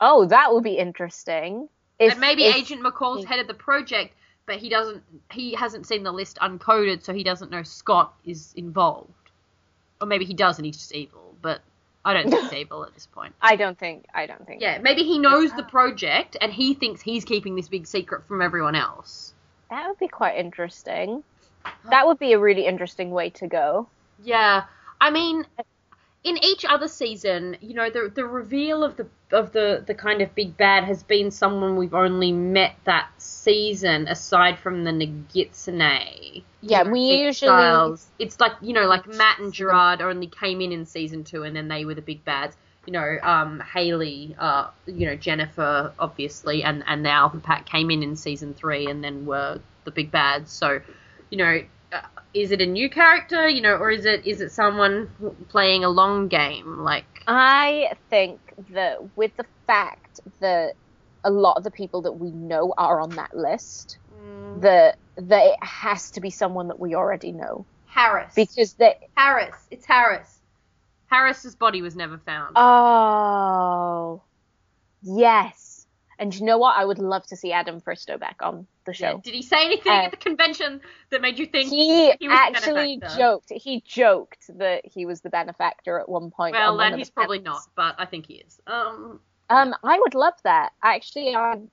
[0.01, 1.69] Oh, that would be interesting.
[1.99, 3.29] If, and maybe if- Agent McCall's mm.
[3.29, 4.15] head of the project,
[4.47, 5.03] but he doesn't.
[5.31, 9.11] He hasn't seen the list uncoded, so he doesn't know Scott is involved.
[10.01, 11.35] Or maybe he does, and he's just evil.
[11.41, 11.63] But
[12.05, 13.35] I don't think he's evil at this point.
[13.41, 14.07] I don't think.
[14.15, 14.61] I don't think.
[14.61, 18.43] Yeah, maybe he knows the project, and he thinks he's keeping this big secret from
[18.43, 19.33] everyone else.
[19.71, 21.25] That would be quite interesting.
[21.91, 23.89] That would be a really interesting way to go.
[24.23, 24.65] Yeah,
[25.01, 25.47] I mean,
[26.25, 30.23] in each other season, you know, the the reveal of the of the the kind
[30.23, 36.43] of big bad has been someone we've only met that season, aside from the Nogitsune.
[36.63, 38.07] Yeah, You know, we usually- Stiles.
[38.19, 41.55] It's like you know, like Matt and Gerard only came in in season two, and
[41.55, 42.57] then they were the big bads.
[42.87, 47.91] You know, um, Haley, uh, you know, Jennifer, obviously, and and the Alpha Pack came
[47.91, 50.51] in in season three, and then were the big bads.
[50.51, 50.81] So,
[51.35, 52.01] you know, uh,
[52.33, 55.11] is it a new character, you know, or is it is it someone
[55.49, 56.79] playing a long game?
[56.79, 58.39] Like, I think
[58.71, 60.75] that with the fact that
[61.25, 63.99] a lot of the people that we know are on that list,
[64.61, 68.33] that that it has to be someone that we already know Harris.
[68.37, 68.95] because they.
[69.17, 69.57] Harris.
[69.73, 70.39] It's Harris.
[71.09, 72.53] Harris's body was never found.
[72.55, 74.23] Oh,
[75.03, 75.87] yes.
[76.17, 76.77] And you know what?
[76.79, 79.13] I would love to see Adam Fristoe back on the Yeah.
[79.13, 79.21] show.
[79.25, 80.81] Did he say anything Uh, at the convention
[81.11, 83.51] that made you think he, he actually joked.
[83.51, 86.53] He joked that he was the benefactor at one point.
[86.53, 87.69] Well, on then he's the probably panels.
[87.77, 88.61] not, but I think he is.
[88.67, 91.35] Um, Um, I would love that actually.
[91.35, 91.71] Um,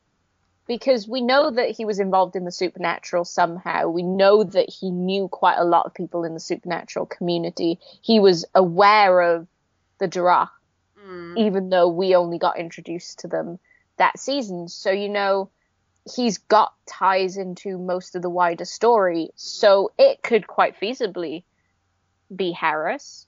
[0.68, 3.88] because we know that he was involved in the supernatural somehow.
[3.88, 7.80] We know that he knew quite a lot of people in the supernatural community.
[8.02, 9.48] He was aware of
[10.00, 10.50] the Jirah,
[10.98, 13.60] mm, even though we only got introduced to them
[13.98, 14.70] that season.
[14.70, 15.50] So you know,
[16.16, 19.30] he's got ties into most of the wider story.
[19.36, 21.44] So it could quite feasibly
[22.36, 23.28] be Harris,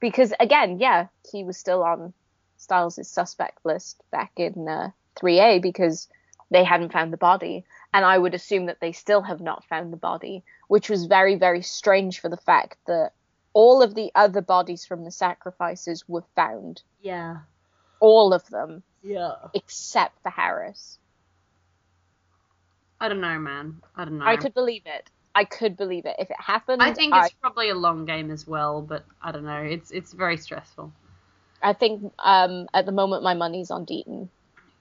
[0.00, 2.12] because again, yeah, he was still on
[2.58, 6.08] Stiles' suspect list back in uh, 3A because
[6.50, 7.64] they hadn't found the body.
[7.92, 11.34] And I would assume that they still have not found the body, which was very,
[11.36, 13.12] very strange for the fact that
[13.52, 16.82] all of the other bodies from the sacrifices were found.
[17.00, 17.38] yeah.
[17.98, 19.36] All of them, Yeah.
[19.54, 20.98] except for Harris.
[23.00, 23.80] I don't know, man.
[23.94, 24.26] I don't know.
[24.26, 25.10] I could believe it.
[25.34, 26.16] I could believe it.
[26.18, 29.32] If it happened, I think I, it's probably a long game as well, but I
[29.32, 29.60] don't know.
[29.62, 30.92] It's it's very stressful.
[31.62, 34.28] I think um, at the moment my money's on Deaton.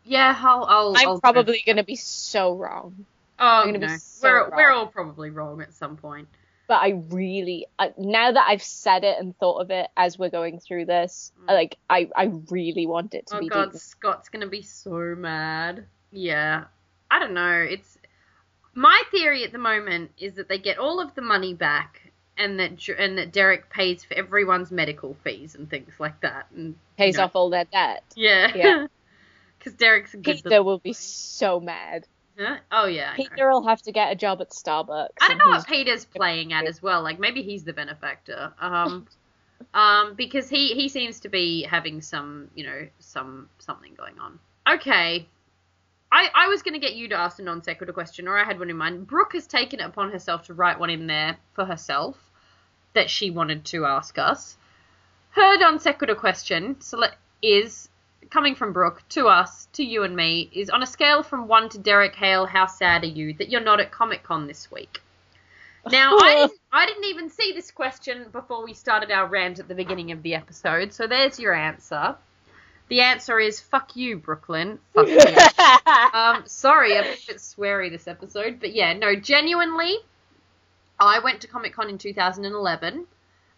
[0.05, 0.63] Yeah, I'll.
[0.65, 3.05] I'll I'm I'll probably going to be so wrong.
[3.37, 3.97] Oh, gonna no.
[3.97, 4.51] so we're wrong.
[4.55, 6.29] we're all probably wrong at some point.
[6.67, 10.29] but I really I, now that I've said it and thought of it as we're
[10.29, 13.37] going through this, like I I really want it to Mm.
[13.37, 13.79] Oh be god, Deaton.
[13.81, 15.85] Scott's gonna be so mad.
[16.13, 16.65] Yeah,
[17.11, 17.57] I don't know.
[17.59, 17.97] It's
[18.75, 22.59] my theory at the moment is that they get all of the money back, and
[22.59, 26.47] that and that Derek pays for everyone's medical fees and things like that.
[26.55, 28.03] And Pays you know, off all their debt.
[28.15, 28.51] Yeah.
[28.55, 28.87] Yeah.
[29.57, 30.43] Because Derek's a good.
[30.43, 32.05] Peter will be so mad.
[32.37, 32.57] Huh?
[32.71, 33.13] Oh yeah.
[33.13, 33.29] I know.
[33.29, 35.07] Peter will have to get a job at Starbucks.
[35.19, 37.01] I don't know what Peter's playing at as well.
[37.01, 38.53] Like maybe he's the benefactor.
[38.61, 39.07] Um,
[39.73, 44.37] um, because he he seems to be having some you know some something going on.
[44.71, 45.27] Okay.
[46.11, 48.43] I, I was going to get you to ask a non sequitur question, or I
[48.43, 49.07] had one in mind.
[49.07, 52.17] Brooke has taken it upon herself to write one in there for herself
[52.93, 54.57] that she wanted to ask us.
[55.31, 57.03] Her non sequitur question so
[57.41, 57.89] is
[58.29, 61.69] coming from Brooke to us, to you and me, is on a scale from one
[61.69, 65.01] to Derek Hale, how sad are you that you're not at Comic Con this week?
[65.91, 69.67] Now, I didn't, I didn't even see this question before we started our rant at
[69.67, 72.15] the beginning of the episode, so there's your answer.
[72.87, 74.79] The answer is fuck you, Brooklyn.
[74.93, 75.19] Fuck you.
[76.13, 79.97] um, sorry, I'm a bit sweary this episode, but yeah, no, genuinely,
[80.99, 83.05] I went to Comic Con in 2011,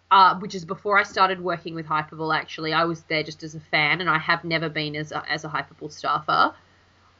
[0.09, 2.35] uh, which is before I started working with Hypable.
[2.35, 5.23] Actually, I was there just as a fan, and I have never been as a,
[5.29, 6.53] as a Hypable staffer.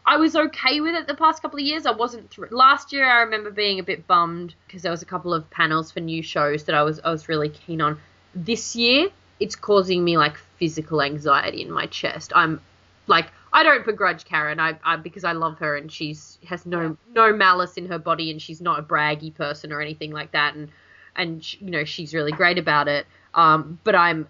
[0.06, 1.86] I was okay with it the past couple of years.
[1.86, 3.04] I wasn't thr last year.
[3.04, 6.24] I remember being a bit bummed because there was a couple of panels for new
[6.24, 8.00] shows that I was I was really keen on.
[8.34, 12.32] This year, it's causing me like physical anxiety in my chest.
[12.36, 12.62] I'm
[13.08, 16.98] like I don't begrudge Karen, I, I because I love her and she's has no
[17.14, 20.56] no malice in her body and she's not a braggy person or anything like that
[20.56, 20.70] and
[21.16, 23.06] and sh- you know she's really great about it.
[23.34, 24.28] Um, but I'm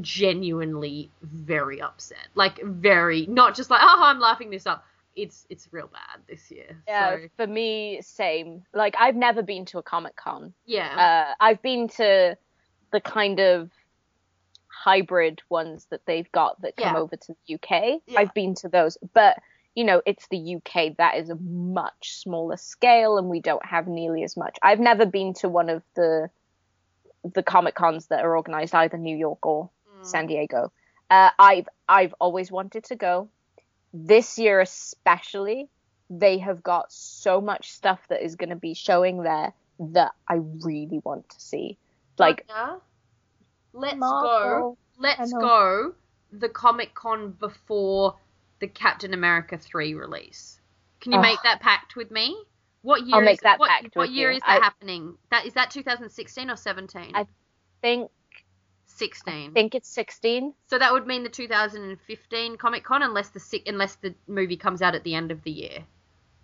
[0.00, 4.84] genuinely very upset, like very not just like oh I'm laughing this up.
[5.16, 6.76] It's it's real bad this year.
[6.86, 8.62] Yeah, So, for me, same.
[8.74, 10.52] Like I've never been to a Comic Con.
[10.66, 11.34] yeah.
[11.40, 12.36] Uh, I've been to
[12.92, 13.70] the kind of
[14.84, 17.00] hybrid ones that they've got that come Yeah.
[17.00, 18.00] over to the UK.
[18.06, 18.20] Yeah.
[18.20, 19.38] I've been to those, but
[19.74, 20.96] you know, it's the UK.
[20.96, 24.56] That is a much smaller scale, and we don't have nearly as much.
[24.60, 26.30] I've never been to one of the
[27.34, 30.06] the Comic Cons that are organized either New York or Mm.
[30.06, 30.72] San Diego.
[31.10, 33.28] Uh, I've I've always wanted to go.
[33.92, 35.68] This year especially,
[36.10, 40.34] they have got so much stuff that is going to be showing there that I
[40.64, 41.78] really want to see.
[42.18, 42.80] Like Sonia,
[43.80, 43.98] let's go.
[44.00, 44.78] Marvel.
[44.98, 45.94] I Let's go.
[46.32, 48.16] The Comic Con before
[48.60, 50.60] the Captain America three release.
[51.00, 51.22] Can you Oh.
[51.22, 52.36] make that pact with me?
[52.82, 53.16] What year?
[53.16, 54.36] I'll make is, that what, pact What year you.
[54.36, 55.16] is that I- happening?
[55.30, 57.12] That is that 2016 or 17?
[57.14, 57.26] I
[57.82, 58.10] think
[58.86, 59.50] 16.
[59.50, 60.54] I think it's 16.
[60.66, 64.94] So that would mean the 2015 Comic Con, unless the unless the movie comes out
[64.94, 65.84] at the end of the year.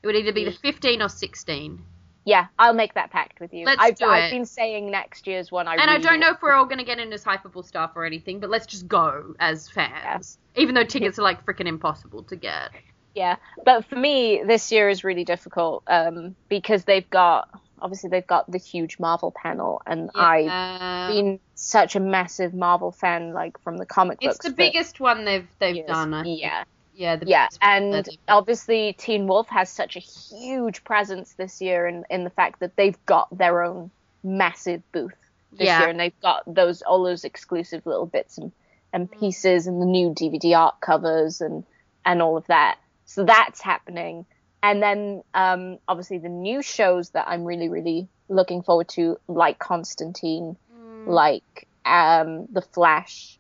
[0.03, 1.85] It would either be the 15 or 16.
[2.25, 3.67] Yeah, I'll make that pact with you.
[3.67, 4.31] Let's I've, do I've it.
[4.31, 5.69] been saying next year's one.
[5.69, 7.93] I and I don't know if we're all going to get in as Hypable stuff
[7.97, 9.93] or anything, but let's just go as fans.
[10.05, 10.39] Yes.
[10.57, 12.71] Even though tickets are like freaking impossible to get.
[13.15, 17.49] Yeah, but for me, this year is really difficult um, because they've got
[17.81, 23.33] obviously they've got the huge Marvel panel, and I've been such a massive Marvel fan,
[23.33, 24.47] like from the comic It's books.
[24.47, 25.87] It's the biggest one they've they've years.
[25.89, 26.15] done.
[26.15, 26.41] I think.
[26.41, 26.65] Yeah,
[26.95, 32.05] yeah, the yeah, and obviously Teen Wolf has such a huge presence this year, in
[32.11, 33.91] in the fact that they've got their own
[34.23, 35.13] massive booth
[35.53, 35.81] this Yeah.
[35.81, 38.53] year, and they've got those all those exclusive little bits and
[38.93, 41.65] and pieces, and the new DVD art covers, and
[42.05, 42.79] and all of that.
[43.07, 44.25] So that's happening,
[44.63, 49.59] and then um, obviously the new shows that I'm really really looking forward to, like
[49.59, 51.07] Constantine, Mm.
[51.07, 53.39] like um, the Flash.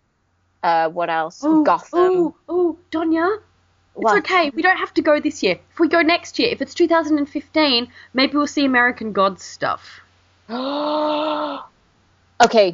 [0.65, 1.45] Uh, what else?
[1.45, 2.01] Ooh, Gotham.
[2.01, 3.37] Ooh, ooh, Donya.
[3.37, 3.43] It's
[4.03, 4.19] What?
[4.21, 4.49] okay.
[4.51, 5.59] We don't have to go this year.
[5.73, 10.01] If we go next year, if it's 2015, maybe we'll see American Gods stuff.
[10.49, 11.59] okay,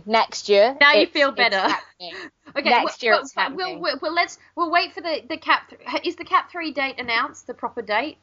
[0.07, 0.77] next year.
[0.81, 1.67] Now you feel better.
[2.57, 3.81] Okay, Next year we'll, it's we'll, happening.
[3.81, 5.73] we'll, we'll, let's we'll wait for the the cap.
[5.89, 7.47] Th- is the cap three date announced?
[7.47, 8.17] The proper date?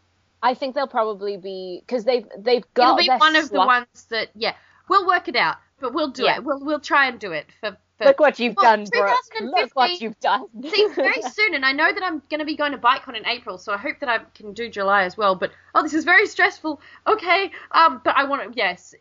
[0.43, 2.99] I think they'll probably be because they've they've got.
[2.99, 4.53] It'll be one of the ones that yeah.
[4.89, 6.37] We'll work it out, but we'll do Yeah.
[6.37, 6.43] it.
[6.43, 7.77] We'll we'll try and do it for.
[7.99, 9.17] Look what you've Well, done, Brooke.
[9.41, 10.45] Look what you've done.
[10.69, 13.25] See, very soon, and I know that I'm going to be going to BikeCon in
[13.25, 15.35] April, so I hope that I can do July as well.
[15.35, 16.79] But oh, this is very stressful.
[17.07, 18.93] Okay, um, but I want to yes.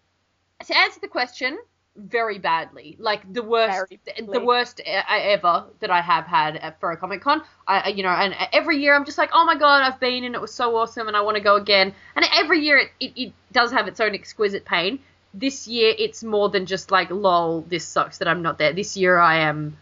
[0.67, 1.59] To answer the question,
[1.97, 7.21] very badly, like the worst, the worst ever that I have had for a Comic
[7.21, 7.43] Con.
[7.67, 10.25] I, I- you know, and every year I'm just like, oh my god, I've been
[10.25, 11.95] and it was so awesome, and I want to go again.
[12.15, 14.99] And every year it, it, it does have its own exquisite pain.
[15.39, 18.73] This year it's more than just like, lol, this sucks that I'm not there.
[18.73, 19.77] This year I am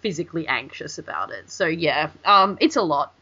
[0.00, 1.50] physically anxious about it.
[1.50, 3.14] So yeah, um, it's a lot.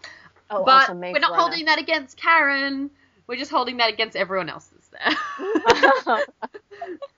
[0.48, 1.42] Oh, but we're not Runner.
[1.42, 2.90] holding that against Karen.
[3.26, 5.12] We're just holding that against everyone else that's there.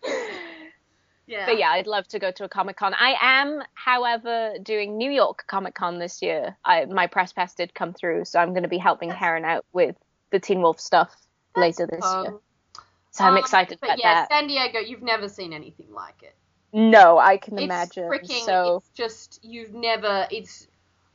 [1.26, 1.46] yeah.
[1.46, 2.94] But yeah, I'd love to go to a Comic Con.
[2.98, 6.56] I am, however, doing New York Comic Con this year.
[6.64, 9.66] I, my press pass did come through, so I'm going to be helping Karen out
[9.72, 9.96] with
[10.30, 11.14] the Teen Wolf stuff
[11.54, 12.24] later this fun.
[12.24, 12.34] year.
[13.10, 14.28] So I'm Um, excited but about yeah, that.
[14.30, 16.34] San Diego, you've never seen anything like it.
[16.72, 18.04] No, I can imagine.
[18.12, 18.36] It's imagine.
[18.38, 18.44] freaking.
[18.44, 20.26] so It's just you've never.
[20.30, 20.66] It's.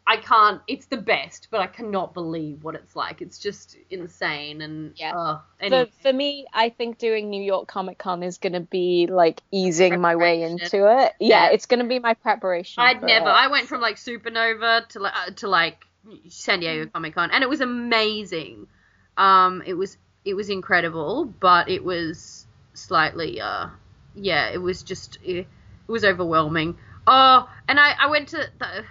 [0.05, 0.59] I can't.
[0.67, 3.21] It's the best, but I cannot believe what it's like.
[3.21, 4.93] It's just insane and.
[4.97, 5.15] Yeah.
[5.15, 5.91] Uh, for, anyway.
[6.01, 10.01] for me, I think doing New York Comic Con is going to be like easing
[10.01, 11.13] my way into it.
[11.21, 11.49] Yeah, Yeah.
[11.51, 12.83] it's going to be my preparation.
[12.83, 13.27] I'd never.
[13.27, 13.31] it.
[13.31, 15.85] I went from like Supanova to like uh, to like
[16.27, 18.67] San Diego Comic Con, and it was amazing.
[19.15, 23.67] Um, it was it was incredible, but it was slightly uh,
[24.15, 26.77] yeah, it was just it, it was overwhelming.
[27.07, 28.83] Oh, and I I went to the.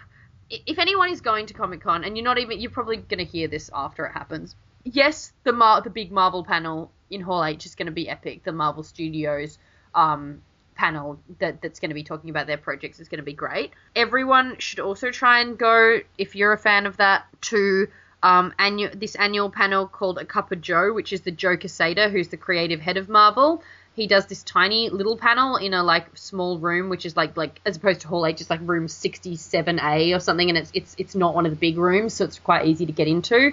[0.50, 3.48] If anyone is going to Comic Con, and you're not even, you're probably gonna hear
[3.48, 4.54] this after it happens.
[4.84, 8.44] Yes, the Mar- the big Marvel panel in Hall H is gonna be epic.
[8.44, 9.58] The Marvel Studios
[9.94, 10.42] um
[10.74, 13.72] panel that, that's going to be talking about their projects is going to be great.
[13.94, 17.88] Everyone should also try and go, if you're a fan of that, to
[18.22, 22.08] um, annual, this annual panel called A Cup of Joe, which is the Joe Quesada,
[22.08, 23.62] who's the creative head of Marvel.
[23.94, 27.60] He does this tiny little panel in a like small room, which is like like
[27.66, 31.14] as opposed to Hall H, it's like room 67A or something, and it's it's it's
[31.14, 33.52] not one of the big rooms, so it's quite easy to get into.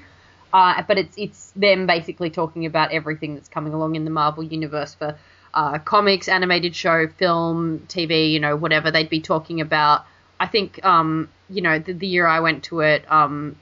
[0.54, 4.44] Uh, but it's it's them basically talking about everything that's coming along in the Marvel
[4.44, 5.18] universe for
[5.54, 8.92] uh, comics, animated show, film, TV, you know, whatever.
[8.92, 10.06] They'd be talking about.
[10.40, 13.58] I think, um, you know, the, the year I went to it, um,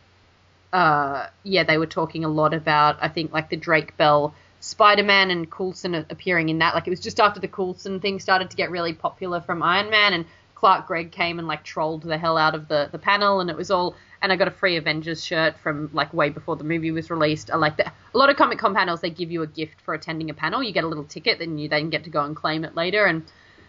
[0.74, 2.98] uh, yeah, they were talking a lot about.
[3.02, 6.74] I think like the Drake Bell Spider-Man and Coulson appearing in that.
[6.74, 9.90] Like it was just after the Coulson thing started to get really popular from Iron
[9.90, 13.40] Man, and Clark Gregg came and like trolled the hell out of the the panel,
[13.40, 13.96] and it was all.
[14.20, 17.52] And I got a free Avengers shirt from like way before the movie was released.
[17.52, 17.94] I like that.
[18.16, 20.64] A lot of Comic Con panels they give you a gift for attending a panel.
[20.64, 23.06] You get a little ticket, then you then get to go and claim it later.
[23.06, 23.24] And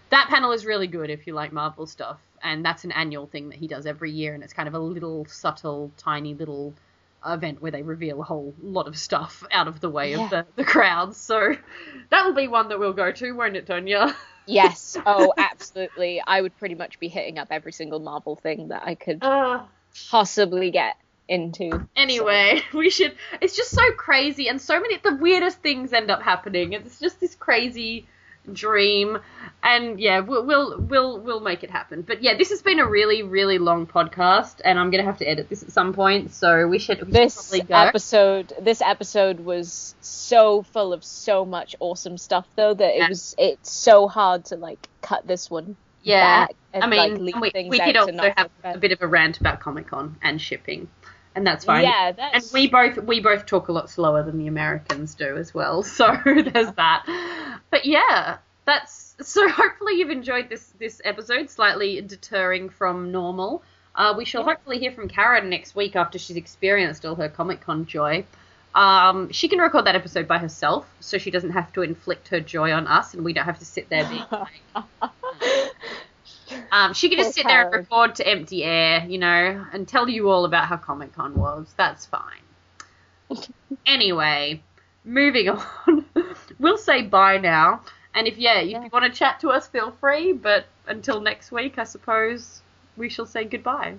[0.09, 2.18] that panel is really good if you like Marvel stuff.
[2.43, 4.78] And that's an annual thing that he does every year, and it's kind of a
[4.78, 6.73] little subtle, tiny little
[7.26, 10.24] event where they reveal a whole lot of stuff out of the way Yeah.
[10.24, 11.16] of the, the crowds.
[11.16, 11.55] So
[12.10, 14.14] that'll be one that we'll go to, won't it, Donya?
[14.50, 14.97] Yes.
[15.05, 16.22] Oh, absolutely.
[16.26, 19.66] I would pretty much be hitting up every single Marvel thing that I could Uh,
[20.10, 20.97] possibly get
[21.28, 21.86] into.
[21.94, 23.14] anyway, we should.
[23.42, 26.72] It's just so crazy, and so many the weirdest things end up happening.
[26.72, 28.06] It's just this crazy
[28.52, 29.18] dream,
[29.62, 32.02] and yeah, we'll we'll we'll, we'll make it happen.
[32.02, 35.28] But yeah, this has been a really really long podcast, and I'm gonna have to
[35.28, 37.75] edit this at some point, so we should, we should This probably go.
[37.77, 43.05] episode, this episode was so full of so much awesome stuff, though that Yeah.
[43.07, 46.99] it was it's so hard to like cut this one Yeah, back and I mean,
[47.12, 49.89] like leave we, things we could also have a bit of a rant about Comic
[49.89, 50.89] Con and shipping,
[51.34, 51.84] and that's fine.
[51.84, 55.55] Yeah, and we both we both talk a lot slower than the Americans do as
[55.55, 57.60] well, so there's that.
[57.70, 59.48] But yeah, that's so.
[59.48, 63.62] Hopefully you've enjoyed this this episode, slightly deterring from normal.
[63.94, 67.60] Uh, we shall hopefully hear from Karen next week after she's experienced all her Comic
[67.60, 68.24] Con joy.
[68.74, 72.39] Um, she can record that episode by herself, so she doesn't have to inflict her
[72.39, 74.62] joy on us, and we don't have to sit there being like,
[76.73, 80.09] um, she can just sit there and record to empty air, you know, and tell
[80.09, 81.73] you all about how Comic Con was.
[81.77, 82.43] That's fine.
[83.86, 84.62] anyway,
[85.05, 85.49] moving
[85.86, 86.05] on.
[86.59, 87.83] we'll say bye now.
[88.15, 90.33] And if yeah, if you want to chat to us, feel free.
[90.33, 92.62] But until next week, I suppose
[92.97, 93.97] we shall say goodbye.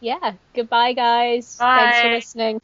[0.00, 0.34] yeah.
[0.54, 1.56] Goodbye, guys.
[1.56, 1.76] Bye.
[1.76, 2.60] Thanks for listening.